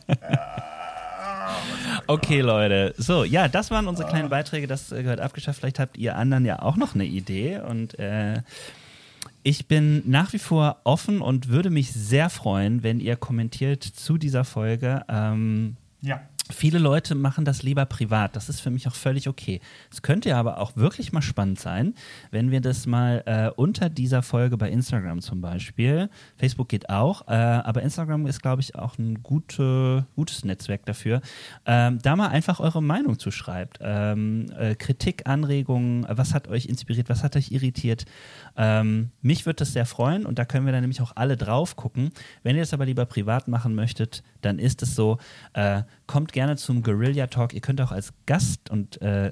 Okay, 2.07 2.41
Leute. 2.41 2.93
So, 2.97 3.23
ja, 3.23 3.47
das 3.47 3.71
waren 3.71 3.87
unsere 3.87 4.07
kleinen 4.09 4.29
Beiträge. 4.29 4.67
Das 4.67 4.91
äh, 4.91 5.03
gehört 5.03 5.19
abgeschafft. 5.21 5.59
Vielleicht 5.59 5.79
habt 5.79 5.97
ihr 5.97 6.17
anderen 6.17 6.45
ja 6.45 6.61
auch 6.61 6.75
noch 6.75 6.93
eine 6.95 7.05
Idee. 7.05 7.59
Und 7.59 7.97
äh, 7.99 8.41
ich 9.43 9.67
bin 9.67 10.01
nach 10.09 10.33
wie 10.33 10.39
vor 10.39 10.77
offen 10.83 11.21
und 11.21 11.47
würde 11.49 11.69
mich 11.69 11.91
sehr 11.93 12.29
freuen, 12.29 12.83
wenn 12.83 12.99
ihr 12.99 13.15
kommentiert 13.15 13.83
zu 13.83 14.17
dieser 14.17 14.43
Folge. 14.43 15.03
Ähm, 15.07 15.77
ja. 16.01 16.19
Viele 16.51 16.79
Leute 16.79 17.15
machen 17.15 17.45
das 17.45 17.63
lieber 17.63 17.85
privat. 17.85 18.35
Das 18.35 18.49
ist 18.49 18.59
für 18.59 18.69
mich 18.69 18.87
auch 18.87 18.95
völlig 18.95 19.27
okay. 19.27 19.61
Es 19.91 20.01
könnte 20.01 20.29
ja 20.29 20.39
aber 20.39 20.59
auch 20.59 20.75
wirklich 20.75 21.11
mal 21.11 21.21
spannend 21.21 21.59
sein, 21.59 21.95
wenn 22.29 22.51
wir 22.51 22.61
das 22.61 22.85
mal 22.85 23.23
äh, 23.25 23.49
unter 23.55 23.89
dieser 23.89 24.21
Folge 24.21 24.57
bei 24.57 24.69
Instagram 24.69 25.21
zum 25.21 25.41
Beispiel, 25.41 26.09
Facebook 26.37 26.69
geht 26.69 26.89
auch, 26.89 27.27
äh, 27.27 27.31
aber 27.33 27.81
Instagram 27.81 28.27
ist, 28.27 28.41
glaube 28.41 28.61
ich, 28.61 28.75
auch 28.75 28.97
ein 28.97 29.23
gute, 29.23 30.05
gutes 30.15 30.45
Netzwerk 30.45 30.85
dafür, 30.85 31.21
ähm, 31.65 31.99
da 32.01 32.15
mal 32.15 32.27
einfach 32.27 32.59
eure 32.59 32.81
Meinung 32.81 33.19
zu 33.19 33.31
schreibt. 33.31 33.79
Ähm, 33.81 34.47
äh, 34.57 34.75
Kritik, 34.75 35.27
Anregungen, 35.27 36.05
was 36.09 36.33
hat 36.33 36.47
euch 36.47 36.65
inspiriert, 36.65 37.09
was 37.09 37.23
hat 37.23 37.35
euch 37.35 37.51
irritiert. 37.51 38.05
Ähm, 38.57 39.11
mich 39.21 39.45
würde 39.45 39.57
das 39.57 39.73
sehr 39.73 39.85
freuen 39.85 40.25
und 40.25 40.39
da 40.39 40.45
können 40.45 40.65
wir 40.65 40.73
dann 40.73 40.81
nämlich 40.81 41.01
auch 41.01 41.13
alle 41.15 41.37
drauf 41.37 41.75
gucken. 41.75 42.11
Wenn 42.43 42.55
ihr 42.55 42.61
das 42.61 42.73
aber 42.73 42.85
lieber 42.85 43.05
privat 43.05 43.47
machen 43.47 43.75
möchtet, 43.75 44.23
dann 44.41 44.59
ist 44.59 44.81
es 44.81 44.95
so, 44.95 45.17
äh, 45.53 45.83
kommt 46.07 46.33
gerne 46.33 46.57
zum 46.57 46.83
Guerilla 46.83 47.27
Talk. 47.27 47.53
Ihr 47.53 47.61
könnt 47.61 47.79
auch 47.81 47.91
als 47.91 48.13
Gast 48.25 48.69
und 48.69 49.01
äh, 49.01 49.27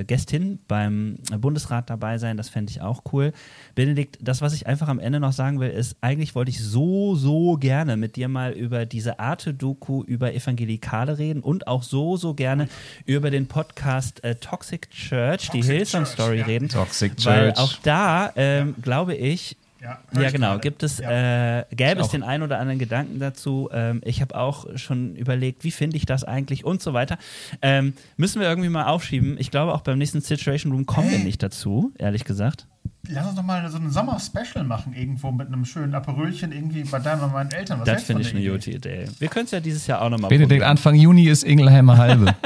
äh, 0.00 0.04
Gästin 0.04 0.58
beim 0.66 1.16
Bundesrat 1.38 1.90
dabei 1.90 2.18
sein. 2.18 2.36
Das 2.36 2.48
fände 2.48 2.70
ich 2.70 2.80
auch 2.80 3.02
cool. 3.12 3.32
Benedikt, 3.74 4.18
das, 4.20 4.40
was 4.40 4.54
ich 4.54 4.66
einfach 4.66 4.88
am 4.88 4.98
Ende 4.98 5.20
noch 5.20 5.32
sagen 5.32 5.60
will, 5.60 5.70
ist, 5.70 5.96
eigentlich 6.00 6.34
wollte 6.34 6.50
ich 6.50 6.62
so, 6.62 7.14
so 7.14 7.56
gerne 7.56 7.96
mit 7.96 8.16
dir 8.16 8.28
mal 8.28 8.52
über 8.52 8.86
diese 8.86 9.18
Arte-Doku 9.18 10.02
über 10.02 10.34
Evangelikale 10.34 11.18
reden 11.18 11.40
und 11.40 11.66
auch 11.66 11.82
so, 11.82 12.16
so 12.16 12.34
gerne 12.34 12.68
über 13.04 13.30
den 13.30 13.46
Podcast 13.46 14.24
äh, 14.24 14.34
Toxic 14.36 14.90
Church, 14.90 15.50
die 15.50 15.58
Toxic 15.58 15.64
Hillsong 15.64 16.04
Church, 16.04 16.14
Story 16.14 16.38
ja. 16.38 16.46
reden. 16.46 16.68
Toxic 16.68 17.12
Weil 17.24 17.52
Church. 17.52 17.58
auch 17.58 17.74
da, 17.82 18.32
ähm, 18.36 18.63
glaube 18.82 19.14
ich, 19.14 19.56
Ja, 19.82 19.98
ja, 20.14 20.22
ich 20.28 20.32
genau. 20.32 20.46
gerade. 20.48 20.60
Gibt 20.60 20.82
es, 20.82 20.98
Ja. 20.98 21.60
äh, 21.60 21.64
gäbe 21.70 22.00
es 22.00 22.06
auch. 22.06 22.10
den 22.10 22.22
einen 22.22 22.42
oder 22.42 22.58
anderen 22.58 22.78
Gedanken 22.78 23.18
dazu? 23.20 23.68
Ähm, 23.72 24.00
ich 24.04 24.20
habe 24.22 24.34
auch 24.34 24.66
schon 24.76 25.14
überlegt, 25.16 25.62
wie 25.64 25.70
finde 25.70 25.96
ich 25.98 26.06
das 26.06 26.24
eigentlich 26.24 26.64
und 26.64 26.80
so 26.80 26.94
weiter. 26.94 27.18
Ähm, 27.60 27.92
müssen 28.16 28.40
wir 28.40 28.48
irgendwie 28.48 28.70
mal 28.70 28.86
aufschieben. 28.86 29.36
Ich 29.38 29.50
glaube, 29.50 29.74
auch 29.74 29.82
beim 29.82 29.98
nächsten 29.98 30.20
Situation 30.22 30.72
Room 30.72 30.86
kommen 30.86 31.10
wir 31.10 31.18
nicht 31.18 31.42
dazu, 31.42 31.92
ehrlich 31.98 32.24
gesagt. 32.24 32.66
Lass 33.08 33.26
uns 33.26 33.36
doch 33.36 33.42
mal 33.42 33.68
so 33.70 33.76
ein 33.76 33.90
Sommer-Special 33.90 34.64
machen, 34.64 34.94
irgendwo 34.94 35.30
mit 35.30 35.48
einem 35.48 35.66
schönen 35.66 35.94
Aperölchen 35.94 36.52
irgendwie 36.52 36.84
bei 36.84 36.98
deinen 36.98 37.20
und 37.20 37.32
meinen 37.34 37.52
Eltern. 37.52 37.80
Was 37.80 37.86
das 37.86 38.04
finde 38.04 38.22
ich 38.22 38.34
eine 38.34 38.48
gute 38.48 38.70
Idee. 38.70 39.06
Wir 39.18 39.28
können 39.28 39.44
es 39.44 39.50
ja 39.50 39.60
dieses 39.60 39.86
Jahr 39.86 40.00
auch 40.00 40.08
nochmal 40.08 40.30
Benedikt, 40.30 40.48
probieren. 40.48 40.70
Anfang 40.70 40.94
Juni 40.94 41.26
ist 41.26 41.42
Ingelheimer 41.42 41.98
Halbe. 41.98 42.34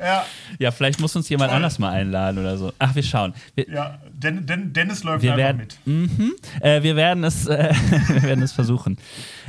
Ja, 0.00 0.24
Ja, 0.58 0.70
vielleicht 0.70 1.00
muss 1.00 1.14
uns 1.16 1.28
jemand 1.28 1.50
Toll. 1.50 1.56
anders 1.56 1.78
mal 1.78 1.90
einladen 1.90 2.38
oder 2.38 2.56
so. 2.56 2.72
Ach, 2.78 2.94
wir 2.94 3.02
schauen. 3.02 3.34
Wir, 3.54 3.68
ja. 3.68 3.98
Den, 4.12 4.46
den, 4.46 4.72
Dennis 4.72 5.04
läuft 5.04 5.22
wir 5.22 5.32
einfach 5.32 5.44
werden, 5.44 5.56
mit. 5.58 5.78
Mhm. 5.84 6.32
Äh, 6.60 6.82
wir 6.82 6.96
werden 6.96 7.24
es, 7.24 7.46
äh, 7.46 7.72
wir 8.08 8.22
werden 8.22 8.42
es 8.42 8.52
versuchen. 8.52 8.96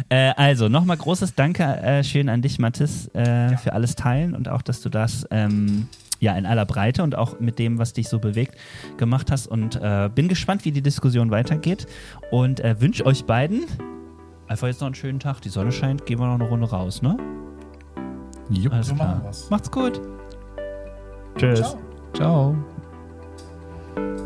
Äh, 0.09 0.33
also 0.35 0.67
nochmal 0.67 0.97
großes 0.97 1.35
Danke 1.35 1.63
äh, 1.63 2.03
schön 2.03 2.29
an 2.29 2.41
dich, 2.41 2.59
Mathis, 2.59 3.07
äh, 3.13 3.55
für 3.57 3.73
alles 3.73 3.95
teilen 3.95 4.35
und 4.35 4.49
auch, 4.49 4.61
dass 4.61 4.81
du 4.81 4.89
das 4.89 5.25
ähm, 5.31 5.87
ja 6.19 6.33
in 6.35 6.45
aller 6.45 6.65
Breite 6.65 7.03
und 7.03 7.15
auch 7.15 7.39
mit 7.39 7.59
dem, 7.59 7.79
was 7.79 7.93
dich 7.93 8.09
so 8.09 8.19
bewegt, 8.19 8.55
gemacht 8.97 9.31
hast. 9.31 9.47
Und 9.47 9.75
äh, 9.75 10.09
bin 10.13 10.27
gespannt, 10.27 10.65
wie 10.65 10.71
die 10.71 10.81
Diskussion 10.81 11.31
weitergeht 11.31 11.87
und 12.31 12.59
äh, 12.59 12.79
wünsche 12.79 13.05
euch 13.05 13.25
beiden 13.25 13.65
einfach 14.49 14.67
jetzt 14.67 14.81
noch 14.81 14.87
einen 14.87 14.95
schönen 14.95 15.19
Tag. 15.19 15.41
Die 15.41 15.49
Sonne 15.49 15.71
scheint, 15.71 16.05
gehen 16.05 16.19
wir 16.19 16.27
noch 16.27 16.35
eine 16.35 16.47
Runde 16.47 16.69
raus, 16.69 17.01
ne? 17.01 17.15
Jupp. 18.49 18.73
Alles 18.73 18.93
klar. 18.93 19.21
Macht's 19.49 19.71
gut. 19.71 20.01
Tschüss. 21.37 21.75
Ciao. 22.13 22.55
Ciao. 23.95 24.25